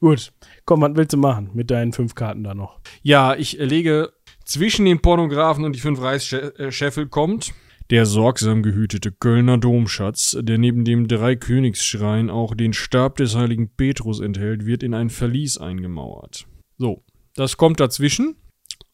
Gut, 0.04 0.34
komm, 0.66 0.82
was 0.82 0.94
willst 0.96 1.14
du 1.14 1.16
machen 1.16 1.48
mit 1.54 1.70
deinen 1.70 1.94
fünf 1.94 2.14
Karten 2.14 2.44
da 2.44 2.52
noch? 2.52 2.78
Ja, 3.00 3.34
ich 3.34 3.58
äh, 3.58 3.64
lege 3.64 4.12
zwischen 4.44 4.84
den 4.84 5.00
Pornografen 5.00 5.64
und 5.64 5.74
die 5.74 5.80
fünf 5.80 5.98
Reichsscheffel 5.98 7.08
kommt 7.08 7.54
der 7.88 8.04
sorgsam 8.04 8.62
gehütete 8.62 9.12
Kölner 9.12 9.56
Domschatz, 9.56 10.36
der 10.38 10.58
neben 10.58 10.84
dem 10.84 11.08
Dreikönigsschrein 11.08 12.28
auch 12.28 12.54
den 12.54 12.74
Stab 12.74 13.16
des 13.16 13.34
heiligen 13.34 13.74
Petrus 13.74 14.20
enthält, 14.20 14.66
wird 14.66 14.82
in 14.82 14.92
ein 14.92 15.08
Verlies 15.08 15.56
eingemauert. 15.56 16.46
So, 16.76 17.02
das 17.34 17.56
kommt 17.56 17.80
dazwischen. 17.80 18.36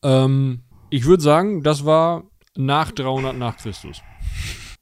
Ähm, 0.04 0.62
ich 0.90 1.06
würde 1.06 1.24
sagen, 1.24 1.64
das 1.64 1.84
war 1.84 2.30
nach 2.56 2.92
300 2.92 3.36
nach 3.36 3.56
Christus. 3.56 4.00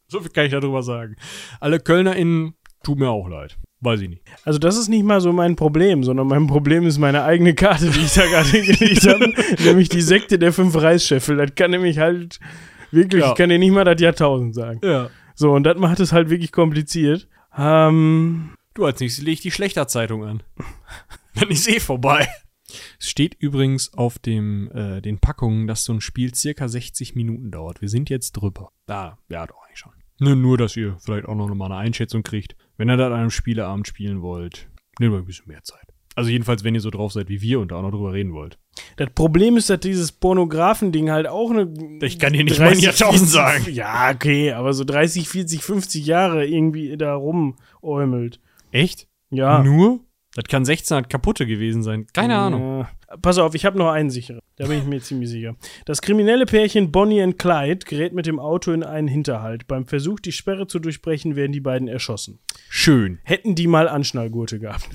So 0.08 0.20
viel 0.20 0.30
kann 0.30 0.44
ich 0.44 0.52
darüber 0.52 0.82
sagen. 0.82 1.16
Alle 1.58 1.80
KölnerInnen, 1.80 2.54
tut 2.82 2.98
mir 2.98 3.08
auch 3.08 3.28
leid. 3.28 3.58
Weiß 3.80 4.00
ich 4.00 4.08
nicht. 4.08 4.22
Also 4.44 4.58
das 4.58 4.76
ist 4.76 4.88
nicht 4.88 5.04
mal 5.04 5.20
so 5.20 5.32
mein 5.32 5.54
Problem, 5.54 6.02
sondern 6.02 6.26
mein 6.26 6.46
Problem 6.48 6.84
ist 6.86 6.98
meine 6.98 7.22
eigene 7.22 7.54
Karte, 7.54 7.90
die 7.90 8.00
ich 8.00 8.12
da 8.12 8.26
gerade 8.26 8.48
hingelegt 8.50 9.06
habe, 9.06 9.32
nämlich 9.64 9.88
die 9.88 10.02
Sekte 10.02 10.38
der 10.38 10.52
fünf 10.52 10.74
Reichsscheffel. 10.74 11.36
Das 11.36 11.54
kann 11.54 11.70
nämlich 11.70 11.98
halt 11.98 12.40
wirklich, 12.90 13.22
Ja. 13.22 13.30
ich 13.30 13.36
kann 13.36 13.50
dir 13.50 13.58
nicht 13.58 13.72
mal 13.72 13.84
das 13.84 14.00
Jahrtausend 14.00 14.54
sagen. 14.54 14.80
Ja. 14.82 15.10
So, 15.36 15.52
und 15.52 15.62
das 15.62 15.78
macht 15.78 16.00
es 16.00 16.12
halt 16.12 16.28
wirklich 16.30 16.50
kompliziert. 16.52 17.28
Ähm, 17.56 18.50
Du, 18.74 18.84
als 18.84 19.00
nächstes 19.00 19.24
lege 19.24 19.34
ich 19.34 19.40
die 19.40 19.50
Schlechterzeitung 19.50 20.24
an. 20.24 20.42
Dann 21.34 21.48
ist 21.50 21.68
eh 21.68 21.80
vorbei. 21.80 22.28
Es 23.00 23.08
steht 23.10 23.34
übrigens 23.38 23.92
auf 23.94 24.18
dem, 24.18 24.70
äh, 24.72 25.00
den 25.00 25.18
Packungen, 25.18 25.66
dass 25.66 25.84
so 25.84 25.92
ein 25.92 26.00
Spiel 26.00 26.34
circa 26.34 26.68
60 26.68 27.14
Minuten 27.14 27.50
dauert. 27.50 27.80
Wir 27.80 27.88
sind 27.88 28.10
jetzt 28.10 28.32
drüber. 28.32 28.70
Da, 28.86 29.18
ja, 29.28 29.46
doch 29.46 29.56
eigentlich 29.66 29.78
schon. 29.78 29.92
Nur, 30.20 30.36
nur, 30.36 30.58
dass 30.58 30.76
ihr 30.76 30.96
vielleicht 31.00 31.26
auch 31.26 31.34
noch 31.34 31.48
mal 31.54 31.66
eine 31.66 31.76
Einschätzung 31.76 32.22
kriegt. 32.22 32.56
Wenn 32.78 32.88
ihr 32.88 32.96
das 32.96 33.08
an 33.08 33.12
einem 33.12 33.30
Spieleabend 33.30 33.86
spielen 33.86 34.22
wollt, 34.22 34.68
nehmt 34.98 35.12
euch 35.12 35.20
ein 35.20 35.26
bisschen 35.26 35.48
mehr 35.48 35.62
Zeit. 35.64 35.86
Also 36.14 36.30
jedenfalls, 36.30 36.64
wenn 36.64 36.74
ihr 36.74 36.80
so 36.80 36.90
drauf 36.90 37.12
seid 37.12 37.28
wie 37.28 37.42
wir 37.42 37.60
und 37.60 37.70
da 37.70 37.76
auch 37.76 37.82
noch 37.82 37.90
drüber 37.90 38.12
reden 38.12 38.32
wollt. 38.32 38.58
das 38.96 39.10
Problem 39.10 39.56
ist, 39.56 39.68
dass 39.68 39.80
dieses 39.80 40.10
Pornografen-Ding 40.12 41.10
halt 41.10 41.26
auch 41.28 41.50
eine. 41.50 41.72
Ich 42.02 42.18
kann 42.18 42.32
dir 42.32 42.42
nicht 42.42 42.58
mal 42.58 42.68
ein 42.70 42.78
Jahrtausend 42.78 43.28
sagen. 43.28 43.66
Ja, 43.70 44.10
okay, 44.14 44.52
aber 44.52 44.72
so 44.72 44.84
30, 44.84 45.28
40, 45.28 45.62
50 45.62 46.06
Jahre 46.06 46.46
irgendwie 46.46 46.96
da 46.96 47.14
rumäumelt. 47.14 48.40
Echt? 48.72 49.08
Ja. 49.30 49.62
Nur? 49.62 50.00
Das 50.38 50.44
kann 50.48 50.60
1600 50.62 51.10
kaputte 51.10 51.46
gewesen 51.46 51.82
sein. 51.82 52.06
Keine 52.12 52.36
Ahnung. 52.36 52.86
Ja. 53.10 53.16
Pass 53.20 53.38
auf, 53.38 53.56
ich 53.56 53.64
habe 53.66 53.76
noch 53.76 53.90
einen 53.90 54.08
sicheren. 54.08 54.40
Da 54.54 54.68
bin 54.68 54.78
ich 54.78 54.84
mir 54.84 55.00
ziemlich 55.00 55.30
sicher. 55.30 55.56
Das 55.84 56.00
kriminelle 56.00 56.46
Pärchen 56.46 56.92
Bonnie 56.92 57.22
und 57.24 57.40
Clyde 57.40 57.84
gerät 57.84 58.12
mit 58.12 58.26
dem 58.26 58.38
Auto 58.38 58.70
in 58.70 58.84
einen 58.84 59.08
Hinterhalt. 59.08 59.66
Beim 59.66 59.84
Versuch, 59.86 60.20
die 60.20 60.30
Sperre 60.30 60.68
zu 60.68 60.78
durchbrechen, 60.78 61.34
werden 61.34 61.50
die 61.50 61.58
beiden 61.60 61.88
erschossen. 61.88 62.38
Schön. 62.68 63.18
Hätten 63.24 63.56
die 63.56 63.66
mal 63.66 63.88
Anschnallgurte 63.88 64.60
gehabt. 64.60 64.88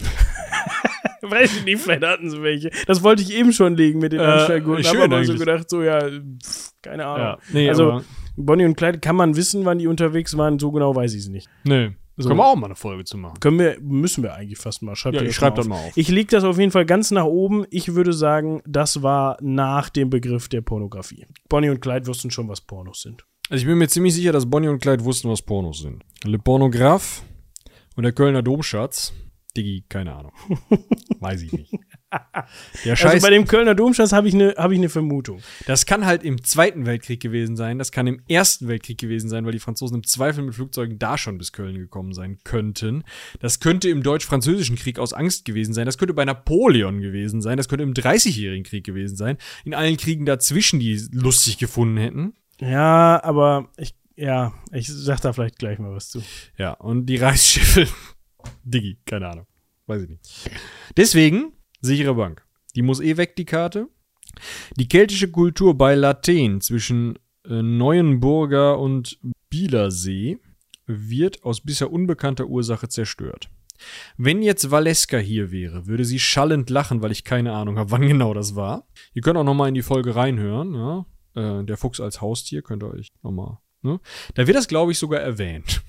Weiß 1.22 1.58
ich 1.58 1.66
nicht, 1.66 1.82
vielleicht 1.82 2.04
hatten 2.06 2.30
sie 2.30 2.42
welche. 2.42 2.70
Das 2.88 3.04
wollte 3.04 3.22
ich 3.22 3.34
eben 3.34 3.52
schon 3.52 3.76
legen 3.76 4.00
mit 4.00 4.14
den 4.14 4.22
Äh, 4.22 4.24
Anschnallgurten. 4.24 4.86
schön 4.86 5.02
aber 5.02 5.26
so 5.26 5.36
gedacht, 5.36 5.70
so 5.70 5.84
ja, 5.84 6.00
pff, 6.00 6.72
keine 6.82 7.06
Ahnung. 7.06 7.26
Ja. 7.28 7.38
Nee, 7.52 7.68
also, 7.68 8.02
Bonnie 8.38 8.64
und 8.66 8.78
Clyde, 8.78 9.00
kann 9.00 9.18
man 9.18 9.36
wissen, 9.36 9.66
wann 9.66 9.80
die 9.80 9.88
unterwegs 9.88 10.38
waren? 10.38 10.58
So 10.58 10.72
genau 10.72 10.96
weiß 10.96 11.14
ich 11.14 11.20
es 11.24 11.28
nicht. 11.28 11.50
nee. 11.66 11.92
So. 12.16 12.30
können 12.30 12.40
wir 12.40 12.46
auch 12.46 12.56
mal 12.56 12.68
eine 12.68 12.76
Folge 12.76 13.06
zu 13.06 13.18
machen. 13.18 13.40
Können 13.40 13.58
wir, 13.58 13.78
müssen 13.82 14.24
wir 14.24 14.36
eigentlich 14.36 14.60
fast 14.60 14.84
mal. 14.84 14.96
Schreibt 14.96 15.16
Ja, 15.16 15.22
ich 15.22 15.30
das 15.30 15.36
schreib 15.36 15.54
mal 15.54 15.58
das 15.58 15.68
mal 15.68 15.76
auf. 15.88 15.98
Ich 15.98 16.10
leg 16.10 16.30
das 16.30 16.44
auf 16.44 16.60
jeden 16.60 16.72
Fall 16.72 16.86
ganz 16.86 17.10
nach 17.12 17.26
oben. 17.26 17.66
Ich 17.72 17.96
würde 17.96 18.14
sagen, 18.14 18.62
das 18.66 19.02
war 19.02 19.38
nach 19.42 19.90
dem 19.90 20.10
Begriff 20.10 20.48
der 20.48 20.62
Pornografie. 20.62 21.26
Bonnie 21.50 21.70
und 21.70 21.82
Clyde 21.82 22.06
wussten 22.06 22.30
schon, 22.30 22.48
was 22.48 22.62
Pornos 22.62 23.02
sind. 23.02 23.26
Also 23.50 23.64
ich 23.64 23.68
bin 23.68 23.78
mir 23.78 23.88
ziemlich 23.88 24.14
sicher, 24.14 24.32
dass 24.32 24.50
Bonnie 24.50 24.68
und 24.68 24.80
Clyde 24.80 25.04
wussten, 25.04 25.30
was 25.30 25.42
Pornos 25.42 25.80
sind. 25.80 26.04
Le 26.24 26.38
Pornograph 26.38 27.24
und 27.96 28.04
der 28.04 28.14
Kölner 28.14 28.44
Domschatz. 28.44 29.14
Diggi, 29.58 29.84
keine 29.90 30.16
Ahnung. 30.16 30.34
Weiß 31.20 31.42
ich 31.42 31.52
nicht. 31.52 31.74
Der 32.86 33.02
Also 33.02 33.22
bei 33.22 33.30
dem 33.30 33.46
Kölner 33.46 33.76
Domschatz 33.76 34.12
habe 34.12 34.28
ich 34.28 34.34
eine 34.34 34.56
hab 34.58 34.72
ich 34.72 34.80
ne 34.80 34.90
Vermutung. 34.90 35.42
Das 35.66 35.86
kann 35.86 36.06
halt 36.06 36.24
im 36.24 36.44
Zweiten 36.44 36.86
Weltkrieg 36.86 37.20
gewesen 37.22 37.56
sein, 37.56 37.78
das 37.78 37.92
kann 37.92 38.08
im 38.08 38.22
Ersten 38.28 38.68
Weltkrieg 38.68 38.98
gewesen 38.98 39.30
sein, 39.30 39.46
weil 39.46 39.52
die 39.52 39.60
Franzosen 39.60 39.98
im 39.98 40.04
Zweifel 40.04 40.44
mit 40.44 40.56
Flugzeugen 40.56 41.00
da 41.00 41.18
schon 41.18 41.38
bis 41.38 41.52
Köln 41.52 41.78
gekommen 41.78 42.14
sein 42.14 42.40
könnten. 42.44 43.04
Das 43.40 43.60
könnte 43.60 43.90
im 43.90 44.04
Deutsch-Französischen 44.04 44.76
Krieg 44.76 45.00
aus 45.00 45.14
Angst 45.14 45.46
gewesen 45.46 45.74
sein, 45.74 45.86
das 45.86 45.98
könnte 45.98 46.14
bei 46.14 46.26
Napoleon 46.26 47.02
gewesen 47.02 47.42
sein, 47.42 47.58
das 47.58 47.68
könnte 47.68 47.84
im 47.84 47.94
Dreißigjährigen 47.94 48.64
Krieg 48.64 48.86
gewesen 48.86 49.16
sein, 49.16 49.38
in 49.66 49.74
allen 49.74 49.98
Kriegen 49.98 50.26
dazwischen, 50.26 50.80
die 50.80 51.02
lustig 51.12 51.58
gefunden 51.58 51.98
hätten. 51.98 52.34
Ja, 52.60 53.22
aber 53.24 53.70
ich, 53.78 53.96
ja, 54.16 54.54
ich 54.72 54.88
sag 54.88 55.22
da 55.22 55.34
vielleicht 55.34 55.60
gleich 55.60 55.80
mal 55.80 55.94
was 55.94 56.10
zu. 56.10 56.22
Ja, 56.58 56.72
und 56.74 57.08
die 57.08 57.18
Reichsschiffe, 57.18 57.88
Diggi, 58.64 58.98
keine 59.06 59.30
Ahnung, 59.30 59.48
weiß 59.88 60.04
ich 60.04 60.10
nicht. 60.10 60.52
Deswegen, 60.98 61.54
sichere 61.84 62.16
Bank. 62.16 62.44
Die 62.76 62.82
muss 62.82 63.00
eh 63.00 63.18
weg, 63.18 63.36
die 63.36 63.46
Karte. 63.46 63.88
Die 64.78 64.88
keltische 64.88 65.30
Kultur 65.30 65.78
bei 65.78 65.94
Lathen 65.94 66.62
zwischen 66.62 67.20
äh, 67.46 67.62
Neuenburger 67.62 68.80
und 68.80 69.20
Bielersee 69.50 70.40
wird 70.88 71.44
aus 71.44 71.62
bisher 71.62 71.92
unbekannter 71.92 72.48
Ursache 72.48 72.90
zerstört. 72.90 73.50
Wenn 74.18 74.42
jetzt 74.42 74.72
Valeska 74.72 75.18
hier 75.18 75.52
wäre, 75.52 75.88
würde 75.88 76.06
sie 76.06 76.20
schallend 76.20 76.70
lachen, 76.70 77.02
weil 77.02 77.12
ich 77.12 77.24
keine 77.24 77.54
Ahnung 77.54 77.78
habe, 77.78 77.92
wann 77.92 78.08
genau 78.08 78.34
das 78.34 78.56
war. 78.56 78.88
Ihr 79.14 79.22
könnt 79.22 79.38
auch 79.38 79.44
noch 79.44 79.54
mal 79.54 79.68
in 79.68 79.76
die 79.76 79.82
Folge 79.82 80.16
reinhören, 80.16 80.74
ja. 80.74 81.06
Äh, 81.36 81.64
der 81.64 81.78
Fuchs 81.78 82.00
als 82.00 82.22
Haustier 82.22 82.62
könnt 82.62 82.84
ihr 82.84 82.92
euch 82.92 83.12
noch 83.24 83.32
mal, 83.32 83.60
ne? 83.82 84.00
Da 84.36 84.48
wird 84.48 84.58
das, 84.58 84.68
glaube 84.68 84.92
ich, 84.92 85.00
sogar 85.00 85.20
erwähnt. 85.20 85.82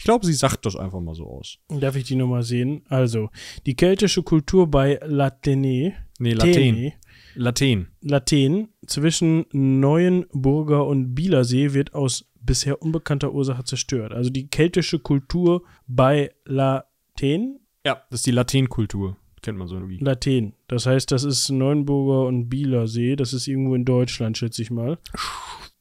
Ich 0.00 0.04
glaube, 0.04 0.24
sie 0.24 0.32
sagt 0.32 0.64
das 0.64 0.76
einfach 0.76 0.98
mal 0.98 1.14
so 1.14 1.26
aus. 1.26 1.58
Darf 1.68 1.94
ich 1.94 2.04
die 2.04 2.16
nochmal 2.16 2.42
sehen? 2.42 2.84
Also, 2.88 3.28
die 3.66 3.76
keltische 3.76 4.22
Kultur 4.22 4.66
bei 4.66 4.98
Latene, 5.04 5.92
Nee, 6.18 6.32
Lathen. 6.32 6.52
Tene, 6.54 6.92
Lathen. 7.34 7.88
Lathen 8.00 8.68
zwischen 8.86 9.44
Neuenburger 9.52 10.86
und 10.86 11.14
Bielersee 11.14 11.74
wird 11.74 11.92
aus 11.92 12.24
bisher 12.40 12.80
unbekannter 12.80 13.34
Ursache 13.34 13.62
zerstört. 13.64 14.12
Also 14.12 14.30
die 14.30 14.48
keltische 14.48 15.00
Kultur 15.00 15.64
bei 15.86 16.30
Lathen, 16.46 17.60
Ja, 17.84 18.02
das 18.08 18.20
ist 18.20 18.26
die 18.26 18.30
Lathen-Kultur. 18.30 19.18
Kennt 19.42 19.58
man 19.58 19.68
so 19.68 19.74
irgendwie. 19.74 19.98
Lathen. 19.98 20.54
Das 20.66 20.86
heißt, 20.86 21.10
das 21.12 21.24
ist 21.24 21.50
Neuenburger 21.50 22.26
und 22.26 22.48
Bielersee. 22.48 23.16
Das 23.16 23.34
ist 23.34 23.46
irgendwo 23.46 23.74
in 23.74 23.84
Deutschland, 23.84 24.38
schätze 24.38 24.62
ich 24.62 24.70
mal. 24.70 24.98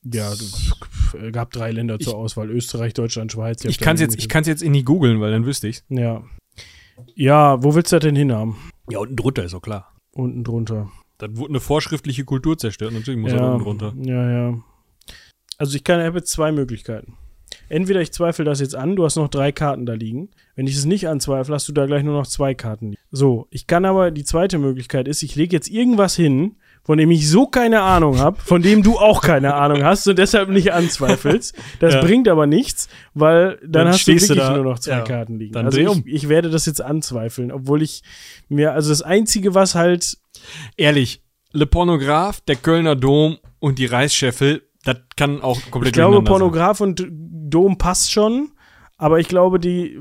Ja, 0.03 0.31
es 0.31 0.73
gab 1.31 1.51
drei 1.51 1.71
Länder 1.71 1.99
zur 1.99 2.15
Auswahl: 2.15 2.49
Österreich, 2.49 2.93
Deutschland, 2.93 3.31
Schweiz. 3.31 3.63
Ich 3.65 3.79
kann 3.79 3.95
es 3.95 4.01
jetzt, 4.01 4.17
ich 4.17 4.27
jetzt 4.47 4.63
in 4.63 4.73
die 4.73 4.83
googeln, 4.83 5.19
weil 5.19 5.31
dann 5.31 5.45
wüsste 5.45 5.67
ich's. 5.67 5.83
Ja. 5.89 6.23
Ja, 7.15 7.63
wo 7.63 7.75
willst 7.75 7.91
du 7.91 7.97
das 7.97 8.03
denn 8.03 8.15
hinhaben? 8.15 8.57
Ja, 8.89 8.99
unten 8.99 9.15
drunter 9.15 9.43
ist 9.43 9.53
auch 9.53 9.61
klar. 9.61 9.95
Unten 10.11 10.43
drunter. 10.43 10.89
Dann 11.17 11.37
wurde 11.37 11.51
eine 11.51 11.59
vorschriftliche 11.59 12.25
Kultur 12.25 12.57
zerstört. 12.57 12.93
Natürlich 12.93 13.19
muss 13.19 13.31
er 13.31 13.39
ja, 13.39 13.51
unten 13.51 13.63
drunter. 13.63 13.93
Ja, 14.01 14.31
ja. 14.31 14.63
Also 15.57 15.75
ich 15.75 15.83
kann, 15.83 15.99
ich 15.99 16.05
habe 16.05 16.19
jetzt 16.19 16.31
zwei 16.31 16.51
Möglichkeiten. 16.51 17.17
Entweder 17.67 18.01
ich 18.01 18.11
zweifle 18.11 18.45
das 18.45 18.59
jetzt 18.59 18.75
an, 18.75 18.95
du 18.95 19.05
hast 19.05 19.15
noch 19.15 19.27
drei 19.27 19.51
Karten 19.51 19.85
da 19.85 19.93
liegen. 19.93 20.29
Wenn 20.55 20.67
ich 20.67 20.75
es 20.75 20.85
nicht 20.85 21.07
anzweifle, 21.07 21.53
hast 21.53 21.67
du 21.67 21.73
da 21.73 21.85
gleich 21.85 22.03
nur 22.03 22.13
noch 22.13 22.27
zwei 22.27 22.53
Karten 22.53 22.91
liegen. 22.91 23.01
So, 23.11 23.47
ich 23.49 23.67
kann 23.67 23.85
aber, 23.85 24.11
die 24.11 24.23
zweite 24.23 24.57
Möglichkeit 24.57 25.07
ist, 25.07 25.23
ich 25.23 25.35
lege 25.35 25.55
jetzt 25.55 25.69
irgendwas 25.69 26.15
hin, 26.15 26.57
von 26.89 26.97
dem 26.97 27.11
ich 27.11 27.29
so 27.29 27.45
keine 27.45 27.81
Ahnung 27.83 28.17
habe, 28.17 28.41
von 28.41 28.63
dem 28.63 28.81
du 28.81 28.97
auch 28.97 29.21
keine 29.21 29.53
Ahnung 29.53 29.83
hast 29.83 30.07
und 30.07 30.17
deshalb 30.17 30.49
nicht 30.49 30.73
anzweifelst. 30.73 31.53
Das 31.79 31.93
Ja. 31.99 32.01
bringt 32.01 32.27
aber 32.27 32.47
nichts, 32.47 32.89
weil 33.13 33.59
dann, 33.61 33.71
Dann 33.71 33.87
hast 33.89 34.07
du 34.07 34.13
wirklich 34.13 34.39
da. 34.39 34.55
nur 34.55 34.63
noch 34.63 34.79
zwei 34.79 34.93
Ja. 34.93 35.01
Karten 35.01 35.37
liegen. 35.37 35.53
Dann 35.53 35.67
also 35.67 35.79
ich, 35.79 35.87
um. 35.87 36.01
ich 36.07 36.29
werde 36.29 36.49
das 36.49 36.65
jetzt 36.65 36.81
anzweifeln, 36.81 37.51
obwohl 37.51 37.83
ich 37.83 38.01
mir, 38.47 38.73
also 38.73 38.89
das 38.89 39.03
Einzige, 39.03 39.53
was 39.53 39.75
halt 39.75 40.17
Ehrlich, 40.77 41.21
Le 41.51 41.67
Pornograph, 41.67 42.41
der 42.41 42.55
Kölner 42.55 42.95
Dom 42.95 43.37
und 43.59 43.77
die 43.77 43.85
Reisscheffel, 43.85 44.63
das 44.83 44.97
kann 45.15 45.41
auch 45.41 45.59
komplett 45.69 45.89
Ich 45.89 45.93
glaube, 45.93 46.15
durcheinander 46.15 46.17
sein. 46.17 46.23
Pornograf 46.25 46.81
und 46.81 47.05
Dom 47.11 47.77
passt 47.77 48.11
schon. 48.11 48.49
Aber 49.01 49.17
ich 49.21 49.29
glaube, 49.29 49.61
die, 49.61 49.97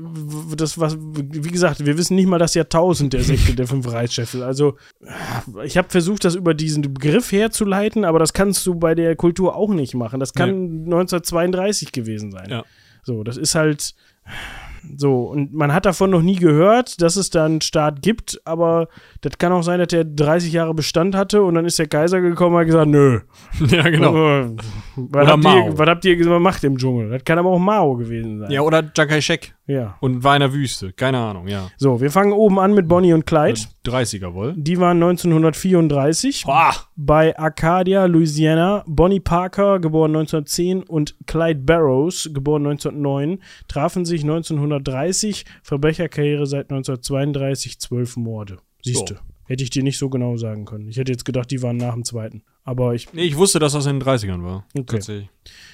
das 0.57 0.77
was, 0.77 0.97
wie 0.99 1.51
gesagt, 1.51 1.85
wir 1.85 1.97
wissen 1.97 2.15
nicht 2.15 2.27
mal 2.27 2.37
das 2.37 2.53
Jahrtausend 2.53 3.13
der 3.13 3.23
Sekte 3.23 3.55
der 3.55 3.65
fünf 3.65 3.89
Reichsscheffel. 3.89 4.43
Also, 4.43 4.75
ich 5.63 5.77
habe 5.77 5.87
versucht, 5.89 6.25
das 6.25 6.35
über 6.35 6.53
diesen 6.53 6.81
Begriff 6.81 7.31
herzuleiten, 7.31 8.03
aber 8.03 8.19
das 8.19 8.33
kannst 8.33 8.65
du 8.67 8.75
bei 8.75 8.95
der 8.95 9.15
Kultur 9.15 9.55
auch 9.55 9.69
nicht 9.69 9.95
machen. 9.95 10.19
Das 10.19 10.33
kann 10.33 10.83
1932 10.83 11.93
gewesen 11.93 12.31
sein. 12.31 12.49
Ja. 12.49 12.65
So, 13.03 13.23
das 13.23 13.37
ist 13.37 13.55
halt 13.55 13.95
so. 14.95 15.23
Und 15.23 15.53
man 15.53 15.73
hat 15.73 15.85
davon 15.85 16.09
noch 16.09 16.21
nie 16.21 16.35
gehört, 16.35 17.01
dass 17.01 17.15
es 17.15 17.29
da 17.29 17.45
einen 17.45 17.61
Staat 17.61 18.01
gibt, 18.01 18.41
aber 18.45 18.87
das 19.21 19.37
kann 19.37 19.51
auch 19.51 19.63
sein, 19.63 19.79
dass 19.79 19.89
der 19.89 20.05
30 20.05 20.53
Jahre 20.53 20.73
Bestand 20.73 21.15
hatte 21.15 21.43
und 21.43 21.55
dann 21.55 21.65
ist 21.65 21.79
der 21.79 21.87
Kaiser 21.87 22.21
gekommen 22.21 22.55
und 22.55 22.61
hat 22.61 22.67
gesagt, 22.67 22.87
nö, 22.87 23.19
ja, 23.67 23.89
genau. 23.89 24.15
äh, 24.15 24.55
Was, 24.95 25.27
habt 25.27 25.45
ihr, 25.45 25.77
was 25.77 25.89
habt 25.89 26.05
ihr 26.05 26.15
gemacht 26.15 26.63
im 26.63 26.77
Dschungel? 26.77 27.09
Das 27.09 27.23
kann 27.23 27.39
aber 27.39 27.49
auch 27.49 27.59
Mao 27.59 27.95
gewesen 27.95 28.39
sein. 28.39 28.51
Ja, 28.51 28.61
oder 28.61 28.93
Chiang 28.93 29.07
Kai-shek 29.07 29.53
Ja. 29.69 29.97
und 30.01 30.23
war 30.23 30.35
in 30.35 30.39
der 30.39 30.51
Wüste. 30.51 30.93
Keine 30.93 31.19
Ahnung, 31.19 31.47
ja. 31.47 31.69
So, 31.77 32.01
wir 32.01 32.09
fangen 32.09 32.33
oben 32.33 32.57
an 32.57 32.73
mit 32.73 32.87
Bonnie 32.87 33.13
und 33.13 33.27
Clyde. 33.27 33.61
30er 33.85 34.33
wohl. 34.33 34.55
Die 34.57 34.79
waren 34.79 34.97
1934 34.97 36.43
Boah. 36.43 36.73
bei 36.95 37.37
Arcadia, 37.37 38.05
Louisiana. 38.05 38.83
Bonnie 38.87 39.19
Parker, 39.19 39.79
geboren 39.79 40.15
1910, 40.15 40.81
und 40.83 41.15
Clyde 41.27 41.59
Barrows, 41.61 42.31
geboren 42.33 42.65
1909, 42.65 43.43
trafen 43.67 44.05
sich 44.05 44.23
1930. 44.23 45.45
Verbrecherkarriere 45.61 46.47
seit 46.47 46.71
1932, 46.71 47.79
zwölf 47.79 48.17
Morde. 48.17 48.57
Siehste. 48.83 49.15
So. 49.15 49.19
Hätte 49.45 49.63
ich 49.63 49.69
dir 49.71 49.83
nicht 49.83 49.97
so 49.97 50.09
genau 50.09 50.37
sagen 50.37 50.65
können. 50.65 50.87
Ich 50.89 50.97
hätte 50.97 51.11
jetzt 51.11 51.25
gedacht, 51.25 51.49
die 51.49 51.61
waren 51.61 51.77
nach 51.77 51.93
dem 51.93 52.05
zweiten. 52.05 52.43
Aber 52.63 52.93
ich. 52.93 53.11
Nee, 53.13 53.23
ich 53.23 53.35
wusste, 53.35 53.57
dass 53.59 53.73
das 53.73 53.87
in 53.87 53.99
den 53.99 54.07
30ern 54.07 54.43
war. 54.43 54.65
Okay. 54.75 54.85
Tatsächlich. 54.97 55.29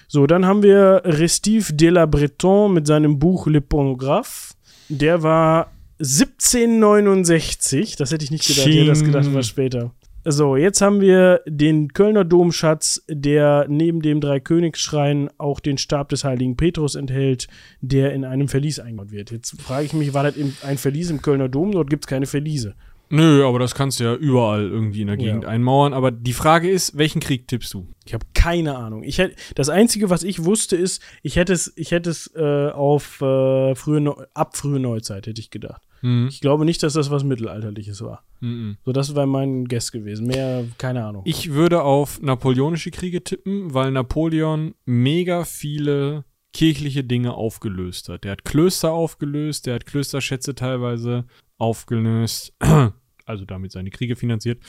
So, 0.08 0.28
dann 0.28 0.46
haben 0.46 0.64
wir 0.64 1.02
Restif 1.04 1.76
de 1.76 1.90
la 1.90 2.06
Breton 2.06 2.74
mit 2.74 2.88
seinem 2.88 3.20
Buch 3.20 3.48
Le 3.48 3.62
Pornographe. 3.62 4.54
Der 4.90 5.24
war 5.24 5.72
1769. 6.00 7.96
Das 7.96 8.12
hätte 8.12 8.24
ich 8.24 8.32
nicht 8.32 8.48
gedacht. 8.48 8.68
Ich 8.68 8.76
hätte 8.76 8.86
das 8.88 9.04
gedacht, 9.04 9.34
war 9.34 9.44
später. 9.44 9.92
So, 10.28 10.56
jetzt 10.56 10.82
haben 10.82 11.02
wir 11.02 11.42
den 11.46 11.94
Kölner 11.94 12.26
Domschatz, 12.26 13.04
der 13.08 13.68
neben 13.70 14.02
dem 14.02 14.22
Dreikönigsschrein 14.22 15.30
auch 15.38 15.60
den 15.60 15.78
Stab 15.78 16.10
des 16.10 16.24
heiligen 16.24 16.58
Petrus 16.58 16.96
enthält, 16.96 17.48
der 17.82 18.12
in 18.14 18.26
einem 18.26 18.48
Verlies 18.48 18.80
eingebaut 18.80 19.12
wird. 19.12 19.30
Jetzt 19.30 19.62
frage 19.62 19.86
ich 19.86 19.94
mich, 19.94 20.16
war 20.16 20.24
das 20.24 20.34
ein 20.64 20.80
Verlies 20.80 21.12
im 21.12 21.22
Kölner 21.22 21.48
Dom? 21.48 21.72
Dort 21.72 21.92
gibt 21.92 22.06
es 22.06 22.08
keine 22.08 22.26
Verliese. 22.26 22.74
Nö, 23.10 23.46
aber 23.46 23.60
das 23.60 23.76
kannst 23.76 24.00
du 24.00 24.04
ja 24.04 24.16
überall 24.16 24.64
irgendwie 24.70 25.02
in 25.02 25.08
der 25.08 25.18
Ja. 25.20 25.26
Gegend 25.26 25.46
einmauern. 25.46 25.94
Aber 25.94 26.12
die 26.12 26.34
Frage 26.34 26.70
ist, 26.70 26.98
welchen 26.98 27.20
Krieg 27.22 27.48
tippst 27.48 27.74
du? 27.74 27.88
Ich 28.06 28.14
habe 28.14 28.26
keine 28.34 28.76
Ahnung. 28.78 29.04
Ich 29.04 29.18
hätt, 29.18 29.36
das 29.56 29.70
Einzige, 29.70 30.10
was 30.10 30.24
ich 30.24 30.44
wusste, 30.46 30.76
ist, 30.76 31.02
ich 31.24 31.36
hätte 31.36 31.54
es, 31.54 31.72
ich 31.76 31.92
hätte 31.92 32.10
es 32.10 32.32
äh, 32.36 32.70
auf 32.70 33.22
äh, 33.22 33.76
frühe 33.76 34.02
Neu- 34.02 34.24
ab 34.34 34.58
frühe 34.58 34.80
Neuzeit 34.80 35.28
hätte 35.28 35.40
ich 35.42 35.50
gedacht. 35.50 35.82
Hm. 36.02 36.28
Ich 36.30 36.42
glaube 36.42 36.66
nicht, 36.66 36.84
dass 36.84 36.94
das 36.94 37.10
was 37.10 37.24
Mittelalterliches 37.24 38.02
war. 38.02 38.24
Mhm. 38.42 38.78
So, 38.86 38.92
das 38.92 39.16
wäre 39.16 39.26
mein 39.28 39.66
Guess 39.66 39.92
gewesen. 39.92 40.28
Mehr, 40.28 40.66
keine 40.78 41.04
Ahnung. 41.06 41.24
Ich 41.26 41.54
würde 41.54 41.82
auf 41.84 42.22
napoleonische 42.22 42.92
Kriege 42.92 43.24
tippen, 43.24 43.74
weil 43.74 43.92
Napoleon 43.92 44.76
mega 44.86 45.46
viele 45.46 46.26
kirchliche 46.56 47.04
Dinge 47.04 47.34
aufgelöst 47.34 48.08
hat. 48.08 48.24
Der 48.24 48.32
hat 48.32 48.46
Klöster 48.46 48.94
aufgelöst, 48.94 49.66
der 49.66 49.76
hat 49.76 49.86
Klösterschätze 49.86 50.56
teilweise 50.56 51.26
aufgelöst, 51.58 52.54
also 53.26 53.44
damit 53.44 53.74
seine 53.74 53.90
Kriege 53.90 54.16
finanziert, 54.16 54.64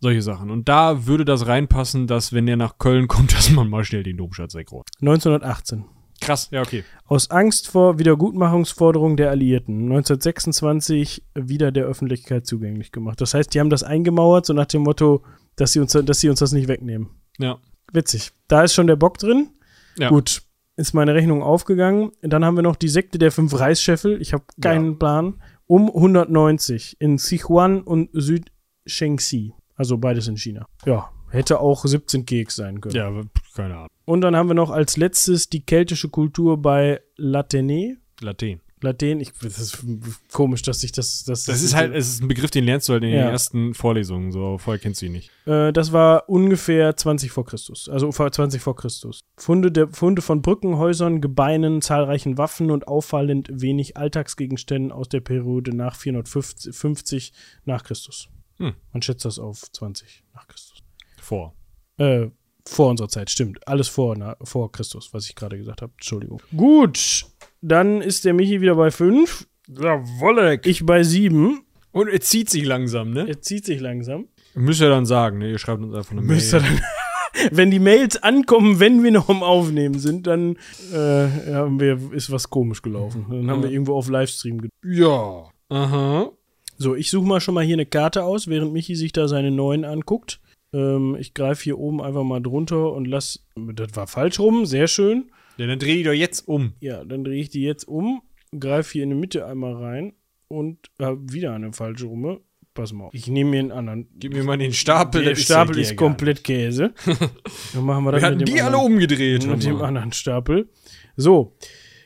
solche 0.00 0.20
Sachen. 0.20 0.50
Und 0.50 0.68
da 0.68 1.06
würde 1.06 1.24
das 1.24 1.46
reinpassen, 1.46 2.06
dass 2.06 2.34
wenn 2.34 2.44
der 2.44 2.58
nach 2.58 2.76
Köln 2.76 3.08
kommt, 3.08 3.32
dass 3.36 3.50
man 3.50 3.70
mal 3.70 3.84
schnell 3.84 4.02
den 4.02 4.18
Domschatz 4.18 4.54
wegholt. 4.54 4.86
1918. 5.00 5.86
Krass, 6.20 6.48
ja, 6.50 6.60
okay. 6.60 6.84
Aus 7.06 7.30
Angst 7.30 7.68
vor 7.68 7.98
Wiedergutmachungsforderungen 7.98 9.16
der 9.16 9.30
Alliierten 9.30 9.84
1926 9.84 11.24
wieder 11.34 11.72
der 11.72 11.86
Öffentlichkeit 11.86 12.46
zugänglich 12.46 12.92
gemacht. 12.92 13.18
Das 13.22 13.32
heißt, 13.32 13.54
die 13.54 13.60
haben 13.60 13.70
das 13.70 13.82
eingemauert, 13.82 14.44
so 14.44 14.52
nach 14.52 14.66
dem 14.66 14.82
Motto, 14.82 15.24
dass 15.56 15.72
sie 15.72 15.80
uns, 15.80 15.92
dass 15.92 16.20
sie 16.20 16.28
uns 16.28 16.40
das 16.40 16.52
nicht 16.52 16.68
wegnehmen. 16.68 17.08
Ja. 17.38 17.58
Witzig. 17.94 18.32
Da 18.46 18.62
ist 18.62 18.74
schon 18.74 18.88
der 18.88 18.96
Bock 18.96 19.16
drin. 19.16 19.48
Ja. 19.96 20.10
Gut, 20.10 20.42
ist 20.80 20.94
meine 20.94 21.14
Rechnung 21.14 21.42
aufgegangen. 21.42 22.12
Dann 22.22 22.44
haben 22.44 22.56
wir 22.56 22.62
noch 22.62 22.76
die 22.76 22.88
Sekte 22.88 23.18
der 23.18 23.30
fünf 23.30 23.58
Reisscheffel. 23.58 24.20
Ich 24.20 24.32
habe 24.32 24.44
keinen 24.60 24.98
Plan. 24.98 25.40
Um 25.66 25.88
190 25.88 26.96
in 26.98 27.18
Sichuan 27.18 27.82
und 27.82 28.08
Süd-Shengxi. 28.12 29.52
Also 29.76 29.98
beides 29.98 30.26
in 30.26 30.36
China. 30.36 30.66
Ja, 30.84 31.10
hätte 31.28 31.60
auch 31.60 31.84
17 31.84 32.26
Keks 32.26 32.56
sein 32.56 32.80
können. 32.80 32.96
Ja, 32.96 33.10
keine 33.54 33.74
Ahnung. 33.74 33.88
Und 34.04 34.22
dann 34.22 34.34
haben 34.34 34.48
wir 34.48 34.54
noch 34.54 34.70
als 34.70 34.96
letztes 34.96 35.48
die 35.48 35.64
keltische 35.64 36.08
Kultur 36.08 36.60
bei 36.60 37.00
Latene. 37.16 37.98
Laten. 38.20 38.60
Laten, 38.82 39.20
ich, 39.20 39.32
das 39.42 39.58
ist 39.58 39.84
komisch, 40.32 40.62
dass 40.62 40.82
ich 40.82 40.92
das. 40.92 41.24
Das, 41.24 41.44
Das 41.44 41.62
ist 41.62 41.74
halt, 41.74 41.94
es 41.94 42.08
ist 42.08 42.22
ein 42.22 42.28
Begriff, 42.28 42.50
den 42.50 42.64
lernst 42.64 42.88
du 42.88 42.94
halt 42.94 43.02
in 43.04 43.10
Ja. 43.10 43.24
den 43.24 43.30
ersten 43.32 43.74
Vorlesungen, 43.74 44.32
so 44.32 44.56
vorher 44.58 44.80
kennst 44.80 45.02
du 45.02 45.06
ihn 45.06 45.12
nicht. 45.12 45.30
Äh, 45.46 45.72
das 45.72 45.92
war 45.92 46.28
ungefähr 46.30 46.96
20 46.96 47.30
vor 47.30 47.44
Christus. 47.44 47.88
Also 47.88 48.10
vor 48.12 48.32
20 48.32 48.62
vor 48.62 48.76
Christus. 48.76 49.20
Funde, 49.36 49.70
der, 49.70 49.88
Funde 49.88 50.22
von 50.22 50.40
Brückenhäusern, 50.40 51.20
Gebeinen, 51.20 51.82
zahlreichen 51.82 52.38
Waffen 52.38 52.70
und 52.70 52.88
auffallend 52.88 53.48
wenig 53.52 53.96
Alltagsgegenständen 53.98 54.92
aus 54.92 55.08
der 55.08 55.20
Periode 55.20 55.76
nach 55.76 55.94
450 55.96 57.32
nach 57.64 57.84
Christus. 57.84 58.28
Hm. 58.58 58.74
Man 58.92 59.02
schätzt 59.02 59.24
das 59.24 59.38
auf 59.38 59.70
20 59.72 60.24
nach 60.34 60.46
Christus. 60.46 60.78
Vor. 61.20 61.54
Äh, 61.98 62.28
vor 62.66 62.90
unserer 62.90 63.08
Zeit, 63.08 63.30
stimmt. 63.30 63.66
Alles 63.66 63.88
vor, 63.88 64.16
na, 64.16 64.36
vor 64.42 64.70
Christus, 64.70 65.12
was 65.12 65.26
ich 65.26 65.34
gerade 65.34 65.56
gesagt 65.56 65.82
habe. 65.82 65.92
Entschuldigung. 65.96 66.40
Gut, 66.56 67.26
dann 67.60 68.00
ist 68.00 68.24
der 68.24 68.34
Michi 68.34 68.60
wieder 68.60 68.74
bei 68.76 68.90
5. 68.90 69.46
Jawolle. 69.68 70.60
Ich 70.64 70.84
bei 70.86 71.02
7. 71.02 71.60
Und 71.92 72.08
er 72.08 72.20
zieht 72.20 72.48
sich 72.50 72.64
langsam, 72.64 73.10
ne? 73.12 73.26
Er 73.28 73.40
zieht 73.40 73.64
sich 73.64 73.80
langsam. 73.80 74.28
Müsst 74.54 74.80
ihr 74.80 74.88
dann 74.88 75.06
sagen, 75.06 75.38
ne? 75.38 75.50
Ihr 75.50 75.58
schreibt 75.58 75.82
uns 75.82 75.94
einfach 75.94 76.12
eine 76.12 76.22
Müsst 76.22 76.52
ihr 76.54 76.60
Mail. 76.60 76.70
dann, 76.70 77.50
wenn 77.56 77.70
die 77.70 77.78
Mails 77.80 78.22
ankommen, 78.22 78.78
wenn 78.80 79.02
wir 79.02 79.10
noch 79.10 79.28
im 79.28 79.42
Aufnehmen 79.42 79.98
sind, 79.98 80.26
dann 80.26 80.56
äh, 80.92 81.52
haben 81.52 81.80
wir, 81.80 81.98
ist 82.12 82.30
was 82.30 82.48
komisch 82.50 82.82
gelaufen. 82.82 83.26
Dann 83.28 83.50
haben 83.50 83.62
wir 83.62 83.68
Ja. 83.68 83.74
irgendwo 83.74 83.94
auf 83.94 84.08
Livestream. 84.08 84.68
Ja. 84.84 85.48
Aha. 85.68 86.30
So, 86.78 86.94
ich 86.94 87.10
suche 87.10 87.26
mal 87.26 87.40
schon 87.40 87.54
mal 87.54 87.64
hier 87.64 87.74
eine 87.76 87.86
Karte 87.86 88.24
aus, 88.24 88.48
während 88.48 88.72
Michi 88.72 88.94
sich 88.94 89.12
da 89.12 89.28
seine 89.28 89.50
neuen 89.50 89.84
anguckt. 89.84 90.40
Ähm, 90.72 91.16
ich 91.18 91.34
greife 91.34 91.64
hier 91.64 91.78
oben 91.78 92.00
einfach 92.00 92.22
mal 92.24 92.40
drunter 92.40 92.92
und 92.92 93.06
lass. 93.06 93.44
Das 93.56 93.94
war 93.96 94.06
falsch 94.06 94.38
rum, 94.38 94.64
sehr 94.64 94.86
schön. 94.86 95.30
Ja, 95.60 95.66
dann 95.66 95.78
dreh 95.78 95.96
die 95.96 96.04
doch 96.04 96.12
jetzt 96.12 96.48
um. 96.48 96.72
Ja, 96.80 97.04
dann 97.04 97.22
drehe 97.22 97.38
ich 97.38 97.50
die 97.50 97.60
jetzt 97.60 97.84
um, 97.84 98.22
greife 98.58 98.92
hier 98.92 99.02
in 99.02 99.10
die 99.10 99.16
Mitte 99.16 99.44
einmal 99.44 99.74
rein 99.74 100.14
und 100.48 100.78
habe 100.98 101.20
wieder 101.30 101.52
eine 101.52 101.74
falsche 101.74 102.06
rum. 102.06 102.40
Pass 102.72 102.94
mal 102.94 103.06
auf. 103.06 103.14
Ich 103.14 103.26
nehme 103.26 103.50
mir 103.50 103.58
einen 103.58 103.72
anderen. 103.72 104.08
Gib 104.16 104.32
mir 104.32 104.42
mal 104.42 104.56
den 104.56 104.72
Stapel. 104.72 105.22
Der 105.22 105.34
Stapel 105.34 105.78
ist 105.78 105.90
dir 105.90 105.96
komplett 105.96 106.44
Käse. 106.44 106.94
Dann 107.74 107.84
machen 107.84 108.04
wir 108.04 108.12
das 108.12 108.22
Wir 108.22 108.26
hatten 108.28 108.38
mit 108.38 108.48
dem 108.48 108.54
die 108.54 108.62
alle 108.62 108.76
anderen. 108.76 108.92
umgedreht. 108.94 109.46
mit 109.46 109.64
dem 109.64 109.82
anderen 109.82 110.12
Stapel. 110.12 110.70
So, 111.16 111.58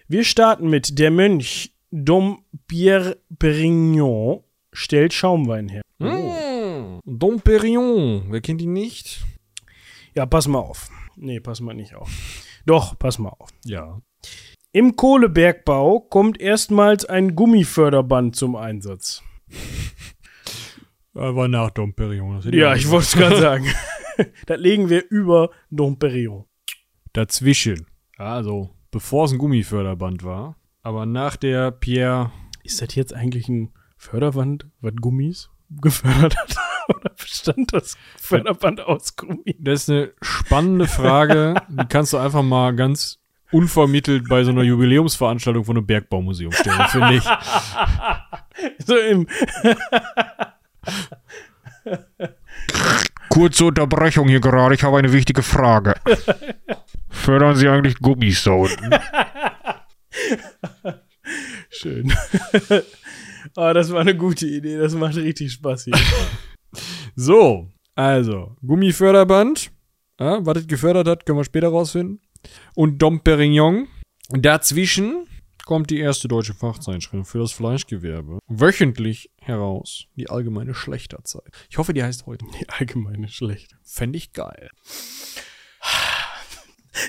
wir 0.09 0.25
starten 0.25 0.69
mit 0.69 0.99
der 0.99 1.13
Mönch 1.13 1.77
Dom 1.93 2.45
Pierre 2.67 3.19
Perignon 3.39 4.43
stellt 4.73 5.13
Schaumwein 5.13 5.69
her. 5.69 5.83
Mmh. 5.99 7.01
Dom 7.05 7.41
Perignon. 7.41 8.25
Wer 8.31 8.41
kennt 8.41 8.61
ihn 8.63 8.73
nicht? 8.73 9.25
Ja, 10.17 10.27
pass 10.27 10.49
mal 10.49 10.59
auf. 10.59 10.91
Nee, 11.15 11.39
pass 11.39 11.61
mal 11.61 11.75
nicht 11.75 11.95
auf. 11.95 12.11
Doch, 12.67 12.99
pass 12.99 13.19
mal 13.19 13.31
auf. 13.31 13.51
Ja. 13.65 14.01
Im 14.73 14.97
Kohlebergbau 14.97 16.01
kommt 16.01 16.41
erstmals 16.41 17.05
ein 17.05 17.35
Gummiförderband 17.35 18.35
zum 18.37 18.57
Einsatz. 18.57 19.23
Aber 21.15 21.47
nach 21.49 21.71
Dom 21.71 21.95
Perignon. 21.95 22.37
das 22.37 22.47
hätte 22.47 22.57
Ja, 22.57 22.75
ich 22.75 22.91
wollte 22.91 23.05
es 23.07 23.13
gerade 23.15 23.37
sagen. 23.41 23.67
das 24.47 24.59
legen 24.59 24.89
wir 24.89 25.05
über 25.11 25.51
Dom 25.71 25.99
Perignon. 25.99 26.45
Dazwischen. 27.13 27.87
Also, 28.17 28.71
bevor 28.91 29.27
es 29.27 29.33
ein 29.33 29.39
Gummiförderband 29.39 30.25
war. 30.25 30.57
Aber 30.83 31.07
nach 31.07 31.37
der 31.37 31.71
Pierre. 31.71 32.33
Ist 32.63 32.83
das 32.83 32.95
jetzt 32.95 33.15
eigentlich 33.15 33.49
ein 33.49 33.73
Förderband, 33.97 34.67
was 34.81 34.95
Gummis 34.97 35.51
gefördert 35.71 36.37
hat? 36.37 36.57
Bestand 37.25 37.73
das 37.73 37.97
Förderband 38.17 38.81
aus 38.83 39.17
Gummi? 39.17 39.57
Das 39.59 39.83
ist 39.83 39.91
eine 39.91 40.13
spannende 40.21 40.87
Frage. 40.87 41.55
die 41.69 41.87
kannst 41.89 42.13
du 42.13 42.19
einfach 42.19 42.43
mal 42.43 42.77
ganz 42.77 43.19
unvermittelt 43.51 44.29
bei 44.29 44.45
so 44.45 44.51
einer 44.51 44.63
Jubiläumsveranstaltung 44.63 45.65
von 45.65 45.77
einem 45.77 45.87
Bergbaumuseum 45.87 46.53
stellen, 46.53 46.87
finde 46.89 47.15
ich. 47.15 47.25
So 48.87 48.97
im, 48.97 49.27
Kurze 53.29 53.65
Unterbrechung 53.65 54.29
hier 54.29 54.41
gerade, 54.41 54.75
ich 54.75 54.85
habe 54.85 54.99
eine 54.99 55.13
wichtige 55.13 55.43
Frage. 55.43 55.95
Fördern 57.11 57.57
Sie 57.57 57.69
eigentlich 57.69 57.99
Gummis 57.99 58.45
da 58.45 58.53
unten? 58.53 58.91
Schön. 61.71 62.13
Ah, 63.57 63.73
das 63.75 63.93
war 63.93 64.01
eine 64.01 64.17
gute 64.17 64.47
Idee. 64.47 64.79
Das 64.79 64.95
macht 64.95 65.17
richtig 65.17 65.53
Spaß 65.53 65.85
hier. 65.85 65.95
So, 67.17 67.69
also, 67.95 68.57
Gummiförderband. 68.67 69.71
Ja, 70.19 70.45
was 70.45 70.55
das 70.55 70.67
gefördert 70.67 71.07
hat, 71.07 71.27
können 71.27 71.39
wir 71.39 71.45
später 71.45 71.69
rausfinden. 71.69 72.21
Und 72.75 72.99
Dom 72.99 73.21
Perignon. 73.21 73.87
Dazwischen 74.31 75.27
kommt 75.65 75.91
die 75.91 75.99
erste 75.99 76.29
deutsche 76.29 76.55
Fachzeitschrift 76.55 77.31
für 77.31 77.39
das 77.39 77.53
Fleischgewerbe. 77.53 78.39
Wöchentlich 78.49 79.31
heraus. 79.41 80.07
Die 80.17 80.29
allgemeine 80.29 80.75
Schlechterzeit. 80.75 81.49
Ich 81.71 81.79
hoffe, 81.79 81.95
die 81.95 82.03
heißt 82.03 82.27
heute. 82.27 82.45
Die 82.61 82.69
allgemeine 82.69 83.29
schlecht. 83.29 83.77
Fände 83.83 84.19
ich 84.19 84.33
geil. 84.33 84.71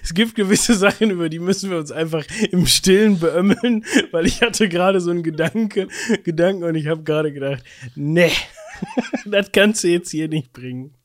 Es 0.03 0.13
gibt 0.13 0.35
gewisse 0.35 0.75
Sachen, 0.75 1.11
über 1.11 1.29
die 1.29 1.39
müssen 1.39 1.69
wir 1.69 1.77
uns 1.77 1.91
einfach 1.91 2.25
im 2.51 2.65
Stillen 2.65 3.19
beömmeln, 3.19 3.85
weil 4.11 4.25
ich 4.25 4.41
hatte 4.41 4.67
gerade 4.67 4.99
so 4.99 5.11
einen 5.11 5.23
Gedanke, 5.23 5.87
Gedanken 6.23 6.63
und 6.63 6.75
ich 6.75 6.87
habe 6.87 7.03
gerade 7.03 7.31
gedacht, 7.31 7.63
nee, 7.95 8.31
das 9.25 9.51
kannst 9.51 9.83
du 9.83 9.87
jetzt 9.87 10.11
hier 10.11 10.27
nicht 10.27 10.53
bringen. 10.53 10.95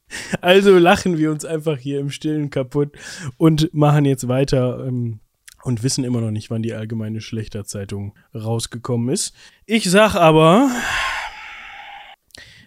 Also 0.40 0.76
lachen 0.78 1.18
wir 1.18 1.30
uns 1.30 1.44
einfach 1.44 1.78
hier 1.78 2.00
im 2.00 2.10
Stillen 2.10 2.50
kaputt 2.50 2.96
und 3.36 3.72
machen 3.72 4.04
jetzt 4.04 4.26
weiter 4.26 4.84
ähm, 4.86 5.20
und 5.62 5.82
wissen 5.82 6.04
immer 6.04 6.20
noch 6.20 6.32
nicht, 6.32 6.50
wann 6.50 6.62
die 6.62 6.74
allgemeine 6.74 7.20
Schlechterzeitung 7.20 8.14
rausgekommen 8.34 9.08
ist. 9.08 9.34
Ich 9.66 9.88
sag 9.88 10.14
aber, 10.16 10.70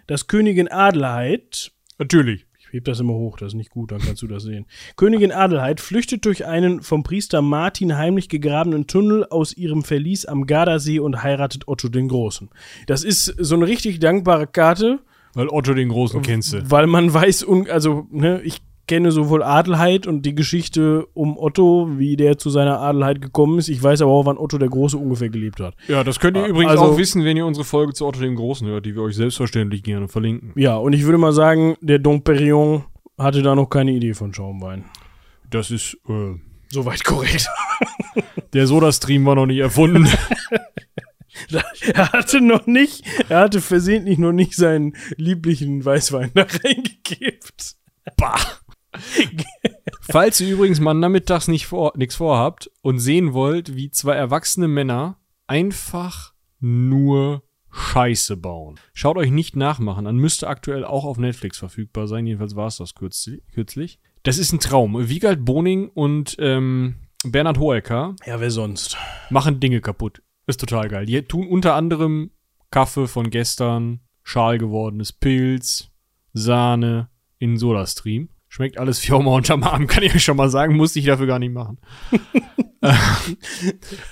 dass 0.07 0.27
Königin 0.27 0.69
Adelheid 0.69 1.73
Natürlich. 1.99 2.45
Heb 2.77 2.85
das 2.85 2.99
immer 2.99 3.13
hoch, 3.13 3.37
das 3.37 3.49
ist 3.49 3.53
nicht 3.55 3.69
gut, 3.69 3.91
dann 3.91 3.99
kannst 3.99 4.21
du 4.21 4.27
das 4.27 4.43
sehen. 4.43 4.65
Königin 4.95 5.31
Adelheid 5.31 5.79
flüchtet 5.79 6.25
durch 6.25 6.45
einen 6.45 6.81
vom 6.81 7.03
Priester 7.03 7.41
Martin 7.41 7.97
heimlich 7.97 8.29
gegrabenen 8.29 8.87
Tunnel 8.87 9.25
aus 9.25 9.55
ihrem 9.55 9.83
Verlies 9.83 10.25
am 10.25 10.45
Gardasee 10.47 10.99
und 10.99 11.23
heiratet 11.23 11.67
Otto 11.67 11.89
den 11.89 12.07
Großen. 12.07 12.49
Das 12.87 13.03
ist 13.03 13.25
so 13.37 13.55
eine 13.55 13.67
richtig 13.67 13.99
dankbare 13.99 14.47
Karte, 14.47 14.99
Weil 15.33 15.49
Otto 15.49 15.73
den 15.73 15.89
Großen 15.89 16.21
kennst 16.21 16.53
du. 16.53 16.69
weil 16.71 16.87
man 16.87 17.13
weiß, 17.13 17.45
also, 17.69 18.07
ne, 18.11 18.41
ich 18.43 18.61
kenne 18.88 19.11
sowohl 19.11 19.43
Adelheid 19.43 20.07
und 20.07 20.23
die 20.26 20.35
Geschichte 20.35 21.05
um 21.14 21.38
Otto, 21.38 21.97
wie 21.97 22.15
der 22.15 22.38
zu 22.38 22.49
seiner 22.49 22.80
Adelheid 22.80 23.22
gekommen 23.22 23.60
ist. 23.60 23.69
Ich 23.69 23.81
weiß 23.81 24.01
aber 24.01 24.11
auch, 24.11 24.26
wann 24.26 24.38
Otto 24.38 24.57
der 24.57 24.69
Große 24.69 24.97
ungefähr 24.97 25.30
gelebt 25.30 25.60
hat. 25.60 25.76
Ja, 25.88 26.03
das 26.03 26.19
könnt 26.19 26.38
ihr 26.38 26.45
übrigens 26.45 26.72
also- 26.72 26.84
auch 26.84 26.97
wissen, 26.97 27.23
wenn 27.23 27.38
ihr 27.38 27.45
unsere 27.45 27.64
Folge 27.64 27.93
zu 27.93 28.05
Otto 28.05 28.19
dem 28.19 28.35
Großen 28.35 28.68
hört, 28.68 28.85
die 28.85 28.95
wir 28.95 29.01
euch 29.03 29.15
selbstverständlich 29.15 29.84
gerne 29.84 30.07
verlinken. 30.07 30.51
Ja, 30.55 30.76
und 30.76 30.93
ich 30.93 31.03
würde 31.05 31.18
mal 31.18 31.34
sagen, 31.34 31.76
der 31.81 31.99
Dom 31.99 32.23
Perignon 32.23 32.84
hatte 33.18 33.41
da 33.41 33.55
noch 33.55 33.69
keine 33.69 33.91
Idee 33.91 34.14
von 34.14 34.34
Schaumwein. 34.34 34.85
Das 35.49 35.72
ist, 35.72 35.97
äh, 36.10 36.35
Soweit 36.69 37.03
korrekt. 37.03 37.47
der 38.53 38.65
Soda-Stream 38.68 39.26
war 39.26 39.35
noch 39.35 39.45
nicht 39.45 39.60
erfunden. 39.60 40.07
Er 41.93 42.11
hatte 42.14 42.41
noch 42.41 42.65
nicht, 42.68 43.03
er 43.30 43.39
hatte 43.39 43.61
versehentlich 43.61 44.18
noch 44.18 44.31
nicht 44.31 44.55
seinen 44.55 44.95
lieblichen 45.18 45.84
Weißwein 45.84 46.31
da 46.34 46.43
reingekippt. 46.43 47.76
Falls 50.02 50.40
ihr 50.41 50.49
übrigens 50.53 50.80
mal 50.80 50.94
nachmittags 50.94 51.48
nicht 51.48 51.65
vor, 51.68 51.94
nichts 51.95 52.15
vorhabt 52.15 52.70
und 52.82 52.99
sehen 52.99 53.34
wollt, 53.34 53.76
wie 53.76 53.90
zwei 53.91 54.14
erwachsene 54.14 54.68
Männer 54.68 55.18
einfach 55.48 56.34
nur 56.60 57.44
Scheiße 57.72 58.38
bauen. 58.38 58.80
Schaut 58.94 59.18
euch 59.18 59.32
nicht 59.32 59.56
nachmachen 59.56 60.06
an, 60.07 60.15
müsste 60.18 60.48
aktuell 60.48 60.86
auch 60.86 61.06
auf 61.06 61.18
Netflix 61.18 61.57
verfügbar 61.57 62.07
sein, 62.07 62.28
jedenfalls 62.28 62.56
war 62.56 62.68
es 62.68 62.78
das 62.78 62.95
kürzli- 62.95 63.41
kürzlich. 63.53 63.99
Das 64.24 64.38
ist 64.38 64.53
ein 64.53 64.60
Traum. 64.60 65.10
Wiegald 65.10 65.44
Boning 65.44 65.90
und 65.90 66.36
ähm, 66.40 66.95
Bernhard 67.26 67.60
Hoeker 67.60 68.15
Ja, 68.26 68.40
wer 68.40 68.52
sonst? 68.52 68.95
machen 69.30 69.60
Dinge 69.60 69.82
kaputt. 69.82 70.22
Ist 70.45 70.60
total 70.60 70.88
geil. 70.88 71.06
Die 71.06 71.22
tun 71.24 71.48
unter 71.48 71.74
anderem 71.76 72.32
Kaffee 72.70 73.07
von 73.07 73.30
gestern, 73.30 74.02
Schal 74.24 74.57
gewordenes 74.57 75.11
Pilz, 75.11 75.90
Sahne 76.34 77.10
in 77.40 77.57
Sodastream. 77.57 78.30
Schmeckt 78.53 78.77
alles 78.77 78.99
Firma 78.99 79.31
unterm 79.31 79.63
Arm, 79.63 79.88
kann 79.88 80.03
ich 80.03 80.13
euch 80.13 80.23
schon 80.23 80.38
mal 80.38 80.47
sagen. 80.47 80.75
Musste 80.75 80.99
ich 80.99 81.05
dafür 81.05 81.25
gar 81.25 81.39
nicht 81.39 81.53
machen. 81.53 81.80
Äh, 82.85 82.93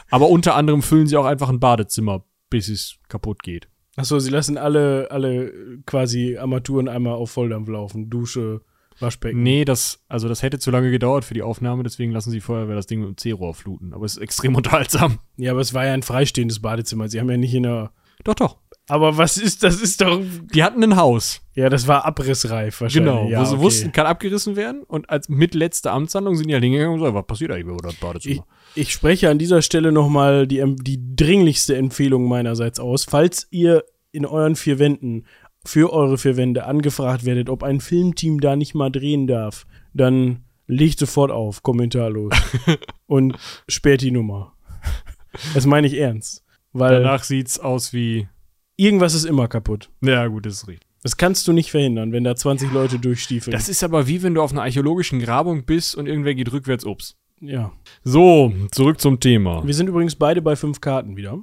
Aber 0.10 0.30
unter 0.30 0.56
anderem 0.56 0.82
füllen 0.82 1.06
sie 1.06 1.18
auch 1.18 1.26
einfach 1.26 1.50
ein 1.50 1.60
Badezimmer, 1.60 2.24
bis 2.50 2.70
es 2.70 3.00
kaputt 3.10 3.44
geht. 3.44 3.68
Achso, 3.98 4.18
sie 4.20 4.30
lassen 4.30 4.58
alle, 4.58 5.12
alle 5.12 5.52
quasi 5.86 6.38
Armaturen 6.38 6.88
einmal 6.88 7.16
auf 7.16 7.32
Volldampf 7.32 7.68
laufen. 7.68 8.10
Dusche, 8.10 8.62
Waschbecken. 8.98 9.44
Nee, 9.44 9.66
das, 9.66 10.06
also 10.08 10.30
das 10.30 10.42
hätte 10.42 10.58
zu 10.58 10.72
lange 10.72 10.90
gedauert 10.90 11.26
für 11.26 11.34
die 11.34 11.42
Aufnahme, 11.44 11.84
deswegen 11.84 12.14
lassen 12.14 12.32
sie 12.32 12.40
Feuerwehr 12.40 12.78
das 12.78 12.88
Ding 12.88 13.02
mit 13.02 13.10
dem 13.10 13.18
C-Rohr 13.18 13.54
fluten. 13.54 13.94
Aber 13.94 14.06
es 14.06 14.14
ist 14.16 14.22
extrem 14.22 14.56
unterhaltsam. 14.56 15.20
Ja, 15.36 15.52
aber 15.52 15.60
es 15.60 15.74
war 15.74 15.86
ja 15.86 15.94
ein 15.94 16.02
freistehendes 16.02 16.62
Badezimmer. 16.62 17.10
Sie 17.10 17.20
haben 17.20 17.30
ja 17.30 17.36
nicht 17.36 17.54
in 17.54 17.66
einer. 17.66 17.92
Doch, 18.24 18.36
doch. 18.36 18.58
Aber 18.92 19.16
was 19.16 19.38
ist, 19.38 19.64
das 19.64 19.82
ist 19.82 20.02
doch. 20.02 20.20
Die 20.54 20.62
hatten 20.62 20.84
ein 20.84 20.98
Haus. 20.98 21.42
Ja, 21.56 21.70
das 21.70 21.88
war 21.88 22.04
abrissreif 22.04 22.82
wahrscheinlich. 22.82 23.14
Genau, 23.14 23.30
ja, 23.30 23.40
wo 23.40 23.46
sie 23.46 23.54
okay. 23.54 23.64
wussten, 23.64 23.92
kann 23.94 24.06
abgerissen 24.06 24.58
werden. 24.58 24.84
Und 24.84 25.10
als 25.10 25.30
mit 25.30 25.56
letzter 25.56 25.94
Amtshandlung 25.94 26.36
sind 26.36 26.50
die 26.50 26.54
halt 26.54 26.64
hingegangen 26.66 26.96
und 26.96 27.00
so, 27.00 27.14
was 27.14 27.26
passiert 27.26 27.52
eigentlich 27.52 27.68
über 27.68 27.78
das 27.82 27.96
Badezimmer? 27.96 28.46
Ich 28.76 28.92
spreche 28.92 29.30
an 29.30 29.38
dieser 29.38 29.62
Stelle 29.62 29.94
nochmal 29.94 30.46
die, 30.46 30.62
die 30.82 31.16
dringlichste 31.16 31.78
Empfehlung 31.78 32.28
meinerseits 32.28 32.82
aus. 32.82 33.06
Falls 33.06 33.48
ihr 33.50 33.86
in 34.12 34.26
euren 34.26 34.58
vier 34.58 34.78
Wänden 34.78 35.26
für 35.64 35.94
eure 35.94 36.18
vier 36.18 36.36
Wände 36.36 36.66
angefragt 36.66 37.24
werdet, 37.24 37.50
ob 37.50 37.64
ein 37.64 37.80
Filmteam 37.80 38.42
da 38.42 38.58
nicht 38.58 38.76
mal 38.76 38.90
drehen 38.90 39.26
darf, 39.26 39.66
dann 39.94 40.44
legt 40.68 41.00
sofort 41.00 41.32
auf, 41.32 41.64
kommentarlos. 41.64 42.34
und 43.08 43.38
sperrt 43.70 44.02
die 44.02 44.12
Nummer. 44.12 44.52
Das 45.54 45.66
meine 45.66 45.88
ich 45.88 45.98
ernst. 45.98 46.44
Weil 46.74 47.04
Danach 47.04 47.24
sieht's 47.24 47.58
aus 47.58 47.94
wie. 47.94 48.28
Irgendwas 48.78 49.14
ist 49.14 49.26
immer 49.26 49.48
kaputt. 49.48 49.90
Ja, 50.02 50.28
gut, 50.28 50.46
das 50.46 50.54
ist 50.56 50.68
richtig. 50.68 50.88
Das 51.04 51.18
kannst 51.18 51.48
du 51.48 51.54
nicht 51.54 51.72
verhindern, 51.72 52.12
wenn 52.12 52.24
da 52.24 52.36
20 52.36 52.72
Leute 52.72 53.00
durchstiefeln. 53.00 53.52
Das 53.52 53.70
ist 53.70 53.84
aber 53.84 54.08
wie 54.08 54.22
wenn 54.22 54.36
du 54.36 54.42
auf 54.42 54.52
einer 54.52 54.62
archäologischen 54.62 55.20
Grabung 55.20 55.66
bist 55.66 55.96
und 55.96 56.06
irgendwer 56.08 56.36
geht 56.36 56.52
rückwärts 56.52 56.86
ups. 56.86 57.16
ja. 57.40 57.72
So, 58.04 58.54
zurück 58.72 59.02
zum 59.02 59.20
Thema. 59.20 59.66
Wir 59.66 59.74
sind 59.74 59.88
übrigens 59.88 60.16
beide 60.16 60.42
bei 60.42 60.56
fünf 60.56 60.80
Karten 60.80 61.18
wieder. 61.18 61.40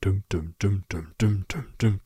Dum, 0.00 0.22
dum, 0.28 0.54
dum, 0.58 0.84
dum, 0.88 1.08
dum, 1.18 1.44
dum, 1.48 1.64
dum. 1.78 2.00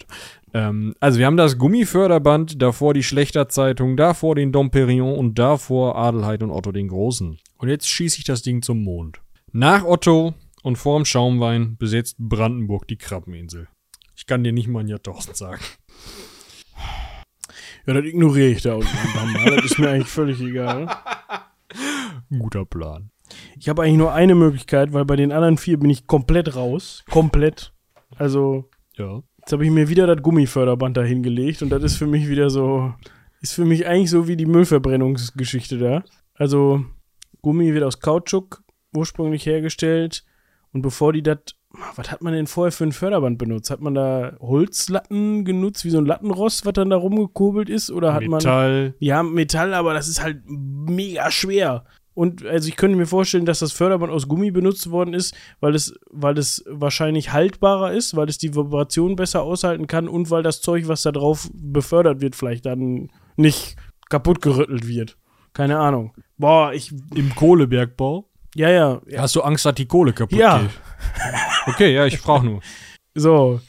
Ähm, 0.55 0.95
also 0.99 1.19
wir 1.19 1.27
haben 1.27 1.37
das 1.37 1.59
Gummiförderband, 1.59 2.61
davor 2.61 2.95
die 2.95 3.03
Schlechterzeitung, 3.03 3.97
davor 3.97 4.35
den 4.35 4.51
Dom 4.51 4.71
Perignon 4.71 5.17
und 5.17 5.39
davor 5.39 5.97
Adelheid 5.97 6.43
und 6.43 6.51
Otto 6.51 6.73
den 6.73 6.89
Großen. 6.89 7.39
Und 7.59 7.69
jetzt 7.69 7.89
schieße 7.89 8.19
ich 8.19 8.25
das 8.25 8.43
Ding 8.43 8.63
zum 8.63 8.83
Mond. 8.83 9.21
Nach 9.53 9.85
Otto 9.85 10.35
und 10.63 10.77
vorm 10.77 11.05
Schaumwein 11.05 11.77
besetzt 11.77 12.17
Brandenburg 12.19 12.89
die 12.89 12.97
Krabbeninsel. 12.97 13.69
Ich 14.17 14.27
kann 14.27 14.45
dir 14.45 14.53
nicht 14.53 14.69
mal 14.69 14.81
ein 14.81 14.89
Jahrtausend 14.89 15.37
sagen. 15.37 15.63
Ja, 17.87 17.95
das 17.95 18.05
ignoriere 18.05 18.49
ich 18.51 18.63
da 18.63 18.75
unten 18.75 18.89
mal. 19.15 19.57
Das 19.57 19.65
ist 19.65 19.79
mir 19.79 19.91
eigentlich 19.91 20.09
völlig 20.09 20.41
egal. 20.41 20.89
Guter 22.31 22.65
Plan. 22.65 23.11
Ich 23.59 23.69
habe 23.69 23.83
eigentlich 23.83 23.97
nur 23.99 24.13
eine 24.13 24.35
Möglichkeit, 24.35 24.93
weil 24.93 25.05
bei 25.05 25.17
den 25.17 25.33
anderen 25.33 25.57
vier 25.59 25.79
bin 25.79 25.91
ich 25.91 26.07
komplett 26.07 26.55
raus. 26.55 27.05
Komplett. 27.11 27.73
Also, 28.17 28.69
Ja. 28.97 29.23
jetzt 29.39 29.53
habe 29.53 29.65
ich 29.65 29.71
mir 29.71 29.89
wieder 29.89 30.07
das 30.07 30.23
Gummiförderband 30.23 30.97
da 30.97 31.03
hingelegt 31.03 31.63
und 31.63 31.71
das 31.71 31.83
ist 31.83 31.97
für 31.97 32.07
mich 32.07 32.29
wieder 32.29 32.51
so, 32.51 32.95
ist 33.41 33.55
für 33.55 33.65
mich 33.65 33.87
eigentlich 33.87 34.11
so 34.11 34.29
wie 34.29 34.37
die 34.37 34.47
Müllverbrennungsgeschichte 34.47 35.79
da. 35.79 36.05
Also, 36.35 36.85
Gummi 37.41 37.73
wird 37.75 37.85
aus 37.85 38.01
Kautschuk 38.01 38.63
ursprünglich 38.95 39.47
hergestellt 39.47 40.25
und 40.73 40.83
bevor 40.83 41.13
die 41.13 41.23
das, 41.23 41.39
was 41.97 42.11
hat 42.11 42.23
man 42.23 42.33
denn 42.33 42.47
vorher 42.47 42.73
für 42.73 42.85
ein 42.85 42.93
Förderband 42.93 43.39
benutzt? 43.39 43.71
Hat 43.71 43.81
man 43.81 43.95
da 43.95 44.37
Holzlatten 44.41 45.45
genutzt, 45.45 45.85
wie 45.85 45.91
so 45.91 45.99
ein 45.99 46.07
Lattenrost, 46.07 46.67
was 46.67 46.73
dann 46.75 46.91
da 46.91 46.97
rumgekurbelt 46.97 47.69
ist? 47.69 47.91
Oder 47.91 48.15
hat 48.15 48.23
man. 48.23 48.39
Metall. 48.39 48.95
Ja, 48.99 49.23
Metall, 49.23 49.75
aber 49.75 49.95
das 49.95 50.09
ist 50.09 50.23
halt 50.23 50.43
mega 50.47 51.31
schwer. 51.31 51.85
Und 52.15 52.45
also 52.45 52.69
ich 52.69 52.77
könnte 52.77 52.97
mir 52.97 53.07
vorstellen, 53.07 53.47
dass 53.47 53.61
das 53.61 53.73
Förderband 53.73 54.13
aus 54.13 54.29
Gummi 54.29 54.51
benutzt 54.51 54.91
worden 54.91 55.15
ist, 55.15 55.35
weil 55.61 55.75
es, 55.75 55.95
weil 56.11 56.37
es 56.37 56.63
wahrscheinlich 56.69 57.33
haltbarer 57.33 57.93
ist, 57.93 58.15
weil 58.17 58.29
es 58.29 58.37
die 58.37 58.55
Vibration 58.55 59.17
besser 59.17 59.43
aushalten 59.43 59.87
kann 59.87 60.09
und 60.09 60.31
weil 60.31 60.43
das 60.43 60.61
Zeug, 60.61 60.89
was 60.89 61.03
da 61.03 61.13
drauf 61.13 61.49
befördert 61.55 62.21
wird, 62.21 62.37
vielleicht 62.37 62.67
dann 62.67 63.11
nicht 63.37 63.77
kaputt 64.11 64.43
gerüttelt 64.43 64.87
wird. 64.87 65.17
Keine 65.55 65.79
Ahnung. 65.79 66.13
Boah, 66.37 66.73
ich. 66.73 66.93
Im 67.15 67.35
Kohlebergbau. 67.35 68.29
Ja, 68.55 68.71
ja. 68.71 69.01
ja 69.07 69.23
Hast 69.23 69.35
du 69.37 69.43
Angst, 69.43 69.65
dass 69.65 69.75
die 69.75 69.87
Kohle 69.87 70.13
kaputt 70.13 70.39
Ja. 70.39 70.59
geht? 70.59 70.71
Okay, 71.67 71.95
ja, 71.95 72.07
ich 72.07 72.19
frage 72.19 72.47
nur. 72.47 72.61
so. 73.15 73.61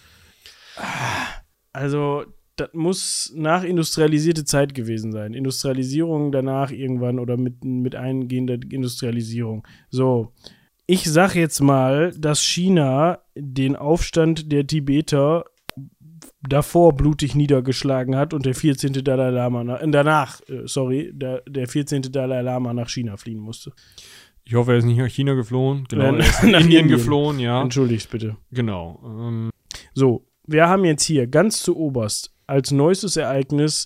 Also, 1.72 2.26
das 2.56 2.70
muss 2.74 3.32
nach 3.36 3.64
industrialisierte 3.64 4.46
Zeit 4.46 4.74
gewesen 4.74 5.12
sein. 5.12 5.34
Industrialisierung 5.34 6.32
danach 6.32 6.72
irgendwann 6.72 7.20
oder 7.20 7.38
mit, 7.38 7.64
mit 7.64 7.96
eingehender 7.96 8.56
Industrialisierung. 8.70 9.66
So. 9.90 10.34
Ich 10.86 11.06
sag 11.06 11.36
jetzt 11.36 11.62
mal, 11.62 12.12
dass 12.18 12.42
China 12.42 13.20
den 13.36 13.76
Aufstand 13.76 14.52
der 14.52 14.68
Tibeter 14.68 15.46
davor 16.42 16.94
blutig 16.94 17.36
niedergeschlagen 17.36 18.16
hat 18.16 18.34
und 18.34 18.46
der 18.46 18.54
14. 18.54 18.94
Dalai 18.94 19.30
Lama 19.30 19.64
nach, 19.64 19.80
danach, 19.86 20.42
äh, 20.50 20.64
sorry, 20.66 21.12
der, 21.14 21.42
der 21.48 21.68
14. 21.68 22.02
Dalai 22.12 22.42
Lama 22.42 22.74
nach 22.74 22.90
China 22.90 23.18
fliehen 23.18 23.40
musste. 23.40 23.72
Ich 24.46 24.56
hoffe, 24.56 24.72
er 24.74 24.78
ist 24.78 24.86
nicht 24.86 24.98
nach 24.98 25.08
China 25.08 25.34
geflohen. 25.34 25.86
Genau, 25.90 26.06
Nein, 26.12 26.16
er 26.16 26.26
ist 26.28 26.44
nach 26.44 26.60
Indien, 26.62 26.82
Indien. 26.82 26.88
geflohen, 26.90 27.40
ja. 27.40 27.62
Entschuldigt 27.62 28.10
bitte. 28.10 28.36
Genau. 28.52 29.00
Ähm, 29.06 29.50
So, 29.94 30.26
wir 30.46 30.68
haben 30.68 30.84
jetzt 30.86 31.04
hier 31.04 31.28
ganz 31.28 31.64
zu 31.64 31.78
oberst 31.78 32.34
als 32.48 32.72
neuestes 32.72 33.16
Ereignis 33.16 33.86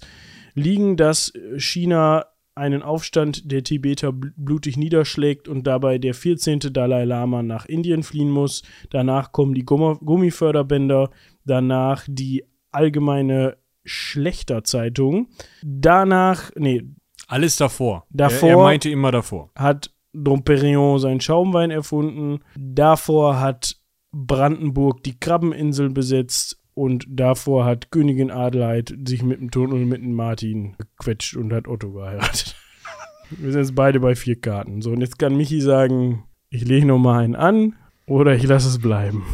liegen, 0.55 0.97
dass 0.97 1.31
China 1.57 2.25
einen 2.55 2.81
Aufstand 2.81 3.51
der 3.51 3.63
Tibeter 3.63 4.09
bl- 4.09 4.31
blutig 4.35 4.77
niederschlägt 4.77 5.47
und 5.47 5.67
dabei 5.67 5.99
der 5.99 6.15
14. 6.15 6.59
Dalai 6.73 7.05
Lama 7.05 7.43
nach 7.43 7.67
Indien 7.67 8.01
fliehen 8.01 8.31
muss. 8.31 8.63
Danach 8.89 9.31
kommen 9.31 9.53
die 9.53 9.63
Gummi 9.63 9.95
Gummiförderbänder, 10.03 11.11
danach 11.45 12.05
die 12.09 12.43
allgemeine 12.71 13.57
Schlechterzeitung. 13.85 15.27
Danach, 15.63 16.51
nee, 16.55 16.83
alles 17.27 17.57
davor. 17.57 18.05
Davor- 18.09 18.49
Er, 18.49 18.55
er 18.57 18.63
meinte 18.63 18.89
immer 18.89 19.11
davor. 19.11 19.51
hat 19.55 19.91
Dom 20.13 20.43
Perignon 20.43 20.99
seinen 20.99 21.21
Schaumwein 21.21 21.71
erfunden. 21.71 22.39
Davor 22.55 23.39
hat 23.39 23.77
Brandenburg 24.11 25.03
die 25.03 25.19
Krabbeninsel 25.19 25.89
besetzt 25.89 26.59
und 26.73 27.05
davor 27.09 27.65
hat 27.65 27.91
Königin 27.91 28.31
Adelheid 28.31 28.95
sich 29.05 29.23
mit 29.23 29.39
dem 29.39 29.51
Tunnel 29.51 29.85
mit 29.85 30.01
dem 30.01 30.13
Martin 30.13 30.75
gequetscht 30.77 31.35
und 31.35 31.51
hat 31.53 31.67
Otto 31.67 31.91
geheiratet. 31.91 32.55
Wir 33.29 33.51
sind 33.51 33.61
jetzt 33.61 33.75
beide 33.75 33.99
bei 33.99 34.15
vier 34.15 34.39
Karten. 34.39 34.81
So, 34.81 34.91
und 34.91 35.01
jetzt 35.01 35.19
kann 35.19 35.35
Michi 35.35 35.59
sagen, 35.59 36.23
ich 36.49 36.65
lege 36.65 36.85
noch 36.85 36.99
mal 36.99 37.19
einen 37.23 37.35
an 37.35 37.75
oder 38.05 38.35
ich 38.35 38.43
lasse 38.43 38.69
es 38.69 38.79
bleiben. 38.79 39.25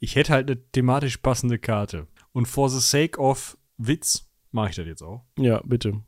Ich 0.00 0.16
hätte 0.16 0.32
halt 0.32 0.50
eine 0.50 0.60
thematisch 0.72 1.18
passende 1.18 1.58
Karte. 1.58 2.06
Und 2.32 2.46
for 2.46 2.70
the 2.70 2.80
sake 2.80 3.20
of 3.20 3.58
Witz 3.76 4.30
mache 4.50 4.70
ich 4.70 4.76
das 4.76 4.86
jetzt 4.86 5.02
auch. 5.02 5.24
Ja, 5.38 5.60
bitte. 5.64 6.00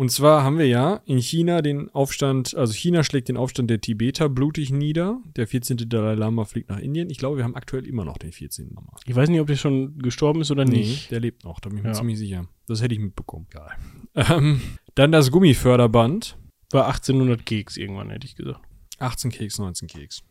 Und 0.00 0.10
zwar 0.10 0.44
haben 0.44 0.56
wir 0.56 0.66
ja 0.66 1.02
in 1.04 1.18
China 1.18 1.60
den 1.60 1.90
Aufstand, 1.90 2.54
also 2.54 2.72
China 2.72 3.04
schlägt 3.04 3.28
den 3.28 3.36
Aufstand 3.36 3.68
der 3.68 3.82
Tibeter 3.82 4.30
blutig 4.30 4.70
nieder. 4.72 5.20
Der 5.36 5.46
14. 5.46 5.76
Dalai 5.90 6.14
Lama 6.14 6.46
fliegt 6.46 6.70
nach 6.70 6.78
Indien. 6.78 7.10
Ich 7.10 7.18
glaube, 7.18 7.36
wir 7.36 7.44
haben 7.44 7.54
aktuell 7.54 7.86
immer 7.86 8.06
noch 8.06 8.16
den 8.16 8.32
14. 8.32 8.70
Lama. 8.74 8.94
Ich 9.04 9.14
weiß 9.14 9.28
nicht, 9.28 9.40
ob 9.42 9.46
der 9.46 9.56
schon 9.56 9.98
gestorben 9.98 10.40
ist 10.40 10.50
oder 10.50 10.64
nicht. 10.64 11.10
der 11.10 11.20
lebt 11.20 11.44
noch, 11.44 11.60
da 11.60 11.68
bin 11.68 11.76
ich 11.76 11.84
mir 11.84 11.90
Ja. 11.90 11.94
ziemlich 11.94 12.16
sicher. 12.18 12.46
Das 12.66 12.80
hätte 12.80 12.94
ich 12.94 13.00
mitbekommen. 13.00 13.46
Egal. 13.50 13.72
Ähm, 14.14 14.62
dann 14.94 15.12
das 15.12 15.30
Gummiförderband. 15.30 16.38
War 16.70 16.86
1800 16.86 17.44
Keks 17.44 17.76
irgendwann, 17.76 18.08
hätte 18.08 18.26
ich 18.26 18.36
gesagt. 18.36 18.60
18 19.00 19.30
Keks, 19.30 19.58
19 19.58 19.86
Keks. 19.86 20.22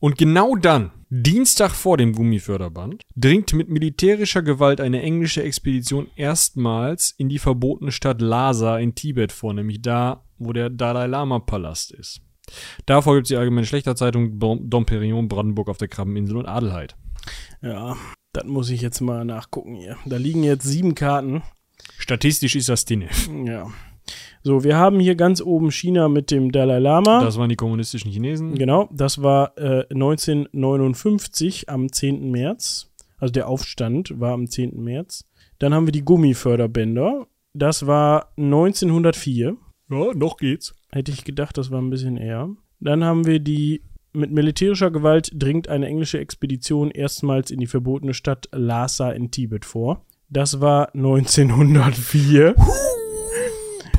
Und 0.00 0.18
genau 0.18 0.56
dann, 0.56 0.92
Dienstag 1.10 1.72
vor 1.72 1.96
dem 1.96 2.12
Gummiförderband, 2.12 3.02
dringt 3.16 3.52
mit 3.52 3.68
militärischer 3.68 4.42
Gewalt 4.42 4.80
eine 4.80 5.02
englische 5.02 5.42
Expedition 5.42 6.08
erstmals 6.16 7.14
in 7.16 7.28
die 7.28 7.38
verbotene 7.38 7.92
Stadt 7.92 8.20
Lhasa 8.20 8.78
in 8.78 8.94
Tibet 8.94 9.32
vor, 9.32 9.54
nämlich 9.54 9.82
da, 9.82 10.24
wo 10.38 10.52
der 10.52 10.70
Dalai 10.70 11.06
Lama 11.06 11.38
Palast 11.38 11.92
ist. 11.92 12.20
Davor 12.86 13.14
gibt 13.14 13.26
es 13.26 13.28
die 13.28 13.36
allgemeine 13.36 13.66
Schlechterzeitung 13.66 14.38
Dom 14.38 14.70
Dom 14.70 14.86
Perignon, 14.86 15.28
Brandenburg 15.28 15.68
auf 15.68 15.78
der 15.78 15.88
Krabbeninsel 15.88 16.36
und 16.36 16.46
Adelheid. 16.46 16.96
Ja, 17.62 17.96
das 18.32 18.44
muss 18.44 18.70
ich 18.70 18.80
jetzt 18.80 19.00
mal 19.00 19.24
nachgucken 19.24 19.74
hier. 19.74 19.96
Da 20.06 20.16
liegen 20.16 20.44
jetzt 20.44 20.64
sieben 20.64 20.94
Karten. 20.94 21.42
Statistisch 21.98 22.56
ist 22.56 22.68
das 22.68 22.84
drin. 22.84 23.08
Ja. 23.44 23.70
So, 24.42 24.64
wir 24.64 24.76
haben 24.76 25.00
hier 25.00 25.14
ganz 25.14 25.40
oben 25.40 25.70
China 25.70 26.08
mit 26.08 26.30
dem 26.30 26.52
Dalai 26.52 26.78
Lama. 26.78 27.22
Das 27.22 27.38
waren 27.38 27.48
die 27.48 27.56
kommunistischen 27.56 28.10
Chinesen. 28.10 28.54
genau, 28.54 28.88
das 28.92 29.22
war 29.22 29.56
äh, 29.58 29.84
1959 29.90 31.68
am 31.68 31.92
10. 31.92 32.30
März. 32.30 32.90
Also 33.18 33.32
der 33.32 33.48
Aufstand 33.48 34.20
war 34.20 34.32
am 34.32 34.48
10. 34.48 34.82
März. 34.82 35.24
Dann 35.58 35.74
haben 35.74 35.86
wir 35.86 35.92
die 35.92 36.04
Gummiförderbänder. 36.04 37.26
Das 37.52 37.86
war 37.86 38.32
1904. 38.36 39.56
Ja, 39.90 40.14
noch 40.14 40.36
geht's. 40.36 40.74
Hätte 40.92 41.10
ich 41.10 41.24
gedacht, 41.24 41.58
das 41.58 41.70
war 41.70 41.80
ein 41.80 41.90
bisschen 41.90 42.16
eher. 42.16 42.50
Dann 42.80 43.02
haben 43.04 43.26
wir 43.26 43.40
die 43.40 43.82
mit 44.12 44.30
militärischer 44.32 44.90
Gewalt 44.90 45.30
dringt 45.34 45.68
eine 45.68 45.86
englische 45.86 46.18
Expedition 46.18 46.90
erstmals 46.90 47.50
in 47.50 47.60
die 47.60 47.66
verbotene 47.66 48.14
Stadt 48.14 48.48
Lhasa 48.52 49.10
in 49.10 49.30
Tibet 49.30 49.64
vor. 49.64 50.04
Das 50.30 50.60
war 50.60 50.94
1904. 50.94 52.54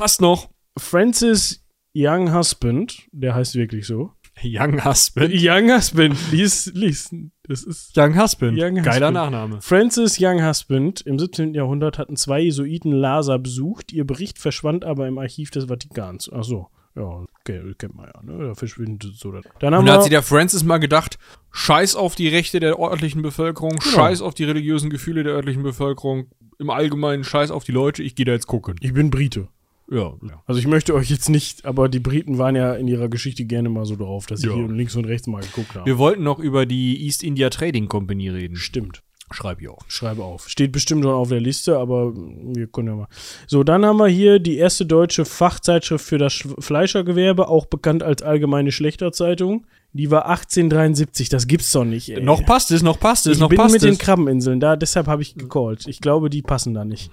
Passt 0.00 0.22
noch. 0.22 0.48
Francis 0.78 1.62
Young 1.94 2.32
Husband, 2.34 3.06
der 3.12 3.34
heißt 3.34 3.54
wirklich 3.54 3.86
so. 3.86 4.12
Young 4.42 4.82
Husband. 4.82 5.30
Young 5.34 5.70
Husband, 5.70 6.16
lies, 6.32 6.72
lies. 6.74 7.14
Das 7.42 7.64
ist 7.64 7.94
Young 7.98 8.18
Husband. 8.18 8.58
Young 8.58 8.76
Geiler 8.76 9.08
Husband. 9.08 9.12
Nachname. 9.12 9.60
Francis 9.60 10.16
Young 10.18 10.42
Husband 10.42 11.02
im 11.02 11.18
17. 11.18 11.52
Jahrhundert 11.52 11.98
hatten 11.98 12.16
zwei 12.16 12.40
Jesuiten 12.40 12.92
Lhasa 12.92 13.36
besucht. 13.36 13.92
Ihr 13.92 14.06
Bericht 14.06 14.38
verschwand 14.38 14.86
aber 14.86 15.06
im 15.06 15.18
Archiv 15.18 15.50
des 15.50 15.66
Vatikans. 15.66 16.30
Ach 16.32 16.44
so. 16.44 16.68
Ja, 16.96 17.26
okay, 17.42 17.60
kennt 17.76 17.94
man 17.94 18.10
ja, 18.14 18.22
ne? 18.22 18.46
Da 18.46 18.54
verschwindet 18.54 19.12
so. 19.16 19.32
das. 19.32 19.44
Dann 19.58 19.74
haben 19.74 19.80
Und 19.80 19.86
da 19.86 19.96
hat 19.96 20.04
sich 20.04 20.10
der 20.10 20.22
Francis 20.22 20.64
mal 20.64 20.78
gedacht, 20.78 21.18
scheiß 21.50 21.94
auf 21.94 22.14
die 22.14 22.28
Rechte 22.28 22.58
der 22.58 22.78
örtlichen 22.80 23.20
Bevölkerung, 23.20 23.72
Genau. 23.72 23.82
scheiß 23.96 24.22
auf 24.22 24.32
die 24.32 24.44
religiösen 24.44 24.88
Gefühle 24.88 25.24
der 25.24 25.34
örtlichen 25.34 25.62
Bevölkerung, 25.62 26.30
im 26.58 26.70
Allgemeinen 26.70 27.22
scheiß 27.22 27.50
auf 27.50 27.64
die 27.64 27.72
Leute, 27.72 28.02
ich 28.02 28.14
gehe 28.14 28.24
da 28.24 28.32
jetzt 28.32 28.46
gucken. 28.46 28.76
ich 28.80 28.94
bin 28.94 29.10
Brite. 29.10 29.48
Ja. 29.90 30.12
Also 30.46 30.60
ich 30.60 30.66
möchte 30.66 30.94
euch 30.94 31.10
jetzt 31.10 31.28
nicht, 31.28 31.64
aber 31.64 31.88
die 31.88 31.98
Briten 31.98 32.38
waren 32.38 32.54
ja 32.54 32.74
in 32.74 32.86
ihrer 32.86 33.08
Geschichte 33.08 33.44
gerne 33.44 33.68
mal 33.68 33.84
so 33.84 33.96
drauf, 33.96 34.26
dass 34.26 34.40
sie 34.40 34.46
Ja. 34.48 34.54
hier 34.54 34.68
links 34.68 34.94
und 34.96 35.04
rechts 35.04 35.26
mal 35.26 35.40
geguckt 35.42 35.74
haben. 35.74 35.84
Wir 35.86 35.98
wollten 35.98 36.22
noch 36.22 36.38
über 36.38 36.64
die 36.64 37.04
East 37.06 37.22
India 37.24 37.50
Trading 37.50 37.88
Company 37.88 38.28
reden. 38.28 38.56
Stimmt. 38.56 39.02
Schreib 39.32 39.60
ich 39.60 39.68
auch. 39.68 39.78
Schreibe 39.86 40.24
auf. 40.24 40.48
Steht 40.48 40.72
bestimmt 40.72 41.04
schon 41.04 41.12
auf 41.12 41.28
der 41.28 41.40
Liste, 41.40 41.78
aber 41.78 42.12
wir 42.16 42.66
können 42.66 42.88
ja 42.88 42.94
mal. 42.96 43.08
So, 43.46 43.62
dann 43.62 43.84
haben 43.84 43.98
wir 43.98 44.08
hier 44.08 44.40
die 44.40 44.56
erste 44.56 44.84
deutsche 44.86 45.24
Fachzeitschrift 45.24 46.04
für 46.04 46.18
das 46.18 46.32
Sch- 46.32 46.60
Fleischergewerbe, 46.60 47.46
auch 47.48 47.66
bekannt 47.66 48.02
als 48.02 48.22
Allgemeine 48.22 48.72
Schlechterzeitung. 48.72 49.66
Die 49.92 50.10
war 50.10 50.26
1873, 50.26 51.28
das 51.28 51.46
gibt's 51.46 51.70
doch 51.72 51.84
nicht. 51.84 52.08
Ey. 52.10 52.22
Noch 52.22 52.44
passt 52.44 52.70
es, 52.72 52.82
noch 52.82 52.98
passt 52.98 53.26
es, 53.26 53.34
ich 53.34 53.40
noch 53.40 53.48
bin 53.48 53.58
passt 53.58 53.72
mit 53.74 53.82
den 53.82 53.92
es. 53.92 53.98
Krabbeninseln 53.98 54.58
da, 54.60 54.74
deshalb 54.76 55.06
habe 55.06 55.22
ich 55.22 55.34
gecallt. 55.36 55.86
Ich 55.86 56.00
glaube, 56.00 56.28
die 56.30 56.42
passen 56.42 56.74
da 56.74 56.84
nicht. 56.84 57.10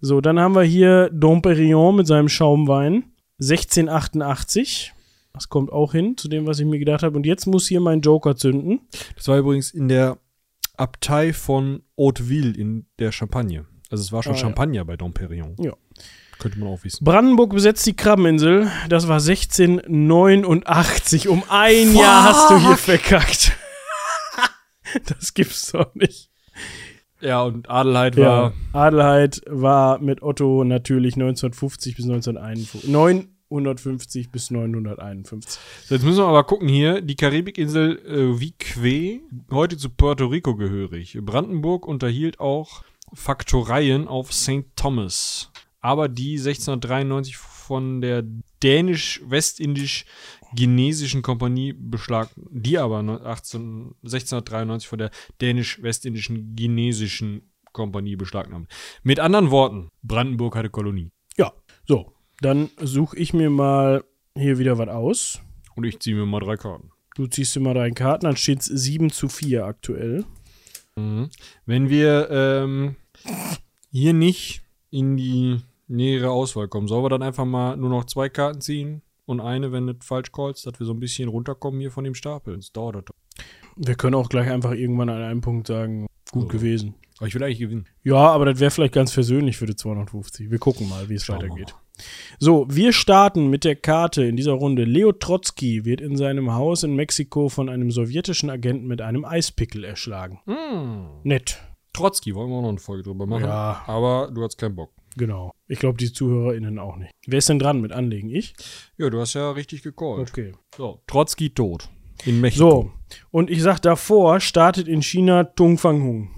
So, 0.00 0.20
dann 0.20 0.38
haben 0.40 0.54
wir 0.54 0.62
hier 0.62 1.10
Domperion 1.10 1.96
mit 1.96 2.06
seinem 2.06 2.28
Schaumwein. 2.28 3.04
1688. 3.40 4.92
Das 5.32 5.48
kommt 5.48 5.70
auch 5.72 5.92
hin 5.92 6.16
zu 6.16 6.28
dem, 6.28 6.46
was 6.46 6.58
ich 6.58 6.66
mir 6.66 6.78
gedacht 6.78 7.02
habe. 7.02 7.16
Und 7.16 7.24
jetzt 7.26 7.46
muss 7.46 7.66
hier 7.68 7.80
mein 7.80 8.00
Joker 8.00 8.36
zünden. 8.36 8.80
Das 9.16 9.28
war 9.28 9.38
übrigens 9.38 9.70
in 9.70 9.88
der 9.88 10.18
Abtei 10.76 11.32
von 11.32 11.82
Hauteville 11.98 12.52
in 12.56 12.86
der 12.98 13.12
Champagne. 13.12 13.66
Also 13.90 14.02
es 14.02 14.12
war 14.12 14.22
schon 14.22 14.32
Ah, 14.32 14.36
ja. 14.36 14.40
Champagner 14.40 14.84
bei 14.84 14.96
Dom 14.96 15.12
Perignon. 15.12 15.54
Ja. 15.58 15.72
Könnte 16.38 16.58
man 16.58 16.68
auch 16.68 16.82
wissen. 16.84 17.04
Brandenburg 17.04 17.50
besetzt 17.52 17.84
die 17.86 17.94
Krabbeninsel. 17.94 18.70
Das 18.88 19.08
war 19.08 19.16
1689. 19.20 21.28
Um 21.28 21.42
ein 21.48 21.94
Jahr 21.94 22.24
hast 22.24 22.50
du 22.50 22.58
hier 22.58 22.76
verkackt. 22.78 23.52
das 25.06 25.34
gibt's 25.34 25.70
doch 25.72 25.94
nicht. 25.94 26.29
Ja, 27.20 27.42
und 27.42 27.68
Adelheid 27.68 28.16
Ja, 28.16 28.24
war 28.24 28.52
Adelheid 28.72 29.42
war 29.46 29.98
mit 29.98 30.22
Otto 30.22 30.64
natürlich 30.64 31.14
1950 31.14 31.96
bis 31.96 32.04
1951. 32.06 32.88
950 32.88 34.30
bis 34.30 34.50
951. 34.50 35.60
So, 35.84 35.94
Jetzt 35.94 36.04
müssen 36.04 36.18
wir 36.18 36.26
aber 36.26 36.44
gucken 36.44 36.68
hier. 36.68 37.00
Die 37.00 37.16
Karibikinsel 37.16 37.98
äh, 38.06 38.40
Vique, 38.40 39.20
heute 39.50 39.76
zu 39.76 39.90
Puerto 39.90 40.26
Rico 40.26 40.56
gehörig. 40.56 41.18
Brandenburg 41.20 41.86
unterhielt 41.86 42.40
auch 42.40 42.82
Faktoreien 43.12 44.08
auf 44.08 44.32
St. 44.32 44.64
Thomas. 44.76 45.50
Aber 45.80 46.08
die 46.08 46.38
1693 46.38 47.36
von 47.36 48.00
der 48.00 48.24
dänisch-westindisch-chinesischen 50.52 51.22
Kompanie 51.22 51.72
beschlag, 51.72 52.30
die 52.36 52.78
aber 52.78 53.02
ne- 53.02 53.20
18, 53.20 53.94
1693 54.02 54.88
von 54.88 54.98
der 54.98 55.10
dänisch-westindischen 55.40 56.56
chinesischen 56.58 57.52
Kompanie 57.72 58.16
beschlagnahmt. 58.16 58.68
Mit 59.02 59.20
anderen 59.20 59.50
Worten, 59.50 59.88
Brandenburg 60.02 60.56
hatte 60.56 60.70
Kolonie. 60.70 61.10
Ja, 61.36 61.52
so. 61.86 62.12
Dann 62.40 62.70
suche 62.80 63.16
ich 63.18 63.34
mir 63.34 63.50
mal 63.50 64.02
hier 64.36 64.58
wieder 64.58 64.78
was 64.78 64.88
aus. 64.88 65.40
Und 65.76 65.84
ich 65.84 66.00
ziehe 66.00 66.16
mir 66.16 66.26
mal 66.26 66.40
drei 66.40 66.56
Karten. 66.56 66.90
Du 67.16 67.26
ziehst 67.26 67.54
dir 67.54 67.60
mal 67.60 67.74
deine 67.74 67.92
Karten, 67.92 68.24
dann 68.26 68.36
steht 68.36 68.60
es 68.60 68.66
7 68.66 69.10
zu 69.10 69.28
4 69.28 69.64
aktuell. 69.64 70.24
Mhm. 70.96 71.28
Wenn 71.66 71.90
wir 71.90 72.30
ähm, 72.30 72.96
hier 73.90 74.14
nicht 74.14 74.62
in 74.90 75.16
die 75.16 75.60
nähere 75.86 76.30
Auswahl 76.30 76.68
kommen, 76.68 76.88
sollen 76.88 77.04
wir 77.04 77.08
dann 77.10 77.22
einfach 77.22 77.44
mal 77.44 77.76
nur 77.76 77.90
noch 77.90 78.04
zwei 78.04 78.28
Karten 78.28 78.60
ziehen 78.60 79.02
und 79.30 79.40
eine, 79.40 79.72
wenn 79.72 79.86
du 79.86 79.94
falsch 80.00 80.32
callst, 80.32 80.66
dass 80.66 80.78
wir 80.78 80.86
so 80.86 80.92
ein 80.92 81.00
bisschen 81.00 81.28
runterkommen 81.28 81.80
hier 81.80 81.90
von 81.90 82.04
dem 82.04 82.14
Stapel. 82.14 82.56
Das 82.56 82.72
dauert 82.72 82.96
das. 82.96 83.04
doch. 83.06 83.14
Wir 83.76 83.94
können 83.94 84.14
auch 84.14 84.28
gleich 84.28 84.50
einfach 84.50 84.72
irgendwann 84.72 85.08
an 85.08 85.22
einem 85.22 85.40
Punkt 85.40 85.66
sagen, 85.68 86.06
gut 86.32 86.42
So. 86.42 86.48
gewesen. 86.48 86.94
Aber 87.18 87.26
ich 87.28 87.34
will 87.34 87.42
eigentlich 87.42 87.58
gewinnen. 87.60 87.86
Ja, 88.02 88.16
aber 88.16 88.46
das 88.46 88.60
wäre 88.60 88.70
vielleicht 88.70 88.94
ganz 88.94 89.12
versöhnlich 89.12 89.56
für 89.56 89.66
die 89.66 89.76
250. 89.76 90.50
Wir 90.50 90.58
gucken 90.58 90.88
mal, 90.88 91.08
wie 91.08 91.14
es 91.14 91.28
weitergeht. 91.28 91.74
So, 92.38 92.66
wir 92.70 92.92
starten 92.94 93.48
mit 93.50 93.64
der 93.64 93.76
Karte 93.76 94.24
in 94.24 94.36
dieser 94.36 94.52
Runde. 94.52 94.84
Leo 94.84 95.12
Trotsky 95.12 95.84
wird 95.84 96.00
in 96.00 96.16
seinem 96.16 96.54
Haus 96.54 96.82
in 96.82 96.96
Mexiko 96.96 97.50
von 97.50 97.68
einem 97.68 97.90
sowjetischen 97.90 98.48
Agenten 98.48 98.86
mit 98.86 99.02
einem 99.02 99.24
Eispickel 99.26 99.84
erschlagen. 99.84 100.40
Nett. 101.22 101.60
Trotzki, 101.92 102.34
wollen 102.34 102.48
wir 102.50 102.56
auch 102.56 102.62
noch 102.62 102.68
eine 102.70 102.78
Folge 102.78 103.02
drüber 103.02 103.26
machen. 103.26 103.44
Ja. 103.44 103.82
Aber 103.86 104.30
du 104.32 104.42
hast 104.42 104.56
keinen 104.56 104.76
Bock. 104.76 104.90
Genau. 105.20 105.52
Ich 105.68 105.78
glaube, 105.78 105.98
die 105.98 106.10
ZuhörerInnen 106.10 106.78
auch 106.78 106.96
nicht. 106.96 107.12
Wer 107.26 107.40
ist 107.40 107.50
denn 107.50 107.58
dran 107.58 107.82
mit 107.82 107.92
Anlegen? 107.92 108.30
Ich? 108.30 108.54
Ja, 108.96 109.10
du 109.10 109.20
hast 109.20 109.34
ja 109.34 109.50
richtig 109.50 109.82
gecallt. 109.82 110.30
Okay. 110.30 110.52
So, 110.74 111.02
Trotzki 111.06 111.50
tot. 111.50 111.90
In 112.24 112.40
Mexiko. 112.40 112.90
So, 113.10 113.18
und 113.30 113.50
ich 113.50 113.60
sag 113.60 113.80
davor, 113.80 114.40
startet 114.40 114.88
in 114.88 115.02
China 115.02 115.44
Tung 115.44 115.76
Fang 115.76 116.02
Hung. 116.02 116.34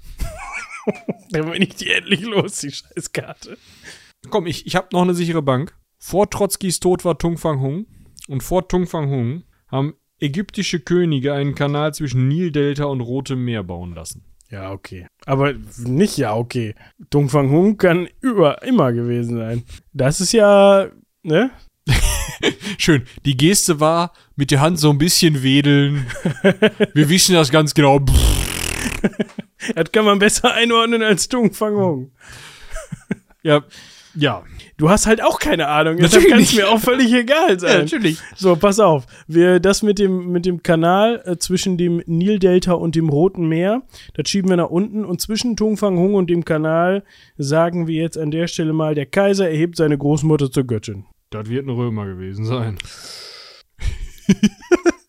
Dann 1.31 1.49
bin 1.49 1.61
ich 1.61 1.75
die 1.75 1.91
endlich 1.91 2.23
los, 2.23 2.57
die 2.57 2.71
Scheißkarte. 2.71 3.57
Komm, 4.29 4.47
ich, 4.47 4.67
ich 4.67 4.75
habe 4.75 4.89
noch 4.91 5.03
eine 5.03 5.13
sichere 5.13 5.41
Bank. 5.41 5.77
Vor 5.97 6.29
Trotzkis 6.29 6.81
Tod 6.81 7.05
war 7.05 7.17
Tung 7.17 7.37
Fang 7.37 7.61
Hung. 7.61 7.85
Und 8.27 8.43
vor 8.43 8.67
Tung 8.67 8.85
Fang 8.85 9.09
Hung 9.09 9.43
haben 9.69 9.93
ägyptische 10.19 10.81
Könige 10.81 11.31
einen 11.31 11.55
Kanal 11.55 11.93
zwischen 11.93 12.27
Nildelta 12.27 12.83
und 12.83 12.99
Rotem 12.99 13.45
Meer 13.45 13.63
bauen 13.63 13.95
lassen. 13.95 14.25
Ja, 14.53 14.71
okay. 14.71 15.07
Aber 15.25 15.55
nicht 15.79 16.17
ja, 16.17 16.35
okay. 16.35 16.75
Tung 17.09 17.27
Fang 17.27 17.49
Hung 17.49 17.75
kann 17.77 18.07
über, 18.21 18.61
immer 18.61 18.93
gewesen 18.93 19.37
sein. 19.37 19.63
Das 19.93 20.21
ist 20.21 20.31
ja, 20.31 20.89
ne? 21.23 21.49
Schön. 22.77 23.01
Die 23.25 23.35
Geste 23.35 23.79
war 23.79 24.13
mit 24.35 24.51
der 24.51 24.61
Hand 24.61 24.79
so 24.79 24.91
ein 24.91 24.99
bisschen 24.99 25.41
wedeln. 25.41 26.05
Wir 26.93 27.09
wissen 27.09 27.33
das 27.33 27.49
ganz 27.49 27.73
genau. 27.73 27.99
Das 29.73 29.91
kann 29.91 30.05
man 30.05 30.19
besser 30.19 30.53
einordnen 30.53 31.01
als 31.01 31.27
Tung 31.27 31.51
Fang 31.51 31.75
Hung. 31.75 32.11
Ja, 33.41 33.63
ja. 34.15 34.43
Du 34.77 34.89
hast 34.89 35.07
halt 35.07 35.23
auch 35.23 35.39
keine 35.39 35.67
Ahnung. 35.67 35.97
Deshalb 35.97 36.23
Natürlich 36.23 36.29
kann 36.31 36.41
es 36.41 36.55
mir 36.55 36.69
auch 36.69 36.79
völlig 36.79 37.13
egal 37.13 37.59
sein. 37.59 37.81
natürlich. 37.81 38.19
So, 38.35 38.55
pass 38.55 38.79
auf. 38.79 39.05
Wir, 39.27 39.59
das 39.59 39.83
mit 39.83 39.99
dem, 39.99 40.31
mit 40.31 40.45
dem 40.45 40.63
Kanal 40.63 41.21
äh, 41.25 41.37
zwischen 41.37 41.77
dem 41.77 42.01
Nildelta 42.05 42.73
und 42.73 42.95
dem 42.95 43.09
Roten 43.09 43.47
Meer, 43.47 43.83
das 44.13 44.29
schieben 44.29 44.49
wir 44.49 44.57
nach 44.57 44.69
unten. 44.69 45.05
Und 45.05 45.21
zwischen 45.21 45.55
Tungfang 45.55 45.97
Hung 45.97 46.15
und 46.15 46.29
dem 46.29 46.45
Kanal 46.45 47.03
sagen 47.37 47.87
wir 47.87 48.01
jetzt 48.01 48.17
an 48.17 48.31
der 48.31 48.47
Stelle 48.47 48.73
mal, 48.73 48.95
der 48.95 49.05
Kaiser 49.05 49.49
erhebt 49.49 49.77
seine 49.77 49.97
Großmutter 49.97 50.51
zur 50.51 50.63
Göttin. 50.65 51.05
Das 51.29 51.49
wird 51.49 51.65
ein 51.65 51.69
Römer 51.69 52.05
gewesen 52.05 52.45
sein. 52.45 52.77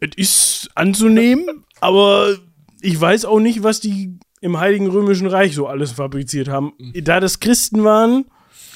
Es 0.01 0.11
ist 0.17 0.71
anzunehmen, 0.75 1.65
aber 1.81 2.37
ich 2.83 3.01
weiß 3.01 3.25
auch 3.25 3.41
nicht, 3.41 3.63
was 3.63 3.81
die 3.81 4.19
im 4.41 4.59
Heiligen 4.59 4.89
Römischen 4.89 5.27
Reich 5.27 5.55
so 5.55 5.67
alles 5.67 5.93
fabriziert 5.93 6.49
haben. 6.49 6.75
Da 7.03 7.21
das 7.21 7.41
Christen 7.41 7.85
waren, 7.85 8.27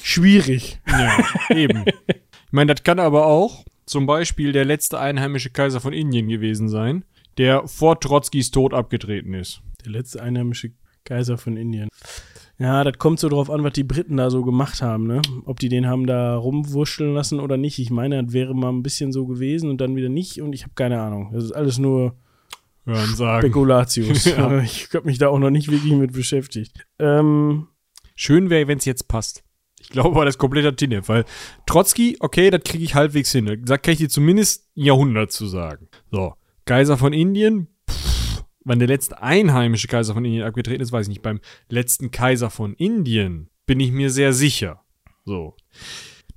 schwierig. 0.09 0.79
Ja, 0.87 1.17
eben. 1.49 1.85
Ich 2.07 2.51
meine, 2.51 2.73
das 2.73 2.83
kann 2.83 2.99
aber 2.99 3.27
auch 3.27 3.65
zum 3.85 4.05
Beispiel 4.05 4.51
der 4.51 4.65
letzte 4.65 4.99
einheimische 4.99 5.49
Kaiser 5.49 5.79
von 5.79 5.93
Indien 5.93 6.27
gewesen 6.27 6.69
sein, 6.69 7.05
der 7.37 7.67
vor 7.67 7.99
Trotzkis 7.99 8.51
Tod 8.51 8.73
abgetreten 8.73 9.33
ist. 9.33 9.61
Der 9.85 9.91
letzte 9.91 10.21
einheimische 10.21 10.71
Kaiser 11.03 11.37
von 11.37 11.57
Indien. 11.57 11.89
Ja, 12.59 12.83
das 12.83 12.97
kommt 12.97 13.19
so 13.19 13.29
drauf 13.29 13.49
an, 13.49 13.63
was 13.63 13.73
die 13.73 13.85
Briten 13.85 14.17
da 14.17 14.29
so 14.29 14.43
gemacht 14.43 14.81
haben, 14.81 15.07
ne? 15.07 15.21
Ob 15.45 15.59
die 15.59 15.69
den 15.69 15.87
haben 15.87 16.05
da 16.05 16.35
rumwurschteln 16.35 17.13
lassen 17.13 17.39
oder 17.39 17.55
nicht. 17.55 17.79
Ich 17.79 17.89
meine, 17.89 18.21
das 18.23 18.33
wäre 18.33 18.53
mal 18.53 18.69
ein 18.69 18.83
bisschen 18.83 19.13
so 19.13 19.25
gewesen 19.25 19.69
und 19.69 19.79
dann 19.79 19.95
wieder 19.95 20.09
nicht 20.09 20.41
und 20.41 20.53
ich 20.53 20.63
habe 20.63 20.73
keine 20.75 21.01
Ahnung. 21.01 21.31
Das 21.33 21.45
ist 21.45 21.53
alles 21.53 21.77
nur 21.77 22.17
Hören 22.85 23.15
sagen. 23.15 23.41
Spekulatius. 23.41 24.25
Ja. 24.37 24.61
Ich 24.61 24.89
habe 24.93 25.05
mich 25.05 25.17
da 25.17 25.29
auch 25.29 25.39
noch 25.39 25.51
nicht 25.51 25.71
wirklich 25.71 25.93
mit 25.93 26.13
beschäftigt. 26.13 26.85
Ähm, 26.99 27.67
Schön 28.15 28.49
wäre, 28.49 28.67
wenn 28.67 28.79
es 28.79 28.85
jetzt 28.85 29.07
passt. 29.07 29.43
Ich 29.89 29.93
glaube 29.93 30.09
aber, 30.09 30.25
das 30.25 30.37
kompletter 30.37 30.75
Tinne, 30.75 31.07
weil 31.07 31.25
Trotzki, 31.65 32.15
okay, 32.19 32.51
das 32.51 32.61
kriege 32.63 32.83
ich 32.83 32.93
halbwegs 32.93 33.31
hin. 33.31 33.63
Da 33.65 33.77
kann 33.79 33.93
ich 33.93 33.97
dir 33.97 34.09
zumindest 34.09 34.69
ein 34.77 34.83
Jahrhundert 34.83 35.31
zu 35.31 35.47
sagen. 35.47 35.87
So, 36.11 36.35
Kaiser 36.65 36.95
von 36.95 37.11
Indien, 37.11 37.69
pff, 37.89 38.43
wann 38.63 38.77
der 38.77 38.87
letzte 38.87 39.19
einheimische 39.23 39.87
Kaiser 39.87 40.13
von 40.13 40.23
Indien 40.23 40.45
abgetreten 40.45 40.83
ist, 40.83 40.91
weiß 40.91 41.07
ich 41.07 41.09
nicht. 41.09 41.23
Beim 41.23 41.39
letzten 41.69 42.11
Kaiser 42.11 42.51
von 42.51 42.75
Indien 42.75 43.49
bin 43.65 43.79
ich 43.79 43.91
mir 43.91 44.11
sehr 44.11 44.31
sicher. 44.31 44.83
So, 45.25 45.55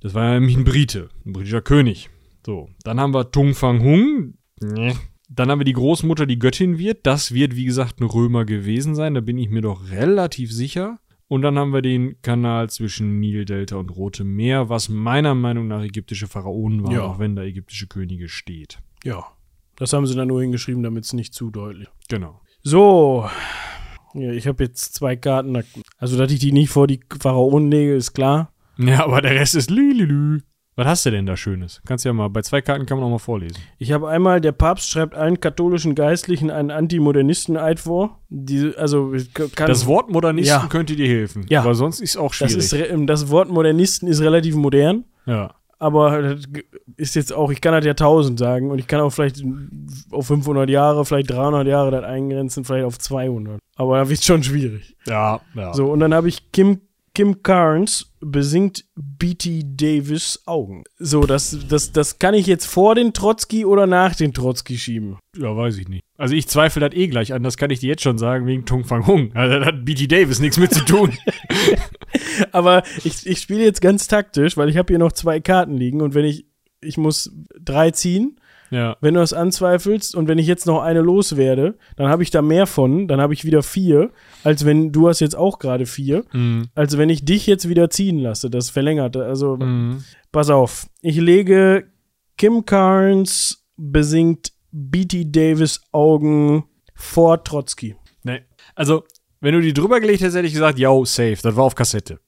das 0.01 0.15
war 0.15 0.33
nämlich 0.33 0.57
ein 0.57 0.63
Brite, 0.63 1.09
ein 1.23 1.33
britischer 1.33 1.61
König. 1.61 2.09
So, 2.43 2.69
dann 2.83 2.99
haben 2.99 3.13
wir 3.13 3.29
Tung 3.29 3.53
Fang 3.53 3.83
Hung. 3.83 4.33
Nee. 4.61 4.95
Dann 5.29 5.51
haben 5.51 5.59
wir 5.59 5.65
die 5.65 5.73
Großmutter, 5.73 6.25
die 6.25 6.39
Göttin 6.39 6.79
wird. 6.79 7.05
Das 7.05 7.33
wird, 7.33 7.55
wie 7.55 7.65
gesagt, 7.65 7.99
ein 7.99 8.05
Römer 8.05 8.45
gewesen 8.45 8.95
sein. 8.95 9.13
Da 9.13 9.21
bin 9.21 9.37
ich 9.37 9.49
mir 9.49 9.61
doch 9.61 9.91
relativ 9.91 10.51
sicher. 10.51 10.99
Und 11.33 11.41
dann 11.41 11.57
haben 11.57 11.73
wir 11.73 11.81
den 11.81 12.21
Kanal 12.21 12.69
zwischen 12.69 13.19
Nildelta 13.19 13.75
und 13.77 13.89
Rotem 13.89 14.35
Meer, 14.35 14.69
was 14.69 14.87
meiner 14.87 15.33
Meinung 15.33 15.67
nach 15.67 15.81
ägyptische 15.81 16.27
Pharaonen 16.27 16.83
waren, 16.83 16.91
Ja. 16.93 17.01
auch 17.01 17.17
wenn 17.17 17.35
da 17.35 17.41
ägyptische 17.41 17.87
Könige 17.87 18.29
steht. 18.29 18.77
Ja. 19.03 19.25
Das 19.75 19.93
haben 19.93 20.05
sie 20.05 20.13
dann 20.15 20.27
nur 20.27 20.43
hingeschrieben, 20.43 20.83
damit 20.83 21.05
es 21.05 21.13
nicht 21.13 21.33
zu 21.33 21.49
deutlich. 21.49 21.87
Genau. 22.07 22.39
So. 22.61 23.27
Ja, 24.13 24.31
ich 24.31 24.45
habe 24.45 24.63
jetzt 24.63 24.93
zwei 24.93 25.15
Karten. 25.15 25.57
Also, 25.97 26.19
dass 26.19 26.31
ich 26.31 26.37
die 26.39 26.51
nicht 26.51 26.69
vor 26.69 26.85
die 26.85 26.99
Pharaonen 27.19 27.71
lege, 27.71 27.95
ist 27.95 28.13
klar. 28.13 28.53
Ja, 28.77 29.03
aber 29.05 29.19
der 29.23 29.31
Rest 29.31 29.55
ist 29.55 29.71
lülülü. 29.71 30.41
Was 30.75 30.87
hast 30.87 31.05
du 31.05 31.11
denn 31.11 31.25
da 31.27 31.37
Schönes? 31.37 31.81
Kannst 31.85 32.03
ja 32.03 32.13
mal, 32.13 32.29
bei 32.29 32.41
zwei 32.41 32.61
Karten 32.61 32.85
kann 32.87 32.97
man 32.97 33.05
auch 33.05 33.11
mal 33.11 33.19
vorlesen. 33.19 33.57
Ich 33.77 33.91
habe 33.91 34.09
einmal, 34.09 34.41
der 34.41 34.53
Papst 34.53 34.89
schreibt 34.89 35.13
allen 35.13 35.39
katholischen 35.39 35.93
Geistlichen 35.93 36.49
einen 36.49 36.71
Antimodernisten-Eid 36.71 37.79
vor. 37.79 38.19
Die, 38.29 38.73
also, 38.77 39.13
kann, 39.55 39.67
Das 39.67 39.85
Wort 39.85 40.09
Modernisten 40.09 40.61
Ja. 40.61 40.67
könnte 40.67 40.95
dir 40.95 41.07
helfen. 41.07 41.45
Ja. 41.49 41.61
Aber 41.61 41.75
sonst 41.75 41.99
ist 41.99 42.11
es 42.11 42.17
auch 42.17 42.29
das, 42.35 42.51
schwierig. 42.51 42.57
ist, 42.57 42.73
re- 42.73 43.05
das 43.05 43.29
Wort 43.29 43.49
Modernisten 43.49 44.07
ist 44.07 44.21
relativ 44.21 44.55
modern. 44.55 45.05
ja. 45.25 45.51
Aber 45.79 46.21
das 46.21 46.45
ist 46.95 47.13
jetzt 47.15 47.33
auch, 47.33 47.51
ich 47.51 47.59
kann 47.59 47.73
das 47.73 47.83
ja 47.83 47.91
1000 47.91 48.39
sagen 48.39 48.71
und 48.71 48.79
ich 48.79 48.87
kann 48.87 49.01
auch 49.01 49.09
vielleicht 49.09 49.43
auf 50.11 50.27
500 50.27 50.69
Jahre, 50.69 51.03
vielleicht 51.03 51.29
300 51.31 51.67
Jahre 51.67 51.91
das 51.91 52.05
eingrenzen, 52.05 52.63
vielleicht 52.63 52.85
auf 52.85 52.97
200. 52.99 53.59
Aber 53.75 53.97
da 53.97 54.07
wird 54.07 54.23
schon 54.23 54.41
schwierig. 54.43 54.95
Ja, 55.07 55.41
ja. 55.55 55.73
So, 55.73 55.91
und 55.91 55.99
dann 55.99 56.13
habe 56.13 56.29
ich 56.29 56.53
Kim, 56.53 56.79
Kim 57.15 57.43
Carnes 57.43 58.11
besingt 58.21 58.85
B.T. 58.95 59.63
Davis 59.65 60.41
Augen. 60.47 60.83
So, 60.97 61.27
das, 61.27 61.59
das, 61.69 61.91
das 61.91 62.17
kann 62.17 62.33
ich 62.33 62.47
jetzt 62.47 62.65
vor 62.65 62.95
den 62.95 63.13
Trotzki 63.13 63.65
oder 63.65 63.85
nach 63.85 64.15
den 64.15 64.33
Trotzki 64.33 64.79
schieben. 64.79 65.19
Ja, 65.37 65.55
weiß 65.55 65.77
ich 65.77 65.87
nicht. 65.87 66.03
Also 66.17 66.33
ich 66.33 66.47
zweifle 66.47 66.79
das 66.79 66.97
eh 66.97 67.07
gleich 67.07 67.31
an, 67.31 67.43
das 67.43 67.57
kann 67.57 67.69
ich 67.69 67.79
dir 67.79 67.89
jetzt 67.89 68.01
schon 68.01 68.17
sagen, 68.17 68.47
wegen 68.47 68.65
Tung 68.65 68.83
Fang 68.83 69.05
Hung. 69.05 69.31
Also 69.35 69.59
da 69.59 69.65
hat 69.65 69.85
B.T. 69.85 70.07
Davis 70.07 70.39
nichts 70.39 70.57
mit 70.57 70.73
zu 70.73 70.83
tun. 70.83 71.15
Aber 72.51 72.81
ich, 73.03 73.27
ich 73.27 73.39
spiele 73.39 73.63
jetzt 73.63 73.81
ganz 73.81 74.07
taktisch, 74.07 74.57
weil 74.57 74.69
ich 74.69 74.77
habe 74.77 74.91
hier 74.91 74.99
noch 74.99 75.11
zwei 75.11 75.39
Karten 75.39 75.77
liegen 75.77 76.01
und 76.01 76.15
wenn 76.15 76.25
ich, 76.25 76.47
ich 76.81 76.97
muss 76.97 77.31
drei 77.59 77.91
ziehen, 77.91 78.39
ja. 78.73 78.97
wenn 79.01 79.13
du 79.13 79.19
das 79.19 79.31
anzweifelst 79.33 80.15
und 80.15 80.27
wenn 80.27 80.37
ich 80.39 80.47
jetzt 80.47 80.65
noch 80.65 80.81
eine 80.81 81.01
loswerde, 81.01 81.77
dann 81.95 82.07
habe 82.09 82.23
ich 82.23 82.31
da 82.31 82.41
mehr 82.41 82.67
von, 82.67 83.07
dann 83.07 83.21
habe 83.21 83.33
ich 83.33 83.45
wieder 83.45 83.63
vier, 83.63 84.11
als 84.43 84.65
wenn 84.65 84.91
du 84.91 85.07
hast 85.07 85.19
jetzt 85.21 85.35
auch 85.35 85.59
gerade 85.59 85.85
vier, 85.85 86.23
Mhm. 86.33 86.67
als 86.75 86.97
wenn 86.97 87.09
ich 87.09 87.23
dich 87.25 87.47
jetzt 87.47 87.69
wieder 87.69 87.89
ziehen 87.89 88.19
lasse. 88.19 88.49
Das 88.49 88.69
verlängert. 88.69 89.15
Also 89.15 89.57
Mhm. 89.57 90.03
pass 90.31 90.49
auf. 90.49 90.87
Ich 91.01 91.17
lege 91.17 91.85
Kim 92.37 92.65
Carnes 92.65 93.65
besingt 93.77 94.51
B.T. 94.71 95.25
Davis 95.31 95.81
Augen 95.91 96.63
vor 96.95 97.43
Trotzki. 97.43 97.95
Nee. 98.23 98.41
Also, 98.75 99.03
wenn 99.39 99.53
du 99.53 99.61
die 99.61 99.73
drüber 99.73 99.99
gelegt 99.99 100.21
hättest, 100.21 100.37
hätte 100.37 100.47
ich 100.47 100.53
gesagt, 100.53 100.79
yo, 100.79 101.05
safe. 101.05 101.37
Das 101.43 101.55
war 101.55 101.65
auf 101.65 101.75
Kassette. 101.75 102.19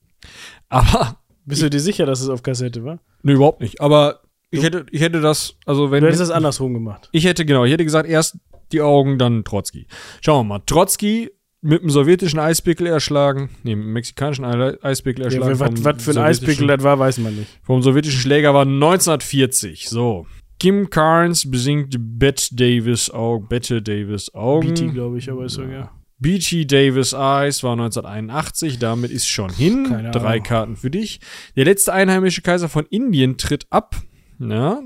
Aber, 0.68 1.18
Bist 1.44 1.62
du 1.62 1.70
dir 1.70 1.80
sicher, 1.80 2.06
dass 2.06 2.20
es 2.20 2.28
auf 2.28 2.42
Kassette 2.42 2.84
war? 2.84 2.98
ne, 3.22 3.32
überhaupt 3.32 3.60
nicht. 3.60 3.80
Aber 3.80 4.20
ich 4.50 4.62
hätte, 4.62 4.86
ich 4.90 5.00
hätte 5.00 5.20
das, 5.20 5.56
also 5.66 5.90
wenn. 5.90 6.00
Du 6.00 6.06
hättest 6.06 6.22
das 6.22 6.30
andersrum 6.30 6.74
gemacht. 6.74 7.08
Ich 7.12 7.24
hätte, 7.24 7.44
genau, 7.44 7.64
ich 7.64 7.72
hätte 7.72 7.84
gesagt, 7.84 8.08
erst 8.08 8.38
die 8.72 8.80
Augen, 8.80 9.18
dann 9.18 9.44
Trotzki. 9.44 9.86
Schauen 10.20 10.46
wir 10.46 10.54
mal. 10.58 10.62
Trotzki 10.66 11.30
mit 11.62 11.82
dem 11.82 11.90
sowjetischen 11.90 12.38
Eispickel 12.38 12.86
erschlagen, 12.86 13.50
nee, 13.64 13.74
mit 13.74 13.84
dem 13.86 13.92
mexikanischen 13.92 14.44
Ei- 14.44 14.76
Eispickel 14.82 15.22
Ja, 15.22 15.26
erschlagen. 15.26 15.58
was, 15.58 15.68
vom 15.74 15.84
was 15.84 16.02
für 16.04 16.10
ein 16.12 16.18
Eispickel 16.18 16.66
das 16.68 16.82
war, 16.82 16.98
weiß 16.98 17.18
man 17.18 17.34
nicht. 17.34 17.48
Vom 17.62 17.82
sowjetischen 17.82 18.20
Schläger 18.20 18.54
war 18.54 18.64
1940. 18.64 19.88
So. 19.88 20.26
Kim 20.58 20.88
Carnes 20.90 21.50
besingt 21.50 21.96
Bette 21.98 22.54
Davis 22.54 23.10
Augen. 23.10 23.48
Bette 23.48 23.82
Davis 23.82 24.32
Augen. 24.34 24.68
BT, 24.74 24.92
glaube 24.94 25.18
ich, 25.18 25.30
aber 25.30 25.44
ist 25.46 25.54
so, 25.54 25.62
ja. 25.62 25.90
Beachy 26.18 26.66
Davis 26.66 27.12
Eyes 27.12 27.62
war 27.62 27.72
1981, 27.72 28.78
damit 28.78 29.10
ist 29.10 29.26
schon 29.28 29.50
hin. 29.52 29.86
Keine 29.90 30.10
Drei 30.12 30.28
Ahnung. 30.36 30.42
Karten 30.44 30.76
für 30.76 30.90
dich. 30.90 31.20
Der 31.56 31.66
letzte 31.66 31.92
einheimische 31.92 32.40
Kaiser 32.40 32.70
von 32.70 32.86
Indien 32.86 33.36
tritt 33.36 33.66
ab. 33.68 33.96
Ja. 34.38 34.82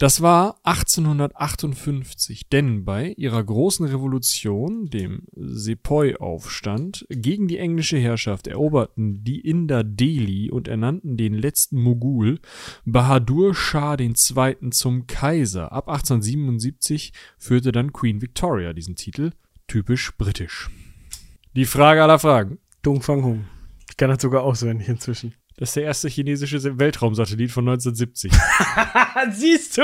Das 0.00 0.22
war 0.22 0.58
1858, 0.62 2.48
denn 2.48 2.86
bei 2.86 3.12
ihrer 3.18 3.44
großen 3.44 3.84
Revolution, 3.84 4.86
dem 4.86 5.24
Sepoy-Aufstand, 5.36 7.04
gegen 7.10 7.48
die 7.48 7.58
englische 7.58 7.98
Herrschaft 7.98 8.46
eroberten 8.46 9.22
die 9.24 9.40
Inder 9.40 9.84
Delhi 9.84 10.50
und 10.50 10.68
ernannten 10.68 11.18
den 11.18 11.34
letzten 11.34 11.82
Mogul, 11.82 12.40
Bahadur 12.86 13.54
Shah 13.54 13.98
II. 13.98 14.70
zum 14.70 15.06
Kaiser. 15.06 15.70
Ab 15.70 15.90
1877 15.90 17.12
führte 17.36 17.70
dann 17.70 17.92
Queen 17.92 18.22
Victoria 18.22 18.72
diesen 18.72 18.96
Titel 18.96 19.32
typisch 19.66 20.16
britisch. 20.16 20.70
Die 21.54 21.66
Frage 21.66 22.02
aller 22.02 22.18
Fragen. 22.18 22.58
Dung 22.80 23.02
Fang 23.02 23.22
Hung. 23.22 23.44
Ich 23.90 23.98
kann 23.98 24.08
das 24.08 24.22
sogar 24.22 24.44
auswendig 24.44 24.88
inzwischen. 24.88 25.34
Das 25.60 25.68
ist 25.68 25.76
der 25.76 25.84
erste 25.84 26.08
chinesische 26.08 26.78
Weltraumsatellit 26.78 27.50
von 27.50 27.68
1970. 27.68 28.32
Siehst 29.32 29.76
du? 29.76 29.82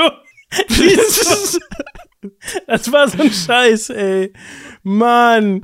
Siehst 0.69 1.59
du? 2.21 2.29
Das 2.65 2.91
war 2.91 3.07
so 3.07 3.21
ein 3.21 3.31
Scheiß, 3.31 3.91
ey. 3.91 4.33
Mann. 4.81 5.61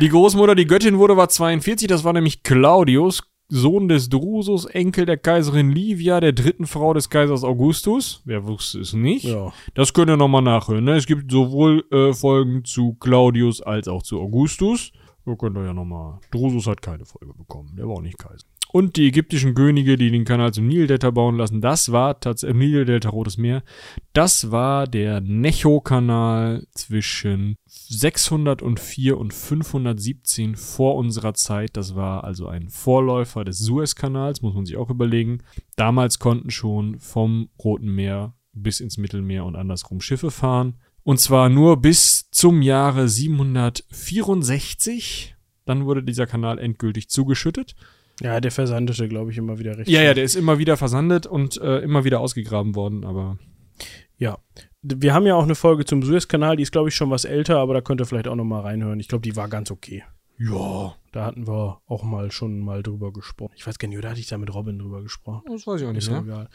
die 0.00 0.08
Großmutter, 0.08 0.56
die 0.56 0.66
Göttin 0.66 0.98
wurde, 0.98 1.16
war 1.16 1.28
42. 1.28 1.86
Das 1.86 2.02
war 2.02 2.12
nämlich 2.12 2.42
Claudius, 2.42 3.22
Sohn 3.48 3.86
des 3.86 4.08
Drusus, 4.08 4.64
Enkel 4.64 5.06
der 5.06 5.16
Kaiserin 5.16 5.70
Livia, 5.70 6.18
der 6.18 6.32
dritten 6.32 6.66
Frau 6.66 6.92
des 6.92 7.08
Kaisers 7.08 7.44
Augustus. 7.44 8.22
Wer 8.24 8.48
wusste 8.48 8.80
es 8.80 8.94
nicht? 8.94 9.26
Ja. 9.26 9.52
Das 9.74 9.92
könnt 9.92 10.10
ihr 10.10 10.16
nochmal 10.16 10.42
nachhören. 10.42 10.82
Ne? 10.82 10.96
Es 10.96 11.06
gibt 11.06 11.30
sowohl 11.30 11.84
äh, 11.92 12.12
Folgen 12.12 12.64
zu 12.64 12.94
Claudius 12.94 13.62
als 13.62 13.86
auch 13.86 14.02
zu 14.02 14.20
Augustus. 14.20 14.90
Da 15.26 15.34
könnt 15.34 15.56
ihr 15.56 15.64
ja 15.64 15.74
nochmal. 15.74 16.20
Drusus 16.30 16.68
hat 16.68 16.80
keine 16.80 17.04
Folge 17.04 17.34
bekommen. 17.34 17.74
Der 17.76 17.88
war 17.88 17.96
auch 17.96 18.00
nicht 18.00 18.16
Kaiser. 18.16 18.46
Und 18.72 18.96
die 18.96 19.08
ägyptischen 19.08 19.54
Könige, 19.54 19.96
die 19.96 20.10
den 20.10 20.24
Kanal 20.24 20.52
zum 20.52 20.68
Nildelta 20.68 21.10
bauen 21.10 21.36
lassen, 21.36 21.60
das 21.60 21.90
war 21.90 22.20
tatsächlich 22.20 22.58
Nildelta 22.58 23.08
Rotes 23.08 23.36
Meer. 23.36 23.64
Das 24.12 24.52
war 24.52 24.86
der 24.86 25.20
Necho-Kanal 25.20 26.66
zwischen 26.72 27.56
604 27.66 29.18
und 29.18 29.34
517 29.34 30.54
vor 30.54 30.94
unserer 30.94 31.34
Zeit. 31.34 31.76
Das 31.76 31.96
war 31.96 32.22
also 32.22 32.46
ein 32.46 32.68
Vorläufer 32.68 33.44
des 33.44 33.58
Suezkanals, 33.58 34.42
muss 34.42 34.54
man 34.54 34.66
sich 34.66 34.76
auch 34.76 34.90
überlegen. 34.90 35.38
Damals 35.74 36.20
konnten 36.20 36.50
schon 36.50 37.00
vom 37.00 37.48
Roten 37.62 37.92
Meer 37.92 38.34
bis 38.52 38.80
ins 38.80 38.96
Mittelmeer 38.96 39.44
und 39.44 39.56
andersrum 39.56 40.00
Schiffe 40.00 40.30
fahren. 40.30 40.74
Und 41.06 41.20
zwar 41.20 41.48
nur 41.48 41.80
bis 41.80 42.28
zum 42.32 42.60
Jahre 42.62 43.08
764. 43.08 45.36
Dann 45.64 45.86
wurde 45.86 46.02
dieser 46.02 46.26
Kanal 46.26 46.58
endgültig 46.58 47.08
zugeschüttet. 47.08 47.76
Ja, 48.20 48.40
der 48.40 48.50
versandete, 48.50 49.06
glaube 49.08 49.30
ich, 49.30 49.38
immer 49.38 49.58
wieder 49.60 49.78
recht. 49.78 49.88
Ja, 49.88 50.02
ja, 50.02 50.14
der 50.14 50.24
ist 50.24 50.34
immer 50.34 50.58
wieder 50.58 50.76
versandet 50.76 51.26
und 51.26 51.60
äh, 51.60 51.78
immer 51.78 52.02
wieder 52.04 52.18
ausgegraben 52.20 52.74
worden, 52.74 53.04
aber 53.04 53.38
Ja. 54.18 54.38
Wir 54.82 55.14
haben 55.14 55.26
ja 55.26 55.36
auch 55.36 55.44
eine 55.44 55.54
Folge 55.54 55.84
zum 55.84 56.02
Suezkanal, 56.02 56.56
die 56.56 56.62
ist, 56.64 56.72
glaube 56.72 56.88
ich, 56.88 56.96
schon 56.96 57.10
was 57.10 57.24
älter, 57.24 57.58
aber 57.58 57.74
da 57.74 57.80
könnt 57.82 58.00
ihr 58.00 58.06
vielleicht 58.06 58.26
auch 58.28 58.34
noch 58.34 58.44
mal 58.44 58.62
reinhören. 58.62 58.98
Ich 58.98 59.06
glaube, 59.08 59.22
die 59.22 59.36
war 59.36 59.48
ganz 59.48 59.70
okay. 59.70 60.02
ja, 60.38 60.94
Da 61.12 61.24
hatten 61.24 61.46
wir 61.46 61.80
auch 61.86 62.02
mal 62.02 62.32
schon 62.32 62.58
mal 62.60 62.82
drüber 62.82 63.12
gesprochen. 63.12 63.52
Ich 63.56 63.64
weiß 63.66 63.78
gar 63.78 63.86
nicht, 63.88 63.98
oder 63.98 64.10
hatte 64.10 64.18
ich 64.20 64.26
da 64.28 64.38
mit 64.38 64.52
Robin 64.54 64.76
drüber 64.78 65.02
gesprochen? 65.02 65.42
das 65.50 65.66
weiß 65.68 65.80
ich 65.82 65.86
auch 65.86 65.90
Ist 65.92 65.94
nicht. 65.94 66.08
ja 66.08 66.20
Ne? 66.20 66.26
egal. 66.26 66.48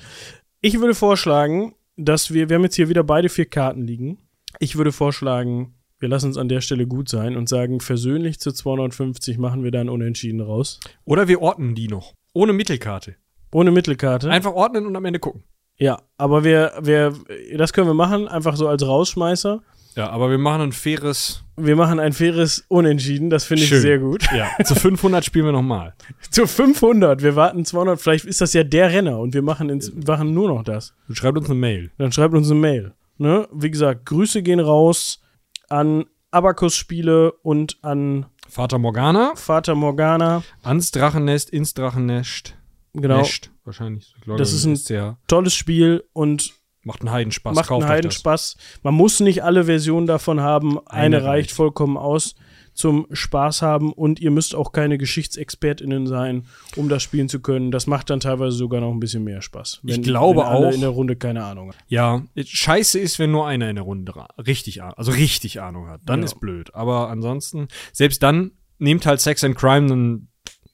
Ich 0.61 0.77
würde 0.79 0.93
vorschlagen, 0.95 1.73
dass 1.95 2.33
wir, 2.33 2.49
wir 2.49 2.55
haben 2.57 2.63
jetzt 2.63 2.75
hier 2.75 2.89
wieder 2.89 3.03
beide 3.03 3.29
vier 3.29 3.45
Karten 3.45 3.83
liegen. 3.83 4.17
Ich 4.59 4.75
würde 4.77 4.91
vorschlagen, 4.91 5.75
wir 5.99 6.09
lassen 6.09 6.27
uns 6.27 6.37
an 6.37 6.49
der 6.49 6.61
Stelle 6.61 6.87
gut 6.87 7.09
sein 7.09 7.35
und 7.37 7.47
sagen, 7.47 7.79
versöhnlich 7.79 8.39
zu 8.39 8.51
250 8.51 9.37
machen 9.37 9.63
wir 9.63 9.71
dann 9.71 9.89
unentschieden 9.89 10.41
raus. 10.41 10.79
Oder 11.05 11.27
wir 11.27 11.41
ordnen 11.41 11.75
die 11.75 11.87
noch. 11.87 12.13
Ohne 12.33 12.53
Mittelkarte. 12.53 13.15
Ohne 13.53 13.71
Mittelkarte. 13.71 14.29
Einfach 14.29 14.53
ordnen 14.53 14.85
und 14.87 14.95
am 14.95 15.05
Ende 15.05 15.19
gucken. 15.19 15.43
ja, 15.77 16.01
aber 16.17 16.43
wir, 16.43 16.73
wir, 16.81 17.13
das 17.57 17.73
können 17.73 17.87
wir 17.87 17.93
machen, 17.93 18.27
einfach 18.27 18.55
so 18.55 18.67
als 18.67 18.85
Rausschmeißer. 18.85 19.61
Ja, 19.95 20.09
aber 20.09 20.29
wir 20.31 20.37
machen 20.37 20.61
ein 20.61 20.71
faires. 20.71 21.43
Wir 21.57 21.75
machen 21.75 21.99
ein 21.99 22.13
faires 22.13 22.63
Unentschieden, 22.69 23.29
das 23.29 23.43
finde 23.43 23.63
ich 23.63 23.69
Schön. 23.69 23.81
sehr 23.81 23.99
gut. 23.99 24.23
Ja, 24.33 24.49
zu 24.63 24.73
500 24.73 25.25
spielen 25.25 25.45
wir 25.45 25.51
nochmal. 25.51 25.93
Zu 26.31 26.47
500, 26.47 27.21
wir 27.21 27.35
warten 27.35 27.65
200, 27.65 27.99
vielleicht 27.99 28.23
ist 28.25 28.39
das 28.39 28.53
ja 28.53 28.63
der 28.63 28.89
Renner 28.91 29.19
und 29.19 29.33
wir 29.33 29.41
machen, 29.41 29.69
ins, 29.69 29.93
machen 29.93 30.33
nur 30.33 30.47
noch 30.47 30.63
das. 30.63 30.93
Schreibt 31.11 31.37
uns 31.37 31.49
eine 31.49 31.59
Mail. 31.59 31.91
Dann 31.97 32.11
schreibt 32.13 32.33
uns 32.33 32.49
eine 32.49 32.59
Mail. 32.59 32.93
Ne? 33.21 33.47
Wie 33.53 33.69
gesagt, 33.69 34.07
Grüße 34.07 34.41
gehen 34.41 34.59
raus 34.59 35.19
an 35.69 36.05
Abacus-Spiele 36.31 37.31
und 37.43 37.77
an 37.83 38.25
Vater 38.49 38.79
Morgana, 38.79 39.33
Vater 39.35 39.75
Morgana. 39.75 40.41
ans 40.63 40.89
Drachennest, 40.89 41.51
ins 41.51 41.75
Drachennest. 41.75 42.55
Genau, 42.93 43.19
Nest, 43.19 43.51
wahrscheinlich. 43.63 44.13
Ich 44.17 44.23
glaube, 44.23 44.39
Das 44.39 44.51
ist 44.51 44.65
ein- 44.65 44.75
sehr. 44.75 45.17
tolles 45.27 45.53
Spiel 45.53 46.03
und 46.13 46.51
Macht 46.83 47.01
einen 47.01 47.11
Heidenspaß. 47.11 47.55
macht 47.55 47.71
einen 47.71 47.87
Heidenspaß. 47.87 48.57
Man 48.81 48.95
muss 48.95 49.19
nicht 49.19 49.43
alle 49.43 49.65
Versionen 49.65 50.07
davon 50.07 50.41
haben. 50.41 50.79
Eine, 50.87 51.17
Eine 51.17 51.23
reicht. 51.23 51.51
vollkommen 51.51 51.97
aus 51.97 52.33
zum 52.73 53.07
Spaß 53.11 53.61
haben 53.61 53.91
und 53.93 54.19
ihr 54.19 54.31
müsst 54.31 54.55
auch 54.55 54.71
keine 54.71 54.97
GeschichtsexpertInnen 54.97 56.07
sein, 56.07 56.45
um 56.75 56.89
das 56.89 57.03
spielen 57.03 57.29
zu 57.29 57.39
können. 57.41 57.71
Das 57.71 57.87
macht 57.87 58.09
dann 58.09 58.19
teilweise 58.19 58.55
sogar 58.55 58.81
noch 58.81 58.91
ein 58.91 58.99
bisschen 58.99 59.23
mehr 59.23 59.41
Spaß. 59.41 59.81
Ich 59.85 60.01
glaube 60.01 60.39
wenn 60.41 60.45
auch- 60.47 60.71
in 60.73 60.81
der 60.81 60.89
Runde 60.89 61.15
keine 61.15 61.43
Ahnung 61.43 61.67
das. 61.67 61.77
Ja, 61.87 62.23
scheiße 62.37 62.99
ist, 62.99 63.19
wenn 63.19 63.31
nur 63.31 63.47
einer 63.47 63.69
in 63.69 63.75
der 63.75 63.83
Runde 63.85 64.13
richtig, 64.45 64.83
also 64.83 65.11
richtig 65.11 65.61
Ahnung 65.61 65.87
hat. 65.87 66.01
Dann 66.05 66.19
Ja. 66.19 66.25
ist 66.25 66.39
blöd. 66.39 66.73
Aber 66.73 67.09
ansonsten, 67.09 67.67
selbst 67.93 68.23
dann, 68.23 68.51
nehmt 68.79 69.05
halt 69.05 69.19
Sex 69.21 69.43
and 69.43 69.55
Crime, 69.55 69.87
dann 69.87 70.27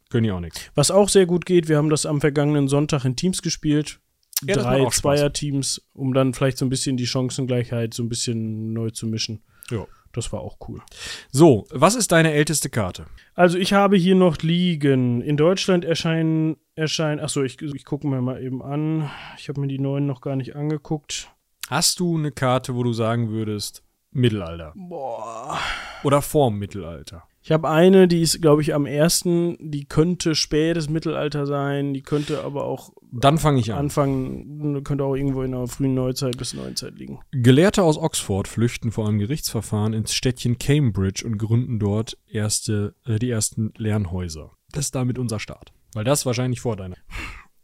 können 0.10 0.24
die 0.24 0.32
auch 0.32 0.40
nichts. 0.40 0.62
Was 0.76 0.92
auch 0.92 1.10
sehr 1.10 1.26
gut 1.26 1.46
geht, 1.46 1.68
wir 1.68 1.78
haben 1.78 1.90
das 1.90 2.06
am 2.06 2.22
vergangenen 2.22 2.68
Sonntag 2.68 3.04
in 3.06 3.16
Teams 3.16 3.42
gespielt. 3.42 4.00
Ja, 4.46 4.56
Drei. 4.56 4.86
Zweier-Teams, 4.86 5.82
um 5.94 6.14
dann 6.14 6.34
vielleicht 6.36 6.60
so 6.60 6.66
ein 6.66 6.70
bisschen 6.70 6.96
die 6.96 7.08
Chancengleichheit 7.08 7.94
so 7.96 8.04
ein 8.04 8.10
bisschen 8.10 8.72
neu 8.72 8.92
zu 8.92 9.08
mischen. 9.08 9.42
Ja. 9.72 9.86
Das 10.18 10.34
war 10.34 10.42
auch 10.42 10.58
cool. 10.68 10.82
So, 11.30 11.68
was 11.70 11.94
ist 11.94 12.12
deine 12.12 12.32
älteste 12.32 12.72
Karte? 12.72 13.06
Also 13.36 13.60
ich 13.60 13.74
habe 13.74 13.98
hier 13.98 14.16
noch 14.16 14.38
liegen. 14.40 15.22
In 15.22 15.38
Deutschland 15.38 15.86
erscheinen, 15.86 16.58
erscheinen, 16.74 17.20
achso, 17.20 17.44
ich, 17.44 17.62
ich 17.62 17.86
gucke 17.86 18.08
mir 18.08 18.20
mal 18.20 18.42
eben 18.42 18.64
an. 18.64 19.12
Ich 19.38 19.48
habe 19.48 19.62
mir 19.62 19.68
die 19.68 19.78
neuen 19.78 20.08
noch 20.08 20.22
gar 20.22 20.36
nicht 20.36 20.56
angeguckt. 20.56 21.30
Hast 21.70 22.00
du 22.00 22.18
eine 22.18 22.32
Karte, 22.32 22.74
wo 22.74 22.82
du 22.82 22.94
sagen 22.94 23.30
würdest, 23.30 23.84
Mittelalter? 24.10 24.74
Boah. 24.76 25.60
Oder 26.04 26.24
vorm 26.24 26.58
Mittelalter? 26.58 27.28
Ich 27.48 27.52
habe 27.54 27.70
eine, 27.70 28.10
die 28.10 28.24
ist, 28.24 28.42
glaube 28.42 28.62
ich, 28.62 28.74
am 28.74 28.86
ersten, 28.86 29.56
die 29.62 29.86
könnte 29.86 30.36
spätes 30.36 30.90
Mittelalter 30.90 31.46
sein, 31.46 31.94
die 31.94 32.02
könnte 32.02 32.44
aber 32.44 32.66
auch 32.66 32.92
Dann 33.14 33.38
fange 33.38 33.62
ich 33.62 33.72
an. 33.72 33.80
Anfang, 33.80 34.84
könnte 34.84 35.06
auch 35.06 35.16
irgendwo 35.16 35.44
in 35.44 35.54
der 35.54 35.66
frühen 35.68 35.94
Neuzeit 35.94 36.36
bis 36.38 36.54
Neuzeit 36.54 36.96
liegen. 36.96 37.22
Gelehrte 37.32 37.84
aus 37.84 37.98
Oxford 37.98 38.50
flüchten 38.50 38.92
vor 38.92 39.08
einem 39.08 39.18
Gerichtsverfahren 39.20 39.94
ins 39.94 40.14
Städtchen 40.14 40.58
Cambridge 40.58 41.26
und 41.26 41.38
gründen 41.38 41.80
dort 41.80 42.18
erste, 42.28 42.96
äh, 43.06 43.18
die 43.18 43.30
ersten 43.30 43.72
Lernhäuser. 43.78 44.52
Das 44.74 44.88
ist 44.88 44.96
damit 44.96 45.18
unser 45.18 45.40
Start. 45.40 45.72
Weil 45.94 46.04
das 46.04 46.26
wahrscheinlich 46.26 46.60
vor 46.60 46.76
deiner. 46.76 46.98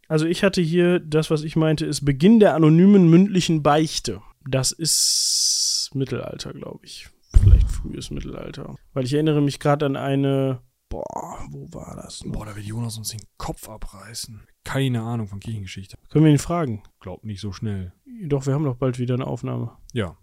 Also 0.08 0.24
ich 0.24 0.42
hatte 0.42 0.62
hier, 0.62 0.98
das, 0.98 1.30
was 1.30 1.42
ich 1.42 1.56
meinte, 1.56 1.84
ist 1.84 2.06
Beginn 2.06 2.40
der 2.40 2.54
anonymen 2.54 3.10
mündlichen 3.10 3.62
Beichte. 3.62 4.22
Das 4.48 4.72
ist 4.72 5.90
Mittelalter, 5.92 6.54
glaube 6.54 6.86
ich. 6.86 7.10
Vielleicht 7.42 7.70
frühes 7.70 8.10
Mittelalter. 8.10 8.74
Weil 8.92 9.04
ich 9.04 9.14
erinnere 9.14 9.40
mich 9.40 9.58
gerade 9.58 9.86
an 9.86 9.96
eine, 9.96 10.60
boah, 10.88 11.38
wo 11.50 11.68
war 11.72 11.96
das? 11.96 12.24
noch? 12.24 12.32
Boah, 12.32 12.46
da 12.46 12.56
wird 12.56 12.66
Jonas 12.66 12.98
uns 12.98 13.08
den 13.08 13.22
Kopf 13.36 13.68
abreißen. 13.68 14.46
Keine 14.64 15.02
Ahnung 15.02 15.26
von 15.26 15.40
Kirchengeschichte. 15.40 15.98
Können 16.10 16.24
wir 16.24 16.32
ihn 16.32 16.38
fragen? 16.38 16.82
Glaub 17.00 17.24
nicht 17.24 17.40
so 17.40 17.52
schnell. 17.52 17.92
Doch, 18.26 18.46
wir 18.46 18.54
haben 18.54 18.64
doch 18.64 18.76
bald 18.76 18.98
wieder 18.98 19.14
eine 19.14 19.26
Aufnahme. 19.26 19.72
Ja. 19.92 20.16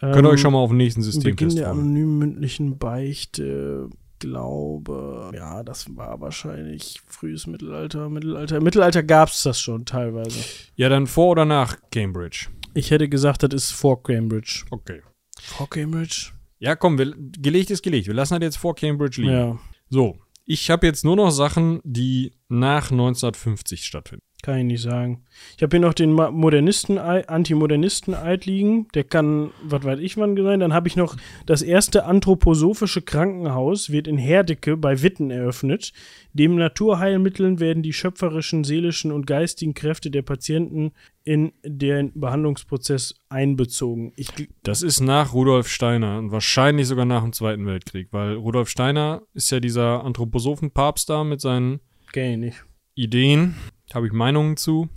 Könnt 0.00 0.26
ihr 0.26 0.30
euch 0.30 0.40
schon 0.40 0.52
mal 0.52 0.58
auf 0.58 0.70
den 0.70 0.76
nächsten 0.76 1.00
Beginn 1.00 1.12
Systemtest 1.12 1.58
der 1.58 1.70
anonymen 1.70 2.18
mündlichen 2.18 2.78
Beichte, 2.78 3.88
glaube, 4.18 5.30
ja, 5.34 5.62
das 5.62 5.96
war 5.96 6.20
wahrscheinlich 6.20 7.00
frühes 7.06 7.46
Mittelalter, 7.46 8.08
Mittelalter. 8.08 8.56
Im 8.56 8.64
Mittelalter 8.64 9.02
gab 9.02 9.28
es 9.28 9.42
das 9.42 9.60
schon 9.60 9.84
teilweise. 9.84 10.38
Ja, 10.74 10.88
dann 10.88 11.06
vor 11.06 11.30
oder 11.30 11.44
nach 11.44 11.78
Cambridge? 11.90 12.48
Ich 12.74 12.90
hätte 12.90 13.08
gesagt, 13.08 13.42
das 13.42 13.52
ist 13.52 13.70
vor 13.72 14.02
Cambridge. 14.02 14.64
Okay. 14.70 15.02
Vor 15.46 15.68
Cambridge? 15.70 16.32
Ja, 16.58 16.74
komm, 16.74 16.98
wir, 16.98 17.14
gelegt 17.16 17.70
ist 17.70 17.82
gelegt. 17.82 18.06
Wir 18.06 18.14
lassen 18.14 18.34
das 18.34 18.42
jetzt 18.42 18.56
vor 18.58 18.74
Cambridge 18.74 19.20
liegen. 19.20 19.32
Ja, 19.32 19.58
So, 19.88 20.18
ich 20.44 20.70
habe 20.70 20.86
jetzt 20.86 21.04
nur 21.04 21.16
noch 21.16 21.30
Sachen, 21.30 21.80
die 21.84 22.32
nach 22.48 22.90
1950 22.90 23.84
stattfinden. 23.84 24.25
Kann 24.42 24.58
ich 24.58 24.64
nicht 24.64 24.82
sagen. 24.82 25.24
Ich 25.56 25.62
habe 25.62 25.76
hier 25.76 25.80
noch 25.80 25.94
den 25.94 26.12
Modernisten, 26.12 26.98
Antimodernisten-Eid 26.98 28.46
liegen. 28.46 28.86
Der 28.94 29.04
kann, 29.04 29.50
was 29.62 29.82
weiß 29.82 29.98
ich 29.98 30.16
wann 30.16 30.36
sein. 30.36 30.60
Dann 30.60 30.72
habe 30.72 30.88
ich 30.88 30.96
noch 30.96 31.16
das 31.46 31.62
erste 31.62 32.04
anthroposophische 32.04 33.02
Krankenhaus, 33.02 33.90
wird 33.90 34.06
in 34.06 34.18
Herdecke 34.18 34.76
bei 34.76 35.02
Witten 35.02 35.30
eröffnet. 35.30 35.92
Dem 36.32 36.56
Naturheilmitteln 36.56 37.60
werden 37.60 37.82
die 37.82 37.92
schöpferischen, 37.92 38.62
seelischen 38.62 39.10
und 39.10 39.26
geistigen 39.26 39.74
Kräfte 39.74 40.10
der 40.10 40.22
Patienten 40.22 40.92
in 41.24 41.52
den 41.64 42.12
Behandlungsprozess 42.14 43.16
einbezogen. 43.28 44.12
Ich, 44.16 44.28
Das 44.62 44.82
ist 44.82 45.00
nach 45.00 45.32
Rudolf 45.32 45.68
Steiner 45.68 46.18
und 46.18 46.30
wahrscheinlich 46.30 46.86
sogar 46.86 47.04
nach 47.04 47.22
dem 47.22 47.32
Zweiten 47.32 47.66
Weltkrieg, 47.66 48.08
weil 48.12 48.34
Rudolf 48.34 48.68
Steiner 48.68 49.22
ist 49.34 49.50
ja 49.50 49.58
dieser 49.58 50.04
Anthroposophen-Papst 50.04 51.10
da 51.10 51.24
mit 51.24 51.40
seinen 51.40 51.80
kenn 52.12 52.32
ich 52.32 52.38
nicht. 52.38 52.64
Ideen. 52.94 53.56
Habe 53.94 54.06
ich 54.06 54.12
Meinungen 54.12 54.56
zu. 54.56 54.88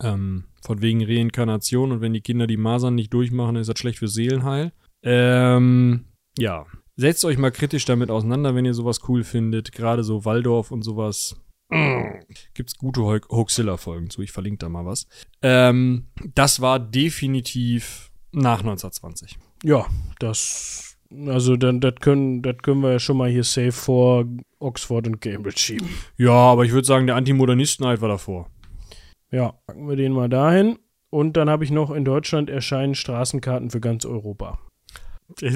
Ähm, 0.00 0.44
von 0.62 0.80
wegen 0.82 1.04
Reinkarnation 1.04 1.92
und 1.92 2.00
wenn 2.00 2.12
die 2.12 2.20
Kinder 2.20 2.46
die 2.46 2.56
Masern 2.56 2.94
nicht 2.94 3.12
durchmachen, 3.12 3.56
ist 3.56 3.68
das 3.68 3.78
schlecht 3.78 3.98
für 3.98 4.08
Seelenheil. 4.08 4.72
Ähm, 5.02 6.04
ja. 6.38 6.66
Setzt 6.96 7.24
euch 7.24 7.38
mal 7.38 7.50
kritisch 7.52 7.84
damit 7.84 8.10
auseinander, 8.10 8.54
wenn 8.54 8.64
ihr 8.64 8.74
sowas 8.74 9.00
cool 9.08 9.22
findet. 9.24 9.72
Gerade 9.72 10.02
so 10.04 10.24
Waldorf 10.24 10.70
und 10.72 10.82
sowas. 10.82 11.40
Gibt's 12.54 12.76
gute 12.76 13.02
Ho- 13.02 13.20
Hoaxilla-Folgen 13.30 14.10
zu. 14.10 14.22
Ich 14.22 14.32
verlinke 14.32 14.58
da 14.58 14.68
mal 14.68 14.84
was. 14.86 15.06
Ähm, 15.42 16.08
das 16.34 16.60
war 16.60 16.78
definitiv 16.80 18.10
nach 18.32 18.60
1920. 18.60 19.38
Ja, 19.64 19.86
das, 20.18 20.96
also 21.26 21.56
das 21.56 21.94
können, 22.00 22.42
das 22.42 22.58
können 22.62 22.82
wir 22.82 22.92
ja 22.92 22.98
schon 22.98 23.16
mal 23.16 23.30
hier 23.30 23.44
safe 23.44 23.72
vor 23.72 24.24
Oxford 24.60 25.06
und 25.06 25.20
Cambridge 25.20 25.58
schieben. 25.58 25.88
Ja, 26.16 26.32
aber 26.32 26.64
ich 26.64 26.72
würde 26.72 26.86
sagen, 26.86 27.06
der 27.06 27.16
Antimodernisten-Eid 27.16 28.00
war 28.00 28.08
davor. 28.08 28.50
Ja, 29.30 29.54
packen 29.66 29.88
wir 29.88 29.96
den 29.96 30.12
mal 30.12 30.28
dahin. 30.28 30.78
Und 31.10 31.36
dann 31.36 31.48
habe 31.48 31.64
ich 31.64 31.70
noch 31.70 31.90
in 31.90 32.04
Deutschland 32.04 32.50
erscheinen 32.50 32.94
Straßenkarten 32.94 33.70
für 33.70 33.80
ganz 33.80 34.04
Europa. 34.04 34.58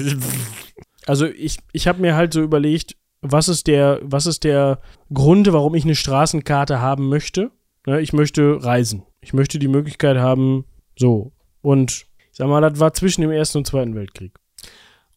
Also 1.05 1.25
ich, 1.25 1.57
ich 1.73 1.89
habe 1.89 1.99
mir 1.99 2.15
halt 2.15 2.31
so 2.31 2.41
überlegt, 2.41 2.95
was 3.19 3.49
ist 3.49 3.67
der, 3.67 3.99
was 4.03 4.25
ist 4.25 4.45
der 4.45 4.79
Grund, 5.13 5.51
warum 5.51 5.75
ich 5.75 5.83
eine 5.83 5.95
Straßenkarte 5.95 6.79
haben 6.79 7.09
möchte? 7.09 7.51
Ne, 7.85 7.99
ich 7.99 8.13
möchte 8.13 8.63
reisen. 8.63 9.03
Ich 9.19 9.33
möchte 9.33 9.59
die 9.59 9.67
Möglichkeit 9.67 10.17
haben, 10.17 10.63
so. 10.97 11.33
Und 11.61 12.05
ich 12.31 12.37
sag 12.37 12.47
mal, 12.47 12.61
das 12.61 12.79
war 12.79 12.93
zwischen 12.93 13.21
dem 13.21 13.31
Ersten 13.31 13.59
und 13.59 13.67
Zweiten 13.67 13.95
Weltkrieg. 13.95 14.33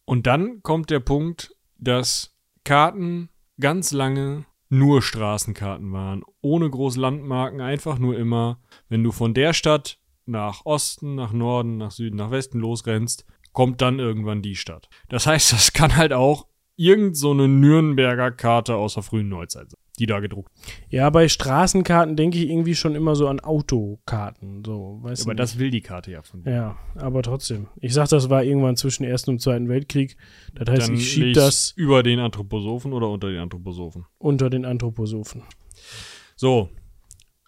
Und 0.05 0.27
dann 0.27 0.61
kommt 0.61 0.89
der 0.89 0.99
Punkt, 0.99 1.55
dass 1.77 2.35
Karten 2.63 3.29
ganz 3.59 3.91
lange 3.91 4.45
nur 4.69 5.01
Straßenkarten 5.01 5.91
waren, 5.91 6.23
ohne 6.41 6.69
große 6.69 6.99
Landmarken, 6.99 7.61
einfach 7.61 7.99
nur 7.99 8.17
immer, 8.17 8.59
wenn 8.89 9.03
du 9.03 9.11
von 9.11 9.33
der 9.33 9.53
Stadt 9.53 9.99
nach 10.25 10.65
Osten, 10.65 11.15
nach 11.15 11.31
Norden, 11.31 11.77
nach 11.77 11.91
Süden, 11.91 12.17
nach 12.17 12.31
Westen 12.31 12.59
losrennst, 12.59 13.25
kommt 13.53 13.81
dann 13.81 13.99
irgendwann 13.99 14.41
die 14.41 14.55
Stadt. 14.55 14.89
Das 15.09 15.25
heißt, 15.25 15.53
das 15.53 15.73
kann 15.73 15.95
halt 15.95 16.13
auch 16.13 16.47
irgend 16.75 17.17
so 17.17 17.31
eine 17.31 17.47
Nürnberger 17.47 18.31
Karte 18.31 18.75
aus 18.75 18.95
der 18.95 19.03
frühen 19.03 19.29
Neuzeit 19.29 19.71
sein, 19.71 19.79
die 19.99 20.05
da 20.05 20.19
gedruckt. 20.19 20.51
Ja, 20.89 21.09
bei 21.09 21.27
Straßenkarten 21.27 22.15
denke 22.15 22.37
ich 22.37 22.49
irgendwie 22.49 22.75
schon 22.75 22.95
immer 22.95 23.15
so 23.15 23.27
an 23.27 23.39
Autokarten. 23.39 24.63
So, 24.65 24.99
weißt 25.01 25.23
Aber 25.25 25.35
das 25.35 25.57
will 25.57 25.71
die 25.71 25.81
Karte 25.81 26.11
ja 26.11 26.21
von 26.21 26.43
dir. 26.43 26.51
Ja, 26.51 26.77
aber 26.95 27.23
trotzdem. 27.23 27.67
Ich 27.81 27.93
sag, 27.93 28.09
das 28.09 28.29
war 28.29 28.43
irgendwann 28.43 28.77
zwischen 28.77 29.03
Ersten 29.03 29.31
und 29.31 29.41
Zweiten 29.41 29.69
Weltkrieg. 29.69 30.17
Das 30.53 30.69
heißt, 30.69 30.87
Dann 30.89 30.95
ich 30.95 31.11
schieb 31.11 31.33
das 31.33 31.71
über 31.75 32.03
den 32.03 32.19
Anthroposophen 32.19 32.93
oder 32.93 33.09
unter 33.09 33.29
den 33.29 33.39
Anthroposophen. 33.39 34.05
unter 34.17 34.49
den 34.49 34.65
Anthroposophen. 34.65 35.43
So. 36.35 36.69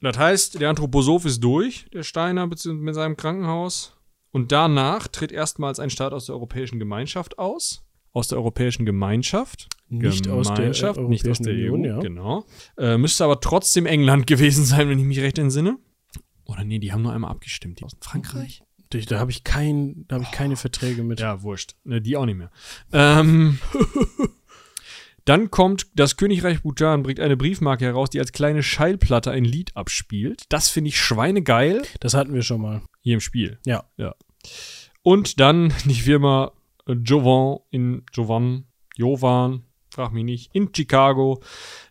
Das 0.02 0.18
heißt, 0.18 0.62
der 0.62 0.70
Anthroposoph 0.70 1.26
ist 1.26 1.44
durch, 1.44 1.86
der 1.94 2.04
Steiner 2.04 2.48
mit 2.48 2.60
seinem 2.96 3.18
Krankenhaus. 3.18 3.96
Und 4.32 4.52
danach 4.52 5.08
tritt 5.08 5.32
erstmals 5.32 5.80
ein 5.80 5.90
Staat 5.90 6.14
aus 6.14 6.28
der 6.28 6.36
Europäischen 6.36 6.80
Gemeinschaft 6.80 7.38
aus. 7.40 7.84
Aus 8.14 8.28
der 8.28 8.38
Europäischen 8.38 8.86
Gemeinschaft. 8.86 9.68
Nicht 9.90 10.28
aus 10.28 10.48
der 10.48 10.56
Gemeinschaft, 10.58 11.00
nicht 11.02 11.28
aus 11.28 11.40
Europäischen 11.40 11.44
der 11.44 11.74
Union, 11.74 11.82
EU, 11.82 11.88
ja. 11.96 12.00
genau. 12.00 12.46
Äh, 12.78 12.98
müsste 12.98 13.24
aber 13.26 13.40
trotzdem 13.42 13.86
England 13.86 14.28
gewesen 14.28 14.64
sein, 14.66 14.88
wenn 14.90 15.00
ich 15.00 15.06
mich 15.06 15.20
recht 15.20 15.38
entsinne. 15.40 15.78
Oder 16.46 16.64
nee, 16.64 16.80
die 16.80 16.92
haben 16.94 17.02
nur 17.02 17.14
einmal 17.14 17.32
abgestimmt. 17.32 17.80
Die 17.80 17.84
aus 17.86 17.96
Frankreich? 18.02 18.62
Da- 18.92 19.00
Da 19.00 19.20
habe 19.20 19.30
ich, 19.32 19.44
kein, 19.44 20.06
da 20.08 20.16
hab 20.16 20.24
ich 20.24 20.32
keine 20.32 20.56
Verträge 20.56 21.04
mit. 21.04 21.20
Ja, 21.20 21.44
wurscht. 21.44 21.76
Ne, 21.84 22.02
die 22.02 22.18
auch 22.18 22.26
nicht 22.26 22.38
mehr. 22.38 22.50
Ähm, 22.92 23.60
dann 25.26 25.52
kommt 25.52 25.88
das 25.94 26.18
Königreich 26.18 26.64
Bhutan, 26.64 27.04
bringt 27.04 27.20
eine 27.20 27.38
Briefmarke 27.38 27.86
heraus, 27.86 28.10
die 28.10 28.20
als 28.20 28.32
kleine 28.32 28.64
Schallplatte 28.64 29.30
ein 29.32 29.46
Lied 29.46 29.76
abspielt. 29.76 30.44
Das 30.50 30.70
finde 30.70 30.88
ich 30.90 31.00
schweinegeil 31.00 31.84
Das 32.00 32.14
hatten 32.16 32.34
wir 32.34 32.42
schon 32.42 32.62
mal. 32.62 32.82
hier 33.02 33.16
im 33.16 33.20
Spiel. 33.20 33.60
Ja. 33.66 33.84
Ja. 33.98 34.16
Und 35.04 35.40
dann 35.40 35.72
die 35.86 35.94
Firma 35.94 36.52
Jovan 36.88 37.60
in 37.70 38.04
Jovan, 38.14 38.66
Jovan, 38.96 39.64
frag 39.90 40.12
mich 40.14 40.24
nicht, 40.24 40.56
in 40.56 40.70
Chicago 40.74 41.42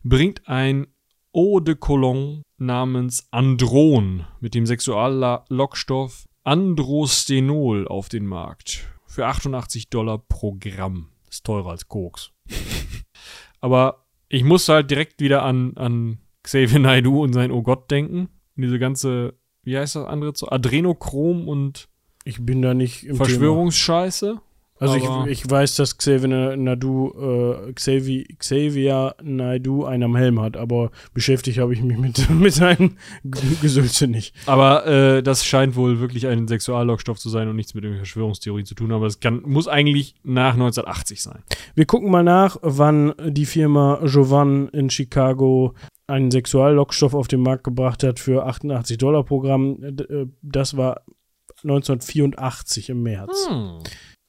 bringt 0.02 0.48
ein 0.48 0.86
Eau 1.34 1.60
de 1.60 1.74
Cologne 1.74 2.42
namens 2.56 3.28
Andron 3.30 4.26
mit 4.40 4.54
dem 4.54 4.66
Sexuallockstoff 4.66 6.24
Androstenol 6.44 7.86
auf 7.86 8.08
den 8.08 8.26
Markt. 8.26 8.88
Für 9.06 9.26
88 9.26 9.90
Dollar 9.90 10.18
pro 10.18 10.56
Gramm. 10.58 11.10
Ist 11.28 11.44
teurer 11.44 11.70
als 11.70 11.88
Koks. 11.88 12.32
Aber 13.60 14.06
ich 14.28 14.44
muss 14.44 14.68
halt 14.68 14.90
direkt 14.90 15.20
wieder 15.20 15.42
an, 15.42 15.76
an 15.76 16.18
Xavier 16.42 16.78
Naidoo 16.78 17.22
und 17.22 17.34
sein 17.34 17.50
Oh 17.50 17.62
Gott 17.62 17.90
denken. 17.90 18.28
Und 18.56 18.62
diese 18.62 18.78
ganze, 18.78 19.34
wie 19.62 19.76
heißt 19.76 19.96
das 19.96 20.06
andere? 20.06 20.32
So 20.34 20.48
Adrenochrom 20.48 21.48
und 21.48 21.88
Ich 22.24 22.44
bin 22.44 22.62
da 22.62 22.72
nicht 22.72 23.04
im 23.04 23.16
Verschwörungsscheiße. 23.16 24.40
Also 24.80 25.26
ich, 25.26 25.42
ich 25.44 25.50
weiß, 25.50 25.74
dass 25.76 25.96
Xavier 25.98 26.56
Nadu, 26.56 27.12
äh, 27.68 27.72
Xavier, 27.72 28.24
Xavier 28.38 29.14
Naidu 29.22 29.84
einen 29.84 30.04
am 30.04 30.16
Helm 30.16 30.40
hat, 30.40 30.56
aber 30.56 30.90
beschäftigt 31.14 31.58
habe 31.58 31.72
ich 31.74 31.82
mich 31.82 31.98
mit, 31.98 32.30
mit 32.30 32.52
seinem 32.54 32.96
Gesülze 33.24 34.06
nicht. 34.06 34.34
Aber 34.46 34.86
äh, 34.86 35.22
das 35.22 35.44
scheint 35.44 35.74
wohl 35.76 36.00
wirklich 36.00 36.26
ein 36.26 36.46
Sexuallockstoff 36.48 37.18
zu 37.18 37.28
sein 37.28 37.48
und 37.48 37.56
nichts 37.56 37.74
mit 37.74 37.84
irgendwelchen 37.84 38.06
Verschwörungstheorien 38.06 38.66
zu 38.66 38.74
tun. 38.74 38.92
Aber 38.92 39.06
es 39.06 39.20
kann, 39.20 39.42
muss 39.44 39.68
eigentlich 39.68 40.14
nach 40.22 40.52
1980 40.54 41.22
sein. 41.22 41.42
Wir 41.74 41.84
gucken 41.86 42.10
mal 42.10 42.22
nach, 42.22 42.56
wann 42.62 43.14
die 43.26 43.46
Firma 43.46 44.00
Jovan 44.04 44.68
in 44.68 44.90
Chicago 44.90 45.74
einen 46.06 46.30
Sexuallockstoff 46.30 47.14
auf 47.14 47.28
den 47.28 47.40
Markt 47.40 47.64
gebracht 47.64 48.02
hat 48.02 48.18
für 48.18 48.46
88 48.46 48.96
Dollar 48.96 49.24
pro 49.24 49.40
Gramm. 49.40 49.76
D- 49.80 50.04
äh, 50.04 50.26
Das 50.42 50.76
war 50.76 51.02
1984 51.64 52.90
im 52.90 53.02
März. 53.02 53.46
Hm. 53.48 53.78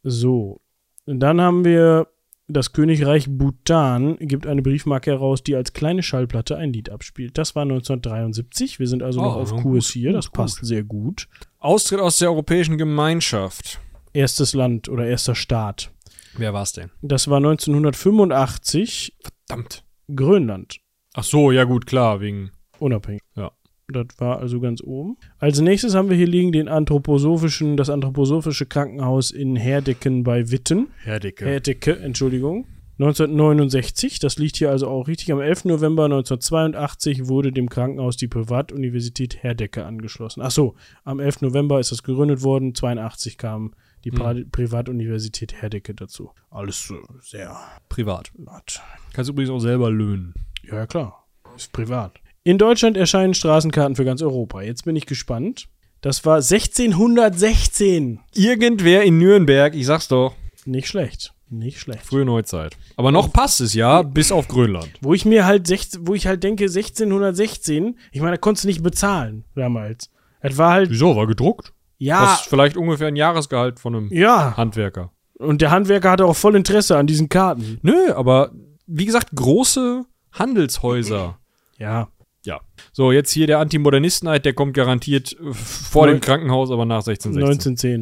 So. 0.03 0.61
Dann 1.05 1.41
haben 1.41 1.65
wir 1.65 2.07
das 2.47 2.73
Königreich 2.73 3.27
Bhutan 3.29 4.17
gibt 4.19 4.47
eine 4.47 4.61
Briefmarke 4.63 5.11
heraus, 5.11 5.43
die 5.43 5.55
als 5.55 5.73
kleine 5.73 6.01
Schallplatte 6.01 6.57
ein 6.57 6.73
Lied 6.73 6.89
abspielt. 6.89 7.37
Das 7.37 7.55
war 7.55 7.61
1973. 7.63 8.79
Wir 8.79 8.87
sind 8.87 9.03
also 9.03 9.21
noch 9.21 9.35
Oh, 9.35 9.39
auf 9.41 9.51
gut, 9.51 9.61
Kurs 9.61 9.89
hier. 9.89 10.09
gut, 10.09 10.17
Das 10.17 10.29
passt 10.31 10.65
sehr 10.65 10.83
gut. 10.83 11.27
Austritt 11.59 11.99
aus 11.99 12.17
der 12.17 12.29
Europäischen 12.31 12.77
Gemeinschaft. 12.79 13.79
Erstes 14.13 14.53
Land 14.53 14.89
oder 14.89 15.05
erster 15.05 15.35
Staat. 15.35 15.91
Wer 16.37 16.53
war's 16.53 16.73
denn? 16.73 16.89
Das 17.03 17.27
war 17.27 17.37
1985 17.37 19.15
Verdammt. 19.47 19.83
Grönland. 20.15 20.79
Ach 21.13 21.23
so, 21.23 21.51
ja 21.51 21.63
gut, 21.65 21.85
klar, 21.85 22.19
wegen. 22.21 22.51
Unabhängig. 22.79 23.21
Ja. 23.35 23.51
Das 23.91 24.07
war 24.17 24.39
also 24.39 24.59
ganz 24.59 24.81
oben. 24.81 25.17
Als 25.39 25.59
nächstes 25.59 25.95
haben 25.95 26.09
wir 26.09 26.17
hier 26.17 26.27
liegen 26.27 26.51
den 26.51 26.67
anthroposophischen, 26.67 27.77
das 27.77 27.89
anthroposophische 27.89 28.65
Krankenhaus 28.65 29.31
in 29.31 29.55
Herdecken 29.55 30.23
bei 30.23 30.51
Witten. 30.51 30.87
Herdecke. 31.03 31.45
Herdecke, 31.45 31.99
Entschuldigung. 31.99 32.65
1969, 32.99 34.19
das 34.19 34.37
liegt 34.37 34.57
hier 34.57 34.71
also 34.71 34.87
auch 34.89 35.07
richtig. 35.07 35.31
Am 35.31 35.39
11. 35.39 35.65
November 35.65 36.03
1982 36.05 37.29
wurde 37.29 37.53
dem 37.53 37.69
Krankenhaus 37.69 38.17
die 38.17 38.27
Privatuniversität 38.27 39.41
Herdecke 39.41 39.85
angeschlossen. 39.85 40.41
Ach 40.41 40.51
so, 40.51 40.75
am 41.05 41.21
11. 41.21 41.41
November 41.41 41.79
ist 41.79 41.93
das 41.93 42.03
gegründet 42.03 42.43
worden. 42.43 42.75
82 42.75 43.37
kam 43.37 43.73
die 44.03 44.11
Pri 44.11 44.43
Privatuniversität 44.43 45.61
Herdecke 45.61 45.93
dazu. 45.93 46.31
Alles 46.49 46.91
äh, 46.91 46.95
sehr 47.21 47.57
Privat. 47.87 48.33
privat. 48.33 48.81
Kannst 49.13 49.29
übrigens 49.29 49.51
auch 49.51 49.59
selber 49.59 49.89
löhnen. 49.89 50.33
Ja, 50.63 50.75
ja, 50.75 50.85
klar. 50.85 51.25
Ist 51.55 51.71
privat. 51.71 52.19
In 52.49 52.57
Deutschland 52.57 52.97
erscheinen 52.97 53.35
Straßenkarten 53.35 53.95
für 53.95 54.03
ganz 54.05 54.23
Europa. 54.23 54.63
Jetzt 54.63 54.83
bin 54.83 54.95
ich 54.95 55.05
gespannt. 55.05 55.67
Das 56.01 56.25
war 56.25 56.37
1616. 56.37 58.21
Irgendwer 58.33 59.03
in 59.03 59.19
Nürnberg, 59.19 59.75
ich 59.75 59.85
sag's 59.85 60.07
doch, 60.07 60.33
Nicht 60.65 60.87
schlecht. 60.87 61.31
Nicht 61.51 61.79
schlecht. 61.79 62.03
frühe 62.03 62.25
Neuzeit. 62.25 62.75
Aber 62.97 63.11
noch 63.11 63.31
passt 63.31 63.61
es 63.61 63.75
ja, 63.75 64.01
bis 64.01 64.31
auf 64.31 64.47
Grönland. 64.47 64.89
Wo 65.01 65.13
ich 65.13 65.25
mir 65.25 65.45
halt, 65.45 65.67
16, 65.67 66.07
wo 66.07 66.15
ich 66.15 66.25
halt 66.25 66.43
denke, 66.43 66.63
1616, 66.63 67.99
ich 68.11 68.19
meine, 68.19 68.31
da 68.31 68.37
konntest 68.37 68.63
du 68.63 68.69
nicht 68.69 68.81
bezahlen 68.81 69.45
damals. 69.53 70.09
Es 70.41 70.57
war 70.57 70.71
halt, 70.71 70.89
Wieso? 70.89 71.15
War 71.15 71.27
gedruckt? 71.27 71.73
ja, 71.99 72.19
Das 72.31 72.41
ist 72.41 72.49
vielleicht 72.49 72.77
ungefähr 72.77 73.09
ein 73.09 73.15
Jahresgehalt 73.15 73.79
von 73.79 73.95
einem 73.95 74.07
ja. 74.11 74.57
Handwerker. 74.57 75.11
Und 75.37 75.61
der 75.61 75.69
Handwerker 75.69 76.09
hatte 76.09 76.25
auch 76.25 76.35
voll 76.35 76.55
Interesse 76.55 76.97
an 76.97 77.05
diesen 77.05 77.29
Karten. 77.29 77.77
Nö, 77.83 78.11
aber 78.11 78.53
wie 78.87 79.05
gesagt, 79.05 79.35
große 79.35 80.03
Handelshäuser. 80.31 81.37
Ja. 81.77 82.07
Ja. 82.45 82.59
So, 82.93 83.11
jetzt 83.11 83.31
hier 83.31 83.47
der 83.47 83.59
Antimodernisten-Eid, 83.59 84.45
der 84.45 84.53
kommt 84.53 84.73
garantiert 84.73 85.33
äh, 85.33 85.53
vor 85.53 86.05
Neun- 86.07 86.15
dem 86.15 86.21
Krankenhaus, 86.21 86.71
aber 86.71 86.85
nach 86.85 87.05
1616. 87.05 87.43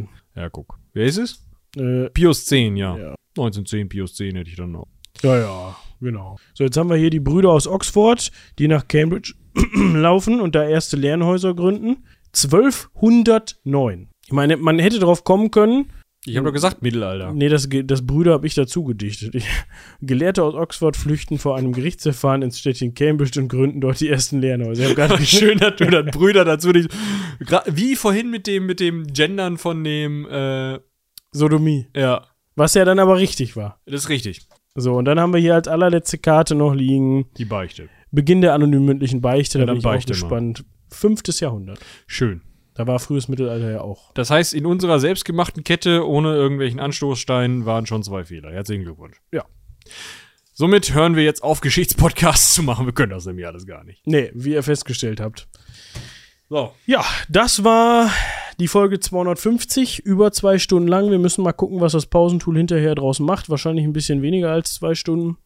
1910. 0.04 0.10
Ja, 0.36 0.50
guck. 0.50 0.78
Wer 0.94 1.06
ist 1.06 1.18
es? 1.18 1.44
Äh, 1.76 2.10
Pius 2.12 2.46
10, 2.46 2.78
ja. 2.78 2.98
Ja. 2.98 3.16
1910, 3.38 3.90
Pius 3.90 4.16
10 4.16 4.36
hätte 4.36 4.50
ich 4.50 4.56
dann 4.56 4.72
noch. 4.72 4.88
ja, 5.22 5.40
ja, 5.40 5.76
genau. 6.02 6.38
So, 6.54 6.64
jetzt 6.64 6.78
haben 6.78 6.90
wir 6.90 6.98
hier 6.98 7.10
die 7.10 7.20
Brüder 7.20 7.50
aus 7.52 7.68
Oxford, 7.68 8.32
die 8.60 8.68
nach 8.68 8.88
Cambridge 8.88 9.34
laufen 9.94 10.40
und 10.42 10.56
da 10.56 10.64
erste 10.68 10.98
Lernhäuser 10.98 11.54
gründen. 11.56 12.04
1209. 12.36 14.10
Ich 14.26 14.32
meine, 14.34 14.58
man 14.58 14.80
hätte 14.80 15.00
drauf 15.00 15.24
kommen 15.24 15.52
können, 15.52 15.92
Ich 16.28 16.36
habe 16.38 16.46
doch 16.48 16.54
gesagt 16.54 16.82
Mittelalter. 16.82 17.32
Nee, 17.34 17.48
das, 17.50 17.70
das 17.86 18.06
Brüder 18.06 18.34
habe 18.34 18.46
ich 18.48 18.54
dazu 18.54 18.84
gedichtet. 18.84 19.34
Ich, 19.36 19.48
Gelehrte 20.02 20.44
aus 20.44 20.56
Oxford 20.56 20.98
flüchten 20.98 21.38
vor 21.38 21.56
einem 21.58 21.72
Gerichtsverfahren 21.74 22.42
ins 22.42 22.60
Städtchen 22.60 22.94
Cambridge 22.94 23.40
und 23.40 23.48
gründen 23.48 23.80
dort 23.82 24.00
die 24.02 24.10
ersten 24.10 24.42
Lernhäuser. 24.42 24.84
Ich 24.84 24.98
habe 24.98 25.08
gerade 25.08 25.26
Schön, 25.26 25.58
dass 25.58 25.76
du 25.78 25.86
dann 25.86 26.08
Brüder 26.08 26.44
dazu 26.46 26.70
nicht. 26.72 26.90
Wie 27.68 27.96
vorhin 27.96 28.30
mit 28.30 28.46
dem, 28.48 28.66
mit 28.66 28.80
dem 28.80 29.08
Gendern 29.08 29.58
von 29.58 29.84
dem, 29.84 30.26
äh, 30.30 30.80
Sodomie. 31.32 31.88
ja, 31.96 32.26
Was 32.56 32.74
ja 32.74 32.84
dann 32.86 33.00
aber 33.00 33.18
richtig 33.18 33.56
war. 33.56 33.80
das 33.86 34.04
ist 34.04 34.10
richtig. 34.10 34.42
So, 34.76 34.96
und 34.96 35.06
dann 35.06 35.20
haben 35.20 35.34
wir 35.34 35.40
hier 35.40 35.56
als 35.56 35.68
allerletzte 35.68 36.18
Karte 36.18 36.56
noch 36.56 36.74
liegen 36.74 37.26
Die 37.38 37.46
Beichte. 37.46 37.90
Beginn 38.12 38.42
der 38.42 38.54
anonymen 38.54 38.86
mündlichen 38.86 39.22
Beichte. 39.22 39.58
Da 39.58 39.66
Ja, 39.66 39.66
bin 39.66 39.68
dann 39.68 39.78
ich 39.80 39.86
auch 39.86 39.92
mal. 40.08 40.14
gespannt. 40.14 40.66
Fünftes 40.90 41.40
Jahrhundert. 41.40 41.80
Schön. 42.06 42.42
Da 42.78 42.86
war 42.86 43.00
frühes 43.00 43.28
Mittelalter 43.28 43.72
ja 43.72 43.82
auch. 43.82 44.14
Das 44.14 44.30
heißt, 44.30 44.54
in 44.54 44.68
unserer 44.68 45.00
selbstgemachten 45.00 45.64
Kette 45.64 46.08
ohne 46.08 46.36
irgendwelchen 46.36 46.80
Anstoßsteinen 46.80 47.66
waren 47.66 47.88
schon 47.88 48.04
zwei 48.04 48.24
Fehler. 48.24 48.52
Herzlichen 48.52 48.84
Glückwunsch. 48.84 49.20
Ja. 49.32 49.46
Somit 50.54 50.94
hören 50.94 51.16
wir 51.16 51.24
jetzt 51.24 51.42
auf, 51.42 51.60
Geschichtspodcasts 51.62 52.54
zu 52.54 52.62
machen. 52.62 52.86
Wir 52.86 52.94
können 52.94 53.10
das 53.10 53.26
nämlich 53.26 53.48
alles 53.48 53.66
gar 53.66 53.84
nicht. 53.84 54.06
Nee, 54.06 54.32
wie 54.36 54.52
ihr 54.54 54.62
festgestellt 54.62 55.20
habt. 55.20 55.48
So. 56.50 56.72
Ja, 56.86 57.04
das 57.30 57.64
war 57.64 58.12
die 58.60 58.68
Folge 58.68 59.00
250, 59.00 60.06
über 60.06 60.32
zwei 60.32 60.60
Stunden 60.60 60.88
lang. 60.88 61.10
Wir 61.10 61.18
müssen 61.18 61.44
mal 61.44 61.54
gucken, 61.54 61.82
was 61.82 61.94
das 61.94 62.06
Pausentool 62.06 62.58
hinterher 62.58 62.94
draußen 62.94 63.26
macht. 63.26 63.50
Wahrscheinlich 63.50 63.86
ein 63.86 63.94
bisschen 63.94 64.22
weniger 64.22 64.52
als 64.52 64.76
zwei 64.76 64.94
Stunden. 64.94 65.38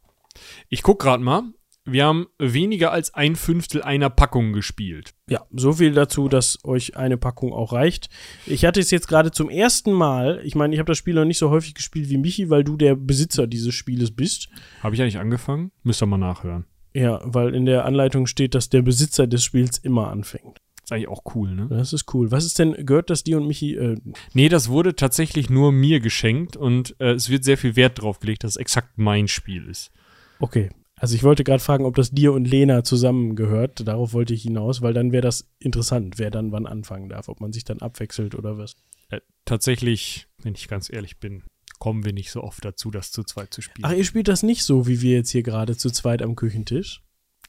Ich 0.68 0.84
guck 0.84 1.00
gerade 1.00 1.24
mal. 1.24 1.44
Wir 1.84 2.06
haben 2.06 2.28
weniger 2.38 2.92
als 2.92 3.14
ein 3.16 3.36
Fünftel 3.36 3.82
einer 3.82 4.12
Packung 4.12 4.54
gespielt. 4.54 5.16
Ja, 5.28 5.46
so 5.52 5.74
viel 5.74 5.94
dazu, 5.94 6.28
dass 6.28 6.60
euch 6.64 6.96
eine 6.96 7.18
Packung 7.18 7.54
auch 7.54 7.74
reicht. 7.74 8.10
Ich 8.46 8.66
hatte 8.66 8.80
es 8.80 8.92
jetzt 8.92 9.08
gerade 9.08 9.32
zum 9.32 9.50
ersten 9.50 9.92
Mal, 9.92 10.42
ich 10.44 10.54
meine, 10.54 10.76
ich 10.76 10.80
habe 10.80 10.92
das 10.92 11.00
Spiel 11.00 11.16
noch 11.16 11.26
nicht 11.26 11.40
so 11.40 11.50
häufig 11.50 11.74
gespielt 11.74 12.10
wie 12.10 12.18
Michi, 12.18 12.52
weil 12.52 12.64
du 12.64 12.78
der 12.78 12.96
Besitzer 12.96 13.48
dieses 13.48 13.74
Spieles 13.74 14.12
bist. 14.12 14.50
Habe 14.84 14.94
ich 14.94 15.02
eigentlich 15.02 15.18
angefangen? 15.18 15.72
Müsst 15.82 16.04
ihr 16.04 16.06
mal 16.06 16.18
nachhören. 16.20 16.66
Ja, 16.94 17.20
weil 17.24 17.56
in 17.56 17.66
der 17.66 17.86
Anleitung 17.86 18.28
steht, 18.28 18.54
dass 18.54 18.70
der 18.70 18.84
Besitzer 18.84 19.26
des 19.26 19.44
Spiels 19.44 19.78
immer 19.80 20.10
anfängt. 20.12 20.60
Ist 20.84 20.92
eigentlich 20.92 21.08
auch 21.08 21.24
cool, 21.36 21.56
ne? 21.56 21.68
Das 21.70 21.94
ist 21.94 22.14
cool. 22.14 22.32
Was 22.32 22.46
ist 22.46 22.60
denn, 22.60 22.86
gehört 22.86 23.10
das 23.10 23.24
dir 23.24 23.38
und 23.38 23.48
Michi? 23.48 23.76
Äh, 23.76 23.98
Nee, 24.34 24.50
das 24.50 24.70
wurde 24.70 24.96
tatsächlich 24.96 25.50
nur 25.50 25.72
mir 25.72 26.00
geschenkt 26.00 26.58
und 26.58 26.96
äh, 27.00 27.12
es 27.14 27.30
wird 27.30 27.44
sehr 27.44 27.58
viel 27.58 27.76
Wert 27.76 28.02
drauf 28.02 28.20
gelegt, 28.20 28.44
dass 28.44 28.52
es 28.52 28.58
exakt 28.58 28.98
mein 28.98 29.28
Spiel 29.28 29.68
ist. 29.68 29.92
okay. 30.40 30.70
Also 31.02 31.16
ich 31.16 31.24
wollte 31.24 31.44
gerade 31.44 31.64
fragen, 31.64 31.86
ob 31.86 31.96
das 31.96 32.12
dir 32.12 32.32
und 32.32 32.46
Lena 32.46 32.84
zusammengehört. 32.84 33.88
Darauf 33.88 34.14
wollte 34.14 34.36
ich 34.36 34.44
hinaus, 34.44 34.84
weil 34.84 34.94
dann 34.94 35.12
wäre 35.12 35.24
das 35.24 35.50
interessant, 35.58 36.20
wer 36.20 36.30
dann 36.30 36.52
wann 36.52 36.68
anfangen 36.68 37.10
darf. 37.10 37.28
Ob 37.28 37.42
man 37.42 37.52
sich 37.52 37.64
dann 37.64 37.80
abwechselt 37.80 38.36
oder 38.36 38.60
was. 38.60 38.76
Äh, 39.10 39.22
tatsächlich, 39.44 40.28
wenn 40.44 40.54
ich 40.54 40.68
ganz 40.68 40.94
ehrlich 40.94 41.20
bin, 41.20 41.42
kommen 41.80 42.06
wir 42.06 42.14
nicht 42.14 42.30
so 42.30 42.44
oft 42.44 42.64
dazu, 42.64 42.92
das 42.92 43.12
zu 43.12 43.24
zweit 43.24 43.52
zu 43.52 43.64
spielen. 43.64 43.84
Ach, 43.84 43.94
ihr 43.94 44.06
spielt 44.06 44.28
das 44.28 44.44
nicht 44.44 44.64
so, 44.64 44.86
wie 44.86 45.02
wir 45.02 45.16
jetzt 45.18 45.32
hier 45.32 45.42
gerade 45.42 45.76
zu 45.76 45.90
zweit 45.90 46.22
am 46.22 46.36
Küchentisch? 46.36 47.02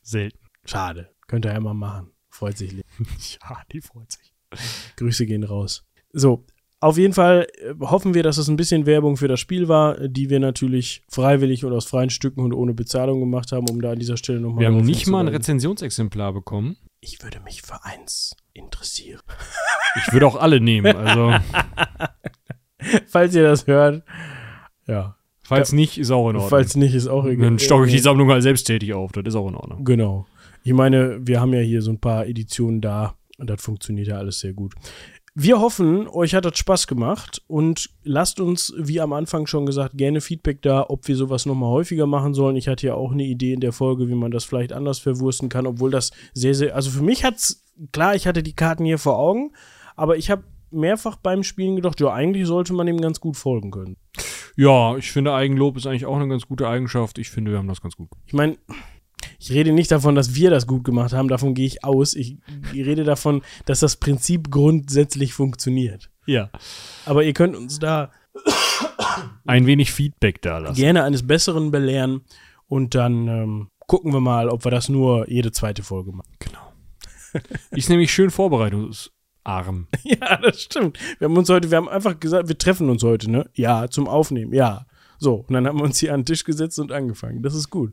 Selten. 0.02 0.38
Schade. 0.64 1.10
Könnt 1.26 1.44
ihr 1.44 1.52
ja 1.52 1.60
mal 1.60 1.74
machen. 1.74 2.10
Freut 2.30 2.56
sich. 2.56 2.72
Lena. 2.72 2.84
Ja, 3.42 3.60
die 3.70 3.82
freut 3.82 4.12
sich. 4.12 4.32
Grüße 4.96 5.26
gehen 5.26 5.44
raus. 5.44 5.84
So, 6.14 6.46
auf 6.82 6.98
jeden 6.98 7.14
Fall 7.14 7.46
äh, 7.58 7.74
hoffen 7.80 8.12
wir, 8.12 8.24
dass 8.24 8.38
es 8.38 8.48
ein 8.48 8.56
bisschen 8.56 8.86
Werbung 8.86 9.16
für 9.16 9.28
das 9.28 9.38
Spiel 9.38 9.68
war, 9.68 10.08
die 10.08 10.30
wir 10.30 10.40
natürlich 10.40 11.02
freiwillig 11.08 11.64
und 11.64 11.72
aus 11.72 11.86
freien 11.86 12.10
Stücken 12.10 12.40
und 12.40 12.52
ohne 12.52 12.74
Bezahlung 12.74 13.20
gemacht 13.20 13.52
haben, 13.52 13.68
um 13.70 13.80
da 13.80 13.92
an 13.92 14.00
dieser 14.00 14.16
Stelle 14.16 14.40
nochmal. 14.40 14.60
Wir 14.60 14.66
haben 14.66 14.84
nicht 14.84 15.06
mal 15.06 15.20
ein 15.20 15.28
Rezensionsexemplar 15.28 16.32
bekommen. 16.32 16.76
Ich 17.00 17.22
würde 17.22 17.40
mich 17.40 17.62
für 17.62 17.84
eins 17.84 18.36
interessieren. 18.52 19.20
Ich 19.94 20.10
würde 20.10 20.26
auch 20.26 20.36
alle 20.36 20.58
nehmen. 20.58 20.96
Also, 20.96 21.34
Falls 23.06 23.34
ihr 23.34 23.42
das 23.42 23.66
hört, 23.66 24.02
ja. 24.86 25.16
falls 25.42 25.72
nicht, 25.72 25.98
ist 25.98 26.10
auch 26.10 26.30
in 26.30 26.36
Ordnung. 26.36 26.48
Falls 26.48 26.76
nicht, 26.76 26.94
ist 26.94 27.08
auch 27.08 27.26
egal. 27.26 27.44
Dann 27.44 27.58
stocke 27.58 27.86
ich 27.86 27.92
die 27.92 27.98
Sammlung 27.98 28.30
halt 28.30 28.42
selbsttätig 28.42 28.94
auf. 28.94 29.12
Das 29.12 29.24
ist 29.26 29.34
auch 29.34 29.48
in 29.48 29.54
Ordnung. 29.54 29.84
Genau. 29.84 30.26
Ich 30.64 30.72
meine, 30.72 31.18
wir 31.20 31.42
haben 31.42 31.52
ja 31.52 31.60
hier 31.60 31.82
so 31.82 31.90
ein 31.90 32.00
paar 32.00 32.26
Editionen 32.26 32.80
da 32.80 33.14
und 33.36 33.50
das 33.50 33.60
funktioniert 33.60 34.08
ja 34.08 34.16
alles 34.16 34.40
sehr 34.40 34.54
gut. 34.54 34.74
Wir 35.34 35.60
hoffen, 35.60 36.08
euch 36.08 36.34
hat 36.34 36.44
das 36.44 36.58
Spaß 36.58 36.86
gemacht 36.86 37.42
und 37.46 37.88
lasst 38.02 38.38
uns, 38.38 38.74
wie 38.76 39.00
am 39.00 39.14
Anfang 39.14 39.46
schon 39.46 39.64
gesagt, 39.64 39.96
gerne 39.96 40.20
Feedback 40.20 40.60
da, 40.60 40.84
ob 40.86 41.08
wir 41.08 41.16
sowas 41.16 41.46
nochmal 41.46 41.70
häufiger 41.70 42.06
machen 42.06 42.34
sollen. 42.34 42.56
Ich 42.56 42.68
hatte 42.68 42.86
ja 42.86 42.94
auch 42.94 43.12
eine 43.12 43.24
Idee 43.24 43.54
in 43.54 43.60
der 43.60 43.72
Folge, 43.72 44.08
wie 44.08 44.14
man 44.14 44.30
das 44.30 44.44
vielleicht 44.44 44.74
anders 44.74 44.98
verwursten 44.98 45.48
kann, 45.48 45.66
obwohl 45.66 45.90
das 45.90 46.10
sehr, 46.34 46.54
sehr, 46.54 46.76
also 46.76 46.90
für 46.90 47.02
mich 47.02 47.24
hat's, 47.24 47.64
klar, 47.92 48.14
ich 48.14 48.26
hatte 48.26 48.42
die 48.42 48.54
Karten 48.54 48.84
hier 48.84 48.98
vor 48.98 49.18
Augen, 49.18 49.52
aber 49.96 50.18
ich 50.18 50.30
habe 50.30 50.44
mehrfach 50.70 51.16
beim 51.16 51.44
Spielen 51.44 51.76
gedacht, 51.76 51.98
ja, 52.00 52.12
eigentlich 52.12 52.46
sollte 52.46 52.74
man 52.74 52.86
dem 52.86 53.00
ganz 53.00 53.18
gut 53.18 53.38
folgen 53.38 53.70
können. 53.70 53.96
Ja, 54.54 54.98
ich 54.98 55.12
finde, 55.12 55.32
Eigenlob 55.32 55.78
ist 55.78 55.86
eigentlich 55.86 56.04
auch 56.04 56.16
eine 56.16 56.28
ganz 56.28 56.46
gute 56.46 56.68
Eigenschaft. 56.68 57.16
Ich 57.16 57.30
finde, 57.30 57.52
wir 57.52 57.58
haben 57.58 57.68
das 57.68 57.80
ganz 57.80 57.96
gut. 57.96 58.08
Ich 58.26 58.34
meine, 58.34 58.58
ich 59.38 59.52
rede 59.52 59.72
nicht 59.72 59.90
davon, 59.90 60.14
dass 60.14 60.34
wir 60.34 60.50
das 60.50 60.66
gut 60.66 60.84
gemacht 60.84 61.12
haben, 61.12 61.28
davon 61.28 61.54
gehe 61.54 61.66
ich 61.66 61.84
aus. 61.84 62.14
Ich, 62.14 62.38
rede 62.72 63.04
davon, 63.04 63.42
dass 63.66 63.80
das 63.80 63.96
Prinzip 63.96 64.50
grundsätzlich 64.50 65.34
funktioniert. 65.34 66.10
Ja. 66.26 66.50
Aber 67.06 67.24
ihr 67.24 67.32
könnt 67.32 67.56
uns 67.56 67.78
da 67.78 68.10
ein 69.46 69.66
wenig 69.66 69.92
Feedback 69.92 70.40
da 70.42 70.58
lassen. 70.58 70.76
gerne 70.76 71.04
eines 71.04 71.26
Besseren 71.26 71.70
belehren 71.70 72.22
und 72.66 72.94
dann 72.94 73.28
ähm, 73.28 73.68
gucken 73.86 74.12
wir 74.12 74.20
mal, 74.20 74.48
ob 74.48 74.64
wir 74.64 74.70
das 74.70 74.88
nur 74.88 75.28
jede 75.28 75.52
zweite 75.52 75.82
Folge 75.82 76.12
machen. 76.12 76.32
Genau. 76.38 76.72
Ist 77.70 77.88
nämlich 77.88 78.12
schön 78.12 78.30
vorbereitungsarm. 78.30 79.10
Ja, 80.04 80.36
das 80.36 80.62
stimmt. 80.62 80.98
Wir 81.18 81.26
haben 81.28 81.36
uns 81.36 81.48
heute, 81.48 81.70
wir 81.70 81.78
haben 81.78 81.88
einfach 81.88 82.18
gesagt, 82.18 82.48
wir 82.48 82.56
treffen 82.56 82.88
uns 82.88 83.02
heute, 83.02 83.30
ne? 83.30 83.50
Ja, 83.54 83.88
zum 83.88 84.06
Aufnehmen, 84.06 84.52
ja. 84.52 84.86
So, 85.18 85.44
und 85.46 85.52
dann 85.52 85.66
haben 85.66 85.78
wir 85.78 85.84
uns 85.84 85.98
hier 85.98 86.14
an 86.14 86.20
den 86.20 86.26
Tisch 86.26 86.44
gesetzt 86.44 86.78
und 86.78 86.92
angefangen. 86.92 87.42
Das 87.42 87.54
ist 87.54 87.70
gut. 87.70 87.92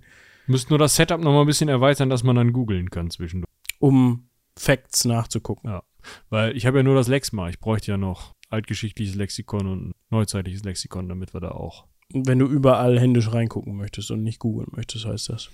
Müsst 0.50 0.70
nur 0.70 0.80
das 0.80 0.96
Setup 0.96 1.22
noch 1.22 1.32
mal 1.32 1.42
ein 1.42 1.48
bisschen 1.48 1.70
erweitern, 1.70 2.10
dass 2.10 2.24
man 2.24 2.36
dann 2.36 2.54
googeln 2.54 2.90
kann 2.90 3.10
zwischendurch. 3.12 3.50
Um 3.80 4.30
Facts 4.58 5.06
nachzugucken. 5.06 5.70
Ja. 5.70 5.84
Weil 6.30 6.58
ich 6.58 6.66
habe 6.66 6.78
ja 6.78 6.84
nur 6.84 6.96
das 6.96 7.08
Lexma. 7.08 7.50
Ich 7.50 7.60
bräuchte 7.60 7.92
ja 7.92 7.98
noch 7.98 8.34
altgeschichtliches 8.50 9.16
Lexikon 9.16 9.68
und 9.68 9.92
neuzeitliches 10.10 10.64
Lexikon, 10.64 11.08
damit 11.08 11.34
wir 11.34 11.40
da 11.40 11.52
auch. 11.52 11.86
Wenn 12.12 12.40
du 12.40 12.48
überall 12.48 13.00
händisch 13.00 13.32
reingucken 13.32 13.76
möchtest 13.78 14.10
und 14.10 14.24
nicht 14.24 14.40
googeln 14.40 14.70
möchtest, 14.72 15.06
heißt 15.06 15.30
das. 15.30 15.50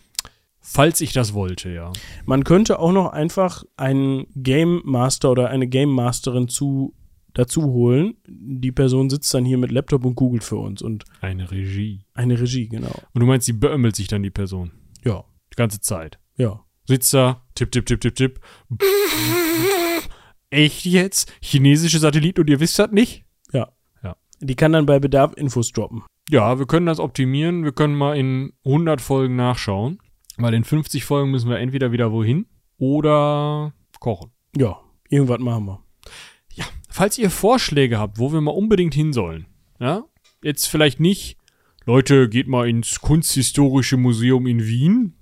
Falls 0.61 1.01
ich 1.01 1.11
das 1.11 1.34
wollte, 1.34 1.69
ja. 1.69 1.91
Man 2.26 2.43
könnte 2.45 2.80
auch 2.80 2.93
noch 2.93 3.11
einfach 3.11 3.63
einen 3.76 4.26
Game 4.35 4.81
Master 4.85 5.31
oder 5.31 5.49
eine 5.49 5.67
Game 5.67 5.89
Masterin 5.89 6.47
zu, 6.47 6.95
dazu 7.34 7.63
holen. 7.65 8.15
Die 8.27 8.72
Person 8.72 9.09
sitzt 9.09 9.34
dann 9.34 9.45
hier 9.45 9.57
mit 9.57 9.72
Laptop 9.72 10.05
und 10.05 10.15
googelt 10.15 10.43
für 10.43 10.55
uns 10.55 10.81
und 10.81 11.03
Eine 11.19 11.51
Regie. 11.51 12.05
eine 12.13 12.39
Regie, 12.39 12.69
genau. 12.69 12.95
Und 13.13 13.19
du 13.19 13.26
meinst, 13.27 13.47
die 13.47 13.53
beömmelt 13.53 13.95
sich 13.97 14.07
dann 14.07 14.23
die 14.23 14.31
Person. 14.31 14.72
Ja, 15.06 15.23
Die 15.52 15.56
ganze 15.56 15.80
Zeit. 15.82 16.19
ja. 16.38 16.61
Sitzt 16.88 17.14
da, 17.15 17.41
tipp, 17.56 17.72
tipp, 17.72 17.86
tipp, 17.88 17.99
tipp, 18.02 18.15
tipp. 18.15 18.40
Echt 20.52 20.86
jetzt? 20.86 21.34
Chinesische 21.41 21.98
Satelliten 21.99 22.41
und 22.41 22.49
ihr 22.49 22.60
wisst 22.60 22.77
das 22.80 22.91
nicht? 22.91 23.23
Die 24.41 24.56
kann 24.56 24.73
dann 24.73 24.86
bei 24.86 24.99
Bedarf 24.99 25.34
Infos 25.38 25.72
droppen. 25.72 26.03
Ja, 26.30 26.60
wir 26.60 26.65
können 26.68 26.86
das 26.86 26.99
optimieren. 26.99 27.64
Wir 27.64 27.72
können 27.72 27.95
mal 27.95 28.18
in 28.18 28.52
100 28.65 28.99
Folgen 28.99 29.38
nachschauen. 29.38 29.98
Weil 30.36 30.53
in 30.53 30.65
50 30.65 31.06
Folgen 31.06 31.32
müssen 31.32 31.49
wir 31.49 31.57
entweder 31.60 31.94
wieder 31.94 32.11
wohin 32.11 32.45
oder 32.77 33.73
kochen. 34.02 34.32
Ja, 34.56 34.77
irgendwas 35.10 35.40
machen 35.40 35.65
wir. 35.65 35.86
Falls 36.90 37.18
ihr 37.18 37.30
Vorschläge 37.30 37.98
habt, 37.98 38.19
wo 38.19 38.34
wir 38.34 38.41
mal 38.41 38.52
unbedingt 38.52 38.94
hin 38.94 39.14
sollen, 39.14 39.48
ja, 39.80 40.03
jetzt 40.44 40.68
vielleicht 40.68 40.99
nicht, 40.99 41.38
Leute, 41.88 42.30
geht 42.30 42.48
mal 42.48 42.68
ins 42.68 42.99
Kunsthistorische 42.99 43.95
Museum 43.95 44.48
in 44.48 44.66
Wien 44.66 45.14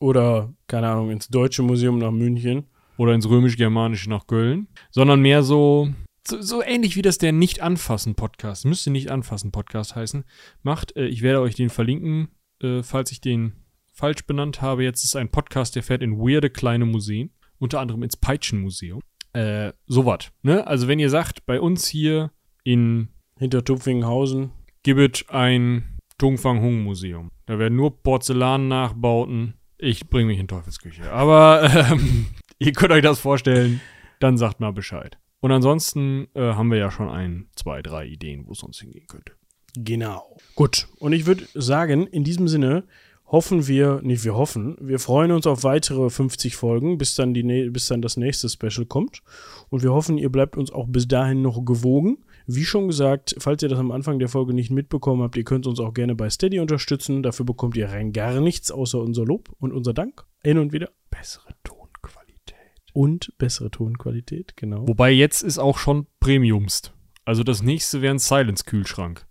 Oder, 0.00 0.52
keine 0.66 0.88
Ahnung, 0.88 1.12
ins 1.12 1.28
Deutsche 1.28 1.62
Museum 1.62 1.98
nach 1.98 2.10
München. 2.10 2.64
oder 2.96 3.14
ins 3.14 3.28
Römisch-Germanische 3.28 4.10
nach 4.10 4.26
Köln, 4.26 4.66
sondern 4.90 5.20
mehr 5.22 5.44
so, 5.44 5.88
so, 6.26 6.42
so 6.42 6.62
ähnlich 6.64 6.96
wie 6.96 7.02
das 7.02 7.18
der 7.18 7.30
Nicht-Anfassen-Podcast, 7.30 8.64
müsste 8.64 8.90
Nicht-Anfassen-Podcast 8.90 9.94
heißen, 9.94 10.24
macht. 10.64 10.96
Äh, 10.96 11.06
ich 11.06 11.22
werde 11.22 11.42
euch 11.42 11.54
den 11.54 11.70
verlinken, 11.70 12.30
äh, 12.60 12.82
falls 12.82 13.12
ich 13.12 13.20
den 13.20 13.52
falsch 13.92 14.26
benannt 14.26 14.60
habe. 14.60 14.82
Jetzt 14.82 15.04
ist 15.04 15.14
ein 15.14 15.30
Podcast, 15.30 15.76
der 15.76 15.84
fährt 15.84 16.02
in 16.02 16.18
weirde 16.18 16.50
kleine 16.50 16.86
Museen, 16.86 17.30
unter 17.60 17.78
anderem 17.78 18.02
ins 18.02 18.16
Peitschenmuseum. 18.16 19.00
Äh, 19.32 19.74
sowas, 19.86 20.32
ne? 20.42 20.66
Also 20.66 20.88
wenn 20.88 20.98
ihr 20.98 21.08
sagt, 21.08 21.46
bei 21.46 21.60
uns 21.60 21.86
hier 21.86 22.32
in 22.64 23.10
Hinter 23.38 23.64
Tupfinghausen. 23.64 24.50
gibt 24.82 25.30
ein 25.30 25.99
Tungfang 26.20 26.60
Hung 26.60 26.82
Museum. 26.82 27.30
Da 27.46 27.58
werden 27.58 27.76
nur 27.76 28.02
Porzellan-Nachbauten. 28.02 29.54
Ich 29.78 30.10
bringe 30.10 30.26
mich 30.26 30.38
in 30.38 30.48
Teufelsküche. 30.48 31.10
Aber 31.10 31.62
ähm, 31.90 32.26
ihr 32.58 32.72
könnt 32.72 32.92
euch 32.92 33.02
das 33.02 33.18
vorstellen, 33.18 33.80
dann 34.18 34.36
sagt 34.36 34.60
mal 34.60 34.72
Bescheid. 34.72 35.18
Und 35.40 35.50
ansonsten 35.50 36.28
äh, 36.34 36.52
haben 36.52 36.70
wir 36.70 36.76
ja 36.76 36.90
schon 36.90 37.08
ein, 37.08 37.48
zwei, 37.56 37.80
drei 37.80 38.06
Ideen, 38.06 38.46
wo 38.46 38.52
es 38.52 38.58
sonst 38.58 38.80
hingehen 38.80 39.06
könnte. 39.08 39.32
Genau. 39.74 40.36
Gut. 40.54 40.88
Und 40.98 41.14
ich 41.14 41.24
würde 41.24 41.46
sagen, 41.54 42.06
in 42.06 42.22
diesem 42.22 42.48
Sinne 42.48 42.84
hoffen 43.24 43.66
wir, 43.66 44.00
nicht 44.02 44.22
wir 44.24 44.34
hoffen, 44.34 44.76
wir 44.78 44.98
freuen 44.98 45.32
uns 45.32 45.46
auf 45.46 45.64
weitere 45.64 46.10
50 46.10 46.54
Folgen, 46.54 46.98
bis 46.98 47.14
dann, 47.14 47.32
die, 47.32 47.70
bis 47.70 47.86
dann 47.86 48.02
das 48.02 48.18
nächste 48.18 48.50
Special 48.50 48.84
kommt. 48.84 49.22
Und 49.70 49.82
wir 49.82 49.94
hoffen, 49.94 50.18
ihr 50.18 50.30
bleibt 50.30 50.58
uns 50.58 50.70
auch 50.70 50.86
bis 50.86 51.08
dahin 51.08 51.40
noch 51.40 51.64
gewogen. 51.64 52.18
Wie 52.52 52.64
schon 52.64 52.88
gesagt, 52.88 53.36
falls 53.38 53.62
ihr 53.62 53.68
das 53.68 53.78
am 53.78 53.92
Anfang 53.92 54.18
der 54.18 54.28
Folge 54.28 54.54
nicht 54.54 54.70
mitbekommen 54.70 55.22
habt, 55.22 55.36
ihr 55.36 55.44
könnt 55.44 55.68
uns 55.68 55.78
auch 55.78 55.94
gerne 55.94 56.16
bei 56.16 56.28
Steady 56.28 56.58
unterstützen. 56.58 57.22
Dafür 57.22 57.46
bekommt 57.46 57.76
ihr 57.76 57.88
rein 57.88 58.12
gar 58.12 58.40
nichts 58.40 58.72
außer 58.72 58.98
unser 58.98 59.24
Lob 59.24 59.50
und 59.60 59.72
unser 59.72 59.94
Dank. 59.94 60.24
Hin 60.42 60.58
und 60.58 60.72
wieder. 60.72 60.90
Bessere 61.10 61.54
Tonqualität. 61.62 62.56
Und 62.92 63.32
bessere 63.38 63.70
Tonqualität, 63.70 64.56
genau. 64.56 64.88
Wobei 64.88 65.12
jetzt 65.12 65.42
ist 65.42 65.58
auch 65.58 65.78
schon 65.78 66.08
Premiumst. 66.18 66.92
Also 67.24 67.44
das 67.44 67.62
nächste 67.62 68.02
wäre 68.02 68.14
ein 68.14 68.18
Silence-Kühlschrank. 68.18 69.26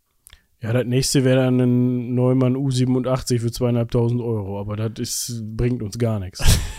Ja, 0.62 0.72
das 0.72 0.86
nächste 0.86 1.26
wäre 1.26 1.44
dann 1.44 1.60
ein 1.60 2.16
Neumann 2.16 2.56
U87 2.56 3.40
für 3.40 3.52
zweieinhalbtausend 3.52 4.22
Euro, 4.22 4.60
aber 4.60 4.78
das 4.78 4.94
ist, 5.00 5.44
bringt 5.58 5.82
uns 5.82 5.98
gar 5.98 6.20
nichts. 6.20 6.42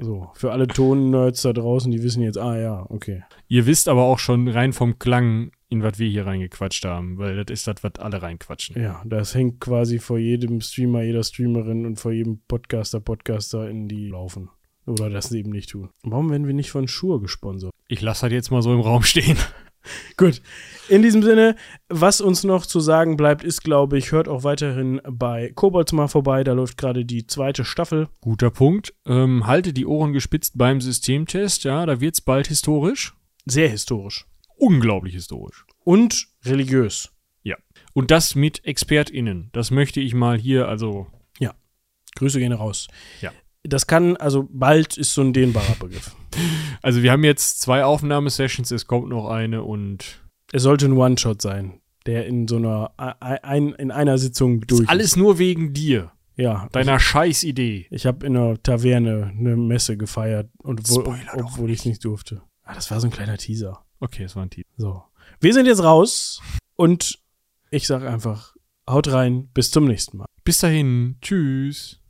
So, 0.00 0.30
für 0.34 0.52
alle 0.52 0.68
Ton-Nerds 0.68 1.42
da 1.42 1.52
draußen, 1.52 1.90
die 1.90 2.04
wissen 2.04 2.22
jetzt, 2.22 2.38
ah 2.38 2.56
ja, 2.56 2.86
okay. 2.88 3.24
Ihr 3.48 3.66
wisst 3.66 3.88
aber 3.88 4.04
auch 4.04 4.20
schon 4.20 4.46
rein 4.46 4.72
vom 4.72 5.00
Klang, 5.00 5.50
in 5.68 5.82
was 5.82 5.98
wir 5.98 6.08
hier 6.08 6.26
reingequatscht 6.26 6.84
haben, 6.84 7.18
weil 7.18 7.36
das 7.36 7.52
ist 7.52 7.66
das, 7.66 7.82
was 7.82 7.96
alle 7.98 8.22
reinquatschen. 8.22 8.80
Ja, 8.80 9.02
das 9.04 9.34
hängt 9.34 9.60
quasi 9.60 9.98
vor 9.98 10.18
jedem 10.18 10.60
Streamer, 10.60 11.02
jeder 11.02 11.22
Streamerin 11.22 11.84
und 11.84 11.96
vor 12.00 12.12
jedem 12.12 12.40
Podcaster, 12.48 13.00
Podcaster 13.00 13.68
in 13.68 13.88
die 13.88 14.08
laufen. 14.08 14.50
Oder 14.86 15.10
das 15.10 15.30
eben 15.32 15.50
nicht 15.50 15.70
tun. 15.70 15.90
Warum 16.02 16.30
werden 16.30 16.46
wir 16.46 16.54
nicht 16.54 16.70
von 16.70 16.88
Shure 16.88 17.20
gesponsert? 17.20 17.72
Ich 17.88 18.00
lasse 18.00 18.26
das 18.26 18.32
jetzt 18.32 18.50
mal 18.50 18.62
so 18.62 18.72
im 18.72 18.80
Raum 18.80 19.02
stehen. 19.02 19.36
Gut. 20.16 20.40
In 20.88 21.02
diesem 21.02 21.22
Sinne, 21.22 21.56
was 21.88 22.20
uns 22.20 22.44
noch 22.44 22.64
zu 22.64 22.80
sagen 22.80 23.16
bleibt, 23.16 23.44
ist, 23.44 23.62
glaube 23.62 23.98
ich, 23.98 24.12
hört 24.12 24.28
auch 24.28 24.44
weiterhin 24.44 25.00
bei 25.08 25.52
Kobolds 25.54 25.92
mal 25.92 26.08
vorbei. 26.08 26.42
Da 26.44 26.52
läuft 26.52 26.78
gerade 26.78 27.04
die 27.04 27.26
zweite 27.26 27.64
Staffel. 27.64 28.08
Guter 28.20 28.50
Punkt. 28.50 28.94
Ähm, 29.06 29.46
halte 29.46 29.72
die 29.72 29.86
Ohren 29.86 30.12
gespitzt 30.14 30.56
beim 30.56 30.80
Systemtest, 30.80 31.64
ja, 31.64 31.84
da 31.84 32.00
wird's 32.00 32.20
bald 32.20 32.48
historisch. 32.48 33.14
Sehr 33.44 33.68
historisch. 33.68 34.26
Unglaublich 34.58 35.14
historisch. 35.14 35.64
Und 35.84 36.28
religiös. 36.44 37.12
Und 37.94 38.12
das 38.12 38.36
mit 38.36 38.64
ExpertInnen. 38.64 39.48
Das 39.52 39.72
möchte 39.72 40.00
ich 40.00 40.14
mal 40.14 40.38
hier, 40.38 40.68
also, 40.68 41.08
Grüße 42.18 42.38
gehen 42.38 42.52
raus. 42.52 42.88
Ja. 43.20 43.32
Das 43.62 43.86
kann, 43.86 44.16
also 44.16 44.48
bald 44.50 44.96
ist 44.96 45.14
so 45.14 45.22
ein 45.22 45.32
dehnbarer 45.32 45.76
Begriff. 45.78 46.14
also 46.82 47.02
wir 47.02 47.12
haben 47.12 47.24
jetzt 47.24 47.60
zwei 47.60 47.84
Aufnahmesessions, 47.84 48.70
es 48.70 48.86
kommt 48.86 49.08
noch 49.08 49.28
eine 49.28 49.62
und 49.62 50.20
Es 50.52 50.62
sollte 50.62 50.86
ein 50.86 50.92
One-Shot 50.92 51.42
sein, 51.42 51.80
der 52.06 52.26
in 52.26 52.48
so 52.48 52.56
einer, 52.56 52.92
ein, 53.20 53.72
in 53.74 53.90
einer 53.90 54.18
Sitzung 54.18 54.62
durch 54.62 54.82
ist. 54.82 54.88
alles 54.88 55.16
nur 55.16 55.38
wegen 55.38 55.74
dir, 55.74 56.12
Ja, 56.36 56.68
deiner 56.72 56.98
Scheißidee. 56.98 57.86
ich 57.90 58.06
habe 58.06 58.26
in 58.26 58.36
einer 58.36 58.62
Taverne 58.62 59.32
eine 59.36 59.56
Messe 59.56 59.96
gefeiert, 59.96 60.50
und 60.58 60.88
wo, 60.88 61.04
obwohl 61.34 61.70
ich 61.70 61.80
es 61.80 61.84
nicht 61.84 62.04
durfte. 62.04 62.42
Ah, 62.64 62.74
das 62.74 62.90
war 62.90 63.00
so 63.00 63.06
ein 63.06 63.12
kleiner 63.12 63.38
Teaser. 63.38 63.84
Okay, 64.00 64.24
es 64.24 64.36
war 64.36 64.44
ein 64.44 64.50
Titel. 64.50 64.68
So. 64.76 65.02
Wir 65.40 65.52
sind 65.52 65.66
jetzt 65.66 65.82
raus 65.82 66.40
und 66.76 67.18
ich 67.70 67.86
sag 67.86 68.02
einfach, 68.02 68.56
haut 68.88 69.08
rein, 69.08 69.48
bis 69.54 69.70
zum 69.70 69.84
nächsten 69.84 70.18
Mal. 70.18 70.26
Bis 70.44 70.58
dahin, 70.58 71.16
tschüss. 71.20 72.00